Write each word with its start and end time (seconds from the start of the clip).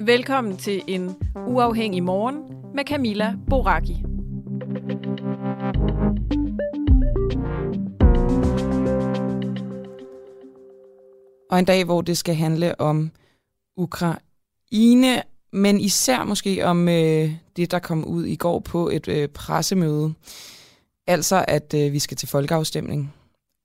Velkommen 0.00 0.56
til 0.56 0.82
en 0.86 1.16
uafhængig 1.46 2.02
morgen 2.02 2.36
med 2.74 2.84
Camilla 2.84 3.34
Boraki. 3.50 4.04
Og 11.50 11.58
en 11.58 11.64
dag, 11.64 11.84
hvor 11.84 12.00
det 12.00 12.18
skal 12.18 12.34
handle 12.34 12.80
om 12.80 13.10
Ukraine, 13.76 15.22
men 15.52 15.80
især 15.80 16.24
måske 16.24 16.66
om 16.66 16.88
øh, 16.88 17.30
det, 17.56 17.70
der 17.70 17.78
kom 17.78 18.04
ud 18.04 18.24
i 18.24 18.36
går 18.36 18.58
på 18.58 18.88
et 18.88 19.08
øh, 19.08 19.28
pressemøde. 19.28 20.14
Altså, 21.06 21.44
at 21.48 21.74
øh, 21.74 21.92
vi 21.92 21.98
skal 21.98 22.16
til 22.16 22.28
folkeafstemning 22.28 23.14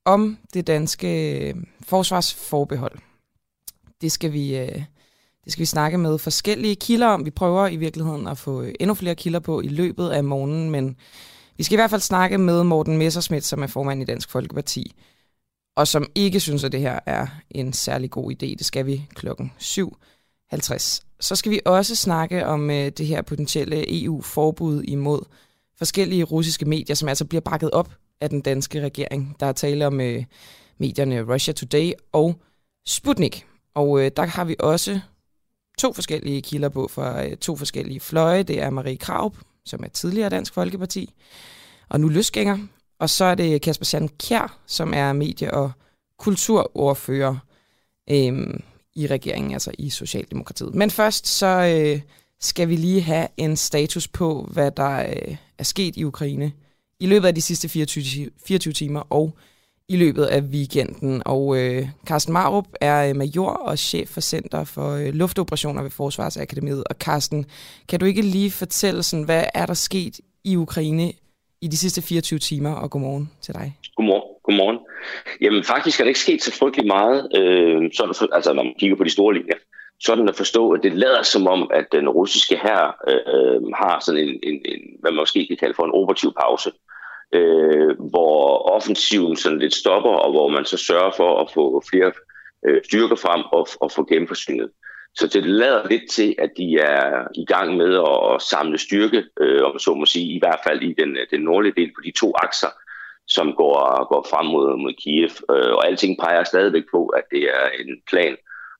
om 0.04 0.38
det 0.54 0.66
danske 0.66 1.38
øh, 1.48 1.54
forsvarsforbehold. 1.82 2.98
Det 4.00 4.12
skal 4.12 4.32
vi... 4.32 4.56
Øh, 4.58 4.82
det 5.44 5.52
skal 5.52 5.60
vi 5.60 5.66
snakke 5.66 5.98
med 5.98 6.18
forskellige 6.18 6.76
kilder 6.76 7.06
om. 7.06 7.24
Vi 7.24 7.30
prøver 7.30 7.68
i 7.68 7.76
virkeligheden 7.76 8.26
at 8.26 8.38
få 8.38 8.62
øh, 8.62 8.74
endnu 8.80 8.94
flere 8.94 9.14
kilder 9.14 9.40
på 9.40 9.60
i 9.60 9.68
løbet 9.68 10.08
af 10.08 10.24
morgenen, 10.24 10.70
men 10.70 10.96
vi 11.56 11.64
skal 11.64 11.74
i 11.74 11.76
hvert 11.76 11.90
fald 11.90 12.00
snakke 12.00 12.38
med 12.38 12.64
Morten 12.64 12.98
Messerschmidt, 12.98 13.44
som 13.44 13.62
er 13.62 13.66
formand 13.66 14.02
i 14.02 14.04
Dansk 14.04 14.30
Folkeparti, 14.30 14.94
og 15.76 15.88
som 15.88 16.06
ikke 16.14 16.40
synes, 16.40 16.64
at 16.64 16.72
det 16.72 16.80
her 16.80 17.00
er 17.06 17.26
en 17.50 17.72
særlig 17.72 18.10
god 18.10 18.32
idé. 18.32 18.46
Det 18.46 18.64
skal 18.64 18.86
vi 18.86 19.08
klokken 19.14 19.52
7.50. 19.60 21.00
Så 21.20 21.36
skal 21.36 21.52
vi 21.52 21.60
også 21.64 21.96
snakke 21.96 22.46
om 22.46 22.68
det 22.68 23.06
her 23.06 23.22
potentielle 23.22 24.04
EU-forbud 24.04 24.82
imod 24.82 25.20
forskellige 25.78 26.24
russiske 26.24 26.64
medier, 26.64 26.96
som 26.96 27.08
altså 27.08 27.24
bliver 27.24 27.40
bakket 27.40 27.70
op 27.70 27.90
af 28.20 28.30
den 28.30 28.40
danske 28.40 28.80
regering. 28.80 29.36
Der 29.40 29.46
er 29.46 29.52
tale 29.52 29.86
om 29.86 30.00
øh, 30.00 30.24
medierne 30.78 31.34
Russia 31.34 31.54
Today 31.54 31.92
og 32.12 32.34
Sputnik. 32.86 33.46
Og 33.74 34.04
øh, 34.04 34.10
der 34.16 34.26
har 34.26 34.44
vi 34.44 34.56
også 34.58 35.00
to 35.78 35.92
forskellige 35.92 36.42
kilder 36.42 36.68
på 36.68 36.88
fra 36.88 37.26
øh, 37.26 37.36
to 37.36 37.56
forskellige 37.56 38.00
fløje. 38.00 38.42
Det 38.42 38.62
er 38.62 38.70
Marie 38.70 38.96
Kraup, 38.96 39.36
som 39.64 39.84
er 39.84 39.88
tidligere 39.88 40.28
Dansk 40.28 40.54
Folkeparti, 40.54 41.14
og 41.88 42.00
nu 42.00 42.08
løsgænger. 42.08 42.58
Og 42.98 43.10
så 43.10 43.24
er 43.24 43.34
det 43.34 43.62
Kasper 43.62 43.84
Sand 43.84 44.08
Kjær, 44.08 44.58
som 44.66 44.94
er 44.94 45.12
medie- 45.12 45.54
og 45.54 45.72
kulturordfører 46.18 47.36
øh, 48.10 48.54
i 48.94 49.06
regeringen, 49.06 49.52
altså 49.52 49.72
i 49.78 49.90
Socialdemokratiet. 49.90 50.74
Men 50.74 50.90
først 50.90 51.26
så 51.26 51.46
øh, 51.46 52.00
skal 52.40 52.68
vi 52.68 52.76
lige 52.76 53.00
have 53.00 53.28
en 53.36 53.56
status 53.56 54.08
på, 54.08 54.48
hvad 54.52 54.70
der 54.70 55.06
øh, 55.06 55.36
er 55.58 55.64
sket 55.64 55.96
i 55.96 56.04
Ukraine 56.04 56.52
i 57.00 57.06
løbet 57.06 57.28
af 57.28 57.34
de 57.34 57.42
sidste 57.42 57.68
24, 57.68 58.30
24 58.46 58.72
timer 58.72 59.00
og 59.10 59.36
i 59.88 59.96
løbet 59.96 60.24
af 60.24 60.40
weekenden. 60.40 61.22
Og 61.26 61.58
øh, 61.58 61.88
Carsten 62.06 62.32
Marup 62.32 62.66
er 62.80 63.08
øh, 63.08 63.16
major 63.16 63.50
og 63.50 63.78
chef 63.78 64.08
for 64.08 64.20
Center 64.20 64.64
for 64.64 64.90
øh, 64.90 65.14
Luftoperationer 65.14 65.82
ved 65.82 65.90
Forsvarsakademiet. 65.90 66.84
Og 66.90 66.96
Carsten, 66.98 67.46
kan 67.88 68.00
du 68.00 68.06
ikke 68.06 68.22
lige 68.22 68.50
fortælle, 68.50 69.02
sådan, 69.02 69.24
hvad 69.24 69.44
er 69.54 69.66
der 69.66 69.74
sket 69.74 70.20
i 70.44 70.56
Ukraine 70.56 71.12
i 71.60 71.68
de 71.68 71.76
sidste 71.76 72.02
24 72.02 72.38
timer, 72.38 72.72
og 72.72 72.90
godmorgen 72.90 73.30
til 73.42 73.54
dig. 73.54 73.76
Godmorgen. 73.96 74.22
Godmorgen. 74.44 74.78
Jamen 75.40 75.64
faktisk 75.64 76.00
er 76.00 76.04
det 76.04 76.10
ikke 76.10 76.20
sket 76.20 76.42
så 76.42 76.52
frygtelig 76.58 76.86
meget, 76.86 77.28
øh, 77.36 77.90
sådan 77.92 78.28
altså 78.32 78.52
når 78.52 78.62
man 78.62 78.74
kigger 78.78 78.96
på 78.96 79.04
de 79.04 79.10
store 79.10 79.34
linjer. 79.34 79.56
Sådan 80.00 80.28
at 80.28 80.36
forstå, 80.36 80.70
at 80.70 80.82
det 80.82 80.94
lader 80.94 81.22
som 81.22 81.46
om, 81.46 81.70
at 81.74 81.86
den 81.92 82.08
russiske 82.08 82.56
her 82.56 82.96
øh, 83.08 83.34
øh, 83.34 83.62
har 83.74 84.00
sådan 84.00 84.20
en, 84.20 84.40
en, 84.42 84.60
en, 84.64 84.80
hvad 85.00 85.10
man 85.10 85.22
måske 85.22 85.46
kan 85.46 85.56
kalde 85.56 85.74
for 85.74 85.84
en 85.84 85.94
operativ 85.94 86.32
pause 86.40 86.70
øh, 87.34 88.00
hvor 88.10 88.70
offensiven 88.72 89.36
sådan 89.36 89.58
lidt 89.58 89.74
stopper, 89.74 90.10
og 90.10 90.32
hvor 90.32 90.48
man 90.48 90.64
så 90.64 90.76
sørger 90.76 91.10
for 91.16 91.40
at 91.40 91.50
få 91.54 91.82
flere 91.90 92.12
øh, 92.66 92.80
styrker 92.84 93.16
frem 93.16 93.42
og, 93.52 93.66
og 93.80 93.92
få 93.92 94.04
genforsynet. 94.04 94.70
Så 95.14 95.26
det 95.26 95.46
lader 95.46 95.88
lidt 95.88 96.10
til, 96.10 96.34
at 96.38 96.50
de 96.56 96.78
er 96.78 97.28
i 97.34 97.44
gang 97.44 97.76
med 97.76 97.94
at 97.94 98.42
samle 98.42 98.78
styrke, 98.78 99.24
øh, 99.40 99.62
om 99.64 99.78
så 99.78 99.94
må 99.94 100.06
sige, 100.06 100.34
i 100.34 100.38
hvert 100.38 100.60
fald 100.66 100.82
i 100.82 100.94
den, 100.98 101.16
øh, 101.16 101.26
den 101.30 101.40
nordlige 101.40 101.74
del 101.76 101.92
på 101.96 102.00
de 102.04 102.12
to 102.16 102.32
akser, 102.42 102.72
som 103.26 103.52
går, 103.52 104.04
går 104.08 104.26
frem 104.30 104.46
mod, 104.46 104.76
mod 104.76 104.92
Kiev. 104.92 105.30
Øh, 105.50 105.72
og 105.72 105.86
alting 105.86 106.18
peger 106.18 106.44
stadigvæk 106.44 106.84
på, 106.90 107.06
at 107.06 107.24
det 107.30 107.42
er 107.42 107.66
en 107.80 108.02
plan 108.10 108.36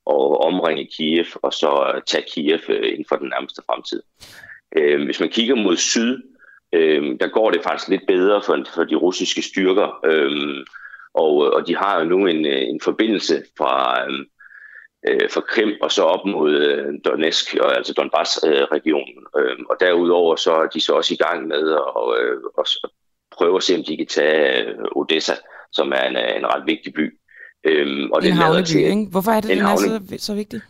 og 0.07 0.41
omringe 0.41 0.89
Kiev 0.97 1.27
og 1.43 1.53
så 1.53 1.93
øh, 1.95 2.03
tage 2.07 2.25
Kiev 2.35 2.61
øh, 2.69 2.89
inden 2.93 3.05
for 3.09 3.17
den 3.17 3.29
nærmeste 3.29 3.63
fremtid. 3.67 4.03
Øh, 4.77 5.05
hvis 5.05 5.21
man 5.21 5.29
kigger 5.29 5.55
mod 5.55 5.77
syd, 5.77 6.23
øh, 6.73 7.03
der 7.21 7.29
går 7.29 7.51
det 7.51 7.63
faktisk 7.63 7.89
lidt 7.89 8.07
bedre 8.07 8.43
for, 8.43 8.65
for 8.75 8.85
de 8.85 8.95
russiske 8.95 9.43
styrker. 9.43 10.01
Øhm, 10.05 10.51
øh, 10.51 10.67
og, 11.15 11.35
og 11.35 11.67
de 11.67 11.77
har 11.77 11.99
jo 11.99 12.05
nu 12.05 12.27
en, 12.27 12.47
øh, 12.47 12.63
en 12.63 12.81
forbindelse 12.81 13.45
fra, 13.59 14.05
øhm, 14.05 14.25
øh, 15.09 15.31
fra 15.31 15.41
Krim 15.41 15.73
og 15.83 15.93
så 15.93 16.03
op 16.03 16.27
mod 16.27 16.53
øh, 16.53 16.95
Donetsk, 17.05 17.57
og, 17.61 17.77
altså 17.77 17.93
Donbass-regionen. 17.93 19.27
Øh, 19.39 19.57
og 19.71 19.77
derudover 19.81 20.37
så 20.37 20.53
er 20.53 20.67
de 20.67 20.81
så 20.81 20.93
også 20.93 21.15
i 21.15 21.17
gang 21.17 21.47
med 21.47 21.73
at, 21.73 22.23
øh, 22.23 22.41
at 22.59 22.69
prøve 23.31 23.57
at 23.57 23.63
se, 23.63 23.75
om 23.77 23.85
de 23.85 23.97
kan 23.97 24.07
tage 24.07 24.67
øh, 24.67 24.77
Odessa, 24.97 25.35
som 25.73 25.93
er 25.93 26.05
en, 26.05 26.17
en 26.17 26.47
ret 26.47 26.67
vigtig 26.67 26.95
by. 26.95 27.20
Øh, 27.65 28.09
og 28.13 28.19
en 28.19 28.25
det 28.25 28.33
havneby, 28.33 28.77
ikke? 28.77 29.07
Hvorfor 29.11 29.31
er 29.31 29.41
det, 29.41 29.51
den 29.51 29.59
er 29.59 29.77
så, 29.77 30.01
så 30.19 30.35
vigtig? 30.35 30.61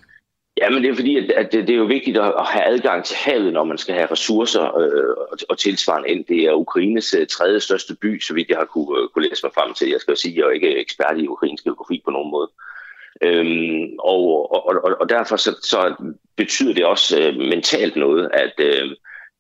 Ja, 0.57 0.71
men 0.71 0.83
det 0.83 0.91
er 0.91 0.95
fordi, 0.95 1.17
at, 1.17 1.31
at 1.31 1.53
det, 1.53 1.67
det 1.67 1.73
er 1.73 1.79
jo 1.79 1.85
vigtigt 1.85 2.19
at, 2.19 2.47
have 2.47 2.65
adgang 2.65 3.05
til 3.05 3.17
havet, 3.17 3.53
når 3.53 3.65
man 3.65 3.79
skal 3.79 3.95
have 3.95 4.11
ressourcer 4.11 4.79
øh, 4.79 5.15
og, 5.31 5.39
og 5.49 5.59
tilsvarende 5.59 6.09
ind. 6.09 6.25
Det 6.25 6.45
er 6.45 6.53
Ukraines 6.53 7.15
uh, 7.15 7.27
tredje 7.27 7.61
største 7.61 7.95
by, 7.95 8.21
så 8.21 8.35
vidt 8.35 8.49
jeg 8.49 8.59
har 8.59 8.65
kunne, 8.65 9.03
uh, 9.03 9.09
kunne 9.09 9.29
læse 9.29 9.47
mig 9.47 9.53
frem 9.55 9.75
til. 9.75 9.89
Jeg 9.89 10.01
skal 10.01 10.17
sige, 10.17 10.33
at 10.33 10.37
jeg 10.37 10.45
er 10.45 10.51
ikke 10.51 10.81
ekspert 10.81 11.19
i 11.19 11.29
ukrainsk 11.29 11.65
geografi 11.65 12.03
på 12.05 12.11
nogen 12.11 12.31
måde. 12.31 12.51
Øhm, 13.23 13.97
og, 13.99 14.53
og, 14.55 14.85
og, 14.85 14.97
og 15.01 15.09
derfor 15.09 15.37
så, 15.37 15.51
så 15.63 15.95
betyder 16.37 16.75
det 16.75 16.85
også 16.85 17.21
øh, 17.21 17.37
mentalt 17.37 17.97
noget, 17.97 18.31
at, 18.33 18.53
øh, 18.59 18.91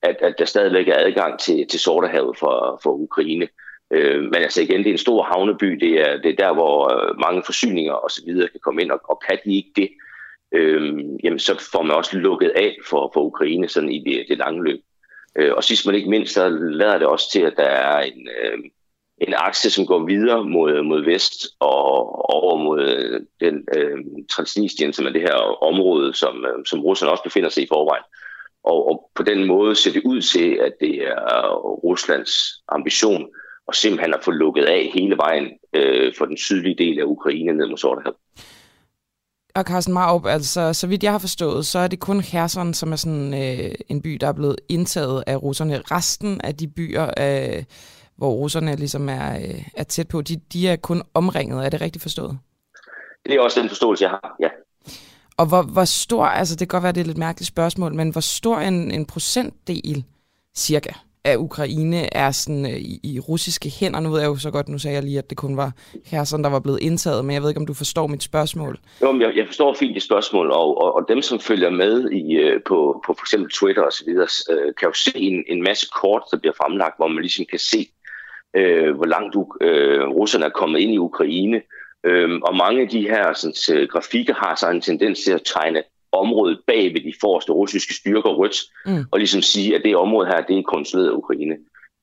at, 0.02 0.16
at 0.20 0.34
der 0.38 0.44
stadigvæk 0.44 0.88
er 0.88 0.98
adgang 0.98 1.40
til, 1.40 1.66
til 1.70 1.80
Sortehavet 1.80 2.38
for, 2.38 2.80
for 2.82 2.90
Ukraine. 2.90 3.48
Øh, 3.90 4.22
men 4.22 4.34
altså 4.34 4.62
igen, 4.62 4.78
det 4.78 4.86
er 4.86 4.92
en 4.92 4.98
stor 4.98 5.22
havneby. 5.22 5.66
Det 5.66 6.00
er, 6.00 6.16
det 6.16 6.30
er 6.30 6.44
der, 6.44 6.54
hvor 6.54 6.94
øh, 6.94 7.20
mange 7.20 7.42
forsyninger 7.44 7.92
osv. 7.92 8.26
kan 8.26 8.60
komme 8.60 8.82
ind, 8.82 8.90
og, 8.90 9.00
og 9.04 9.22
kan 9.28 9.38
de 9.44 9.56
ikke 9.56 9.72
det, 9.76 9.90
øh, 10.52 10.98
jamen 11.24 11.38
så 11.38 11.68
får 11.72 11.82
man 11.82 11.96
også 11.96 12.16
lukket 12.16 12.52
af 12.56 12.76
for, 12.86 13.10
for 13.14 13.20
Ukraine 13.20 13.68
sådan 13.68 13.92
i 13.92 13.98
det, 13.98 14.24
det 14.28 14.38
lange 14.38 14.64
løb. 14.64 14.80
Øh, 15.36 15.54
og 15.54 15.64
sidst 15.64 15.86
men 15.86 15.94
ikke 15.94 16.10
mindst, 16.10 16.34
så 16.34 16.48
lader 16.48 16.98
det 16.98 17.06
også 17.06 17.30
til, 17.32 17.40
at 17.40 17.54
der 17.56 17.62
er 17.62 18.00
en, 18.00 18.28
øh, 18.42 18.58
en 19.18 19.34
akse, 19.36 19.70
som 19.70 19.86
går 19.86 20.06
videre 20.06 20.44
mod, 20.44 20.82
mod 20.82 21.04
vest 21.04 21.46
og 21.60 22.30
over 22.34 22.56
mod 22.64 22.80
øh, 22.88 23.20
den 23.40 23.68
øh, 23.76 23.98
Transnistrien, 24.30 24.92
som 24.92 25.06
er 25.06 25.10
det 25.10 25.20
her 25.22 25.62
område, 25.62 26.14
som, 26.14 26.44
øh, 26.44 26.64
som 26.66 26.80
Rusland 26.80 27.10
også 27.10 27.22
befinder 27.22 27.48
sig 27.48 27.62
i 27.62 27.68
forvejen. 27.72 28.04
Og, 28.64 28.88
og 28.88 29.10
på 29.14 29.22
den 29.22 29.46
måde 29.46 29.74
ser 29.74 29.92
det 29.92 30.02
ud 30.04 30.20
til, 30.20 30.54
at 30.54 30.72
det 30.80 31.02
er 31.02 31.54
Ruslands 31.84 32.62
ambition 32.68 33.28
at 33.68 33.74
simpelthen 33.74 34.14
at 34.14 34.24
få 34.24 34.30
lukket 34.30 34.64
af 34.64 34.90
hele 34.94 35.16
vejen 35.16 35.48
øh, 35.74 36.12
for 36.18 36.24
den 36.24 36.36
sydlige 36.36 36.76
del 36.78 36.98
af 37.00 37.04
Ukraine 37.04 37.52
ned 37.52 37.68
mod 37.68 37.76
Sortehavet. 37.76 38.16
Og 39.54 39.64
Carsten 39.64 39.94
Marup, 39.94 40.26
altså 40.26 40.72
så 40.72 40.86
vidt 40.86 41.02
jeg 41.02 41.12
har 41.12 41.18
forstået, 41.18 41.66
så 41.66 41.78
er 41.78 41.88
det 41.88 42.00
kun 42.00 42.22
Kherson, 42.22 42.74
som 42.74 42.92
er 42.92 42.96
sådan 42.96 43.34
øh, 43.34 43.74
en 43.88 44.02
by, 44.02 44.18
der 44.20 44.28
er 44.28 44.32
blevet 44.32 44.56
indtaget 44.68 45.24
af 45.26 45.42
russerne. 45.42 45.78
Resten 45.78 46.40
af 46.40 46.56
de 46.56 46.68
byer, 46.68 47.10
øh, 47.18 47.64
hvor 48.16 48.30
russerne 48.30 48.76
ligesom 48.76 49.08
er, 49.08 49.36
øh, 49.36 49.64
er 49.76 49.84
tæt 49.84 50.08
på, 50.08 50.20
de, 50.22 50.36
de 50.52 50.68
er 50.68 50.76
kun 50.76 51.02
omringet. 51.14 51.64
Er 51.64 51.68
det 51.68 51.80
rigtigt 51.80 52.02
forstået? 52.02 52.38
Det 53.26 53.34
er 53.34 53.40
også 53.40 53.60
den 53.60 53.68
forståelse, 53.68 54.04
jeg 54.04 54.10
har, 54.10 54.36
ja. 54.40 54.48
Og 55.36 55.46
hvor, 55.46 55.62
hvor 55.62 55.84
stor, 55.84 56.24
altså 56.24 56.54
det 56.54 56.68
kan 56.68 56.76
godt 56.76 56.82
være, 56.82 56.92
det 56.92 57.00
er 57.00 57.04
et 57.04 57.06
lidt 57.06 57.18
mærkeligt 57.18 57.48
spørgsmål, 57.48 57.94
men 57.94 58.10
hvor 58.10 58.20
stor 58.20 58.58
en, 58.58 58.90
en 58.90 59.06
procentdel 59.06 60.04
cirka 60.56 60.92
af 61.24 61.36
Ukraine 61.36 62.16
er 62.16 62.30
sådan 62.30 62.66
øh, 62.66 62.76
i, 62.76 63.00
i 63.02 63.20
russiske 63.20 63.70
hænder. 63.80 64.00
Nu 64.00 64.10
ved 64.10 64.20
jeg 64.20 64.28
jo 64.28 64.36
så 64.36 64.50
godt, 64.50 64.68
nu 64.68 64.78
sagde 64.78 64.94
jeg 64.94 65.04
lige, 65.04 65.18
at 65.18 65.30
det 65.30 65.38
kun 65.38 65.56
var 65.56 65.72
Kherson, 66.06 66.44
der 66.44 66.50
var 66.50 66.60
blevet 66.60 66.82
indtaget, 66.82 67.24
men 67.24 67.34
jeg 67.34 67.42
ved 67.42 67.48
ikke, 67.48 67.60
om 67.60 67.66
du 67.66 67.74
forstår 67.74 68.06
mit 68.06 68.22
spørgsmål. 68.22 68.78
Jo, 69.02 69.12
men 69.12 69.22
jeg, 69.22 69.36
jeg 69.36 69.46
forstår 69.46 69.74
fint 69.74 69.94
dit 69.94 70.02
spørgsmål, 70.02 70.50
og, 70.50 70.82
og, 70.82 70.94
og 70.94 71.04
dem, 71.08 71.22
som 71.22 71.40
følger 71.40 71.70
med 71.70 72.10
i, 72.10 72.32
øh, 72.32 72.60
på, 72.66 73.02
på 73.06 73.14
for 73.14 73.22
eksempel 73.22 73.50
Twitter 73.50 73.82
osv., 73.82 74.08
øh, 74.50 74.74
kan 74.78 74.88
jo 74.88 74.92
se 74.92 75.12
en, 75.14 75.44
en 75.48 75.62
masse 75.62 75.86
kort, 76.00 76.22
der 76.30 76.38
bliver 76.38 76.54
fremlagt, 76.56 76.96
hvor 76.98 77.08
man 77.08 77.22
ligesom 77.22 77.46
kan 77.50 77.58
se, 77.58 77.88
øh, 78.56 78.96
hvor 78.96 79.06
langt 79.06 79.34
du, 79.34 79.46
øh, 79.60 80.08
russerne 80.08 80.44
er 80.44 80.50
kommet 80.50 80.80
ind 80.80 80.92
i 80.92 80.98
Ukraine. 80.98 81.62
Øh, 82.06 82.40
og 82.42 82.56
mange 82.56 82.82
af 82.82 82.88
de 82.88 83.00
her 83.00 83.32
sådan, 83.32 83.86
grafikker 83.86 84.34
har 84.34 84.54
så 84.54 84.70
en 84.70 84.80
tendens 84.80 85.20
til 85.20 85.32
at 85.32 85.42
tegne 85.54 85.82
området 86.20 86.58
bag 86.66 86.94
ved 86.94 87.00
de 87.00 87.14
forreste 87.20 87.52
russiske 87.52 87.94
styrker 87.94 88.30
rødt, 88.30 88.58
mm. 88.86 89.04
og 89.12 89.18
ligesom 89.18 89.42
sige, 89.42 89.76
at 89.76 89.82
det 89.84 89.96
område 89.96 90.26
her, 90.26 90.40
det 90.40 90.58
er 90.58 90.62
kontrolleret 90.62 91.10
af 91.10 91.16
Ukraine. 91.16 91.56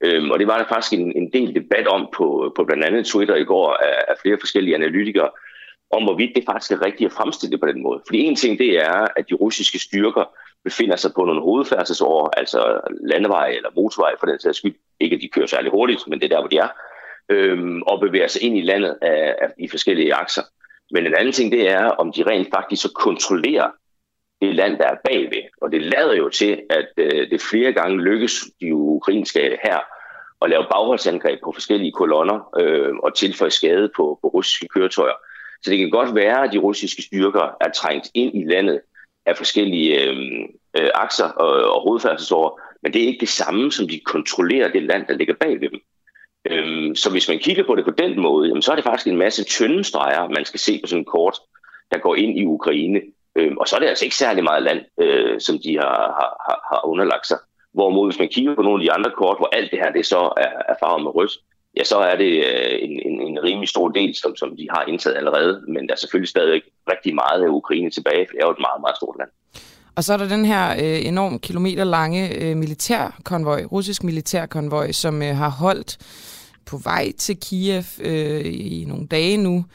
Øhm, 0.03 0.31
og 0.31 0.39
det 0.39 0.47
var 0.47 0.57
der 0.57 0.65
faktisk 0.69 0.93
en, 0.93 1.11
en 1.17 1.29
del 1.33 1.55
debat 1.55 1.87
om 1.87 2.09
på, 2.17 2.53
på 2.55 2.63
blandt 2.63 2.83
andet 2.83 3.05
Twitter 3.05 3.35
i 3.35 3.43
går 3.43 3.73
af, 3.73 3.97
af 4.07 4.15
flere 4.21 4.37
forskellige 4.39 4.75
analytikere, 4.75 5.29
om 5.91 6.03
hvorvidt 6.03 6.35
det 6.35 6.43
faktisk 6.45 6.71
er 6.71 6.85
rigtigt 6.85 7.07
at 7.07 7.17
fremstille 7.17 7.51
det 7.51 7.59
på 7.59 7.67
den 7.67 7.83
måde. 7.83 8.01
Fordi 8.07 8.19
en 8.19 8.35
ting 8.35 8.59
det 8.59 8.77
er, 8.77 9.07
at 9.15 9.29
de 9.29 9.33
russiske 9.33 9.79
styrker 9.79 10.25
befinder 10.63 10.95
sig 10.95 11.11
på 11.15 11.25
nogle 11.25 11.41
hovedfærdselsår, 11.41 12.33
altså 12.37 12.79
landeveje 13.03 13.55
eller 13.55 13.69
motorveje 13.75 14.15
for 14.19 14.27
den 14.27 14.39
sags 14.39 14.57
skyld. 14.57 14.75
Ikke 14.99 15.15
at 15.15 15.21
de 15.21 15.27
kører 15.27 15.45
særlig 15.45 15.71
hurtigt, 15.71 16.07
men 16.07 16.19
det 16.19 16.25
er 16.25 16.35
der, 16.35 16.41
hvor 16.41 16.49
de 16.49 16.57
er. 16.57 16.69
Øhm, 17.29 17.81
og 17.81 17.99
bevæger 17.99 18.27
sig 18.27 18.43
ind 18.43 18.57
i 18.57 18.61
landet 18.61 18.97
af, 19.01 19.35
af, 19.41 19.49
i 19.59 19.67
forskellige 19.67 20.13
akser. 20.13 20.41
Men 20.91 21.07
en 21.07 21.15
anden 21.15 21.33
ting, 21.33 21.51
det 21.51 21.69
er, 21.69 21.85
om 21.85 22.11
de 22.11 22.23
rent 22.23 22.47
faktisk 22.55 22.81
så 22.81 22.91
kontrollerer 22.93 23.69
det 24.41 24.55
land, 24.55 24.77
der 24.77 24.87
er 24.87 24.95
bagved. 25.03 25.43
Og 25.61 25.71
det 25.71 25.81
lader 25.81 26.15
jo 26.15 26.29
til, 26.29 26.61
at 26.69 26.87
øh, 26.97 27.29
det 27.29 27.41
flere 27.41 27.73
gange 27.73 28.01
lykkes 28.01 28.45
de 28.61 28.75
ukrainske 28.75 29.39
her 29.63 29.79
at 30.41 30.49
lave 30.49 30.65
bagholdsangreb 30.71 31.39
på 31.43 31.51
forskellige 31.51 31.91
kolonner 31.91 32.59
øh, 32.59 32.95
og 33.03 33.15
tilføje 33.15 33.51
skade 33.51 33.89
på, 33.95 34.19
på 34.21 34.27
russiske 34.27 34.67
køretøjer. 34.67 35.13
Så 35.63 35.71
det 35.71 35.79
kan 35.79 35.89
godt 35.89 36.15
være, 36.15 36.43
at 36.43 36.53
de 36.53 36.57
russiske 36.57 37.01
styrker 37.01 37.55
er 37.61 37.71
trængt 37.71 38.11
ind 38.13 38.35
i 38.35 38.43
landet 38.45 38.81
af 39.25 39.37
forskellige 39.37 40.01
øh, 40.01 40.17
øh, 40.77 40.89
akser 40.93 41.25
og, 41.25 41.73
og 41.75 41.81
hovedfærdselsårer, 41.81 42.61
men 42.83 42.93
det 42.93 43.03
er 43.03 43.07
ikke 43.07 43.19
det 43.19 43.29
samme, 43.29 43.71
som 43.71 43.87
de 43.87 43.99
kontrollerer 43.99 44.71
det 44.71 44.83
land, 44.83 45.07
der 45.07 45.13
ligger 45.13 45.33
bagved 45.33 45.69
dem. 45.69 45.79
Øhm, 46.51 46.95
så 46.95 47.11
hvis 47.11 47.29
man 47.29 47.39
kigger 47.39 47.63
på 47.63 47.75
det 47.75 47.85
på 47.85 47.91
den 47.91 48.19
måde, 48.19 48.47
jamen, 48.47 48.61
så 48.61 48.71
er 48.71 48.75
det 48.75 48.83
faktisk 48.83 49.07
en 49.07 49.17
masse 49.17 49.43
tynde 49.43 49.83
streger, 49.83 50.29
man 50.29 50.45
skal 50.45 50.59
se 50.59 50.79
på 50.83 50.87
sådan 50.87 51.01
en 51.01 51.05
kort, 51.05 51.39
der 51.91 51.97
går 51.97 52.15
ind 52.15 52.39
i 52.39 52.45
Ukraine. 52.45 53.01
Øhm, 53.37 53.57
og 53.57 53.67
så 53.67 53.75
er 53.75 53.79
det 53.79 53.87
altså 53.87 54.05
ikke 54.05 54.15
særlig 54.15 54.43
meget 54.43 54.63
land, 54.63 54.81
øh, 55.03 55.39
som 55.39 55.55
de 55.63 55.71
har, 55.83 55.99
har, 56.47 56.57
har 56.71 56.81
underlagt 56.85 57.27
sig. 57.27 57.37
Hvorimod 57.73 58.07
hvis 58.07 58.19
man 58.19 58.29
kigger 58.33 58.55
på 58.55 58.61
nogle 58.61 58.81
af 58.81 58.85
de 58.85 58.91
andre 58.91 59.11
kort, 59.17 59.37
hvor 59.37 59.49
alt 59.51 59.71
det 59.71 59.79
her 59.79 59.91
det 59.91 60.05
så 60.05 60.21
er, 60.45 60.51
er 60.71 60.75
farvet 60.81 61.03
med 61.03 61.15
rødt, 61.15 61.31
ja, 61.77 61.83
så 61.83 61.97
er 61.97 62.15
det 62.15 62.33
øh, 62.49 62.77
en, 62.85 62.93
en, 63.07 63.21
en 63.21 63.43
rimelig 63.43 63.69
stor 63.69 63.87
del, 63.89 64.15
som, 64.15 64.35
som 64.35 64.49
de 64.57 64.67
har 64.69 64.83
indtaget 64.87 65.17
allerede. 65.17 65.63
Men 65.67 65.87
der 65.87 65.93
er 65.93 65.97
selvfølgelig 65.97 66.29
stadig 66.29 66.61
rigtig 66.91 67.15
meget 67.15 67.43
af 67.43 67.49
Ukraine 67.49 67.89
tilbage, 67.89 68.25
for 68.27 68.31
det 68.33 68.41
er 68.41 68.47
jo 68.47 68.51
et 68.51 68.65
meget, 68.67 68.81
meget 68.81 68.97
stort 68.97 69.15
land. 69.19 69.29
Og 69.95 70.03
så 70.03 70.13
er 70.13 70.17
der 70.17 70.27
den 70.27 70.45
her 70.45 70.71
øh, 70.71 71.05
enorm 71.05 71.39
kilometer 71.39 71.83
lange 71.83 72.43
øh, 72.43 72.57
militærkonvoj, 72.57 73.63
russisk 73.63 74.03
militærkonvoj, 74.03 74.91
som 74.91 75.21
øh, 75.21 75.35
har 75.35 75.49
holdt 75.49 75.97
på 76.65 76.77
vej 76.83 77.11
til 77.17 77.39
Kiev 77.39 77.83
øh, 78.01 78.45
i 78.45 78.85
nogle 78.87 79.07
dage 79.07 79.37
nu. 79.37 79.65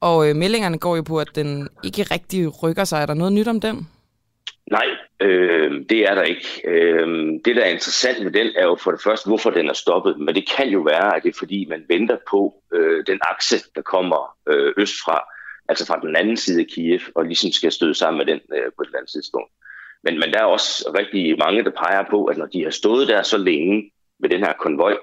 Og 0.00 0.28
øh, 0.28 0.36
meldingerne 0.36 0.78
går 0.78 0.96
jo 0.96 1.02
på, 1.02 1.18
at 1.18 1.28
den 1.34 1.68
ikke 1.84 2.02
rigtig 2.02 2.62
rykker 2.62 2.84
sig. 2.84 3.02
Er 3.02 3.06
der 3.06 3.14
noget 3.14 3.32
nyt 3.32 3.48
om 3.48 3.60
den? 3.60 3.88
Nej, 4.70 4.86
øh, 5.20 5.84
det 5.88 6.08
er 6.08 6.14
der 6.14 6.22
ikke. 6.22 6.46
Øh, 6.64 7.06
det, 7.44 7.56
der 7.56 7.62
er 7.62 7.70
interessant 7.70 8.24
med 8.24 8.32
den, 8.32 8.46
er 8.56 8.64
jo 8.64 8.76
for 8.80 8.90
det 8.90 9.00
første, 9.04 9.28
hvorfor 9.28 9.50
den 9.50 9.68
er 9.68 9.72
stoppet. 9.72 10.20
Men 10.20 10.34
det 10.34 10.48
kan 10.56 10.68
jo 10.68 10.80
være, 10.80 11.16
at 11.16 11.22
det 11.22 11.28
er 11.28 11.38
fordi, 11.38 11.66
man 11.68 11.84
venter 11.88 12.16
på 12.30 12.54
øh, 12.72 13.06
den 13.06 13.18
akse, 13.22 13.56
der 13.74 13.82
kommer 13.82 14.36
øh, 14.48 14.72
østfra, 14.76 15.24
altså 15.68 15.86
fra 15.86 16.00
den 16.00 16.16
anden 16.16 16.36
side 16.36 16.60
af 16.60 16.66
Kiev, 16.66 17.00
og 17.14 17.24
ligesom 17.24 17.52
skal 17.52 17.72
støde 17.72 17.94
sammen 17.94 18.18
med 18.18 18.26
den 18.26 18.40
øh, 18.54 18.72
på 18.76 18.82
et 18.82 18.86
eller 18.86 18.98
andet 18.98 19.12
tidspunkt. 19.12 19.52
Men, 20.04 20.14
men 20.18 20.32
der 20.32 20.38
er 20.38 20.44
også 20.44 20.90
rigtig 20.98 21.38
mange, 21.38 21.64
der 21.64 21.70
peger 21.70 22.04
på, 22.10 22.24
at 22.24 22.36
når 22.36 22.46
de 22.46 22.62
har 22.62 22.70
stået 22.70 23.08
der 23.08 23.22
så 23.22 23.38
længe 23.38 23.90
med 24.20 24.28
den 24.28 24.40
her 24.40 24.52
konvoj, 24.52 24.98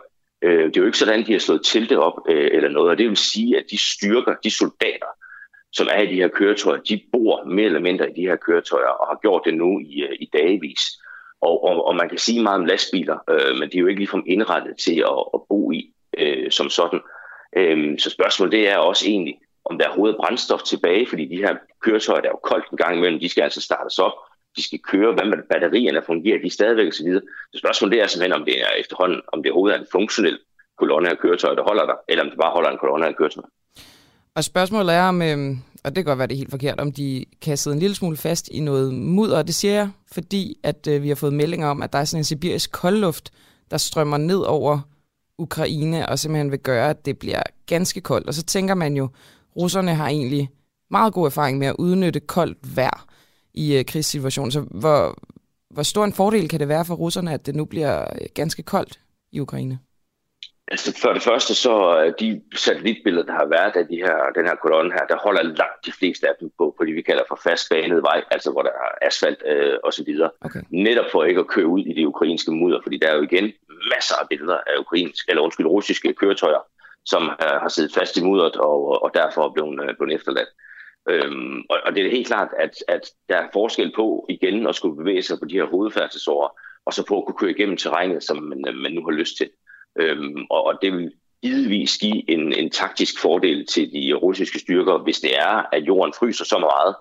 øh, 0.45 0.65
det 0.65 0.77
er 0.77 0.81
jo 0.81 0.85
ikke 0.85 0.97
sådan, 0.97 1.25
de 1.25 1.31
har 1.31 1.39
slået 1.39 1.65
teltet 1.65 1.97
op 1.97 2.13
øh, 2.29 2.49
eller 2.51 2.69
noget, 2.69 2.89
og 2.89 2.97
det 2.97 3.09
vil 3.09 3.17
sige, 3.17 3.57
at 3.57 3.65
de 3.71 3.77
styrker, 3.77 4.35
de 4.43 4.51
soldater, 4.51 5.11
som 5.73 5.87
er 5.91 6.01
i 6.01 6.07
de 6.07 6.21
her 6.21 6.27
køretøjer, 6.27 6.81
de 6.81 7.01
bor 7.11 7.43
mere 7.43 7.65
eller 7.65 7.79
mindre 7.79 8.09
i 8.09 8.13
de 8.21 8.27
her 8.27 8.35
køretøjer 8.35 8.87
og 8.87 9.07
har 9.07 9.19
gjort 9.21 9.41
det 9.45 9.53
nu 9.53 9.79
i, 9.79 10.01
øh, 10.01 10.15
i 10.19 10.29
dagevis. 10.33 10.81
Og, 11.41 11.63
og, 11.63 11.87
og 11.87 11.95
man 11.95 12.09
kan 12.09 12.17
sige 12.17 12.43
meget 12.43 12.59
om 12.59 12.65
lastbiler, 12.65 13.17
øh, 13.29 13.59
men 13.59 13.69
de 13.69 13.77
er 13.77 13.81
jo 13.81 13.87
ikke 13.87 13.99
ligefrem 13.99 14.23
indrettet 14.27 14.77
til 14.77 14.99
at, 14.99 15.23
at 15.33 15.39
bo 15.49 15.71
i 15.71 15.93
øh, 16.17 16.51
som 16.51 16.69
sådan. 16.69 17.01
Øh, 17.57 17.99
så 17.99 18.09
spørgsmålet 18.09 18.51
det 18.51 18.69
er 18.69 18.77
også 18.77 19.05
egentlig, 19.07 19.39
om 19.65 19.77
der 19.77 19.85
er 19.87 19.95
hovedet 19.95 20.17
brændstof 20.17 20.61
tilbage, 20.61 21.07
fordi 21.07 21.25
de 21.25 21.37
her 21.37 21.55
køretøjer, 21.81 22.21
der 22.21 22.27
er 22.27 22.33
jo 22.33 22.49
koldt 22.49 22.71
en 22.71 22.77
gang 22.77 22.97
imellem, 22.97 23.19
de 23.19 23.29
skal 23.29 23.41
altså 23.41 23.61
startes 23.61 23.99
op, 23.99 24.13
de 24.57 24.63
skal 24.63 24.79
køre, 24.79 25.13
hvad 25.13 25.25
med 25.25 25.37
batterierne 25.49 26.01
fungerer, 26.05 26.39
de 26.41 26.47
er 26.47 26.57
stadigvæk 26.59 26.87
osv. 26.87 27.09
Så 27.53 27.57
spørgsmålet 27.63 27.91
det 27.95 28.01
er 28.01 28.07
simpelthen, 28.07 28.39
om 28.39 28.45
det 28.45 28.61
er 28.61 28.71
efterhånden, 28.81 29.21
om 29.33 29.43
det 29.43 29.51
overhovedet 29.51 29.75
er 29.77 29.81
en 29.81 29.87
funktionel 29.91 30.39
kolonne 30.79 31.09
af 31.09 31.17
køretøjer, 31.17 31.55
der 31.55 31.63
holder 31.63 31.85
der, 31.85 31.95
eller 32.09 32.23
om 32.23 32.29
det 32.29 32.39
bare 32.39 32.51
holder 32.51 32.69
en 32.69 32.77
kolonne 32.77 33.07
af 33.07 33.15
køretøjer. 33.15 33.47
Og 34.35 34.43
spørgsmålet 34.43 34.95
er, 34.95 35.03
om, 35.03 35.21
øh, 35.21 35.57
og 35.83 35.95
det 35.95 35.95
kan 35.95 36.05
godt 36.05 36.17
være, 36.19 36.27
det 36.27 36.33
er 36.33 36.37
helt 36.37 36.51
forkert, 36.51 36.79
om 36.79 36.91
de 36.91 37.25
kan 37.41 37.57
sidde 37.57 37.73
en 37.73 37.79
lille 37.79 37.95
smule 37.95 38.17
fast 38.17 38.47
i 38.51 38.59
noget 38.59 38.93
mudder. 38.93 39.43
Det 39.43 39.55
siger 39.55 39.73
jeg, 39.73 39.89
fordi 40.13 40.57
at 40.63 40.87
øh, 40.87 41.03
vi 41.03 41.07
har 41.07 41.15
fået 41.15 41.33
meldinger 41.33 41.67
om, 41.67 41.81
at 41.81 41.93
der 41.93 41.99
er 41.99 42.05
sådan 42.05 42.19
en 42.19 42.23
sibirisk 42.23 42.71
koldluft, 42.71 43.31
der 43.71 43.77
strømmer 43.77 44.17
ned 44.17 44.39
over 44.39 44.79
Ukraine, 45.37 46.09
og 46.09 46.19
simpelthen 46.19 46.51
vil 46.51 46.59
gøre, 46.59 46.89
at 46.89 47.05
det 47.05 47.19
bliver 47.19 47.41
ganske 47.65 48.01
koldt. 48.01 48.27
Og 48.27 48.33
så 48.33 48.43
tænker 48.43 48.75
man 48.75 48.97
jo, 48.97 49.09
russerne 49.55 49.95
har 49.95 50.07
egentlig 50.07 50.49
meget 50.91 51.13
god 51.13 51.25
erfaring 51.25 51.57
med 51.57 51.67
at 51.67 51.75
udnytte 51.79 52.19
koldt 52.19 52.57
vejr 52.75 53.05
i 53.57 53.77
øh, 53.77 53.85
krigssituationen. 53.85 54.51
Så 54.51 54.61
hvor, 54.71 55.15
hvor 55.69 55.83
stor 55.83 56.05
en 56.05 56.13
fordel 56.13 56.49
kan 56.49 56.59
det 56.59 56.67
være 56.67 56.85
for 56.85 56.95
russerne, 56.95 57.33
at 57.33 57.45
det 57.45 57.55
nu 57.55 57.65
bliver 57.65 58.01
øh, 58.01 58.27
ganske 58.35 58.63
koldt 58.63 58.99
i 59.31 59.39
Ukraine? 59.39 59.79
Altså 60.67 60.99
for 61.01 61.13
det 61.13 61.23
første, 61.23 61.55
så 61.55 61.73
de 62.19 62.41
satellitbilleder, 62.55 63.25
der 63.25 63.33
har 63.33 63.45
været 63.45 63.75
af 63.75 63.87
de 63.87 63.95
her, 63.95 64.17
den 64.35 64.45
her 64.45 64.55
kolonne 64.55 64.91
her, 64.91 65.05
der 65.11 65.17
holder 65.25 65.43
langt 65.43 65.85
de 65.85 65.91
fleste 65.91 66.27
af 66.29 66.33
dem 66.39 66.51
på, 66.57 66.75
på 66.77 66.85
det, 66.85 66.95
vi 66.95 67.01
kalder 67.01 67.23
for 67.27 67.39
fastbanet 67.43 68.03
vej, 68.03 68.23
altså 68.31 68.51
hvor 68.51 68.61
der 68.61 68.69
er 68.69 69.07
asfalt 69.07 69.43
øh, 69.45 69.77
og 69.83 69.93
så 69.93 70.03
videre. 70.03 70.31
Okay. 70.41 70.61
Netop 70.69 71.05
for 71.11 71.23
ikke 71.23 71.39
at 71.39 71.47
køre 71.47 71.67
ud 71.67 71.83
i 71.85 71.93
det 71.93 72.05
ukrainske 72.05 72.51
mudder, 72.51 72.79
fordi 72.83 72.97
der 72.97 73.07
er 73.07 73.15
jo 73.15 73.21
igen 73.21 73.53
masser 73.93 74.15
af 74.21 74.27
billeder 74.29 74.59
af 74.67 74.75
ukrainske, 74.79 75.29
eller 75.29 75.41
undskyld, 75.43 75.65
russiske 75.65 76.13
køretøjer, 76.13 76.61
som 77.05 77.23
øh, 77.23 77.55
har 77.63 77.69
siddet 77.69 77.93
fast 77.93 78.17
i 78.17 78.23
mudderet 78.23 78.55
og, 78.55 79.03
og 79.03 79.11
derfor 79.13 79.41
er 79.45 79.53
blevet, 79.53 79.79
øh, 79.83 79.95
blevet 79.97 80.15
efterladt. 80.15 80.49
Øhm, 81.09 81.63
og, 81.69 81.77
og 81.85 81.95
det 81.95 82.05
er 82.05 82.11
helt 82.11 82.27
klart, 82.27 82.49
at, 82.59 82.83
at 82.87 83.11
der 83.29 83.37
er 83.37 83.47
forskel 83.53 83.91
på 83.95 84.25
igen 84.29 84.67
at 84.67 84.75
skulle 84.75 84.97
bevæge 84.97 85.21
sig 85.21 85.39
på 85.39 85.45
de 85.45 85.53
her 85.53 85.65
hovedfærdselsårer, 85.65 86.49
og 86.85 86.93
så 86.93 87.05
på 87.05 87.17
at 87.17 87.25
kunne 87.25 87.37
køre 87.37 87.51
igennem 87.51 87.77
terrænet, 87.77 88.23
som 88.23 88.37
man, 88.43 88.65
øh, 88.67 88.75
man 88.75 88.91
nu 88.91 89.03
har 89.03 89.11
lyst 89.11 89.37
til. 89.37 89.49
Øhm, 89.99 90.45
og, 90.49 90.63
og 90.65 90.79
det 90.81 90.93
vil 90.93 91.11
givetvis 91.43 91.97
give 91.97 92.29
en, 92.29 92.53
en 92.53 92.69
taktisk 92.71 93.21
fordel 93.21 93.65
til 93.65 93.91
de 93.91 94.13
russiske 94.13 94.59
styrker, 94.59 94.97
hvis 94.97 95.19
det 95.19 95.37
er, 95.37 95.69
at 95.71 95.83
jorden 95.83 96.13
fryser 96.19 96.45
så 96.45 96.57
meget, 96.59 96.95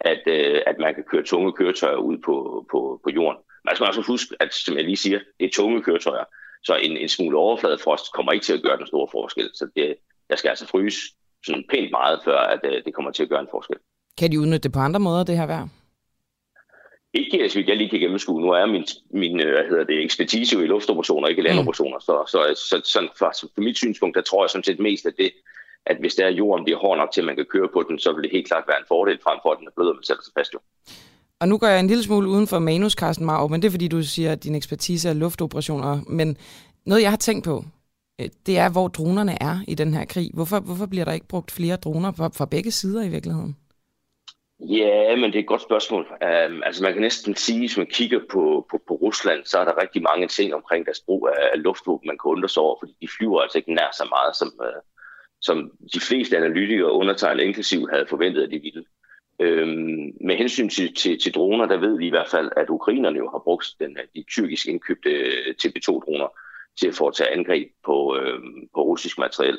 at, 0.00 0.22
øh, 0.26 0.62
at 0.66 0.76
man 0.78 0.94
kan 0.94 1.04
køre 1.04 1.22
tunge 1.22 1.52
køretøjer 1.52 1.96
ud 1.96 2.18
på, 2.18 2.66
på, 2.70 3.00
på 3.04 3.10
jorden. 3.10 3.38
Altså, 3.66 3.84
man 3.84 3.92
skal 3.92 4.00
også 4.00 4.12
huske, 4.12 4.36
at 4.40 4.54
som 4.54 4.76
jeg 4.76 4.84
lige 4.84 4.96
siger, 4.96 5.20
det 5.38 5.46
er 5.46 5.50
tunge 5.50 5.82
køretøjer, 5.82 6.24
så 6.64 6.74
en, 6.74 6.96
en 6.96 7.08
smule 7.08 7.38
overfladefrost 7.38 8.12
kommer 8.12 8.32
ikke 8.32 8.44
til 8.44 8.52
at 8.52 8.62
gøre 8.62 8.76
den 8.76 8.86
store 8.86 9.08
forskel. 9.12 9.50
Så 9.54 9.70
det, 9.76 9.96
der 10.30 10.36
skal 10.36 10.48
altså 10.48 10.66
fryse 10.66 11.00
sådan 11.46 11.64
pænt 11.70 11.90
meget, 11.90 12.20
før 12.24 12.38
at, 12.38 12.60
øh, 12.64 12.84
det 12.84 12.94
kommer 12.94 13.10
til 13.10 13.22
at 13.22 13.28
gøre 13.28 13.40
en 13.40 13.48
forskel. 13.50 13.76
Kan 14.18 14.32
de 14.32 14.40
udnytte 14.40 14.62
det 14.62 14.72
på 14.72 14.78
andre 14.78 15.00
måder, 15.00 15.24
det 15.24 15.36
her 15.36 15.46
vejr? 15.46 15.68
Ikke 17.14 17.48
så 17.48 17.64
jeg 17.66 17.76
lige 17.76 17.90
kan 17.90 18.00
gennemskue. 18.00 18.40
Nu 18.40 18.50
er 18.50 18.66
min, 18.66 18.84
min 19.10 19.40
øh, 19.40 19.52
hvad 19.52 19.64
hedder 19.68 19.84
det, 19.84 20.04
ekspertise 20.04 20.56
jo 20.56 20.62
i 20.62 20.66
luftoperationer, 20.66 21.28
ikke 21.28 21.42
i 21.42 21.44
landoperationer. 21.44 21.96
Mm. 21.96 22.00
Så, 22.00 22.24
så, 22.26 22.38
så, 22.54 22.80
så, 22.84 23.08
så, 23.18 23.30
så 23.40 23.48
for 23.54 23.60
mit 23.60 23.76
synspunkt, 23.76 24.16
der 24.16 24.22
tror 24.22 24.44
jeg 24.44 24.50
sådan 24.50 24.64
set 24.64 24.78
mest, 24.80 25.06
at 25.06 25.14
det, 25.18 25.30
at 25.86 25.96
hvis 26.00 26.14
der 26.14 26.26
er 26.26 26.30
jorden 26.30 26.64
bliver 26.64 26.78
hård 26.78 26.98
nok 26.98 27.12
til, 27.12 27.20
at 27.20 27.26
man 27.26 27.36
kan 27.36 27.44
køre 27.44 27.68
på 27.72 27.84
den, 27.88 27.98
så 27.98 28.12
vil 28.12 28.22
det 28.22 28.30
helt 28.32 28.46
klart 28.46 28.64
være 28.66 28.78
en 28.78 28.84
fordel 28.88 29.18
frem 29.22 29.38
for, 29.42 29.52
at 29.52 29.58
den 29.58 29.66
er 29.66 29.70
blød, 29.76 29.88
og 29.88 29.94
man 29.94 30.04
sætter 30.04 30.24
sig 30.24 30.32
fast 30.38 30.54
jo. 30.54 30.58
Og 31.40 31.48
nu 31.48 31.58
går 31.58 31.66
jeg 31.66 31.80
en 31.80 31.86
lille 31.86 32.02
smule 32.02 32.28
uden 32.28 32.46
for 32.46 32.58
manus, 32.58 32.92
Carsten 32.92 33.26
Marv, 33.26 33.50
men 33.50 33.62
det 33.62 33.66
er 33.68 33.70
fordi, 33.70 33.88
du 33.88 34.02
siger, 34.02 34.32
at 34.32 34.44
din 34.44 34.54
ekspertise 34.54 35.08
er 35.08 35.12
luftoperationer. 35.12 36.00
Men 36.08 36.36
noget, 36.86 37.02
jeg 37.02 37.10
har 37.10 37.16
tænkt 37.16 37.44
på, 37.44 37.64
Øh, 38.20 38.28
det 38.46 38.58
er, 38.58 38.70
hvor 38.72 38.88
dronerne 38.88 39.32
er 39.40 39.56
i 39.68 39.74
den 39.74 39.94
her 39.94 40.04
krig. 40.04 40.30
Hvorfor, 40.34 40.60
hvorfor 40.60 40.86
bliver 40.86 41.04
der 41.04 41.12
ikke 41.12 41.28
brugt 41.28 41.50
flere 41.50 41.76
droner 41.76 42.12
fra, 42.12 42.28
fra 42.28 42.46
begge 42.46 42.70
sider 42.70 43.02
i 43.02 43.08
virkeligheden? 43.08 43.56
Ja, 44.68 45.16
men 45.16 45.24
det 45.24 45.36
er 45.36 45.40
et 45.40 45.46
godt 45.46 45.62
spørgsmål. 45.62 46.02
Um, 46.02 46.62
altså 46.66 46.82
man 46.82 46.92
kan 46.92 47.02
næsten 47.02 47.36
sige, 47.36 47.58
hvis 47.58 47.76
man 47.76 47.86
kigger 47.86 48.20
på, 48.30 48.66
på, 48.70 48.80
på 48.88 48.94
Rusland, 48.94 49.44
så 49.44 49.58
er 49.58 49.64
der 49.64 49.82
rigtig 49.82 50.02
mange 50.02 50.28
ting 50.28 50.54
omkring 50.54 50.86
deres 50.86 51.00
brug 51.06 51.28
af 51.52 51.62
luftvåben, 51.62 52.06
man 52.06 52.18
kan 52.18 52.28
undre 52.30 52.48
sig 52.48 52.62
over, 52.62 52.76
fordi 52.80 52.92
de 53.02 53.08
flyver 53.18 53.40
altså 53.40 53.58
ikke 53.58 53.74
nær 53.74 53.90
så 53.92 54.06
meget, 54.10 54.36
som, 54.36 54.52
uh, 54.58 54.80
som 55.40 55.70
de 55.94 56.00
fleste 56.00 56.36
analytikere 56.36 56.92
undertegnet 56.92 57.44
inklusiv 57.44 57.88
havde 57.92 58.06
forventet, 58.06 58.42
at 58.42 58.50
de 58.50 58.60
ville. 58.60 58.84
Um, 59.44 60.12
med 60.26 60.36
hensyn 60.36 60.68
til, 60.68 60.94
til, 60.94 61.20
til 61.20 61.34
droner, 61.34 61.66
der 61.66 61.76
ved 61.76 61.98
vi 61.98 62.06
i 62.06 62.10
hvert 62.10 62.28
fald, 62.28 62.50
at 62.56 62.70
ukrainerne 62.70 63.18
jo 63.18 63.30
har 63.30 63.38
brugt 63.38 63.66
den, 63.80 63.96
de 64.14 64.24
tyrkisk 64.30 64.66
indkøbte 64.66 65.10
øh, 65.10 65.54
TB2-droner 65.62 66.28
til 66.78 66.88
at 66.88 66.94
foretage 66.94 67.30
angreb 67.30 67.68
på, 67.84 68.16
øh, 68.16 68.40
på 68.74 68.82
russisk 68.82 69.18
materiel. 69.18 69.58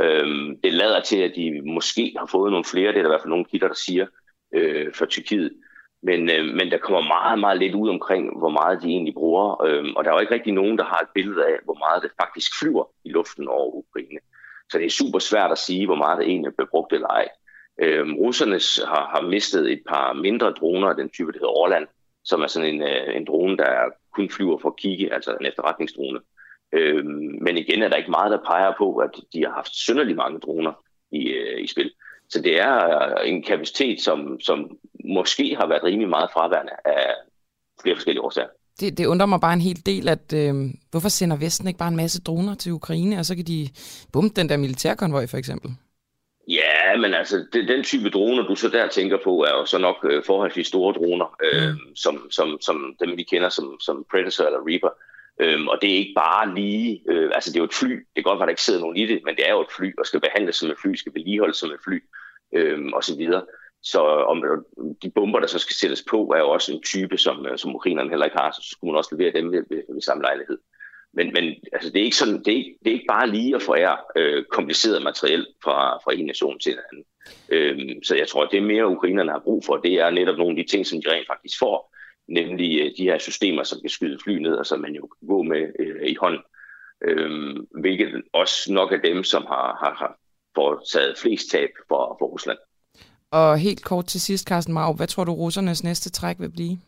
Øh, 0.00 0.56
det 0.64 0.72
lader 0.72 1.00
til, 1.00 1.20
at 1.22 1.32
de 1.36 1.62
måske 1.62 2.14
har 2.18 2.26
fået 2.26 2.50
nogle 2.50 2.64
flere, 2.64 2.92
det 2.92 2.98
er 2.98 3.02
der 3.02 3.08
i 3.08 3.14
hvert 3.14 3.20
fald 3.20 3.30
nogle 3.30 3.44
kilder, 3.44 3.68
der 3.68 3.74
siger, 3.74 4.06
øh, 4.54 4.94
for 4.94 5.04
Tyrkiet. 5.06 5.52
Men, 6.02 6.30
øh, 6.30 6.44
men 6.54 6.70
der 6.70 6.78
kommer 6.78 7.02
meget, 7.02 7.38
meget 7.38 7.58
lidt 7.58 7.74
ud 7.74 7.88
omkring, 7.88 8.38
hvor 8.38 8.48
meget 8.48 8.82
de 8.82 8.88
egentlig 8.88 9.14
bruger. 9.14 9.64
Øh, 9.64 9.84
og 9.96 10.04
der 10.04 10.10
er 10.10 10.14
jo 10.14 10.20
ikke 10.20 10.34
rigtig 10.34 10.52
nogen, 10.52 10.78
der 10.78 10.84
har 10.84 11.00
et 11.00 11.08
billede 11.14 11.46
af, 11.46 11.56
hvor 11.64 11.74
meget 11.74 12.02
det 12.02 12.10
faktisk 12.20 12.58
flyver 12.58 12.84
i 13.04 13.10
luften 13.10 13.48
over 13.48 13.74
Ukraine. 13.74 14.20
Så 14.70 14.78
det 14.78 14.86
er 14.86 14.90
super 14.90 15.18
svært 15.18 15.52
at 15.52 15.58
sige, 15.58 15.86
hvor 15.86 15.94
meget 15.94 16.18
det 16.18 16.26
egentlig 16.26 16.54
bliver 16.56 16.68
brugt 16.70 16.92
eller 16.92 17.08
ej. 17.08 17.28
Øh, 17.82 18.06
russerne 18.12 18.58
har, 18.92 19.04
har 19.14 19.22
mistet 19.28 19.72
et 19.72 19.82
par 19.88 20.12
mindre 20.12 20.50
droner, 20.50 20.92
den 20.92 21.10
type, 21.10 21.32
der 21.32 21.38
hedder 21.38 21.58
Orland, 21.62 21.86
som 22.24 22.42
er 22.42 22.46
sådan 22.46 22.74
en, 22.74 22.82
øh, 22.82 23.16
en 23.16 23.24
drone, 23.24 23.56
der 23.56 23.90
kun 24.14 24.30
flyver 24.30 24.58
for 24.58 24.68
at 24.68 24.76
kigge, 24.76 25.14
altså 25.14 25.36
en 25.40 25.46
efterretningsdrone. 25.46 26.20
Øh, 26.72 27.04
men 27.44 27.56
igen 27.56 27.82
er 27.82 27.88
der 27.88 27.96
ikke 27.96 28.10
meget, 28.10 28.32
der 28.32 28.46
peger 28.46 28.72
på, 28.78 28.96
at 28.96 29.10
de 29.32 29.44
har 29.44 29.52
haft 29.52 29.74
synderligt 29.74 30.16
mange 30.16 30.38
droner 30.38 30.72
i, 31.12 31.28
øh, 31.28 31.64
i 31.64 31.66
spil. 31.66 31.90
Så 32.28 32.42
det 32.42 32.60
er 32.60 32.74
øh, 32.98 33.28
en 33.28 33.42
kapacitet, 33.42 34.00
som, 34.00 34.40
som 34.40 34.78
måske 35.04 35.56
har 35.56 35.66
været 35.66 35.84
rimelig 35.84 36.08
meget 36.08 36.30
fraværende 36.32 36.72
af 36.84 37.06
flere 37.82 37.96
forskellige 37.96 38.22
årsager. 38.22 38.48
Det, 38.80 38.98
det 38.98 39.06
undrer 39.06 39.26
mig 39.26 39.40
bare 39.40 39.52
en 39.52 39.60
hel 39.60 39.86
del, 39.86 40.08
at 40.08 40.32
øh, 40.34 40.54
hvorfor 40.90 41.08
sender 41.08 41.36
Vesten 41.36 41.68
ikke 41.68 41.78
bare 41.78 41.88
en 41.88 41.96
masse 41.96 42.22
droner 42.22 42.54
til 42.54 42.72
Ukraine, 42.72 43.18
og 43.18 43.24
så 43.24 43.36
kan 43.36 43.44
de 43.44 43.68
bombe 44.12 44.40
den 44.40 44.48
der 44.48 44.56
militærkonvoj 44.56 45.26
for 45.26 45.36
eksempel? 45.36 45.70
Ja, 46.48 46.96
men 46.96 47.14
altså, 47.14 47.44
det, 47.52 47.68
den 47.68 47.82
type 47.84 48.10
droner, 48.10 48.42
du 48.42 48.54
så 48.54 48.68
der 48.68 48.88
tænker 48.88 49.18
på, 49.24 49.42
er 49.42 49.50
jo 49.50 49.64
så 49.64 49.78
nok 49.78 49.96
øh, 50.10 50.22
forholdsvis 50.26 50.66
store 50.66 50.94
droner, 50.94 51.36
øh, 51.44 51.68
mm. 51.68 51.96
som, 51.96 52.30
som, 52.30 52.58
som 52.60 52.96
dem 53.00 53.16
vi 53.16 53.22
kender 53.22 53.48
som, 53.48 53.76
som 53.80 54.04
Predator 54.10 54.44
eller 54.44 54.68
Reaper. 54.68 54.90
Øhm, 55.40 55.68
og 55.68 55.78
det 55.82 55.90
er 55.90 55.96
ikke 55.96 56.14
bare 56.16 56.54
lige, 56.54 57.02
øh, 57.08 57.30
altså 57.34 57.50
det 57.50 57.56
er 57.56 57.60
jo 57.60 57.64
et 57.64 57.74
fly, 57.74 57.90
det 57.90 58.16
kan 58.16 58.22
godt 58.22 58.38
være, 58.38 58.46
der 58.46 58.50
ikke 58.50 58.62
sidder 58.62 58.80
nogen 58.80 58.96
i 58.96 59.06
det, 59.06 59.20
men 59.24 59.36
det 59.36 59.48
er 59.48 59.52
jo 59.52 59.60
et 59.60 59.72
fly, 59.76 59.92
og 59.98 60.06
skal 60.06 60.20
behandles 60.20 60.56
som 60.56 60.70
et 60.70 60.78
fly, 60.82 60.94
skal 60.94 61.14
vedligeholdes 61.14 61.56
som 61.56 61.70
et 61.70 61.80
fly, 61.84 61.98
øhm, 62.54 62.92
og 62.92 63.04
så 63.04 63.16
videre. 63.16 63.44
Så 63.82 64.00
om 64.02 64.44
øh, 64.44 64.58
de 65.02 65.10
bomber, 65.10 65.40
der 65.40 65.46
så 65.46 65.58
skal 65.58 65.76
sættes 65.76 66.04
på, 66.10 66.32
er 66.36 66.38
jo 66.38 66.50
også 66.50 66.72
en 66.72 66.82
type, 66.82 67.18
som, 67.18 67.46
øh, 67.46 67.58
som 67.58 67.74
ukrainerne 67.74 68.10
heller 68.10 68.26
ikke 68.26 68.38
har, 68.38 68.50
så 68.50 68.68
skulle 68.70 68.92
man 68.92 68.98
også 68.98 69.14
levere 69.16 69.32
dem 69.32 69.52
ved, 69.52 69.62
ved, 69.70 69.82
ved 69.94 70.00
samme 70.00 70.22
lejlighed. 70.22 70.58
Men, 71.14 71.32
men 71.32 71.44
altså, 71.72 71.90
det, 71.90 72.00
er 72.00 72.04
ikke 72.04 72.16
sådan, 72.16 72.38
det, 72.38 72.48
er 72.48 72.56
ikke, 72.56 72.78
det 72.84 72.90
er 72.90 72.94
ikke 72.94 73.12
bare 73.16 73.28
lige 73.28 73.56
at 73.56 73.62
forære 73.62 73.96
øh, 74.16 74.44
kompliceret 74.44 75.02
materiel 75.02 75.46
fra, 75.64 75.98
fra 76.04 76.14
en 76.14 76.26
nation 76.26 76.58
til 76.58 76.72
en 76.72 76.78
anden. 76.92 77.04
Øhm, 77.48 78.02
så 78.02 78.16
jeg 78.16 78.28
tror, 78.28 78.44
at 78.44 78.52
det 78.52 78.62
mere 78.62 78.88
ukrainerne 78.88 79.32
har 79.32 79.38
brug 79.44 79.64
for, 79.64 79.76
det 79.76 79.94
er 79.94 80.10
netop 80.10 80.38
nogle 80.38 80.58
af 80.58 80.64
de 80.64 80.70
ting, 80.70 80.86
som 80.86 81.02
de 81.02 81.10
rent 81.10 81.26
faktisk 81.26 81.58
får, 81.58 81.91
nemlig 82.28 82.80
øh, 82.80 82.90
de 82.98 83.02
her 83.02 83.18
systemer, 83.18 83.62
som 83.62 83.80
kan 83.80 83.90
skyde 83.90 84.18
fly 84.24 84.32
ned, 84.38 84.54
og 84.54 84.66
som 84.66 84.80
man 84.80 84.94
jo 84.94 85.06
kan 85.06 85.28
gå 85.28 85.42
med 85.42 85.72
øh, 85.78 86.06
i 86.06 86.16
hånden. 86.20 86.40
Øhm, 87.04 87.66
hvilket 87.80 88.22
også 88.32 88.72
nok 88.72 88.92
er 88.92 89.00
dem, 89.00 89.24
som 89.24 89.42
har, 89.42 89.78
har, 89.82 89.94
har 89.94 90.18
foretaget 90.54 91.18
flest 91.18 91.50
tab 91.50 91.70
for, 91.88 92.16
for 92.18 92.26
Rusland. 92.26 92.58
Og 93.30 93.58
helt 93.58 93.84
kort 93.84 94.06
til 94.06 94.20
sidst, 94.20 94.48
Carsten 94.48 94.74
Marv, 94.74 94.96
hvad 94.96 95.06
tror 95.06 95.24
du 95.24 95.32
russernes 95.32 95.84
næste 95.84 96.10
træk 96.10 96.36
vil 96.38 96.50
blive? 96.50 96.78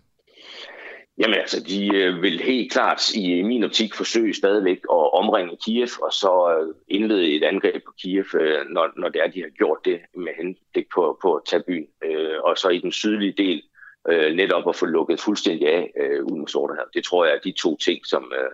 Jamen 1.18 1.34
altså, 1.34 1.64
de 1.68 1.96
øh, 1.96 2.22
vil 2.22 2.40
helt 2.40 2.72
klart 2.72 3.14
i 3.14 3.42
min 3.42 3.64
optik 3.64 3.94
forsøge 3.94 4.34
stadigvæk 4.34 4.76
at 4.76 5.12
omringe 5.12 5.56
Kiev, 5.64 5.88
og 6.02 6.12
så 6.12 6.56
øh, 6.58 6.74
indlede 6.88 7.36
et 7.36 7.44
angreb 7.44 7.82
på 7.86 7.92
Kiev, 8.02 8.24
øh, 8.34 8.66
når, 8.70 9.00
når 9.00 9.08
det 9.08 9.20
er, 9.24 9.30
de 9.30 9.40
har 9.40 9.48
gjort 9.48 9.78
det 9.84 10.00
med 10.16 10.32
henblik 10.36 10.86
på, 10.94 11.18
på 11.22 11.34
at 11.34 11.42
tage 11.46 11.62
byen. 11.66 11.86
Øh, 12.04 12.38
og 12.44 12.58
så 12.58 12.68
i 12.68 12.78
den 12.78 12.92
sydlige 12.92 13.34
del 13.36 13.62
øh, 14.10 14.34
netop 14.36 14.68
at 14.68 14.76
få 14.76 14.86
lukket 14.86 15.20
fuldstændig 15.20 15.68
af 15.68 15.90
øh, 16.00 16.24
ud 16.24 16.38
mod 16.38 16.48
Sortehavet. 16.48 16.94
Det 16.94 17.04
tror 17.04 17.24
jeg 17.24 17.34
er 17.34 17.40
de 17.44 17.52
to 17.52 17.76
ting, 17.76 18.06
som, 18.06 18.32
øh, 18.40 18.50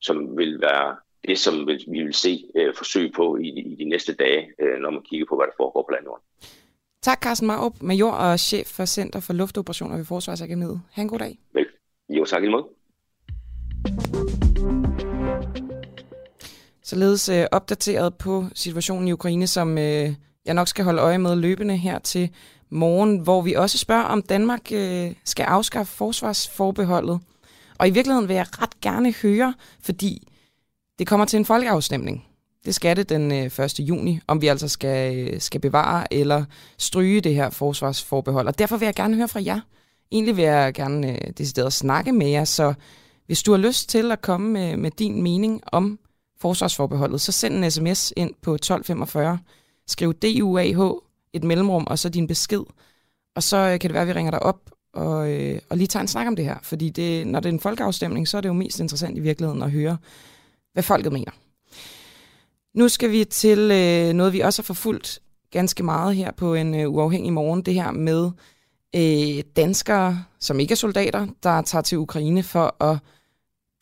som 0.00 0.36
vil 0.36 0.60
være 0.60 0.96
det, 1.28 1.38
som 1.38 1.68
vi 1.68 2.02
vil 2.02 2.14
se 2.14 2.44
øh, 2.56 2.74
forsøg 2.74 3.12
på 3.12 3.36
i, 3.36 3.48
i 3.48 3.74
de 3.78 3.84
næste 3.84 4.14
dage, 4.14 4.50
øh, 4.58 4.78
når 4.78 4.90
man 4.90 5.02
kigger 5.02 5.26
på, 5.28 5.36
hvad 5.36 5.46
der 5.46 5.52
foregår 5.56 5.82
på 5.82 5.92
landjorden. 5.92 6.24
Tak, 7.02 7.22
Carsten 7.22 7.46
Marup, 7.46 7.82
major 7.82 8.10
og 8.10 8.40
chef 8.40 8.66
for 8.66 8.84
Center 8.84 9.20
for 9.20 9.32
Luftoperationer 9.32 9.96
ved 9.96 10.04
Forsvarsakademiet. 10.04 10.80
Ha' 10.92 11.02
en 11.02 11.08
god 11.08 11.18
dag. 11.18 11.38
Vel. 11.52 11.66
Jo, 12.08 12.24
tak 12.24 12.44
i 12.44 12.48
måde. 12.48 12.64
Således 16.82 17.28
øh, 17.28 17.44
opdateret 17.52 18.14
på 18.14 18.44
situationen 18.54 19.08
i 19.08 19.12
Ukraine, 19.12 19.46
som 19.46 19.78
øh, 19.78 20.08
jeg 20.44 20.54
nok 20.54 20.68
skal 20.68 20.84
holde 20.84 21.02
øje 21.02 21.18
med 21.18 21.36
løbende 21.36 21.76
her 21.76 21.98
til 21.98 22.30
morgen, 22.74 23.18
hvor 23.18 23.42
vi 23.42 23.52
også 23.52 23.78
spørger, 23.78 24.02
om 24.02 24.22
Danmark 24.22 24.72
øh, 24.72 25.12
skal 25.24 25.44
afskaffe 25.44 25.96
forsvarsforbeholdet. 25.96 27.20
Og 27.78 27.88
i 27.88 27.90
virkeligheden 27.90 28.28
vil 28.28 28.36
jeg 28.36 28.46
ret 28.62 28.80
gerne 28.80 29.14
høre, 29.22 29.54
fordi 29.80 30.28
det 30.98 31.06
kommer 31.06 31.26
til 31.26 31.36
en 31.36 31.44
folkeafstemning. 31.44 32.24
Det 32.64 32.74
skal 32.74 32.96
det 32.96 33.08
den 33.08 33.32
øh, 33.32 33.64
1. 33.64 33.80
Juni, 33.80 34.20
om 34.26 34.42
vi 34.42 34.46
altså 34.46 34.68
skal, 34.68 35.18
øh, 35.18 35.40
skal 35.40 35.60
bevare 35.60 36.14
eller 36.14 36.44
stryge 36.78 37.20
det 37.20 37.34
her 37.34 37.50
forsvarsforbehold. 37.50 38.46
Og 38.46 38.58
derfor 38.58 38.76
vil 38.76 38.86
jeg 38.86 38.94
gerne 38.94 39.16
høre 39.16 39.28
fra 39.28 39.42
jer. 39.44 39.60
Egentlig 40.12 40.36
vil 40.36 40.44
jeg 40.44 40.74
gerne 40.74 41.12
øh, 41.12 41.30
decideret 41.38 41.72
snakke 41.72 42.12
med 42.12 42.26
jer, 42.26 42.44
så 42.44 42.74
hvis 43.26 43.42
du 43.42 43.50
har 43.50 43.58
lyst 43.58 43.88
til 43.88 44.12
at 44.12 44.20
komme 44.20 44.50
med, 44.50 44.76
med 44.76 44.90
din 44.90 45.22
mening 45.22 45.60
om 45.66 45.98
forsvarsforbeholdet, 46.40 47.20
så 47.20 47.32
send 47.32 47.64
en 47.64 47.70
sms 47.70 48.12
ind 48.16 48.30
på 48.42 48.54
1245. 48.54 49.38
Skriv 49.86 50.14
DUAH, 50.14 50.94
et 51.34 51.44
mellemrum, 51.44 51.86
og 51.86 51.98
så 51.98 52.08
din 52.08 52.26
besked. 52.26 52.62
Og 53.36 53.42
så 53.42 53.56
øh, 53.56 53.78
kan 53.78 53.80
det 53.90 53.92
være, 53.92 54.02
at 54.02 54.08
vi 54.08 54.12
ringer 54.12 54.30
dig 54.30 54.42
op 54.42 54.70
og, 54.92 55.30
øh, 55.30 55.60
og 55.68 55.76
lige 55.76 55.86
tager 55.86 56.00
en 56.00 56.08
snak 56.08 56.26
om 56.26 56.36
det 56.36 56.44
her. 56.44 56.56
Fordi 56.62 56.90
det, 56.90 57.26
når 57.26 57.40
det 57.40 57.48
er 57.48 57.52
en 57.52 57.60
folkeafstemning, 57.60 58.28
så 58.28 58.36
er 58.36 58.40
det 58.40 58.48
jo 58.48 58.52
mest 58.52 58.80
interessant 58.80 59.18
i 59.18 59.20
virkeligheden 59.20 59.62
at 59.62 59.70
høre, 59.70 59.96
hvad 60.72 60.82
folket 60.82 61.12
mener. 61.12 61.30
Nu 62.74 62.88
skal 62.88 63.10
vi 63.10 63.24
til 63.24 63.58
øh, 63.58 64.12
noget, 64.12 64.32
vi 64.32 64.40
også 64.40 64.62
har 64.62 64.64
forfulgt 64.64 65.20
ganske 65.50 65.82
meget 65.82 66.16
her 66.16 66.30
på 66.30 66.54
en 66.54 66.74
øh, 66.74 66.90
uafhængig 66.90 67.32
morgen. 67.32 67.62
Det 67.62 67.74
her 67.74 67.90
med 67.90 68.30
øh, 68.96 69.44
danskere, 69.56 70.24
som 70.40 70.60
ikke 70.60 70.72
er 70.72 70.76
soldater, 70.76 71.26
der 71.42 71.62
tager 71.62 71.82
til 71.82 71.98
Ukraine 71.98 72.42
for 72.42 72.82
at 72.84 72.98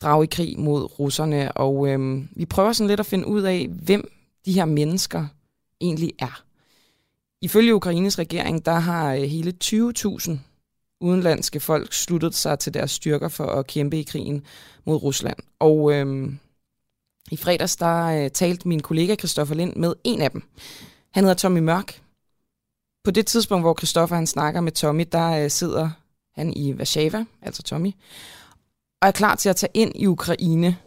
drage 0.01 0.23
i 0.23 0.27
krig 0.31 0.59
mod 0.59 0.99
russerne. 0.99 1.51
Og 1.51 1.87
øh, 1.87 2.23
vi 2.35 2.45
prøver 2.45 2.73
sådan 2.73 2.87
lidt 2.87 2.99
at 2.99 3.05
finde 3.05 3.27
ud 3.27 3.41
af, 3.41 3.67
hvem 3.67 4.11
de 4.45 4.53
her 4.53 4.65
mennesker 4.65 5.25
egentlig 5.81 6.13
er. 6.19 6.42
Ifølge 7.43 7.75
Ukraines 7.75 8.19
regering, 8.19 8.65
der 8.65 8.79
har 8.79 9.13
øh, 9.13 9.21
hele 9.21 9.53
20.000 9.63 10.31
udenlandske 11.01 11.59
folk 11.59 11.93
sluttet 11.93 12.35
sig 12.35 12.59
til 12.59 12.73
deres 12.73 12.91
styrker 12.91 13.27
for 13.27 13.45
at 13.45 13.67
kæmpe 13.67 13.99
i 13.99 14.03
krigen 14.03 14.45
mod 14.85 15.03
Rusland. 15.03 15.37
Og 15.59 15.93
øhm, 15.93 16.39
i 17.31 17.37
fredags, 17.37 17.75
der 17.75 18.05
øh, 18.05 18.31
talte 18.31 18.67
min 18.67 18.79
kollega 18.79 19.15
Christoffer 19.15 19.55
Lind 19.55 19.75
med 19.75 19.93
en 20.03 20.21
af 20.21 20.31
dem. 20.31 20.43
Han 21.11 21.23
hedder 21.23 21.35
Tommy 21.35 21.59
Mørk. 21.59 22.01
På 23.03 23.11
det 23.11 23.25
tidspunkt, 23.25 23.63
hvor 23.63 23.77
Christoffer 23.79 24.15
han 24.15 24.27
snakker 24.27 24.61
med 24.61 24.71
Tommy, 24.71 25.05
der 25.11 25.43
øh, 25.43 25.49
sidder 25.49 25.89
han 26.35 26.53
i 26.53 26.73
Warszawa, 26.73 27.25
altså 27.41 27.63
Tommy, 27.63 27.91
og 29.01 29.07
er 29.07 29.11
klar 29.11 29.35
til 29.35 29.49
at 29.49 29.55
tage 29.55 29.71
ind 29.73 29.91
i 29.95 30.07
Ukraine 30.07 30.77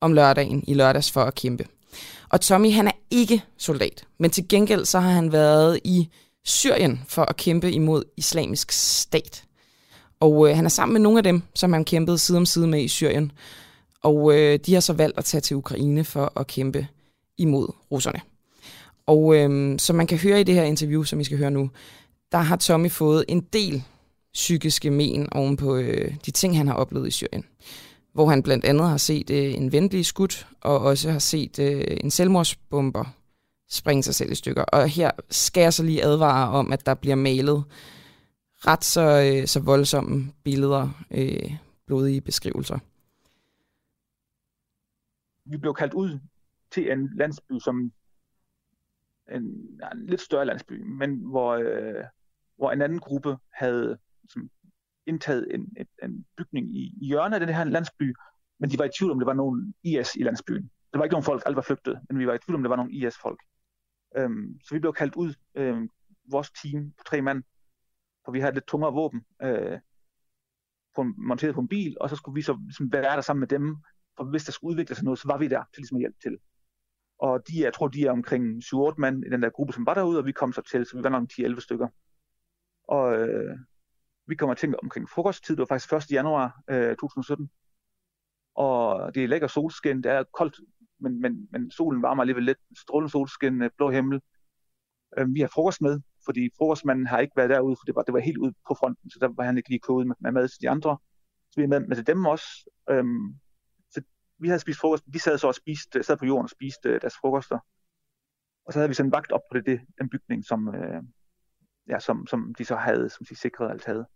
om 0.00 0.12
lørdagen, 0.12 0.64
i 0.66 0.74
lørdags 0.74 1.10
for 1.10 1.22
at 1.22 1.34
kæmpe. 1.34 1.66
Og 2.32 2.40
Tommy, 2.40 2.72
han 2.72 2.86
er 2.86 2.92
ikke 3.10 3.44
soldat, 3.58 4.04
men 4.18 4.30
til 4.30 4.48
gengæld 4.48 4.84
så 4.84 5.00
har 5.00 5.10
han 5.10 5.32
været 5.32 5.80
i 5.84 6.08
Syrien 6.44 7.00
for 7.08 7.22
at 7.22 7.36
kæmpe 7.36 7.72
imod 7.72 8.04
islamisk 8.16 8.72
stat. 8.72 9.44
Og 10.20 10.48
øh, 10.48 10.56
han 10.56 10.64
er 10.64 10.68
sammen 10.68 10.92
med 10.92 11.00
nogle 11.00 11.18
af 11.18 11.24
dem, 11.24 11.42
som 11.54 11.72
han 11.72 11.84
kæmpede 11.84 12.18
side 12.18 12.38
om 12.38 12.46
side 12.46 12.66
med 12.66 12.82
i 12.82 12.88
Syrien. 12.88 13.32
Og 14.02 14.38
øh, 14.38 14.58
de 14.66 14.74
har 14.74 14.80
så 14.80 14.92
valgt 14.92 15.18
at 15.18 15.24
tage 15.24 15.40
til 15.40 15.56
Ukraine 15.56 16.04
for 16.04 16.32
at 16.36 16.46
kæmpe 16.46 16.86
imod 17.38 17.68
russerne. 17.90 18.20
Og 19.06 19.36
øh, 19.36 19.78
som 19.78 19.96
man 19.96 20.06
kan 20.06 20.18
høre 20.18 20.40
i 20.40 20.44
det 20.44 20.54
her 20.54 20.62
interview, 20.62 21.02
som 21.02 21.18
vi 21.18 21.24
skal 21.24 21.38
høre 21.38 21.50
nu, 21.50 21.70
der 22.32 22.38
har 22.38 22.56
Tommy 22.56 22.90
fået 22.90 23.24
en 23.28 23.40
del 23.40 23.82
psykiske 24.34 24.90
men 24.90 25.32
oven 25.32 25.56
på 25.56 25.76
øh, 25.76 26.14
de 26.26 26.30
ting, 26.30 26.56
han 26.56 26.66
har 26.66 26.74
oplevet 26.74 27.08
i 27.08 27.10
Syrien 27.10 27.44
hvor 28.12 28.26
han 28.26 28.42
blandt 28.42 28.64
andet 28.64 28.88
har 28.88 28.96
set 28.96 29.30
øh, 29.30 29.54
en 29.54 29.72
venlig 29.72 30.06
skud, 30.06 30.44
og 30.60 30.78
også 30.78 31.10
har 31.10 31.18
set 31.18 31.58
øh, 31.58 31.96
en 32.00 32.10
selvmordsbomber 32.10 33.04
springe 33.72 34.02
sig 34.02 34.14
selv 34.14 34.32
i 34.32 34.34
stykker. 34.34 34.62
Og 34.62 34.88
her 34.88 35.10
skal 35.30 35.60
jeg 35.60 35.72
så 35.72 35.82
lige 35.82 36.04
advare 36.04 36.50
om, 36.50 36.72
at 36.72 36.86
der 36.86 36.94
bliver 36.94 37.16
malet 37.16 37.64
ret 38.66 38.84
så, 38.84 39.00
øh, 39.00 39.46
så 39.46 39.60
voldsomme 39.60 40.32
billeder, 40.44 41.04
øh, 41.10 41.52
blodige 41.86 42.20
beskrivelser. 42.20 42.78
Vi 45.44 45.56
blev 45.56 45.74
kaldt 45.74 45.94
ud 45.94 46.18
til 46.70 46.92
en 46.92 47.10
landsby, 47.16 47.52
som 47.58 47.92
en, 49.34 49.42
en 49.92 50.06
lidt 50.06 50.20
større 50.20 50.46
landsby, 50.46 50.82
men 50.82 51.16
hvor, 51.16 51.54
øh, 51.54 52.04
hvor 52.56 52.72
en 52.72 52.82
anden 52.82 52.98
gruppe 52.98 53.36
havde 53.52 53.98
som 54.28 54.50
indtaget 55.06 55.54
en, 55.54 55.76
en, 55.76 55.86
en 56.02 56.26
bygning 56.36 56.76
i, 56.76 56.94
i 57.02 57.06
hjørnet 57.06 57.40
af 57.40 57.46
den 57.46 57.54
her 57.56 57.64
landsby, 57.64 58.14
men 58.58 58.70
de 58.70 58.78
var 58.78 58.84
i 58.84 58.90
tvivl 58.98 59.10
om, 59.12 59.18
det 59.18 59.26
var 59.26 59.32
nogen 59.32 59.74
IS 59.82 60.14
i 60.14 60.22
landsbyen. 60.22 60.62
Det 60.62 60.98
var 60.98 61.04
ikke 61.04 61.14
nogen 61.14 61.24
folk, 61.24 61.42
alle 61.46 61.56
var 61.56 61.62
flygtet, 61.62 62.00
men 62.08 62.18
vi 62.18 62.26
var 62.26 62.34
i 62.34 62.38
tvivl 62.38 62.56
om, 62.56 62.62
det 62.62 62.70
var 62.70 62.76
nogen 62.76 62.92
IS-folk. 62.92 63.40
Øhm, 64.16 64.60
så 64.64 64.74
vi 64.74 64.80
blev 64.80 64.92
kaldt 64.92 65.14
ud, 65.14 65.34
øhm, 65.54 65.88
vores 66.30 66.50
team 66.50 66.92
på 66.98 67.04
tre 67.06 67.22
mand, 67.22 67.42
for 68.24 68.32
vi 68.32 68.40
havde 68.40 68.54
lidt 68.54 68.66
tungere 68.66 68.92
våben, 68.92 69.24
øh, 69.42 69.78
på 70.94 71.00
en, 71.00 71.14
monteret 71.16 71.54
på 71.54 71.60
en 71.60 71.68
bil, 71.68 71.96
og 72.00 72.10
så 72.10 72.16
skulle 72.16 72.34
vi 72.34 72.42
så 72.42 72.58
ligesom 72.62 72.92
være 72.92 73.16
der 73.16 73.20
sammen 73.20 73.40
med 73.40 73.48
dem, 73.48 73.76
for 74.16 74.24
hvis 74.24 74.44
der 74.44 74.52
skulle 74.52 74.72
udvikle 74.72 74.94
sig 74.94 75.04
noget, 75.04 75.18
så 75.18 75.28
var 75.28 75.38
vi 75.38 75.48
der 75.48 75.64
til 75.74 75.80
ligesom 75.80 75.96
at 75.96 76.00
hjælpe 76.00 76.18
til. 76.22 76.38
Og 77.18 77.48
de, 77.48 77.64
jeg 77.64 77.74
tror, 77.74 77.88
de 77.88 78.06
er 78.06 78.10
omkring 78.10 78.62
7-8 78.64 78.94
mand 78.98 79.24
i 79.26 79.30
den 79.30 79.42
der 79.42 79.50
gruppe, 79.50 79.72
som 79.72 79.86
var 79.86 79.94
derude, 79.94 80.18
og 80.18 80.26
vi 80.26 80.32
kom 80.32 80.52
så 80.52 80.62
til, 80.62 80.86
så 80.86 80.96
vi 80.96 81.02
var 81.02 81.10
nok 81.10 81.30
10-11 81.32 81.60
stykker. 81.60 81.88
Og 82.88 83.18
øh, 83.18 83.58
vi 84.26 84.34
kommer 84.34 84.54
til 84.54 84.74
omkring 84.82 85.10
frokosttid, 85.10 85.56
det 85.56 85.60
var 85.60 85.66
faktisk 85.66 85.92
1. 85.92 86.12
januar 86.12 86.62
øh, 86.70 86.96
2017. 86.96 87.50
Og 88.54 89.14
det 89.14 89.24
er 89.24 89.28
lækker 89.28 89.46
solskin, 89.46 90.02
det 90.02 90.12
er 90.12 90.24
koldt, 90.32 90.60
men, 91.00 91.20
men, 91.20 91.48
men 91.52 91.70
solen 91.70 92.02
varmer 92.02 92.22
alligevel 92.22 92.44
lidt. 92.44 92.58
Strålende 92.78 93.10
solskin, 93.10 93.62
øh, 93.62 93.70
blå 93.76 93.90
himmel. 93.90 94.20
Øh, 95.18 95.34
vi 95.34 95.40
har 95.40 95.48
frokost 95.48 95.80
med, 95.80 96.00
fordi 96.24 96.50
frokostmanden 96.58 97.06
har 97.06 97.18
ikke 97.18 97.36
været 97.36 97.50
derude, 97.50 97.76
for 97.76 97.84
det 97.84 97.94
var, 97.94 98.02
det 98.02 98.14
var 98.14 98.20
helt 98.20 98.38
ude 98.38 98.52
på 98.68 98.74
fronten, 98.74 99.10
så 99.10 99.18
der 99.20 99.28
var 99.28 99.44
han 99.44 99.56
ikke 99.56 99.68
lige 99.68 99.78
kodet 99.78 100.06
med, 100.06 100.16
med 100.20 100.32
mad 100.32 100.48
til 100.48 100.60
de 100.60 100.70
andre. 100.70 100.98
Så 101.50 101.60
vi 101.60 101.62
er 101.62 101.68
med, 101.68 101.80
med 101.80 101.96
til 101.96 102.06
dem 102.06 102.26
også. 102.26 102.70
Øhm, 102.90 103.40
så 103.90 104.02
vi 104.38 104.48
havde 104.48 104.60
spist 104.60 104.80
frokost, 104.80 105.04
de 105.12 105.18
sad 105.18 105.38
så 105.38 105.46
og 105.46 105.54
spiste, 105.54 106.02
sad 106.02 106.16
på 106.16 106.26
jorden 106.26 106.44
og 106.44 106.50
spiste 106.50 106.88
øh, 106.88 107.00
deres 107.00 107.14
frokoster. 107.20 107.58
Og 108.66 108.72
så 108.72 108.78
havde 108.78 108.88
vi 108.88 108.94
sådan 108.94 109.08
en 109.08 109.12
vagt 109.12 109.32
op 109.32 109.40
på 109.50 109.58
det, 109.58 109.66
det 109.66 109.80
den 109.98 110.08
bygning, 110.08 110.44
som, 110.44 110.74
øh, 110.74 111.02
ja, 111.88 111.98
som, 111.98 112.26
som 112.26 112.54
de 112.58 112.64
så 112.64 112.76
havde, 112.76 113.08
som 113.08 113.26
de 113.26 113.36
sikrede 113.36 113.70
alt 113.70 113.84
havde. 113.84 114.06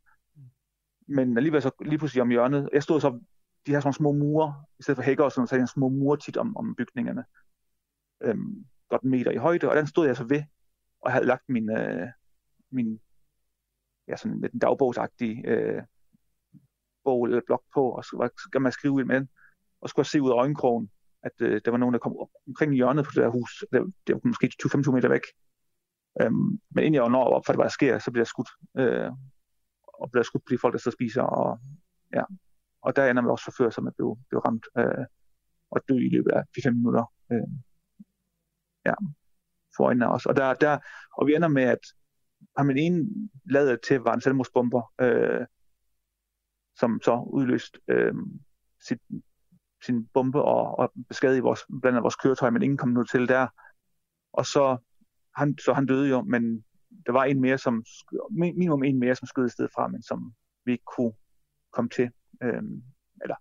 Men 1.08 1.36
alligevel 1.36 1.62
så 1.62 1.70
lige 1.80 1.98
pludselig 1.98 2.22
om 2.22 2.30
hjørnet, 2.30 2.70
jeg 2.72 2.82
stod 2.82 3.00
så, 3.00 3.20
de 3.66 3.72
her 3.72 3.80
sådan 3.80 3.92
små 3.92 4.12
mure, 4.12 4.64
i 4.78 4.82
stedet 4.82 4.96
for 4.96 5.02
hækker 5.02 5.24
og 5.24 5.32
sådan, 5.32 5.46
så 5.46 5.54
havde 5.54 5.66
små 5.66 5.88
mure 5.88 6.16
tit 6.18 6.36
om, 6.36 6.56
om 6.56 6.74
bygningerne. 6.74 7.24
Øhm, 8.20 8.66
godt 8.88 9.02
en 9.02 9.10
meter 9.10 9.30
i 9.30 9.36
højde, 9.36 9.68
og 9.68 9.76
den 9.76 9.86
stod 9.86 10.06
jeg 10.06 10.16
så 10.16 10.24
ved. 10.24 10.42
og 11.00 11.12
havde 11.12 11.26
lagt 11.26 11.48
min, 11.48 11.70
øh, 11.70 12.08
min 12.70 13.00
ja, 14.08 14.16
sådan 14.16 14.40
lidt 14.40 14.52
en 14.52 14.58
dagbogsagtig 14.58 15.44
øh, 15.46 15.82
bog 17.04 17.24
eller 17.24 17.40
blok 17.46 17.62
på, 17.74 17.90
og 17.90 18.04
så 18.04 18.30
skal 18.48 18.60
man 18.60 18.72
skrive 18.72 19.00
ind 19.00 19.08
med 19.08 19.16
den, 19.16 19.28
og 19.80 19.88
skulle 19.88 20.06
se 20.06 20.22
ud 20.22 20.30
af 20.30 20.34
øjenkrogen, 20.34 20.90
at 21.22 21.32
øh, 21.40 21.60
der 21.64 21.70
var 21.70 21.78
nogen, 21.78 21.92
der 21.92 21.98
kom 21.98 22.16
op 22.16 22.28
omkring 22.46 22.74
hjørnet 22.74 23.04
på 23.04 23.10
det 23.14 23.22
der 23.22 23.28
hus. 23.28 23.64
Det, 23.72 23.94
det 24.06 24.14
var 24.14 24.20
måske 24.24 24.52
20-25 24.62 24.90
meter 24.90 25.08
væk. 25.08 25.22
Øhm, 26.20 26.60
men 26.70 26.84
inden 26.84 26.94
jeg 26.94 27.08
når 27.08 27.24
op 27.24 27.46
for 27.46 27.52
det, 27.52 27.58
hvad 27.58 27.64
der 27.64 27.78
sker, 27.78 27.98
så 27.98 28.10
bliver 28.10 28.22
jeg 28.22 28.26
skudt. 28.26 28.50
Øh, 28.78 29.10
og 29.98 30.10
bliver 30.10 30.22
skudt 30.22 30.44
på 30.44 30.50
de 30.50 30.58
folk, 30.58 30.72
der 30.72 30.78
så 30.78 30.90
spiser. 30.90 31.22
Og, 31.22 31.60
ja. 32.14 32.22
og 32.82 32.96
der 32.96 33.10
ender 33.10 33.22
vi 33.22 33.28
også 33.28 33.42
chauffør, 33.42 33.70
som 33.70 33.86
er 33.86 33.90
blevet, 33.90 34.18
blevet 34.28 34.44
ramt 34.46 34.66
øh, 34.78 35.06
og 35.70 35.80
dø 35.88 35.94
i 35.94 36.08
løbet 36.08 36.30
af 36.30 36.42
5 36.62 36.74
minutter. 36.74 37.12
Øh, 37.32 37.48
ja, 38.86 38.94
for 39.76 39.84
øjnene. 39.84 40.08
Og, 40.08 40.36
der, 40.36 40.54
der, 40.54 40.78
og 41.16 41.26
vi 41.26 41.34
ender 41.34 41.48
med, 41.48 41.62
at 41.62 41.78
ham 42.56 42.70
en 42.70 42.78
ene 42.78 43.78
til 43.78 44.00
var 44.00 44.14
en 44.14 44.20
selvmordsbomber, 44.20 44.92
øh, 45.00 45.46
som 46.78 47.00
så 47.04 47.24
udløst 47.26 47.78
øh, 47.88 48.14
sit, 48.88 48.98
sin 49.86 50.06
bombe 50.06 50.42
og, 50.42 50.78
og 50.78 50.92
beskadigede 51.08 51.42
vores, 51.42 51.60
blandt 51.68 51.86
andet 51.86 52.02
vores 52.02 52.16
køretøj, 52.16 52.50
men 52.50 52.62
ingen 52.62 52.76
kom 52.76 52.88
nu 52.88 53.04
til 53.04 53.28
der. 53.28 53.46
Og 54.32 54.46
så 54.46 54.76
han, 55.36 55.58
så 55.58 55.72
han 55.72 55.86
døde 55.86 56.08
jo, 56.08 56.22
men 56.22 56.64
der 57.06 57.12
var 57.12 57.24
en 57.24 57.40
mere, 57.40 57.58
som, 57.58 57.84
minimum 58.30 58.82
en 58.82 58.98
mere, 58.98 59.14
som 59.14 59.26
skød 59.26 59.46
i 59.46 59.50
stedet 59.50 59.70
fra, 59.74 59.88
men 59.88 60.02
som 60.02 60.34
vi 60.64 60.72
ikke 60.72 60.84
kunne 60.96 61.12
komme 61.72 61.88
til. 61.88 62.10
Øhm, 62.42 62.82
eller 63.22 63.36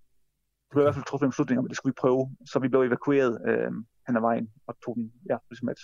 det 0.63 0.71
blev 0.71 0.81
i 0.81 0.85
hvert 0.85 0.95
fald 0.95 1.05
truffet 1.05 1.25
en 1.25 1.31
beslutning 1.31 1.59
om, 1.59 1.65
at 1.65 1.69
det 1.69 1.77
skulle 1.77 1.91
vi 1.91 2.01
prøve, 2.01 2.35
så 2.45 2.59
vi 2.59 2.67
blev 2.67 2.81
evakueret 2.81 3.41
øhm, 3.49 3.87
hen 4.07 4.15
ad 4.15 4.21
vejen 4.21 4.53
og 4.67 4.75
tog 4.85 4.95
den, 4.95 5.13
ja, 5.29 5.37
ligesom 5.49 5.69
at 5.69 5.77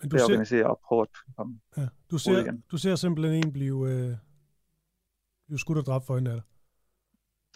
men 0.00 0.10
du 0.10 0.44
ser, 0.44 0.66
og 0.66 0.80
prøve 0.84 1.02
at 1.02 1.08
komme 1.36 1.60
ja, 1.76 1.88
du 2.10 2.18
ser, 2.18 2.38
igen. 2.38 2.64
Du 2.70 2.78
ser 2.78 2.96
simpelthen 2.96 3.46
en 3.46 3.52
blive, 3.52 3.90
øh, 3.90 4.16
blive 5.46 5.58
skudt 5.58 5.78
og 5.78 5.86
dræbt 5.86 6.06
for 6.06 6.18
en 6.18 6.26
af 6.26 6.32
dig. 6.32 6.42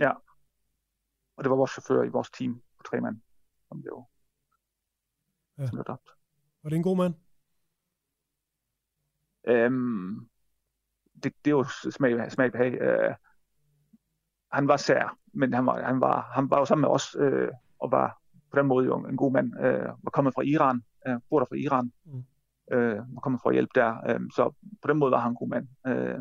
Ja, 0.01 0.13
og 1.37 1.45
det 1.45 1.51
var 1.51 1.57
vores 1.57 1.71
chauffør 1.71 2.03
i 2.03 2.09
vores 2.09 2.31
team 2.31 2.63
på 2.79 2.83
tre 2.91 3.01
mand, 3.01 3.21
som 3.69 3.83
blev, 3.83 4.05
ja. 5.59 5.67
som 5.67 5.77
blev 5.77 5.85
dræbt. 5.85 6.18
Var 6.69 6.71
det 6.71 6.77
en 6.77 6.83
god 6.83 6.97
mand? 6.97 7.15
Øhm, 9.49 10.29
det, 11.23 11.33
det 11.45 11.51
er 11.51 11.57
jo 11.57 11.65
smag, 11.91 12.33
smag 12.33 12.53
behag. 12.53 12.73
Øh, 12.81 13.15
han 14.53 14.69
var 14.69 14.77
sær, 14.77 15.19
men 15.33 15.53
han 15.53 15.67
var, 15.67 15.83
han 15.83 16.01
var, 16.01 16.31
han 16.35 16.51
var 16.51 16.59
jo 16.59 16.65
sammen 16.65 16.81
med 16.81 16.89
os, 16.89 17.17
øh, 17.19 17.49
og 17.79 17.91
var 17.91 18.21
på 18.51 18.59
den 18.59 18.67
måde 18.67 18.87
jo 18.87 19.07
en 19.07 19.17
god 19.17 19.33
mand. 19.33 19.61
Øh, 19.61 19.85
var 20.03 20.11
kommet 20.13 20.35
fra 20.35 20.43
Iran, 20.43 20.83
øh, 21.07 21.21
bor 21.31 21.39
der 21.39 21.47
fra 21.47 21.57
Iran, 21.57 21.93
mm. 22.05 22.25
øh, 22.73 23.15
var 23.15 23.21
kommet 23.21 23.41
for 23.43 23.49
at 23.51 23.55
hjælpe 23.55 23.73
der. 23.75 23.91
Øh, 24.09 24.21
så 24.37 24.55
på 24.83 24.89
den 24.89 24.99
måde 24.99 25.11
var 25.11 25.21
han 25.21 25.33
en 25.33 25.37
god 25.37 25.49
mand. 25.49 25.69
Øh, 25.87 26.21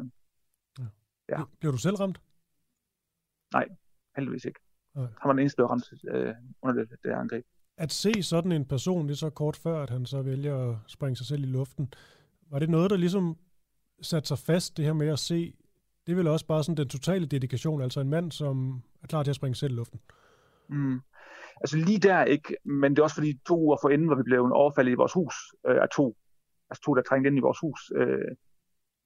ja. 0.80 0.86
ja. 1.30 1.44
Bliver 1.60 1.72
du 1.72 1.78
selv 1.78 1.96
ramt? 1.96 2.22
Nej, 3.54 3.68
heldigvis 4.16 4.46
ikke. 4.46 4.60
Okay. 4.96 5.14
Han 5.22 5.28
var 5.28 5.34
den 5.34 5.40
eneste, 5.40 5.62
der 5.62 5.68
ramt 5.68 5.94
øh, 6.08 6.36
under 6.62 6.84
det, 6.84 7.04
det 7.04 7.10
angreb 7.10 7.46
at 7.78 7.92
se 7.92 8.24
sådan 8.24 8.52
en 8.52 8.66
person 8.66 9.08
lige 9.08 9.18
så 9.18 9.30
kort 9.30 9.56
før, 9.56 9.84
at 9.84 9.90
han 9.90 10.06
så 10.06 10.22
vælger 10.22 10.72
at 10.72 10.78
springe 10.88 11.16
sig 11.16 11.26
selv 11.26 11.44
i 11.44 11.48
luften, 11.48 11.94
var 12.50 12.60
det 12.60 12.70
noget, 12.70 12.90
der 12.90 12.98
ligesom 12.98 13.38
satte 14.02 14.28
sig 14.28 14.38
fast, 14.38 14.78
det 14.78 14.86
her 14.86 14.94
med 14.94 15.08
at 15.08 15.20
se, 15.20 15.54
det 16.06 16.12
er 16.12 16.16
vel 16.16 16.28
også 16.28 16.46
bare 16.46 16.64
sådan 16.64 16.78
den 16.78 16.88
totale 16.88 17.26
dedikation, 17.26 17.82
altså 17.82 18.00
en 18.00 18.10
mand, 18.10 18.32
som 18.32 18.84
er 19.04 19.08
klar 19.08 19.24
til 19.24 19.30
at 19.30 19.36
springe 19.36 19.56
selv 19.56 19.74
i 19.74 19.76
luften? 19.76 20.00
Mm. 20.70 21.00
Altså 21.62 21.78
lige 21.78 22.00
der 22.00 22.24
ikke, 22.24 22.56
men 22.66 22.92
det 22.92 23.00
er 23.00 23.04
også 23.04 23.16
fordi 23.16 23.40
to 23.48 23.60
uger 23.60 23.78
for 23.82 23.90
inden, 23.90 24.08
hvor 24.08 24.16
vi 24.16 24.24
blev 24.24 24.50
overfaldet 24.54 24.92
i 24.92 24.96
vores 24.96 25.14
hus 25.14 25.36
øh, 25.68 25.82
af 25.82 25.90
to, 25.90 26.18
altså 26.70 26.84
to, 26.84 26.94
der 26.94 27.02
trængte 27.02 27.28
ind 27.28 27.38
i 27.38 27.42
vores 27.42 27.60
hus, 27.60 27.92
øh, 27.96 28.36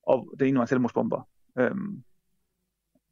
og 0.07 0.33
det 0.39 0.47
ene 0.47 0.57
var 0.57 0.61
en 0.61 0.67
selvmordsbomber. 0.67 1.27
Øhm, 1.57 2.03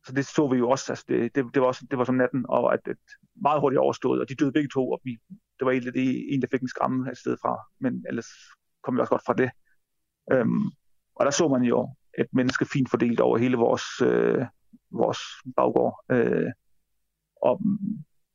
så 0.09 0.15
det 0.15 0.25
så 0.25 0.47
vi 0.47 0.57
jo 0.57 0.69
også, 0.69 0.91
altså 0.91 1.05
det, 1.07 1.35
det, 1.35 1.45
det, 1.53 1.61
var, 1.61 1.67
også, 1.67 1.85
det 1.91 1.97
var 1.97 2.05
som 2.05 2.15
natten, 2.15 2.45
og 2.49 2.73
at, 2.73 2.79
at 2.85 2.97
meget 3.41 3.61
hurtigt 3.61 3.79
overstået, 3.79 4.21
og 4.21 4.29
de 4.29 4.35
døde 4.35 4.51
begge 4.51 4.69
to, 4.73 4.91
og 4.91 5.01
vi, 5.03 5.17
det 5.59 5.65
var 5.65 5.71
egentlig 5.71 5.93
det, 5.93 6.33
en, 6.33 6.41
der 6.41 6.47
fik 6.51 6.61
en 6.61 6.67
skramme 6.67 7.11
et 7.11 7.17
sted 7.17 7.37
fra, 7.41 7.57
men 7.79 8.05
ellers 8.07 8.27
kom 8.83 8.95
vi 8.95 8.99
også 8.99 9.09
godt 9.09 9.25
fra 9.25 9.33
det. 9.33 9.51
Øhm, 10.31 10.65
og 11.15 11.25
der 11.25 11.31
så 11.31 11.47
man 11.47 11.63
jo 11.63 11.95
et 12.19 12.27
menneske 12.33 12.65
fint 12.65 12.89
fordelt 12.89 13.19
over 13.19 13.37
hele 13.37 13.57
vores, 13.57 14.01
øh, 14.01 14.45
vores 14.91 15.19
baggård, 15.55 16.03
øh, 16.11 16.51
og 17.41 17.61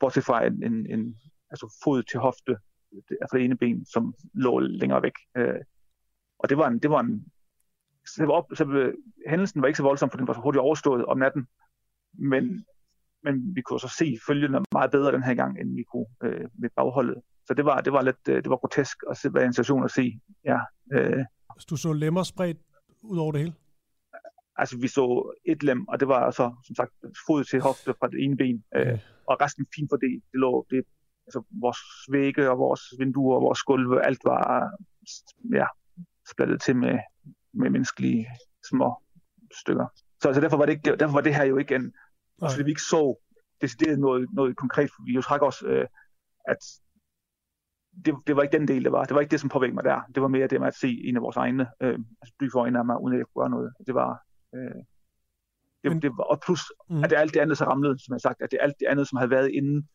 bortset 0.00 0.24
fra 0.24 0.46
en, 0.46 0.64
en, 0.64 0.86
en 0.90 1.16
altså 1.50 1.80
fod 1.84 2.02
til 2.02 2.20
hofte, 2.20 2.56
altså 3.20 3.36
det 3.36 3.44
ene 3.44 3.56
ben, 3.56 3.86
som 3.86 4.14
lå 4.34 4.58
længere 4.58 5.02
væk. 5.02 5.16
Øh, 5.36 5.60
og 6.38 6.48
det 6.48 6.58
var 6.58 6.68
en, 6.68 6.78
det 6.78 6.90
var 6.90 7.00
en 7.00 7.32
så, 8.06 8.26
op, 8.26 8.46
så 8.54 8.64
øh, 8.64 8.94
hændelsen 9.28 9.62
var 9.62 9.66
ikke 9.68 9.76
så 9.76 9.82
voldsom, 9.82 10.10
for 10.10 10.16
den 10.16 10.26
var 10.26 10.34
så 10.34 10.40
hurtigt 10.40 10.60
overstået 10.60 11.04
om 11.04 11.18
natten, 11.18 11.46
men, 12.18 12.64
men 13.22 13.56
vi 13.56 13.60
kunne 13.62 13.80
så 13.80 13.94
se 13.98 14.18
følgende 14.26 14.60
meget 14.72 14.90
bedre 14.90 15.12
den 15.12 15.22
her 15.22 15.34
gang, 15.34 15.60
end 15.60 15.74
vi 15.74 15.82
kunne 15.82 16.06
øh, 16.24 16.48
med 16.58 16.70
bagholdet. 16.76 17.22
Så 17.46 17.54
det 17.54 17.64
var, 17.64 17.80
det 17.80 17.92
var 17.92 18.02
lidt 18.02 18.28
øh, 18.28 18.36
det 18.36 18.50
var 18.50 18.56
grotesk 18.56 18.96
at 19.10 19.16
se, 19.16 19.28
hvad 19.28 19.44
en 19.44 19.52
situation 19.52 19.84
at 19.84 19.90
se. 19.90 20.20
Ja, 20.44 20.58
øh. 20.92 21.24
Du 21.70 21.76
så 21.76 21.92
lemmer 21.92 22.22
spredt 22.22 22.58
ud 23.02 23.18
over 23.18 23.32
det 23.32 23.40
hele? 23.40 23.54
Altså, 24.56 24.78
vi 24.78 24.88
så 24.88 25.36
et 25.44 25.62
lem, 25.62 25.88
og 25.88 26.00
det 26.00 26.08
var 26.08 26.30
så, 26.30 26.54
som 26.66 26.74
sagt, 26.74 26.92
fod 27.26 27.44
til 27.44 27.60
hofte 27.60 27.94
fra 27.98 28.08
det 28.08 28.24
ene 28.24 28.36
ben, 28.36 28.64
øh, 28.76 28.82
okay. 28.82 28.98
og 29.26 29.40
resten 29.40 29.66
fint 29.74 29.90
fordelt. 29.92 30.24
Det 30.32 30.40
lå, 30.40 30.66
det, 30.70 30.84
altså, 31.26 31.42
vores 31.60 31.78
vægge 32.12 32.50
og 32.50 32.58
vores 32.58 32.80
vinduer 32.98 33.36
og 33.36 33.42
vores 33.42 33.62
gulve, 33.62 34.06
alt 34.06 34.20
var 34.24 34.70
ja, 35.52 35.66
splattet 36.32 36.62
til 36.62 36.76
med, 36.76 36.98
med 37.54 37.70
menneskelige 37.70 38.26
små 38.70 39.02
stykker. 39.60 39.86
Så 40.20 40.28
altså, 40.28 40.40
derfor, 40.40 40.56
var 40.56 40.66
det 40.66 40.72
ikke, 40.72 40.96
derfor 40.96 41.12
var 41.12 41.20
det 41.20 41.34
her 41.34 41.44
jo 41.44 41.56
ikke 41.56 41.74
en, 41.74 41.92
altså, 42.42 42.64
vi 42.64 42.70
ikke 42.70 42.82
så 42.82 43.20
decideret 43.60 43.98
noget, 43.98 44.28
noget 44.32 44.56
konkret. 44.56 44.90
Vi 45.06 45.12
jo 45.12 45.22
trækker 45.22 45.46
også, 45.46 45.66
øh, 45.66 45.86
at 46.48 46.56
det, 48.04 48.14
det 48.26 48.36
var 48.36 48.42
ikke 48.42 48.58
den 48.58 48.68
del, 48.68 48.84
det 48.84 48.92
var. 48.92 49.04
Det 49.04 49.14
var 49.14 49.20
ikke 49.20 49.30
det, 49.30 49.40
som 49.40 49.48
påvirkede 49.48 49.74
mig 49.74 49.84
der. 49.84 50.00
Det 50.14 50.22
var 50.22 50.28
mere 50.28 50.46
det 50.46 50.60
med 50.60 50.68
at 50.68 50.76
se 50.76 51.00
en 51.04 51.16
af 51.16 51.22
vores 51.22 51.36
egne, 51.36 51.66
øh, 51.82 51.98
altså 52.22 52.50
for 52.52 52.60
øjnene 52.60 52.78
af 52.78 52.84
mig, 52.84 53.02
uden 53.02 53.14
at 53.14 53.18
jeg 53.18 53.26
kunne 53.26 53.42
gøre 53.42 53.50
noget. 53.50 53.72
Det 53.86 53.94
var, 53.94 54.20
øh, 54.54 54.80
det, 55.82 55.92
Men, 55.92 56.02
det 56.02 56.10
var, 56.10 56.24
og 56.24 56.40
plus, 56.44 56.60
mm. 56.90 57.04
at 57.04 57.10
det 57.10 57.16
alt 57.16 57.34
det 57.34 57.40
andet 57.40 57.58
så 57.58 57.64
ramlede, 57.64 57.98
som 58.04 58.12
jeg 58.12 58.14
har 58.14 58.28
sagt, 58.28 58.42
at 58.42 58.50
det 58.50 58.58
alt 58.62 58.74
det 58.80 58.86
andet, 58.86 59.08
som 59.08 59.16
havde 59.16 59.30
været 59.30 59.50
inden, 59.50 59.88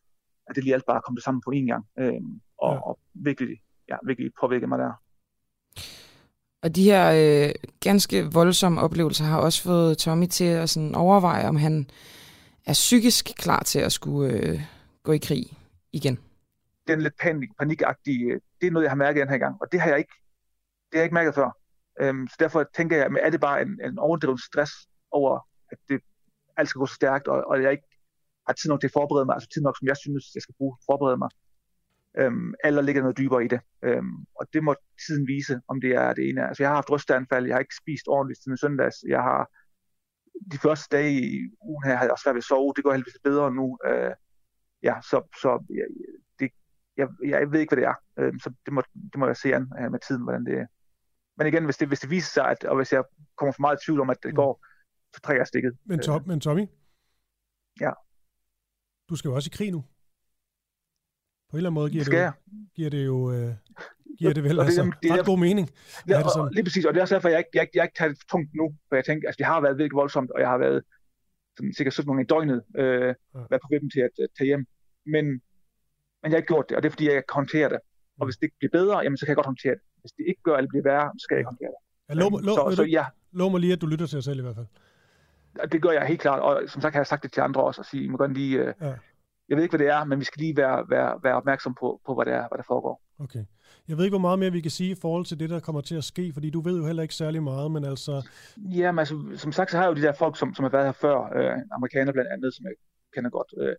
at 0.46 0.56
det 0.56 0.64
lige 0.64 0.74
alt 0.74 0.86
bare 0.86 1.00
kom 1.06 1.16
det 1.16 1.24
sammen 1.24 1.42
på 1.44 1.50
én 1.54 1.66
gang. 1.66 1.84
Øh, 1.98 2.22
og, 2.58 2.74
ja. 2.74 2.80
og 2.80 2.98
virkelig, 3.14 3.56
ja, 3.88 3.96
virkelig 4.06 4.30
påvirkede 4.40 4.68
mig 4.68 4.78
der. 4.78 4.92
Og 6.62 6.76
de 6.76 6.84
her 6.84 7.04
øh, 7.20 7.54
ganske 7.80 8.32
voldsomme 8.32 8.80
oplevelser 8.80 9.24
har 9.24 9.40
også 9.40 9.62
fået 9.62 9.98
Tommy 9.98 10.26
til 10.26 10.44
at 10.44 10.70
sådan 10.70 10.94
overveje, 10.94 11.48
om 11.48 11.56
han 11.56 11.90
er 12.66 12.72
psykisk 12.72 13.24
klar 13.24 13.62
til 13.62 13.78
at 13.78 13.92
skulle 13.92 14.32
øh, 14.32 14.60
gå 15.02 15.12
i 15.12 15.18
krig 15.18 15.58
igen. 15.92 16.18
Den 16.88 17.00
lidt 17.00 17.16
panik, 17.20 17.48
panikagtige, 17.58 18.24
øh, 18.24 18.40
det 18.60 18.66
er 18.66 18.70
noget, 18.70 18.84
jeg 18.84 18.90
har 18.90 18.96
mærket 18.96 19.20
den 19.20 19.28
her 19.28 19.38
gang, 19.38 19.56
og 19.60 19.72
det 19.72 19.80
har 19.80 19.88
jeg 19.88 19.98
ikke, 19.98 20.14
det 20.90 20.94
har 20.94 20.98
jeg 20.98 21.04
ikke 21.04 21.14
mærket 21.14 21.34
før. 21.34 21.50
Øhm, 22.00 22.28
så 22.28 22.36
derfor 22.40 22.64
tænker 22.76 22.96
jeg, 22.96 23.10
er 23.20 23.30
det 23.30 23.40
bare 23.40 23.62
en, 23.62 23.80
en 23.84 23.98
overdrevet 23.98 24.40
stress 24.40 24.72
over, 25.10 25.48
at 25.72 25.78
det 25.88 26.00
alt 26.56 26.68
skal 26.68 26.78
gå 26.78 26.86
så 26.86 26.94
stærkt, 26.94 27.28
og, 27.28 27.44
og 27.46 27.62
jeg 27.62 27.70
ikke 27.72 27.88
har 28.46 28.52
tid 28.52 28.70
nok 28.70 28.80
til 28.80 28.86
at 28.86 28.92
forberede 28.92 29.26
mig, 29.26 29.34
altså 29.34 29.48
tid 29.48 29.62
nok, 29.62 29.78
som 29.78 29.88
jeg 29.88 29.96
synes, 29.96 30.24
jeg 30.34 30.42
skal 30.42 30.54
bruge 30.58 30.76
forberede 30.86 31.16
mig 31.16 31.30
øhm, 32.18 32.54
eller 32.64 32.82
ligger 32.82 33.02
noget 33.02 33.18
dybere 33.18 33.44
i 33.44 33.48
det. 33.48 33.60
Øhm, 33.82 34.16
og 34.34 34.46
det 34.52 34.64
må 34.64 34.74
tiden 35.06 35.26
vise, 35.26 35.60
om 35.68 35.80
det 35.80 35.90
er 35.90 36.12
det 36.12 36.28
ene. 36.28 36.48
Altså, 36.48 36.62
jeg 36.62 36.70
har 36.70 36.74
haft 36.74 36.90
rystanfald, 36.90 37.46
jeg 37.46 37.54
har 37.54 37.60
ikke 37.60 37.80
spist 37.82 38.08
ordentligt 38.08 38.42
siden 38.42 38.58
søndags, 38.58 38.96
jeg 39.08 39.22
har 39.22 39.48
de 40.52 40.58
første 40.58 40.96
dage 40.96 41.12
i 41.12 41.30
ugen 41.62 41.84
her, 41.84 41.96
havde 41.96 42.08
jeg 42.08 42.12
også 42.12 42.22
svært 42.22 42.34
ved 42.34 42.46
at 42.46 42.52
sove, 42.52 42.72
det 42.76 42.84
går 42.84 42.92
heldigvis 42.92 43.20
bedre 43.24 43.54
nu. 43.54 43.78
Øh, 43.88 44.12
ja, 44.82 44.94
så, 45.10 45.16
så 45.42 45.64
jeg, 45.78 45.86
det, 46.38 46.50
jeg, 46.96 47.08
jeg 47.24 47.52
ved 47.52 47.60
ikke, 47.60 47.74
hvad 47.74 47.82
det 47.82 47.88
er, 47.92 47.96
øhm, 48.18 48.38
så 48.38 48.48
det 48.64 48.72
må, 48.72 48.82
det 49.12 49.18
må 49.18 49.26
jeg 49.26 49.36
se 49.36 49.54
an 49.54 49.72
øh, 49.80 49.90
med 49.90 50.00
tiden, 50.06 50.22
hvordan 50.22 50.44
det 50.46 50.54
er. 50.62 50.66
Men 51.36 51.46
igen, 51.46 51.64
hvis 51.64 51.76
det, 51.76 51.88
hvis 51.88 52.00
det 52.00 52.10
viser 52.10 52.32
sig, 52.32 52.46
at, 52.52 52.64
og 52.64 52.76
hvis 52.76 52.92
jeg 52.92 53.04
kommer 53.36 53.52
for 53.52 53.60
meget 53.60 53.76
i 53.78 53.84
tvivl 53.84 54.00
om, 54.00 54.10
at 54.10 54.22
det 54.22 54.32
mm. 54.32 54.36
går, 54.36 54.52
så 55.14 55.20
trækker 55.20 55.40
jeg 55.40 55.46
stikket. 55.46 55.72
Men, 55.84 55.98
Tom, 56.00 56.22
men 56.26 56.40
Tommy? 56.40 56.66
Ja. 57.80 57.92
Du 59.08 59.16
skal 59.16 59.28
jo 59.28 59.34
også 59.34 59.50
i 59.52 59.56
krig 59.56 59.70
nu. 59.70 59.80
På 61.48 61.54
en 61.54 61.58
eller 61.58 61.70
anden 61.70 61.80
måde 61.80 61.90
giver, 61.90 62.04
det, 62.04 62.24
jo, 62.26 62.32
giver 62.76 62.90
det 62.90 63.06
jo 63.06 63.32
øh, 63.32 63.54
giver 64.20 64.34
det 64.38 64.44
vel 64.44 64.56
det, 64.56 64.64
altså, 64.64 64.82
det, 65.02 65.10
ret 65.12 65.26
god 65.32 65.40
mening. 65.48 65.66
Ja, 66.08 66.18
det 66.18 66.32
sådan. 66.36 66.52
lige 66.56 66.64
præcis, 66.64 66.84
og 66.84 66.90
det 66.92 66.98
er 67.00 67.04
også 67.06 67.14
derfor, 67.14 67.28
jeg 67.34 67.40
ikke, 67.44 67.54
jeg, 67.58 67.66
jeg 67.74 67.84
ikke 67.86 67.96
tager 67.98 68.10
det 68.12 68.18
tungt 68.32 68.50
nu, 68.60 68.66
for 68.88 68.94
jeg 68.98 69.04
tænker, 69.04 69.28
altså 69.28 69.38
det 69.42 69.46
har 69.52 69.60
været 69.60 69.78
virkelig 69.80 69.98
voldsomt, 70.02 70.30
og 70.34 70.40
jeg 70.40 70.48
har 70.48 70.58
været 70.66 70.80
sådan, 71.56 71.72
sikkert 71.74 71.94
17 71.94 72.10
gange 72.10 72.24
i 72.26 72.30
døgnet, 72.32 72.60
øh, 72.80 73.08
ja. 73.34 73.42
været 73.50 73.62
på 73.64 73.70
vippen 73.72 73.90
til 73.94 74.02
at 74.08 74.14
uh, 74.22 74.26
tage 74.36 74.48
hjem. 74.50 74.64
Men, 75.14 75.24
men 76.20 76.26
jeg 76.28 76.36
har 76.36 76.42
ikke 76.42 76.52
gjort 76.54 76.66
det, 76.68 76.74
og 76.76 76.82
det 76.82 76.88
er 76.88 76.94
fordi, 76.96 77.06
jeg 77.08 77.14
kan 77.14 77.34
håndtere 77.40 77.68
det. 77.74 77.80
Og 78.18 78.24
hvis 78.26 78.36
det 78.36 78.44
ikke 78.46 78.58
bliver 78.60 78.74
bedre, 78.78 78.96
jamen, 79.04 79.16
så 79.16 79.22
kan 79.24 79.30
jeg 79.32 79.40
godt 79.40 79.52
håndtere 79.54 79.74
det. 79.78 79.84
Hvis 80.02 80.12
det 80.16 80.24
ikke 80.30 80.42
gør, 80.46 80.56
eller 80.56 80.70
bliver 80.72 80.86
værre, 80.90 81.08
så 81.18 81.22
skal 81.24 81.34
jeg 81.34 81.40
ikke 81.42 81.52
håndtere 81.52 81.72
det. 81.74 81.80
Ja, 82.08 82.14
lov, 82.22 82.30
lov, 82.48 82.56
så, 82.56 82.76
så, 82.76 82.84
ja. 82.98 83.04
lov 83.40 83.48
mig 83.50 83.60
lige, 83.60 83.72
at 83.76 83.80
du 83.82 83.86
lytter 83.92 84.06
til 84.06 84.16
dig 84.20 84.24
selv 84.24 84.38
i 84.42 84.44
hvert 84.46 84.58
fald. 84.60 84.68
Det 85.74 85.82
gør 85.82 85.92
jeg 85.98 86.06
helt 86.12 86.20
klart, 86.20 86.40
og 86.46 86.52
som 86.72 86.80
sagt 86.82 86.94
har 86.94 87.00
jeg 87.00 87.06
sagt 87.12 87.22
det 87.22 87.32
til 87.32 87.40
andre 87.40 87.60
også, 87.68 87.80
at 87.80 87.86
sige, 87.86 88.04
I 88.04 88.08
må 88.08 88.16
godt 88.16 88.34
lige, 88.34 88.54
uh, 88.60 88.72
ja 88.80 88.94
jeg 89.50 89.56
ved 89.56 89.64
ikke, 89.64 89.76
hvad 89.76 89.86
det 89.86 89.94
er, 89.94 90.04
men 90.04 90.20
vi 90.20 90.24
skal 90.24 90.40
lige 90.40 90.56
være, 90.56 90.84
være, 90.88 91.20
være 91.22 91.34
opmærksom 91.34 91.74
på, 91.80 92.00
på 92.06 92.14
hvad, 92.14 92.24
det 92.24 92.34
er, 92.34 92.48
hvad 92.48 92.58
der 92.58 92.64
foregår. 92.66 93.02
Okay. 93.18 93.44
Jeg 93.90 93.98
ved 93.98 94.04
ikke, 94.04 94.12
hvor 94.12 94.28
meget 94.28 94.38
mere 94.38 94.52
vi 94.52 94.60
kan 94.60 94.70
sige 94.70 94.90
i 94.90 95.00
forhold 95.04 95.24
til 95.24 95.40
det, 95.40 95.50
der 95.50 95.60
kommer 95.60 95.80
til 95.80 95.94
at 95.94 96.04
ske, 96.04 96.32
fordi 96.32 96.50
du 96.50 96.60
ved 96.60 96.76
jo 96.78 96.86
heller 96.86 97.02
ikke 97.02 97.14
særlig 97.14 97.42
meget, 97.42 97.70
men 97.70 97.84
altså... 97.84 98.28
Ja, 98.56 98.92
men 98.92 98.98
altså, 98.98 99.16
som 99.36 99.52
sagt, 99.52 99.70
så 99.70 99.76
har 99.76 99.84
jeg 99.84 99.90
jo 99.90 99.96
de 100.00 100.06
der 100.06 100.12
folk, 100.12 100.38
som, 100.38 100.54
som 100.54 100.62
har 100.62 100.70
været 100.70 100.84
her 100.84 100.92
før, 100.92 101.16
øh, 101.36 101.58
amerikanere 101.72 102.12
blandt 102.12 102.30
andet, 102.30 102.54
som 102.54 102.64
jeg 102.64 102.72
kender 103.14 103.30
godt. 103.30 103.54
Øh, 103.60 103.76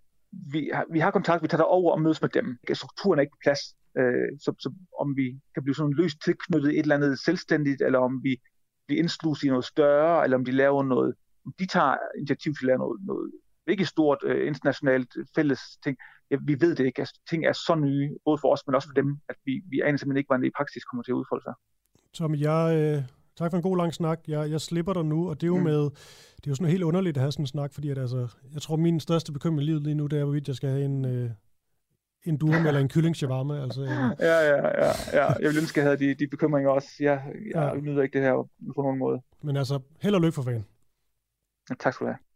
vi, 0.53 0.69
har, 0.73 0.85
vi 0.91 0.99
har 0.99 1.11
kontakt, 1.11 1.43
vi 1.43 1.47
tager 1.47 1.63
over 1.63 1.91
og 1.91 2.01
mødes 2.01 2.21
med 2.21 2.29
dem. 2.29 2.57
Strukturen 2.73 3.19
er 3.19 3.21
ikke 3.21 3.31
på 3.31 3.43
plads, 3.43 3.59
øh, 3.97 4.29
så, 4.43 4.53
så 4.59 4.73
om 4.99 5.17
vi 5.17 5.39
kan 5.53 5.63
blive 5.63 5.75
sådan 5.75 5.93
løst 5.93 6.17
tilknyttet 6.25 6.71
et 6.71 6.79
eller 6.79 6.95
andet 6.95 7.19
selvstændigt, 7.19 7.81
eller 7.81 7.99
om 7.99 8.23
vi 8.23 8.41
bliver 8.87 8.99
indsluset 8.99 9.43
i 9.43 9.49
noget 9.49 9.65
større, 9.65 10.23
eller 10.23 10.37
om 10.37 10.45
de 10.45 10.51
laver 10.51 10.83
noget, 10.83 11.15
om 11.45 11.53
de 11.59 11.65
tager 11.65 11.95
initiativ 12.17 12.53
til 12.53 12.65
at 12.65 12.67
lave 12.67 12.79
noget, 12.79 13.01
noget 13.05 13.31
ikke 13.67 13.85
stort 13.85 14.17
øh, 14.23 14.47
internationalt 14.47 15.13
fælles 15.35 15.59
ting. 15.83 15.97
Ja, 16.31 16.37
vi 16.41 16.61
ved 16.61 16.75
det 16.75 16.85
ikke. 16.85 17.01
Altså, 17.01 17.19
ting 17.29 17.45
er 17.45 17.53
så 17.53 17.75
nye, 17.75 18.17
både 18.25 18.37
for 18.37 18.51
os, 18.53 18.67
men 18.67 18.75
også 18.75 18.87
for 18.87 18.93
dem, 18.93 19.19
at 19.29 19.35
vi, 19.45 19.61
vi 19.69 19.79
aner 19.79 19.97
simpelthen 19.97 20.17
ikke, 20.17 20.27
hvordan 20.27 20.41
det 20.41 20.47
i 20.47 20.57
praksis 20.57 20.83
kommer 20.83 21.03
til 21.03 21.11
at 21.11 21.15
udfolde 21.15 21.43
sig. 21.43 21.53
Tom, 22.13 22.35
jeg, 22.35 22.63
øh, 22.75 23.03
tak 23.35 23.51
for 23.51 23.57
en 23.57 23.63
god 23.63 23.77
lang 23.77 23.93
snak. 23.93 24.19
Jeg, 24.27 24.51
jeg 24.51 24.61
slipper 24.61 24.93
dig 24.93 25.05
nu, 25.05 25.29
og 25.29 25.41
det 25.41 25.43
er 25.43 25.53
jo 25.55 25.57
mm. 25.57 25.63
med, 25.63 25.81
det 26.35 26.47
er 26.47 26.51
jo 26.51 26.55
sådan 26.55 26.71
helt 26.71 26.83
underligt 26.83 27.17
at 27.17 27.21
have 27.21 27.31
sådan 27.31 27.43
en 27.43 27.47
snak, 27.47 27.73
fordi 27.73 27.89
at, 27.89 27.97
altså, 27.97 28.27
jeg 28.53 28.61
tror, 28.61 28.75
min 28.75 28.99
største 28.99 29.31
bekymring 29.31 29.61
i 29.61 29.65
livet 29.65 29.83
lige 29.83 29.95
nu, 29.95 30.07
det 30.07 30.19
er, 30.19 30.23
hvorvidt 30.23 30.47
jeg 30.47 30.55
skal 30.55 30.69
have 30.69 30.85
en, 30.85 31.05
øh, 31.05 31.29
en 32.23 32.37
durum 32.37 32.65
eller 32.65 32.79
en 32.79 32.89
kylling 32.89 33.15
shawarma. 33.15 33.61
Altså, 33.63 33.81
ja, 34.29 34.39
ja, 34.49 34.85
ja, 34.85 34.91
ja. 35.13 35.25
Jeg 35.25 35.49
vil 35.49 35.57
ønske, 35.57 35.81
at 35.81 35.83
jeg 35.83 35.91
havde 35.91 36.05
de, 36.05 36.13
de 36.13 36.27
bekymringer 36.27 36.69
også. 36.69 36.89
Jeg, 36.99 37.23
jeg 37.55 37.71
ja. 37.75 37.79
nyder 37.79 38.01
ikke 38.01 38.19
det 38.19 38.27
her 38.27 38.49
på 38.75 38.81
nogen 38.81 38.99
måde. 38.99 39.21
Men 39.41 39.57
altså, 39.57 39.79
held 40.01 40.15
og 40.15 40.21
lykke 40.21 40.35
for 40.35 40.43
fan. 40.43 40.65
Ja, 41.69 41.75
tak 41.79 41.93
skal 41.93 42.07
du 42.07 42.11
have. 42.11 42.30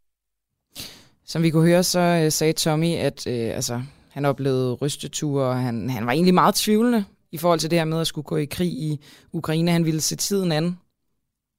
Som 1.26 1.42
vi 1.42 1.50
kunne 1.50 1.68
høre, 1.68 1.82
så 1.82 2.00
øh, 2.00 2.32
sagde 2.32 2.52
Tommy, 2.52 2.94
at 2.94 3.26
øh, 3.26 3.54
altså, 3.54 3.82
han 4.08 4.24
oplevede 4.24 4.72
rysteture, 4.74 5.46
og 5.46 5.56
han, 5.56 5.90
han 5.90 6.06
var 6.06 6.12
egentlig 6.12 6.34
meget 6.34 6.54
tvivlende 6.54 7.04
i 7.32 7.36
forhold 7.36 7.60
til 7.60 7.70
det 7.70 7.78
her 7.78 7.84
med 7.84 8.00
at 8.00 8.06
skulle 8.06 8.24
gå 8.24 8.36
i 8.36 8.44
krig 8.44 8.72
i 8.72 9.00
Ukraine. 9.32 9.70
Han 9.70 9.84
ville 9.84 10.00
se 10.00 10.16
tiden 10.16 10.52
an, 10.52 10.78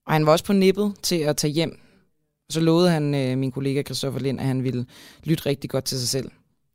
og 0.05 0.13
han 0.13 0.25
var 0.25 0.31
også 0.31 0.45
på 0.45 0.53
nippet 0.53 0.93
til 1.03 1.15
at 1.15 1.37
tage 1.37 1.53
hjem. 1.53 1.79
Og 2.47 2.53
så 2.53 2.59
lovede 2.59 2.89
han 2.89 3.15
øh, 3.15 3.37
min 3.37 3.51
kollega 3.51 3.83
Christoffer 3.83 4.19
Lind, 4.19 4.39
at 4.39 4.45
han 4.45 4.63
ville 4.63 4.85
lytte 5.23 5.45
rigtig 5.45 5.69
godt 5.69 5.85
til 5.85 5.99
sig 5.99 6.09
selv. 6.09 6.31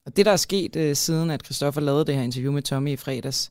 Og 0.07 0.17
det, 0.17 0.27
der 0.27 0.33
er 0.33 0.37
sket 0.37 0.77
øh, 0.77 0.97
siden, 0.97 1.31
at 1.31 1.45
Christoffer 1.45 1.81
lavede 1.81 2.05
det 2.05 2.15
her 2.15 2.23
interview 2.23 2.53
med 2.53 2.63
Tommy 2.63 2.93
i 2.93 2.97
fredags, 2.97 3.51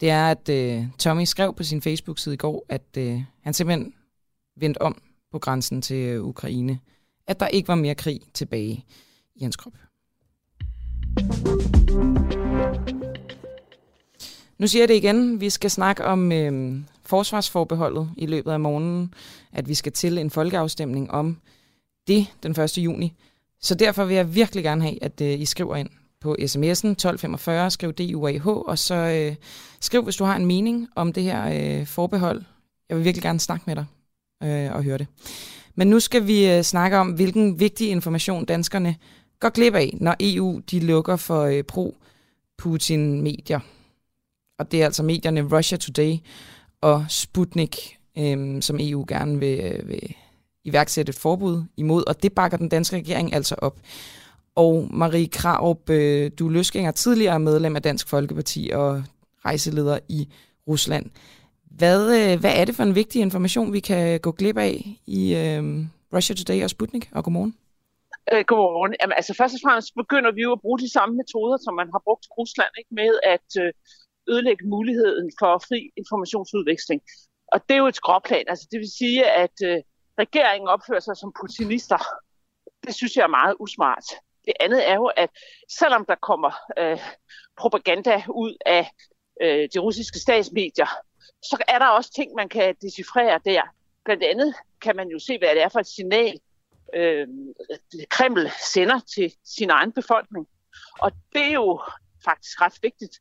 det 0.00 0.10
er, 0.10 0.30
at 0.30 0.48
øh, 0.48 0.84
Tommy 0.98 1.24
skrev 1.24 1.54
på 1.54 1.62
sin 1.62 1.82
Facebook-side 1.82 2.34
i 2.34 2.38
går, 2.38 2.66
at 2.68 2.96
øh, 2.98 3.22
han 3.42 3.54
simpelthen 3.54 3.92
vendte 4.60 4.82
om 4.82 5.02
på 5.32 5.38
grænsen 5.38 5.82
til 5.82 5.96
øh, 5.96 6.24
Ukraine. 6.24 6.78
At 7.26 7.40
der 7.40 7.48
ikke 7.48 7.68
var 7.68 7.74
mere 7.74 7.94
krig 7.94 8.20
tilbage 8.34 8.84
i 9.34 9.42
hans 9.42 9.56
krop. 9.56 9.72
Nu 14.58 14.66
siger 14.66 14.82
jeg 14.82 14.88
det 14.88 14.94
igen. 14.94 15.40
Vi 15.40 15.50
skal 15.50 15.70
snakke 15.70 16.04
om 16.04 16.32
øh, 16.32 16.80
forsvarsforbeholdet 17.02 18.10
i 18.16 18.26
løbet 18.26 18.52
af 18.52 18.60
morgenen. 18.60 19.14
At 19.52 19.68
vi 19.68 19.74
skal 19.74 19.92
til 19.92 20.18
en 20.18 20.30
folkeafstemning 20.30 21.10
om 21.10 21.40
det 22.06 22.26
den 22.42 22.60
1. 22.60 22.78
juni. 22.78 23.12
Så 23.60 23.74
derfor 23.74 24.04
vil 24.04 24.16
jeg 24.16 24.34
virkelig 24.34 24.64
gerne 24.64 24.82
have, 24.82 25.04
at 25.04 25.20
øh, 25.20 25.40
I 25.40 25.44
skriver 25.44 25.76
ind 25.76 25.88
på 26.20 26.36
sms'en 26.40 26.88
1245, 26.88 27.70
skriv 27.70 27.92
DUAH, 27.92 28.46
og 28.46 28.78
så 28.78 28.94
øh, 28.94 29.36
skriv, 29.80 30.02
hvis 30.02 30.16
du 30.16 30.24
har 30.24 30.36
en 30.36 30.46
mening 30.46 30.88
om 30.94 31.12
det 31.12 31.22
her 31.22 31.78
øh, 31.80 31.86
forbehold. 31.86 32.42
Jeg 32.88 32.96
vil 32.96 33.04
virkelig 33.04 33.22
gerne 33.22 33.40
snakke 33.40 33.64
med 33.66 33.76
dig 33.76 33.84
øh, 34.42 34.72
og 34.76 34.82
høre 34.82 34.98
det. 34.98 35.06
Men 35.76 35.88
nu 35.88 36.00
skal 36.00 36.26
vi 36.26 36.50
øh, 36.50 36.62
snakke 36.62 36.98
om, 36.98 37.10
hvilken 37.10 37.60
vigtig 37.60 37.88
information 37.88 38.44
danskerne 38.44 38.96
går 39.40 39.48
glip 39.48 39.74
af, 39.74 39.96
når 40.00 40.16
EU 40.20 40.60
de 40.70 40.80
lukker 40.80 41.16
for 41.16 41.42
øh, 41.42 41.62
pro-Putin-medier. 41.62 43.60
Og 44.58 44.72
det 44.72 44.80
er 44.80 44.84
altså 44.84 45.02
medierne 45.02 45.56
Russia 45.56 45.78
Today 45.78 46.16
og 46.80 47.06
Sputnik, 47.08 47.98
øh, 48.18 48.62
som 48.62 48.78
EU 48.80 49.04
gerne 49.08 49.38
vil, 49.38 49.60
øh, 49.60 49.88
vil 49.88 50.14
iværksætte 50.64 51.10
et 51.10 51.16
forbud 51.16 51.64
imod, 51.76 52.04
og 52.06 52.22
det 52.22 52.32
bakker 52.32 52.58
den 52.58 52.68
danske 52.68 52.96
regering 52.96 53.34
altså 53.34 53.54
op. 53.58 53.76
Og 54.54 54.88
Marie 54.90 55.28
Kraup, 55.28 55.90
øh, 55.90 56.30
du 56.38 56.46
er 56.46 56.52
løsgænger, 56.52 56.90
tidligere 56.90 57.40
medlem 57.40 57.76
af 57.76 57.82
Dansk 57.82 58.08
Folkeparti 58.08 58.70
og 58.74 59.04
rejseleder 59.44 59.98
i 60.08 60.28
Rusland. 60.68 61.10
Hvad, 61.80 62.00
øh, 62.18 62.40
hvad 62.40 62.52
er 62.60 62.64
det 62.64 62.74
for 62.76 62.82
en 62.82 62.94
vigtig 62.94 63.18
information, 63.22 63.72
vi 63.72 63.80
kan 63.80 64.20
gå 64.20 64.30
glip 64.32 64.58
af 64.58 64.74
i 65.06 65.20
øh, 65.42 65.62
Russia 66.14 66.34
Today 66.36 66.64
og 66.64 66.70
Sputnik? 66.70 67.04
Og 67.16 67.24
godmorgen. 67.24 67.54
Øh, 68.32 68.44
godmorgen. 68.48 68.94
Jamen, 69.00 69.16
altså 69.20 69.34
først 69.40 69.54
og 69.54 69.60
fremmest 69.64 69.90
begynder 70.02 70.32
vi 70.36 70.42
jo 70.46 70.52
at 70.52 70.60
bruge 70.64 70.78
de 70.78 70.92
samme 70.96 71.14
metoder, 71.20 71.56
som 71.64 71.74
man 71.80 71.88
har 71.94 72.00
brugt 72.06 72.24
i 72.26 72.32
Rusland, 72.38 72.72
ikke? 72.80 72.92
med 73.00 73.12
at 73.34 73.48
øh, 73.62 73.72
ødelægge 74.30 74.64
muligheden 74.74 75.28
for 75.40 75.52
fri 75.68 75.80
informationsudveksling. 76.00 77.00
Og 77.52 77.58
det 77.66 77.74
er 77.74 77.82
jo 77.84 77.92
et 77.92 78.00
skråplan. 78.02 78.46
Altså, 78.52 78.66
det 78.72 78.78
vil 78.82 78.92
sige, 79.00 79.20
at 79.44 79.56
øh, 79.70 79.78
regeringen 80.22 80.68
opfører 80.68 81.04
sig 81.06 81.16
som 81.16 81.32
putinister. 81.40 82.00
Det 82.86 82.94
synes 82.94 83.16
jeg 83.16 83.24
er 83.24 83.36
meget 83.40 83.54
usmart. 83.64 84.06
Det 84.46 84.54
andet 84.60 84.88
er 84.90 84.94
jo, 84.94 85.06
at 85.22 85.30
selvom 85.80 86.04
der 86.10 86.14
kommer 86.28 86.52
øh, 86.80 87.00
propaganda 87.60 88.22
ud 88.42 88.52
af 88.66 88.84
øh, 89.42 89.68
de 89.74 89.78
russiske 89.78 90.18
statsmedier, 90.18 90.90
så 91.42 91.64
er 91.68 91.78
der 91.78 91.86
også 91.86 92.12
ting, 92.12 92.34
man 92.34 92.48
kan 92.48 92.74
decifrere 92.82 93.40
der. 93.44 93.62
Blandt 94.04 94.22
andet 94.22 94.54
kan 94.80 94.96
man 94.96 95.08
jo 95.08 95.18
se, 95.18 95.38
hvad 95.38 95.48
det 95.48 95.62
er 95.62 95.68
for 95.68 95.80
et 95.80 95.86
signal, 95.86 96.40
øh, 96.94 97.28
Kreml 98.10 98.50
sender 98.72 99.00
til 99.14 99.34
sin 99.44 99.70
egen 99.70 99.92
befolkning. 99.92 100.48
Og 101.00 101.12
det 101.32 101.42
er 101.42 101.52
jo 101.52 101.80
faktisk 102.24 102.60
ret 102.60 102.78
vigtigt. 102.82 103.20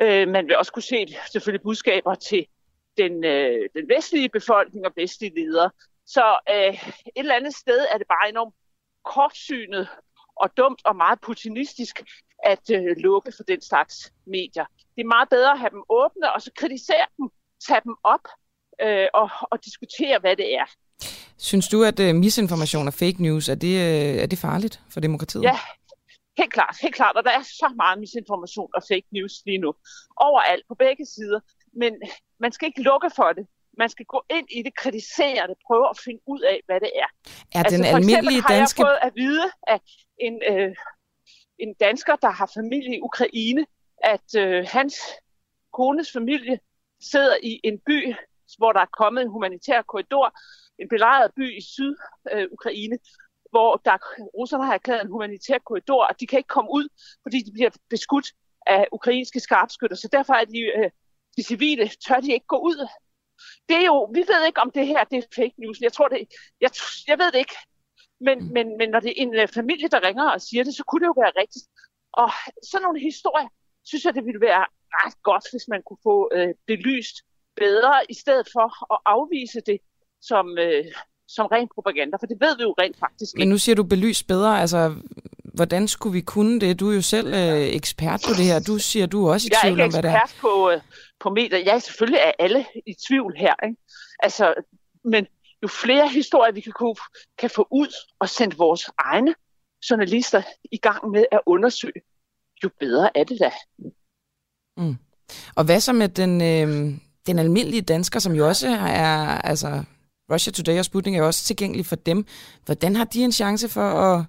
Øh, 0.00 0.28
man 0.28 0.46
vil 0.46 0.56
også 0.56 0.72
kunne 0.72 0.82
se 0.82 1.06
selvfølgelig 1.32 1.62
budskaber 1.62 2.14
til 2.14 2.46
den, 2.96 3.24
øh, 3.24 3.68
den 3.74 3.88
vestlige 3.88 4.28
befolkning 4.28 4.86
og 4.86 4.92
vestlige 4.96 5.34
ledere. 5.34 5.70
Så 6.06 6.38
øh, 6.50 6.74
et 6.74 7.10
eller 7.16 7.34
andet 7.34 7.54
sted 7.54 7.86
er 7.92 7.98
det 7.98 8.06
bare 8.06 8.28
enormt 8.28 8.54
kortsynet 9.04 9.88
og 10.36 10.56
dumt 10.56 10.80
og 10.84 10.96
meget 10.96 11.20
putinistisk 11.20 12.02
at 12.44 12.70
øh, 12.70 12.96
lukke 12.96 13.32
for 13.36 13.42
den 13.42 13.60
slags 13.60 14.12
medier. 14.26 14.64
Det 14.96 15.02
er 15.02 15.14
meget 15.16 15.28
bedre 15.28 15.52
at 15.52 15.58
have 15.58 15.70
dem 15.70 15.84
åbne 15.88 16.32
og 16.32 16.42
så 16.42 16.50
kritisere 16.56 17.06
dem, 17.16 17.30
tage 17.66 17.80
dem 17.84 17.94
op 18.04 18.24
øh, 18.82 19.06
og, 19.14 19.30
og 19.42 19.64
diskutere, 19.64 20.18
hvad 20.18 20.36
det 20.36 20.54
er. 20.54 20.66
Synes 21.38 21.68
du, 21.68 21.82
at 21.84 22.00
uh, 22.00 22.14
misinformation 22.14 22.86
og 22.86 22.94
fake 22.94 23.22
news, 23.22 23.48
er 23.48 23.54
det, 23.54 23.74
uh, 23.76 24.22
er 24.22 24.26
det 24.26 24.38
farligt 24.38 24.80
for 24.90 25.00
demokratiet? 25.00 25.42
Ja, 25.42 25.56
helt 26.38 26.52
klart, 26.52 26.76
helt 26.82 26.94
klart. 26.94 27.16
Og 27.16 27.24
der 27.24 27.30
er 27.30 27.42
så 27.42 27.72
meget 27.76 27.98
misinformation 27.98 28.70
og 28.74 28.82
fake 28.90 29.08
news 29.12 29.32
lige 29.46 29.58
nu. 29.58 29.74
Overalt, 30.16 30.64
på 30.68 30.74
begge 30.74 31.06
sider. 31.06 31.40
Men 31.72 31.92
man 32.40 32.52
skal 32.52 32.66
ikke 32.66 32.82
lukke 32.82 33.10
for 33.16 33.32
det. 33.32 33.46
Man 33.78 33.88
skal 33.88 34.06
gå 34.06 34.22
ind 34.30 34.46
i 34.58 34.62
det, 34.62 34.76
kritisere 34.76 35.46
det, 35.50 35.56
prøve 35.66 35.90
at 35.90 35.98
finde 36.04 36.20
ud 36.26 36.40
af, 36.40 36.60
hvad 36.66 36.80
det 36.80 36.90
er. 36.94 37.08
Er 37.54 37.62
altså, 37.62 37.76
den 37.76 37.84
almindelige 37.84 38.42
har 38.42 38.48
danske... 38.48 38.80
jeg 38.80 38.86
fået 38.86 38.98
at 39.02 39.12
vide 39.16 39.46
af 39.66 39.80
en, 40.26 40.42
øh, 40.50 40.74
en 41.58 41.74
dansker, 41.80 42.16
der 42.16 42.30
har 42.30 42.50
familie 42.54 42.96
i 42.96 43.00
Ukraine, 43.00 43.66
at 44.14 44.28
øh, 44.36 44.66
hans 44.68 44.94
kones 45.72 46.12
familie 46.12 46.58
sidder 47.00 47.36
i 47.42 47.60
en 47.64 47.78
by, 47.86 48.14
hvor 48.58 48.72
der 48.72 48.80
er 48.80 48.96
kommet 48.98 49.22
en 49.22 49.28
humanitær 49.28 49.82
korridor, 49.82 50.38
en 50.78 50.88
belejret 50.88 51.30
by 51.36 51.56
i 51.58 51.60
Syd-Ukraine, 51.60 52.94
øh, 52.94 53.00
hvor 53.50 53.76
der, 53.84 53.96
russerne 54.38 54.64
har 54.64 54.74
erklæret 54.74 55.02
en 55.02 55.10
humanitær 55.10 55.58
korridor, 55.58 56.04
og 56.04 56.20
de 56.20 56.26
kan 56.26 56.38
ikke 56.38 56.54
komme 56.56 56.70
ud, 56.72 56.88
fordi 57.22 57.38
de 57.42 57.52
bliver 57.52 57.70
beskudt 57.90 58.26
af 58.66 58.86
ukrainske 58.92 59.40
skarpskytter. 59.40 59.96
Så 59.96 60.08
derfor 60.12 60.34
er 60.34 60.44
de, 60.44 60.60
øh, 60.60 60.90
de 61.36 61.42
civile, 61.42 61.90
tør 62.06 62.20
de 62.20 62.32
ikke 62.32 62.46
gå 62.46 62.56
ud. 62.56 62.88
Det 63.68 63.76
er 63.76 63.86
jo, 63.86 64.04
vi 64.04 64.20
ved 64.20 64.46
ikke, 64.46 64.60
om 64.60 64.70
det 64.70 64.86
her 64.86 65.04
det 65.04 65.18
er 65.18 65.22
fake 65.34 65.54
news. 65.58 65.80
Jeg 65.80 65.92
tror 65.92 66.08
det, 66.08 66.18
jeg, 66.60 66.70
jeg 67.08 67.18
ved 67.18 67.32
det 67.32 67.38
ikke. 67.38 67.56
Men, 68.20 68.38
mm. 68.38 68.52
men, 68.52 68.78
men 68.78 68.88
når 68.90 69.00
det 69.00 69.10
er 69.10 69.22
en 69.22 69.40
uh, 69.42 69.48
familie, 69.48 69.88
der 69.88 70.06
ringer 70.06 70.30
og 70.30 70.40
siger 70.40 70.64
det, 70.64 70.74
så 70.74 70.84
kunne 70.84 71.00
det 71.00 71.06
jo 71.06 71.20
være 71.22 71.32
rigtigt. 71.42 71.64
Og 72.12 72.30
sådan 72.70 72.82
nogle 72.82 73.00
historier, 73.00 73.48
synes 73.84 74.04
jeg, 74.04 74.14
det 74.14 74.24
ville 74.24 74.40
være 74.40 74.66
ret 74.92 75.22
godt, 75.22 75.44
hvis 75.52 75.66
man 75.68 75.82
kunne 75.86 76.02
få 76.02 76.30
uh, 76.36 76.50
belyst 76.66 77.16
bedre, 77.56 77.94
i 78.08 78.14
stedet 78.14 78.46
for 78.52 78.66
at 78.94 78.98
afvise 79.06 79.60
det 79.60 79.78
som, 80.22 80.58
øh, 80.58 80.84
som 81.28 81.46
ren 81.46 81.68
propaganda, 81.74 82.16
for 82.20 82.26
det 82.26 82.38
ved 82.40 82.56
vi 82.56 82.62
jo 82.62 82.74
rent 82.80 82.98
faktisk 82.98 83.34
ikke. 83.34 83.40
Men 83.40 83.48
nu 83.48 83.58
siger 83.58 83.76
du 83.76 83.82
belyst 83.82 84.26
bedre, 84.26 84.60
altså 84.60 84.94
hvordan 85.54 85.88
skulle 85.88 86.12
vi 86.12 86.20
kunne 86.20 86.60
det? 86.60 86.80
Du 86.80 86.90
er 86.90 86.94
jo 86.94 87.02
selv 87.02 87.26
øh, 87.26 87.74
ekspert 87.80 88.20
på 88.28 88.32
det 88.38 88.44
her. 88.44 88.60
Du 88.60 88.78
siger, 88.78 89.06
du 89.06 89.26
er 89.26 89.32
også 89.32 89.48
i 89.50 89.54
tvivl 89.62 89.80
om, 89.80 89.90
hvad 89.90 90.02
det 90.02 90.08
er. 90.08 90.12
Jeg 90.12 90.20
er 90.20 90.24
ekspert 90.24 90.40
på, 90.40 90.70
øh, 90.70 90.80
på 91.20 91.30
medier. 91.30 91.58
Jeg 91.58 91.74
er 91.74 91.78
selvfølgelig 91.78 92.20
er 92.20 92.32
alle 92.38 92.66
i 92.86 92.94
tvivl 93.08 93.34
her. 93.36 93.54
Ikke? 93.64 93.76
Altså, 94.18 94.54
men 95.04 95.26
jo 95.62 95.68
flere 95.68 96.08
historier 96.08 96.52
vi 96.52 96.60
kan, 96.60 96.72
kan 97.38 97.50
få 97.50 97.66
ud 97.70 97.92
og 98.18 98.28
sende 98.28 98.56
vores 98.56 98.90
egne 98.98 99.34
journalister 99.90 100.42
i 100.72 100.76
gang 100.76 101.10
med 101.10 101.24
at 101.32 101.40
undersøge, 101.46 102.00
jo 102.64 102.70
bedre 102.80 103.16
er 103.16 103.24
det 103.24 103.40
da. 103.40 103.50
Mm. 104.76 104.96
Og 105.56 105.64
hvad 105.64 105.80
så 105.80 105.92
med 105.92 106.08
den, 106.08 106.40
øh, 106.40 106.98
den 107.26 107.38
almindelige 107.38 107.82
dansker, 107.82 108.20
som 108.20 108.32
jo 108.32 108.48
også 108.48 108.68
er, 108.68 109.40
altså 109.42 109.84
Russia 110.32 110.52
Today 110.52 110.78
og 110.78 110.84
Sputnik 110.84 111.14
er 111.14 111.18
jo 111.18 111.26
også 111.26 111.44
tilgængelig 111.44 111.86
for 111.86 111.96
dem. 111.96 112.26
Hvordan 112.64 112.96
har 112.96 113.04
de 113.04 113.24
en 113.24 113.32
chance 113.32 113.68
for 113.68 113.80
at, 113.80 114.24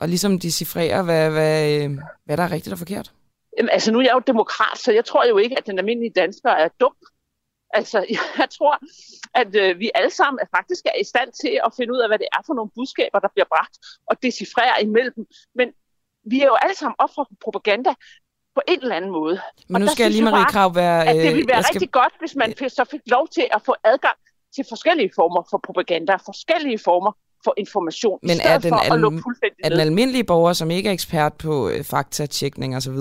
at 0.00 0.08
ligesom 0.08 0.38
decifrere, 0.38 1.02
hvad, 1.02 1.30
hvad, 1.30 1.82
øh, 1.82 1.98
hvad 2.24 2.36
der 2.36 2.42
er 2.42 2.52
rigtigt 2.52 2.72
og 2.72 2.78
forkert? 2.78 3.12
Jamen, 3.58 3.70
altså 3.70 3.92
nu 3.92 3.98
er 3.98 4.02
jeg 4.02 4.14
jo 4.14 4.22
demokrat, 4.26 4.78
så 4.78 4.92
jeg 4.92 5.04
tror 5.04 5.26
jo 5.28 5.38
ikke, 5.38 5.58
at 5.58 5.66
den 5.66 5.78
almindelige 5.78 6.12
dansker 6.16 6.50
er 6.50 6.68
dum. 6.80 6.94
Altså, 7.70 7.98
jeg 8.38 8.50
tror, 8.50 8.78
at 9.34 9.56
øh, 9.56 9.78
vi 9.78 9.90
alle 9.94 10.10
sammen 10.10 10.38
er 10.42 10.56
faktisk 10.56 10.84
er 10.86 11.00
i 11.00 11.04
stand 11.04 11.30
til 11.42 11.60
at 11.66 11.72
finde 11.76 11.92
ud 11.92 11.98
af, 11.98 12.08
hvad 12.08 12.18
det 12.18 12.28
er 12.32 12.42
for 12.46 12.54
nogle 12.54 12.70
budskaber, 12.74 13.18
der 13.18 13.28
bliver 13.34 13.48
bragt 13.54 13.78
og 14.06 14.22
decifrere 14.22 14.82
imellem. 14.82 15.26
Men 15.54 15.68
vi 16.30 16.40
er 16.40 16.46
jo 16.46 16.56
alle 16.62 16.76
sammen 16.76 16.96
ofre 16.98 17.26
for 17.28 17.36
propaganda 17.44 17.94
på 18.54 18.60
en 18.68 18.80
eller 18.82 18.96
anden 18.96 19.10
måde. 19.10 19.40
Men 19.68 19.82
nu 19.82 19.88
skal 19.88 20.04
jeg 20.04 20.12
lige, 20.12 20.24
Marie 20.24 20.44
Krav, 20.44 20.74
være... 20.74 21.06
At 21.08 21.16
det 21.16 21.34
ville 21.34 21.48
være 21.48 21.62
skal... 21.62 21.74
rigtig 21.74 21.90
godt, 21.90 22.12
hvis 22.18 22.34
man 22.36 22.54
så 22.68 22.84
fik 22.90 23.00
lov 23.06 23.28
til 23.28 23.46
at 23.52 23.62
få 23.66 23.74
adgang 23.84 24.16
til 24.54 24.64
forskellige 24.68 25.10
former 25.14 25.42
for 25.50 25.60
propaganda, 25.64 26.16
forskellige 26.16 26.78
former 26.78 27.12
for 27.44 27.54
information, 27.56 28.18
Men 28.22 28.36
er 28.44 28.58
den, 28.58 28.74
al- 28.74 29.22
er 29.64 29.68
den 29.68 29.80
almindelige 29.80 30.24
borger, 30.24 30.52
som 30.52 30.70
ikke 30.70 30.88
er 30.88 30.92
ekspert 30.92 31.32
på 31.32 31.68
øh, 31.68 31.84
faktatjekning 31.84 32.76
osv., 32.76 32.98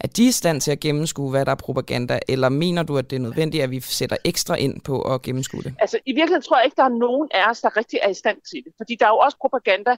er 0.00 0.08
de 0.16 0.26
i 0.26 0.30
stand 0.30 0.60
til 0.60 0.70
at 0.70 0.80
gennemskue, 0.80 1.30
hvad 1.30 1.44
der 1.44 1.50
er 1.50 1.56
propaganda, 1.56 2.18
eller 2.28 2.48
mener 2.48 2.82
du, 2.82 2.98
at 2.98 3.10
det 3.10 3.16
er 3.16 3.20
nødvendigt, 3.20 3.62
at 3.62 3.70
vi 3.70 3.80
sætter 3.80 4.16
ekstra 4.24 4.54
ind 4.54 4.80
på 4.80 5.02
at 5.02 5.22
gennemskue 5.22 5.62
det? 5.62 5.74
Altså, 5.78 5.98
i 6.06 6.12
virkeligheden 6.12 6.42
tror 6.42 6.56
jeg 6.56 6.64
ikke, 6.64 6.76
der 6.76 6.84
er 6.84 6.98
nogen 7.06 7.28
af 7.34 7.50
os, 7.50 7.60
der 7.60 7.76
rigtig 7.76 7.98
er 8.02 8.08
i 8.08 8.14
stand 8.14 8.38
til 8.50 8.60
det. 8.64 8.72
Fordi 8.76 8.96
der 9.00 9.06
er 9.06 9.10
jo 9.10 9.18
også 9.18 9.36
propaganda 9.40 9.90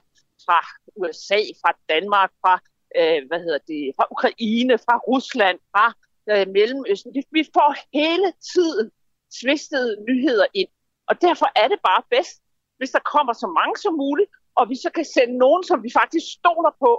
fra 0.45 0.59
USA, 0.95 1.39
fra 1.61 1.71
Danmark, 1.89 2.29
fra, 2.41 2.59
øh, 2.97 3.19
hvad 3.27 3.39
hedder 3.45 3.61
det, 3.71 3.93
fra 3.97 4.05
Ukraine, 4.11 4.77
fra 4.85 4.95
Rusland, 5.09 5.59
fra 5.73 5.85
øh, 6.31 6.47
Mellemøsten. 6.55 7.11
Vi 7.31 7.43
får 7.57 7.71
hele 7.99 8.29
tiden 8.53 8.91
tvistede 9.39 9.91
nyheder 10.09 10.47
ind. 10.53 10.69
Og 11.09 11.21
derfor 11.21 11.47
er 11.55 11.67
det 11.67 11.79
bare 11.89 12.03
bedst, 12.09 12.35
hvis 12.77 12.91
der 12.95 13.09
kommer 13.13 13.33
så 13.33 13.47
mange 13.59 13.77
som 13.83 13.93
muligt, 13.93 14.29
og 14.59 14.69
vi 14.69 14.75
så 14.83 14.89
kan 14.97 15.05
sende 15.05 15.37
nogen, 15.37 15.63
som 15.63 15.83
vi 15.85 15.91
faktisk 15.99 16.27
stoler 16.39 16.73
på, 16.83 16.91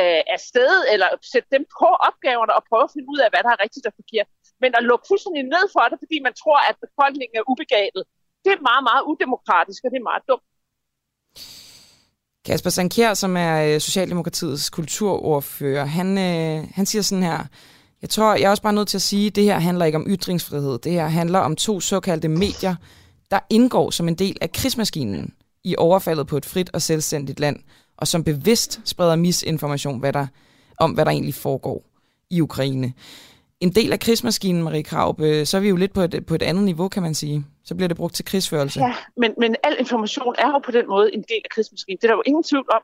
øh, 0.00 0.22
afsted, 0.36 0.74
eller 0.92 1.08
sætte 1.32 1.48
dem 1.54 1.64
på 1.78 1.88
opgaverne 2.08 2.52
og 2.58 2.62
prøve 2.68 2.84
at 2.88 2.94
finde 2.94 3.08
ud 3.12 3.20
af, 3.24 3.28
hvad 3.30 3.42
der 3.44 3.52
er 3.52 3.62
rigtigt 3.64 3.86
og 3.90 3.94
forkert. 4.00 4.28
Men 4.62 4.70
at 4.78 4.82
lukke 4.90 5.08
fuldstændig 5.10 5.44
ned 5.54 5.64
for 5.74 5.84
det, 5.90 5.98
fordi 6.04 6.16
man 6.26 6.34
tror, 6.42 6.58
at 6.70 6.76
befolkningen 6.84 7.36
er 7.40 7.48
ubegavet, 7.52 8.02
det 8.44 8.50
er 8.52 8.66
meget, 8.70 8.84
meget 8.90 9.02
udemokratisk, 9.10 9.80
og 9.84 9.90
det 9.92 9.98
er 10.00 10.10
meget 10.10 10.24
dumt. 10.30 10.46
Kasper 12.48 12.70
Sankjær, 12.70 13.14
som 13.14 13.36
er 13.36 13.62
øh, 13.62 13.80
Socialdemokratiets 13.80 14.70
kulturordfører, 14.70 15.84
han, 15.84 16.18
øh, 16.18 16.68
han 16.74 16.86
siger 16.86 17.02
sådan 17.02 17.24
her, 17.24 17.44
jeg 18.02 18.10
tror, 18.10 18.34
jeg 18.34 18.42
er 18.42 18.50
også 18.50 18.62
bare 18.62 18.72
nødt 18.72 18.88
til 18.88 18.98
at 18.98 19.02
sige, 19.02 19.26
at 19.26 19.36
det 19.36 19.44
her 19.44 19.58
handler 19.58 19.84
ikke 19.84 19.98
om 19.98 20.06
ytringsfrihed. 20.08 20.78
Det 20.78 20.92
her 20.92 21.06
handler 21.06 21.38
om 21.38 21.56
to 21.56 21.80
såkaldte 21.80 22.28
medier, 22.28 22.74
der 23.30 23.38
indgår 23.50 23.90
som 23.90 24.08
en 24.08 24.14
del 24.14 24.36
af 24.40 24.52
krigsmaskinen 24.52 25.34
i 25.64 25.74
overfaldet 25.78 26.26
på 26.26 26.36
et 26.36 26.44
frit 26.44 26.70
og 26.72 26.82
selvstændigt 26.82 27.40
land, 27.40 27.56
og 27.96 28.08
som 28.08 28.24
bevidst 28.24 28.80
spreder 28.84 29.16
misinformation 29.16 29.98
hvad 29.98 30.12
der, 30.12 30.26
om, 30.78 30.90
hvad 30.90 31.04
der 31.04 31.10
egentlig 31.10 31.34
foregår 31.34 31.84
i 32.30 32.40
Ukraine. 32.40 32.92
En 33.60 33.70
del 33.70 33.92
af 33.92 34.00
krigsmaskinen, 34.00 34.62
Marie 34.62 34.82
Kraup, 34.82 35.20
øh, 35.20 35.46
så 35.46 35.56
er 35.56 35.60
vi 35.60 35.68
jo 35.68 35.76
lidt 35.76 35.92
på 35.92 36.00
et, 36.00 36.26
på 36.26 36.34
et 36.34 36.42
andet 36.42 36.64
niveau, 36.64 36.88
kan 36.88 37.02
man 37.02 37.14
sige. 37.14 37.44
Så 37.64 37.74
bliver 37.74 37.88
det 37.88 37.96
brugt 37.96 38.14
til 38.14 38.24
krigsførelse. 38.24 38.80
Ja, 38.80 38.94
men, 39.16 39.34
men 39.38 39.56
al 39.62 39.76
information 39.78 40.34
er 40.38 40.48
jo 40.48 40.58
på 40.58 40.70
den 40.70 40.88
måde 40.88 41.14
en 41.14 41.22
del 41.22 41.40
af 41.44 41.50
krigsmaskinen. 41.50 41.98
Det 41.98 42.04
er 42.04 42.08
der 42.08 42.16
jo 42.16 42.22
ingen 42.26 42.44
tvivl 42.44 42.66
om. 42.72 42.82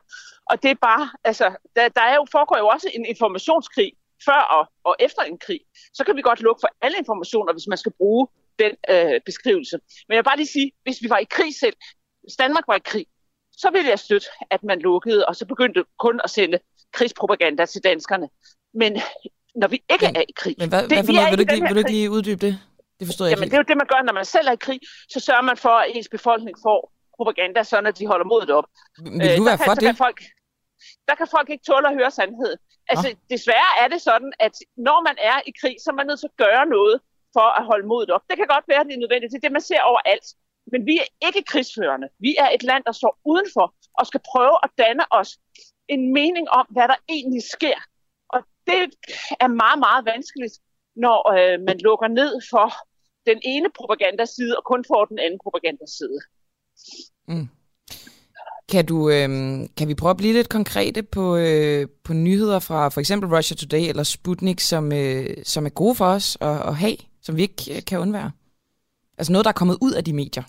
Og 0.49 0.63
det 0.63 0.71
er 0.71 0.75
bare, 0.81 1.09
altså, 1.23 1.45
der, 1.75 1.89
der 1.89 2.01
er 2.01 2.15
jo, 2.15 2.25
foregår 2.31 2.57
jo 2.57 2.67
også 2.67 2.89
en 2.93 3.05
informationskrig 3.05 3.93
før 4.25 4.41
og, 4.57 4.63
og 4.83 4.95
efter 4.99 5.21
en 5.21 5.37
krig. 5.37 5.61
Så 5.93 6.03
kan 6.03 6.15
vi 6.15 6.21
godt 6.21 6.41
lukke 6.41 6.59
for 6.59 6.69
alle 6.81 6.97
informationer, 6.97 7.53
hvis 7.53 7.67
man 7.67 7.77
skal 7.77 7.91
bruge 7.97 8.27
den 8.59 8.71
øh, 8.89 9.21
beskrivelse. 9.25 9.75
Men 10.07 10.13
jeg 10.13 10.17
vil 10.17 10.29
bare 10.31 10.37
lige 10.37 10.53
sige, 10.57 10.71
hvis 10.83 10.97
vi 11.03 11.09
var 11.09 11.17
i 11.17 11.27
krig 11.29 11.55
selv, 11.59 11.75
hvis 12.23 12.35
Danmark 12.35 12.63
var 12.67 12.75
i 12.75 12.85
krig, 12.85 13.05
så 13.51 13.69
ville 13.71 13.89
jeg 13.89 13.99
støtte, 13.99 14.27
at 14.51 14.63
man 14.63 14.79
lukkede, 14.79 15.25
og 15.25 15.35
så 15.35 15.45
begyndte 15.45 15.83
kun 15.99 16.21
at 16.23 16.29
sende 16.29 16.59
krigspropaganda 16.93 17.65
til 17.65 17.83
danskerne. 17.83 18.27
Men 18.73 19.01
når 19.61 19.67
vi 19.67 19.77
ikke 19.93 20.05
men, 20.05 20.15
er 20.15 20.21
i 20.21 20.33
krig... 20.35 20.55
Men 20.57 20.69
hvad, 20.69 20.81
det, 20.81 20.91
hvad 20.91 21.03
for 21.05 21.13
noget? 21.13 21.31
Vil 21.31 21.37
du, 21.37 21.53
ikke, 21.53 21.67
vil 21.67 21.75
du 21.75 21.81
ikke 21.83 21.91
lige 21.91 22.11
uddybe 22.11 22.41
det? 22.47 22.53
Det 22.99 23.05
forstår 23.07 23.25
jeg 23.25 23.31
Jamen, 23.31 23.43
ikke. 23.43 23.51
det 23.51 23.57
er 23.59 23.63
jo 23.63 23.69
det, 23.71 23.77
man 23.83 23.89
gør, 23.93 24.01
når 24.09 24.13
man 24.13 24.25
selv 24.25 24.47
er 24.47 24.55
i 24.59 24.63
krig. 24.67 24.79
Så 25.13 25.19
sørger 25.19 25.45
man 25.51 25.57
for, 25.57 25.75
at 25.83 25.87
ens 25.95 26.09
befolkning 26.15 26.55
får 26.65 26.79
propaganda, 27.17 27.63
sådan 27.63 27.87
at 27.91 27.97
de 27.99 28.07
holder 28.07 28.25
modet 28.33 28.49
op. 28.49 28.67
Vil 29.21 29.37
du 29.37 29.43
være 29.49 29.57
for 29.57 29.73
kan, 29.73 29.75
det? 29.75 29.87
Kan 29.89 29.95
folk, 30.05 30.19
der 31.07 31.15
kan 31.19 31.27
folk 31.35 31.47
ikke 31.49 31.65
tåle 31.69 31.87
at 31.91 31.95
høre 31.99 32.11
sandheden. 32.11 32.59
Altså, 32.91 33.07
Nå. 33.09 33.15
desværre 33.33 33.71
er 33.83 33.87
det 33.93 34.01
sådan, 34.09 34.31
at 34.39 34.55
når 34.87 34.99
man 35.07 35.15
er 35.31 35.37
i 35.49 35.51
krig, 35.61 35.75
så 35.83 35.87
er 35.91 35.97
man 35.99 36.07
nødt 36.07 36.19
til 36.19 36.31
at 36.33 36.37
gøre 36.45 36.65
noget 36.77 36.95
for 37.35 37.47
at 37.59 37.63
holde 37.69 37.87
modet 37.91 38.09
op. 38.15 38.23
Det 38.29 38.35
kan 38.37 38.47
godt 38.55 38.65
være, 38.71 38.81
at 38.83 38.87
det 38.87 38.95
er 38.95 39.03
nødvendigt. 39.05 39.31
Det 39.31 39.37
er 39.37 39.45
det, 39.47 39.57
man 39.59 39.67
ser 39.71 39.81
overalt. 39.91 40.27
Men 40.71 40.81
vi 40.89 40.95
er 41.03 41.07
ikke 41.27 41.41
krigsførende. 41.51 42.07
Vi 42.19 42.31
er 42.43 42.49
et 42.55 42.63
land, 42.69 42.83
der 42.89 42.95
står 43.01 43.13
udenfor 43.31 43.67
og 43.99 44.03
skal 44.09 44.21
prøve 44.31 44.57
at 44.65 44.69
danne 44.77 45.05
os 45.19 45.29
en 45.87 46.13
mening 46.13 46.45
om, 46.59 46.65
hvad 46.75 46.87
der 46.91 46.99
egentlig 47.09 47.43
sker. 47.55 47.79
Det 48.67 48.77
er 49.39 49.47
meget, 49.47 49.79
meget 49.79 50.05
vanskeligt, 50.05 50.55
når 50.95 51.17
øh, 51.35 51.61
man 51.67 51.77
lukker 51.79 52.07
ned 52.07 52.41
for 52.51 52.67
den 53.25 53.39
ene 53.43 53.69
propagandaside 53.77 54.57
og 54.57 54.63
kun 54.63 54.85
får 54.87 55.05
den 55.05 55.19
anden 55.19 55.39
propagandaside. 55.43 56.19
Mm. 57.27 57.47
Kan, 58.69 58.85
du, 58.85 59.09
øh, 59.09 59.29
kan 59.77 59.87
vi 59.87 59.95
prøve 59.95 60.09
at 60.09 60.17
blive 60.17 60.33
lidt 60.33 60.49
konkrete 60.49 61.03
på, 61.03 61.35
øh, 61.35 61.87
på 62.03 62.13
nyheder 62.13 62.59
fra 62.59 62.89
for 62.89 62.99
eksempel 62.99 63.35
Russia 63.35 63.57
Today 63.57 63.89
eller 63.89 64.03
Sputnik, 64.03 64.59
som, 64.59 64.91
øh, 64.93 65.37
som 65.43 65.65
er 65.65 65.69
gode 65.69 65.95
for 65.95 66.05
os 66.05 66.37
at, 66.41 66.67
at 66.67 66.75
have, 66.75 66.97
som 67.21 67.35
vi 67.35 67.41
ikke 67.41 67.75
øh, 67.75 67.85
kan 67.87 67.99
undvære? 67.99 68.31
Altså 69.17 69.31
noget, 69.31 69.45
der 69.45 69.49
er 69.49 69.53
kommet 69.53 69.77
ud 69.81 69.93
af 69.93 70.03
de 70.03 70.13
medier, 70.13 70.43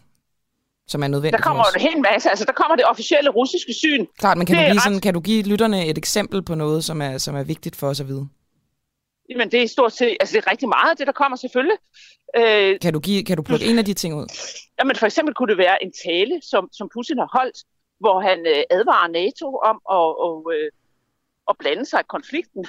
som 0.89 1.03
er 1.03 1.09
nødvendigt 1.09 1.39
Der 1.43 1.49
kommer 1.49 1.63
os. 1.65 1.75
en 1.75 1.81
hel 1.81 2.01
masse. 2.01 2.31
Altså, 2.31 2.45
der 2.45 2.53
kommer 2.53 2.77
det 2.77 2.85
officielle 2.87 3.31
russiske 3.31 3.73
syn. 3.75 4.07
Klart, 4.19 4.39
men 4.39 4.47
kan, 4.47 4.57
Det 4.57 4.63
du 4.63 4.67
give, 4.67 4.75
ret- 4.77 4.83
sådan, 4.83 5.01
kan 5.01 5.15
du 5.15 5.21
give 5.21 5.43
lytterne 5.43 5.87
et 5.87 5.99
eksempel 5.99 6.43
på 6.43 6.55
noget, 6.55 6.85
som 6.85 7.03
er, 7.03 7.19
som 7.19 7.37
er 7.37 7.43
vigtigt 7.43 7.77
for 7.77 7.89
os 7.89 8.01
at 8.01 8.09
vide? 8.09 8.29
Jamen, 9.31 9.51
det 9.51 9.63
er 9.63 9.67
stort 9.69 9.93
set, 9.93 10.17
altså 10.21 10.33
det 10.37 10.45
er 10.47 10.51
rigtig 10.51 10.69
meget 10.69 10.91
af 10.91 10.97
det, 10.97 11.07
der 11.07 11.13
kommer 11.13 11.37
selvfølgelig. 11.37 11.77
Øh, 12.37 12.81
Kan 12.81 12.93
du, 12.93 13.01
give, 13.01 13.25
kan 13.25 13.37
du 13.37 13.43
plukke 13.43 13.67
en 13.67 13.79
af 13.79 13.85
de 13.85 13.95
ting 13.95 14.15
ud? 14.15 14.27
jamen, 14.79 14.97
for 14.97 15.07
eksempel 15.07 15.35
kunne 15.35 15.49
det 15.49 15.59
være 15.59 15.85
en 15.85 15.93
tale, 16.07 16.41
som, 16.51 16.69
som 16.73 16.89
Putin 16.95 17.19
har 17.19 17.31
holdt, 17.39 17.59
hvor 18.01 18.21
han 18.21 18.39
øh, 18.47 18.63
advarer 18.71 19.09
NATO 19.09 19.47
om 19.71 19.77
at, 19.99 20.07
og, 20.27 20.53
øh, 20.55 20.71
at 21.51 21.55
blande 21.59 21.85
sig 21.87 22.01
i 22.01 22.09
konflikten. 22.09 22.67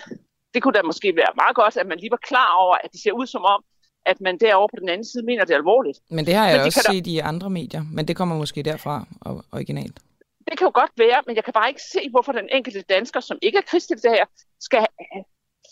Det 0.54 0.64
kunne 0.64 0.74
da 0.74 0.82
måske 0.82 1.16
være 1.16 1.32
meget 1.42 1.56
godt, 1.56 1.78
at 1.78 1.88
man 1.88 1.98
lige 2.00 2.12
var 2.12 2.22
klar 2.32 2.50
over, 2.64 2.76
at 2.84 2.90
det 2.92 3.00
ser 3.04 3.12
ud 3.12 3.28
som 3.28 3.44
om, 3.54 3.64
at 4.08 4.22
man 4.22 4.38
derovre 4.38 4.70
på 4.76 4.80
den 4.80 4.90
anden 4.90 5.06
side 5.12 5.24
mener 5.26 5.46
det 5.46 5.54
er 5.54 5.58
alvorligt. 5.58 6.00
Men 6.10 6.26
det 6.26 6.34
har 6.34 6.48
jeg 6.50 6.60
de 6.60 6.64
også 6.64 6.82
kan 6.84 6.92
da- 6.92 6.98
set 6.98 7.08
i 7.08 7.18
andre 7.20 7.50
medier, 7.50 7.84
men 7.94 8.08
det 8.08 8.16
kommer 8.16 8.36
måske 8.38 8.64
derfra 8.64 9.06
og, 9.22 9.44
originalt. 9.52 10.00
Det 10.50 10.58
kan 10.58 10.66
jo 10.68 10.72
godt 10.82 10.92
være, 10.98 11.20
men 11.28 11.36
jeg 11.36 11.44
kan 11.44 11.54
bare 11.54 11.70
ikke 11.70 11.82
se, 11.94 12.00
hvorfor 12.12 12.32
den 12.32 12.50
enkelte 12.52 12.82
dansker, 12.82 13.20
som 13.20 13.38
ikke 13.42 13.58
er 13.58 13.62
krigsdeltager, 13.62 14.26
skal 14.60 14.80
have- 14.80 15.24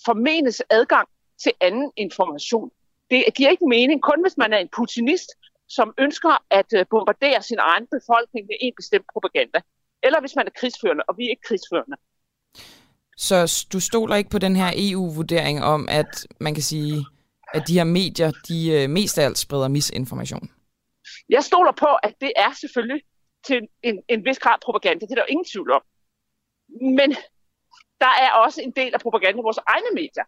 formenes 0.05 0.61
adgang 0.69 1.07
til 1.43 1.51
anden 1.61 1.91
information. 1.97 2.69
Det 3.09 3.23
giver 3.35 3.49
ikke 3.49 3.67
mening, 3.67 4.01
kun 4.01 4.19
hvis 4.25 4.37
man 4.37 4.53
er 4.53 4.57
en 4.57 4.69
putinist, 4.77 5.29
som 5.67 5.93
ønsker 5.97 6.43
at 6.51 6.65
øh, 6.75 6.85
bombardere 6.89 7.41
sin 7.41 7.57
egen 7.59 7.87
befolkning 7.95 8.43
med 8.47 8.55
en 8.61 8.73
bestemt 8.77 9.05
propaganda. 9.13 9.59
Eller 10.03 10.19
hvis 10.19 10.35
man 10.35 10.45
er 10.47 10.51
krigsførende, 10.59 11.03
og 11.07 11.17
vi 11.17 11.23
er 11.25 11.29
ikke 11.29 11.41
krigsførende. 11.49 11.97
Så 13.17 13.65
du 13.73 13.79
stoler 13.79 14.15
ikke 14.15 14.29
på 14.29 14.37
den 14.39 14.55
her 14.55 14.71
EU-vurdering 14.75 15.63
om, 15.63 15.87
at 15.91 16.27
man 16.39 16.53
kan 16.53 16.63
sige, 16.63 17.05
at 17.53 17.67
de 17.67 17.73
her 17.73 17.83
medier, 17.83 18.31
de 18.47 18.57
øh, 18.71 18.89
mest 18.89 19.17
af 19.17 19.25
alt 19.25 19.37
spreder 19.37 19.67
misinformation? 19.67 20.49
Jeg 21.29 21.43
stoler 21.43 21.71
på, 21.71 21.91
at 22.03 22.13
det 22.21 22.31
er 22.35 22.51
selvfølgelig 22.61 23.01
til 23.47 23.59
en, 23.83 23.95
en 24.07 24.25
vis 24.25 24.39
grad 24.39 24.57
propaganda. 24.65 25.05
Det 25.05 25.11
er 25.11 25.15
der 25.15 25.27
jo 25.27 25.33
ingen 25.35 25.49
tvivl 25.53 25.71
om. 25.71 25.83
Men 26.99 27.09
der 28.03 28.13
er 28.25 28.31
også 28.45 28.61
en 28.61 28.71
del 28.71 28.93
af 28.93 28.99
propaganda 28.99 29.39
i 29.39 29.47
vores 29.49 29.61
egne 29.73 29.91
medier. 29.93 30.25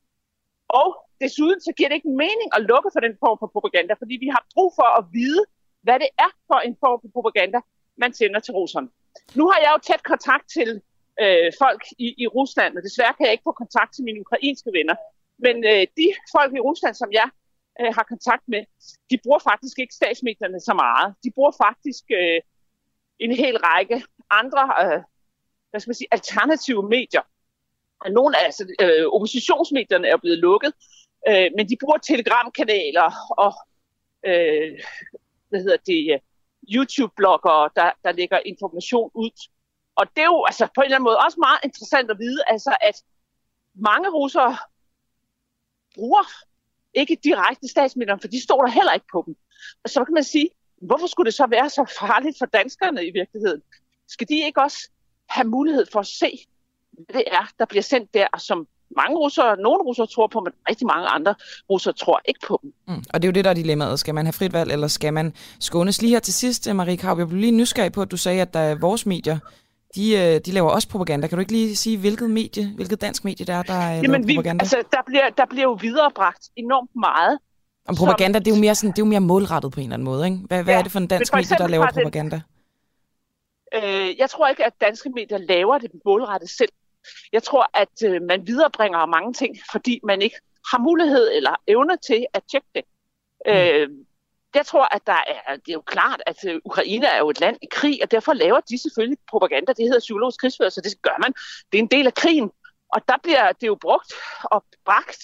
Og 0.70 0.88
desuden 1.22 1.60
så 1.62 1.72
giver 1.78 1.90
det 1.90 1.96
ikke 1.96 2.18
mening 2.26 2.50
at 2.58 2.62
lukke 2.72 2.90
for 2.94 3.00
den 3.00 3.16
form 3.24 3.38
for 3.42 3.50
propaganda, 3.56 3.94
fordi 4.02 4.16
vi 4.24 4.30
har 4.36 4.44
brug 4.54 4.70
for 4.80 4.90
at 5.00 5.04
vide, 5.18 5.44
hvad 5.86 5.98
det 6.04 6.10
er 6.26 6.32
for 6.50 6.60
en 6.68 6.76
form 6.84 6.98
for 7.04 7.10
propaganda, 7.18 7.60
man 8.04 8.14
sender 8.14 8.40
til 8.40 8.54
russerne. 8.60 8.90
Nu 9.40 9.44
har 9.52 9.60
jeg 9.64 9.72
jo 9.76 9.80
tæt 9.88 10.04
kontakt 10.14 10.46
til 10.58 10.70
øh, 11.24 11.50
folk 11.62 11.82
i, 12.06 12.08
i 12.24 12.26
Rusland, 12.38 12.72
og 12.78 12.84
desværre 12.88 13.14
kan 13.18 13.26
jeg 13.26 13.34
ikke 13.36 13.48
få 13.50 13.56
kontakt 13.64 13.92
til 13.96 14.04
mine 14.08 14.20
ukrainske 14.26 14.72
venner. 14.78 14.96
Men 15.46 15.56
øh, 15.72 15.84
de 15.98 16.08
folk 16.36 16.52
i 16.56 16.60
Rusland, 16.60 16.96
som 16.96 17.12
jeg 17.12 17.30
øh, 17.82 17.92
har 17.96 18.04
kontakt 18.04 18.44
med, 18.48 18.62
de 19.12 19.18
bruger 19.24 19.40
faktisk 19.40 19.80
ikke 19.80 19.94
statsmedierne 19.94 20.60
så 20.60 20.74
meget. 20.74 21.16
De 21.24 21.32
bruger 21.36 21.52
faktisk 21.66 22.04
øh, 22.12 22.42
en 23.20 23.32
hel 23.32 23.58
række 23.58 24.04
andre 24.30 24.64
øh, 24.82 25.02
hvad 25.70 25.80
skal 25.80 25.90
man 25.90 25.96
sige, 25.96 26.08
alternative 26.12 26.90
medier. 26.90 27.22
Og 28.00 28.12
Nogle 28.12 28.38
af 28.38 28.46
altså, 28.46 28.76
øh, 28.82 29.06
oppositionsmedierne 29.08 30.08
er 30.08 30.18
blevet 30.18 30.40
lukket, 30.40 30.74
øh, 31.28 31.50
men 31.56 31.70
de 31.70 31.78
bruger 31.82 31.98
telegramkanaler 31.98 33.12
og 33.44 33.54
øh, 34.30 34.80
hvad 35.50 35.60
hedder 35.60 35.78
det, 35.86 36.14
øh, 36.14 36.20
YouTube-bloggere, 36.76 37.70
der, 37.76 37.92
der 38.04 38.12
lægger 38.12 38.40
information 38.46 39.12
ud. 39.14 39.32
Og 39.96 40.06
det 40.16 40.22
er 40.22 40.32
jo 40.36 40.44
altså, 40.46 40.68
på 40.76 40.82
en 40.82 40.86
eller 40.86 40.96
anden 40.96 41.10
måde 41.10 41.20
også 41.26 41.40
meget 41.40 41.60
interessant 41.64 42.12
at 42.12 42.20
vide, 42.20 42.42
altså, 42.48 42.78
at 42.82 43.04
mange 43.76 44.10
russere 44.10 44.58
bruger 45.98 46.24
ikke 46.94 47.18
direkte 47.24 47.68
statsmidlerne, 47.68 48.22
for 48.22 48.28
de 48.28 48.44
står 48.44 48.60
der 48.66 48.72
heller 48.72 48.94
ikke 48.94 49.06
på 49.12 49.24
dem. 49.26 49.36
Og 49.84 49.90
så 49.90 50.06
kan 50.06 50.14
man 50.14 50.24
sige, 50.24 50.50
hvorfor 50.82 51.08
skulle 51.08 51.26
det 51.26 51.34
så 51.34 51.48
være 51.48 51.70
så 51.70 51.84
farligt 52.00 52.38
for 52.40 52.46
danskerne 52.46 53.06
i 53.06 53.12
virkeligheden? 53.20 53.62
Skal 54.08 54.28
de 54.30 54.46
ikke 54.46 54.62
også 54.62 54.90
have 55.30 55.48
mulighed 55.48 55.86
for 55.92 56.00
at 56.00 56.08
se, 56.08 56.32
hvad 56.92 57.14
det 57.14 57.24
er, 57.28 57.46
der 57.60 57.66
bliver 57.66 57.84
sendt 57.84 58.14
der, 58.14 58.28
som 58.38 58.68
mange 58.96 59.18
russere, 59.18 59.58
nogle 59.58 59.84
russere 59.84 60.08
tror 60.08 60.28
på, 60.28 60.40
men 60.40 60.54
rigtig 60.70 60.88
mange 60.88 61.08
andre 61.08 61.36
russere 61.70 61.94
tror 61.94 62.22
ikke 62.26 62.40
på 62.48 62.60
dem. 62.64 62.74
Mm. 62.88 63.04
Og 63.14 63.22
det 63.22 63.28
er 63.28 63.32
jo 63.32 63.34
det, 63.34 63.44
der 63.46 63.50
er 63.50 63.56
dilemmaet. 63.56 64.00
Skal 64.00 64.16
man 64.16 64.26
have 64.26 64.34
frit 64.34 64.54
valg, 64.54 64.72
eller 64.72 64.88
skal 64.88 65.14
man 65.14 65.34
skånes? 65.60 66.02
Lige 66.02 66.12
her 66.12 66.20
til 66.20 66.34
sidst, 66.34 66.74
Marie 66.74 66.98
Kraup, 66.98 67.18
jeg 67.20 67.28
blev 67.28 67.40
lige 67.40 67.52
nysgerrig 67.52 67.92
på, 67.92 68.02
at 68.02 68.12
du 68.12 68.18
sagde, 68.18 68.42
at 68.42 68.54
der 68.54 68.60
er 68.60 68.76
vores 68.76 69.06
medier, 69.06 69.40
de, 69.96 70.14
øh, 70.18 70.42
de 70.46 70.52
laver 70.52 70.70
også 70.70 70.90
propaganda. 70.90 71.28
Kan 71.28 71.36
du 71.36 71.40
ikke 71.40 71.52
lige 71.52 71.76
sige, 71.76 71.98
hvilket 71.98 72.30
medie, 72.30 72.74
hvilket 72.76 73.02
dansk 73.02 73.24
medie 73.26 73.46
der 73.46 73.54
er, 73.54 73.64
der 73.64 73.90
Jamen, 73.90 74.02
laver 74.02 74.36
propaganda? 74.36 74.64
Vi, 74.64 74.66
altså, 74.66 74.84
der, 74.92 75.02
bliver, 75.06 75.30
der 75.30 75.46
bliver 75.46 75.64
jo 75.64 75.78
viderebragt 75.82 76.50
enormt 76.56 76.92
meget. 76.96 77.40
Om 77.88 77.96
propaganda, 77.96 78.38
som, 78.40 78.44
det, 78.44 78.52
er 78.52 78.56
jo 78.56 78.62
mere 78.62 78.76
sådan, 78.76 78.92
det 78.92 79.00
er 79.00 79.06
jo 79.06 79.10
mere 79.10 79.20
målrettet 79.20 79.72
på 79.72 79.80
en 79.80 79.84
eller 79.84 79.94
anden 79.94 80.06
måde, 80.06 80.26
ikke? 80.26 80.38
Hvad, 80.48 80.58
ja, 80.58 80.64
hvad 80.64 80.76
er 80.76 80.82
det 80.82 80.92
for 80.92 81.00
en 81.00 81.08
dansk 81.08 81.32
for 81.32 81.38
medie, 81.38 81.58
der 81.58 81.68
laver 81.68 81.88
propaganda? 81.92 82.36
Det, 82.36 83.84
øh, 83.84 84.18
jeg 84.18 84.30
tror 84.30 84.48
ikke, 84.48 84.66
at 84.66 84.74
danske 84.82 85.10
medier 85.10 85.38
laver 85.38 85.78
det 85.78 85.92
målrettet 86.06 86.50
selv. 86.50 86.70
Jeg 87.34 87.44
tror, 87.44 87.70
at 87.74 87.96
øh, 88.06 88.22
man 88.22 88.48
viderebringer 88.48 89.06
mange 89.06 89.34
ting, 89.34 89.58
fordi 89.72 90.00
man 90.04 90.22
ikke 90.22 90.36
har 90.72 90.80
mulighed 90.80 91.32
eller 91.36 91.56
evne 91.68 91.98
til 92.08 92.26
at 92.34 92.42
tjekke 92.52 92.68
det. 92.76 92.84
Mm. 93.46 93.52
Øh, 93.52 93.90
jeg 94.56 94.66
tror, 94.66 94.96
at 94.96 95.08
der 95.08 95.14
er, 95.48 95.56
det 95.56 95.70
er 95.70 95.74
jo 95.74 95.82
klart, 95.82 96.22
at 96.26 96.38
øh, 96.48 96.62
Ukraine 96.66 97.06
er 97.06 97.18
jo 97.18 97.30
et 97.30 97.40
land 97.40 97.58
i 97.62 97.68
krig, 97.72 98.00
og 98.04 98.12
derfor 98.12 98.34
laver 98.34 98.60
de 98.60 98.82
selvfølgelig 98.82 99.18
propaganda. 99.30 99.74
Det 99.74 99.86
hedder 99.86 100.00
psykologisk 100.00 100.40
krigsførelse, 100.40 100.82
det 100.82 101.02
gør 101.02 101.18
man. 101.22 101.34
Det 101.72 101.78
er 101.78 101.84
en 101.84 101.92
del 101.92 102.08
af 102.08 102.14
krigen. 102.14 102.52
Og 102.94 103.02
der 103.08 103.18
bliver 103.24 103.52
det 103.52 103.68
jo 103.68 103.76
brugt 103.76 104.14
og 104.44 104.66
bragt 104.86 105.24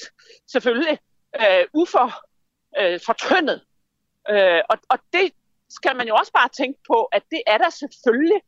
selvfølgelig 0.51 0.99
øh, 1.41 1.65
ufor 1.73 2.07
øh, 2.79 2.99
fortyndet. 3.05 3.61
Øh, 4.29 4.61
og, 4.69 4.77
og 4.89 4.99
det 5.13 5.31
skal 5.69 5.95
man 5.95 6.07
jo 6.07 6.15
også 6.15 6.31
bare 6.31 6.49
tænke 6.49 6.79
på, 6.87 7.03
at 7.03 7.23
det 7.31 7.41
er 7.47 7.57
der 7.57 7.69
selvfølgelig 7.69 8.41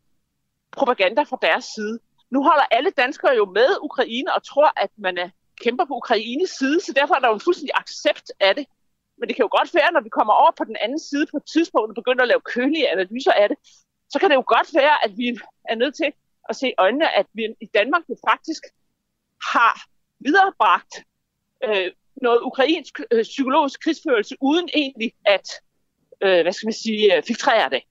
propaganda 0.71 1.21
fra 1.23 1.37
deres 1.41 1.65
side. 1.65 1.99
Nu 2.31 2.43
holder 2.43 2.65
alle 2.71 2.91
danskere 2.91 3.35
jo 3.35 3.45
med 3.45 3.69
Ukraine 3.81 4.33
og 4.33 4.43
tror, 4.43 4.71
at 4.83 4.89
man 4.97 5.17
er, 5.17 5.29
kæmper 5.61 5.85
på 5.85 5.93
Ukraines 5.93 6.49
side, 6.49 6.79
så 6.81 6.93
derfor 6.95 7.15
er 7.15 7.19
der 7.19 7.27
jo 7.27 7.33
en 7.33 7.39
fuldstændig 7.39 7.75
accept 7.75 8.31
af 8.39 8.55
det. 8.55 8.65
Men 9.17 9.25
det 9.27 9.35
kan 9.35 9.45
jo 9.47 9.51
godt 9.57 9.73
være, 9.79 9.91
når 9.91 10.03
vi 10.07 10.09
kommer 10.09 10.33
over 10.33 10.51
på 10.57 10.63
den 10.63 10.77
anden 10.83 10.99
side 11.09 11.25
på 11.31 11.37
et 11.37 11.47
tidspunkt 11.53 11.89
og 11.91 11.95
begynder 12.01 12.23
at 12.23 12.31
lave 12.33 12.49
kølige 12.55 12.91
analyser 12.95 13.31
af 13.31 13.47
det, 13.49 13.57
så 14.09 14.19
kan 14.19 14.29
det 14.29 14.35
jo 14.35 14.45
godt 14.55 14.69
være, 14.81 14.95
at 15.05 15.11
vi 15.17 15.27
er 15.71 15.75
nødt 15.75 15.95
til 15.95 16.09
at 16.49 16.55
se 16.55 16.73
øjnene, 16.77 17.17
at 17.19 17.27
vi 17.33 17.43
i 17.61 17.67
Danmark 17.77 18.03
jo 18.09 18.15
faktisk 18.29 18.63
har 19.53 19.73
viderebragt 20.19 20.93
øh, 21.65 21.91
noget 22.21 22.39
ukrainsk 22.41 22.99
øh, 23.11 23.23
psykologisk 23.23 23.83
krigsførelse, 23.83 24.35
uden 24.41 24.69
egentlig 24.73 25.11
at, 25.25 25.47
øh, 26.23 26.41
hvad 26.41 26.53
skal 26.53 26.67
man 26.67 26.73
sige, 26.73 27.17
øh, 27.17 27.23
filtrere 27.23 27.69
det. 27.69 27.81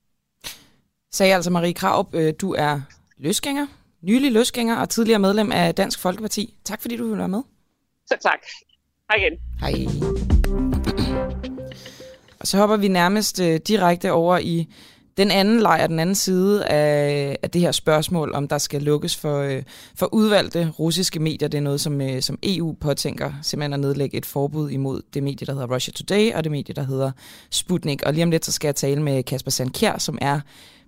Sagde 1.12 1.34
altså 1.34 1.50
Marie 1.50 1.74
Kraup, 1.74 2.14
øh, 2.14 2.34
du 2.40 2.54
er 2.54 2.80
løsgænger, 3.16 3.66
nylig 4.02 4.32
løsgænger 4.32 4.76
og 4.80 4.88
tidligere 4.88 5.18
medlem 5.18 5.52
af 5.52 5.74
Dansk 5.74 5.98
Folkeparti. 6.00 6.56
Tak 6.64 6.80
fordi 6.82 6.96
du 6.96 7.04
ville 7.04 7.18
være 7.18 7.28
med. 7.28 7.42
Så 8.06 8.16
tak. 8.20 8.40
Hej 9.10 9.16
igen. 9.16 9.40
Hej. 9.60 10.33
Og 12.40 12.46
så 12.46 12.58
hopper 12.58 12.76
vi 12.76 12.88
nærmest 12.88 13.40
øh, 13.40 13.60
direkte 13.66 14.12
over 14.12 14.38
i 14.38 14.68
den 15.16 15.30
anden 15.30 15.60
lejr, 15.60 15.86
den 15.86 15.98
anden 15.98 16.14
side 16.14 16.66
af, 16.66 17.36
af 17.42 17.50
det 17.50 17.60
her 17.60 17.72
spørgsmål, 17.72 18.32
om 18.34 18.48
der 18.48 18.58
skal 18.58 18.82
lukkes 18.82 19.16
for, 19.16 19.38
øh, 19.38 19.62
for 19.94 20.14
udvalgte 20.14 20.70
russiske 20.78 21.20
medier. 21.20 21.48
Det 21.48 21.58
er 21.58 21.62
noget, 21.62 21.80
som, 21.80 22.00
øh, 22.00 22.22
som 22.22 22.38
EU 22.42 22.72
påtænker 22.80 23.32
simpelthen 23.42 23.72
at 23.72 23.80
nedlægge 23.80 24.16
et 24.16 24.26
forbud 24.26 24.70
imod 24.70 25.02
det 25.14 25.22
medie, 25.22 25.46
der 25.46 25.52
hedder 25.52 25.74
Russia 25.74 25.92
Today, 25.92 26.32
og 26.32 26.44
det 26.44 26.52
medie, 26.52 26.74
der 26.74 26.82
hedder 26.82 27.10
Sputnik. 27.50 28.02
Og 28.02 28.12
lige 28.12 28.24
om 28.24 28.30
lidt, 28.30 28.44
så 28.44 28.52
skal 28.52 28.68
jeg 28.68 28.76
tale 28.76 29.02
med 29.02 29.22
Kasper 29.22 29.50
Sandkjær, 29.50 29.98
som 29.98 30.18
er 30.20 30.40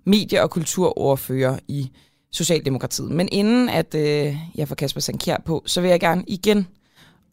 medie- 0.04 0.42
og 0.42 0.50
kulturordfører 0.50 1.58
i 1.68 1.90
Socialdemokratiet. 2.32 3.10
Men 3.10 3.28
inden 3.32 3.68
at 3.68 3.94
øh, 3.94 4.36
jeg 4.54 4.68
får 4.68 4.74
Kasper 4.74 5.00
Sankjær 5.00 5.36
på, 5.44 5.62
så 5.66 5.80
vil 5.80 5.90
jeg 5.90 6.00
gerne 6.00 6.24
igen 6.26 6.66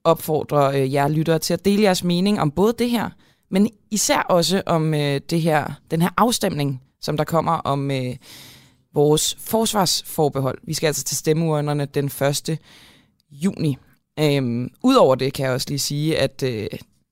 opfordre 0.04 0.82
øh, 0.82 0.94
jer 0.94 1.08
lyttere 1.08 1.39
til 1.39 1.54
at 1.54 1.66
dele 1.66 1.84
jeres 1.84 2.04
mening 2.04 2.42
om 2.42 2.52
både 2.52 2.74
det 2.80 2.89
her, 2.89 3.10
men 3.52 3.70
især 3.92 4.20
også 4.20 4.62
om 4.66 4.94
øh, 4.94 5.22
det 5.30 5.42
her, 5.42 5.74
den 5.92 6.02
her 6.02 6.10
afstemning, 6.18 6.82
som 7.02 7.18
der 7.18 7.24
kommer 7.24 7.52
om 7.52 7.92
øh, 7.92 8.16
vores 8.94 9.36
forsvarsforbehold. 9.39 10.58
Vi 10.63 10.74
skal 10.74 10.88
altså 10.88 11.04
til 11.04 11.18
stemmeurnerne 11.18 11.86
den 11.86 12.06
1. 12.06 12.58
juni. 13.32 13.78
Øhm, 14.20 14.70
Udover 14.84 15.16
det 15.16 15.34
kan 15.34 15.46
jeg 15.46 15.54
også 15.54 15.70
lige 15.70 15.80
sige, 15.80 16.20
at 16.20 16.44
øh, 16.44 16.68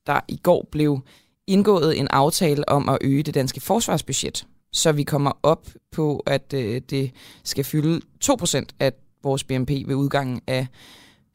der 0.07 0.19
i 0.27 0.37
går 0.43 0.67
blev 0.71 0.99
indgået 1.47 1.99
en 1.99 2.07
aftale 2.07 2.69
om 2.69 2.89
at 2.89 2.97
øge 3.01 3.23
det 3.23 3.33
danske 3.33 3.61
forsvarsbudget, 3.61 4.47
så 4.73 4.91
vi 4.91 5.03
kommer 5.03 5.31
op 5.43 5.67
på, 5.91 6.23
at 6.25 6.53
øh, 6.53 6.81
det 6.89 7.11
skal 7.43 7.63
fylde 7.63 8.01
2% 8.25 8.65
af 8.79 8.93
vores 9.23 9.43
BNP 9.43 9.69
ved 9.69 9.95
udgangen 9.95 10.41
af 10.47 10.67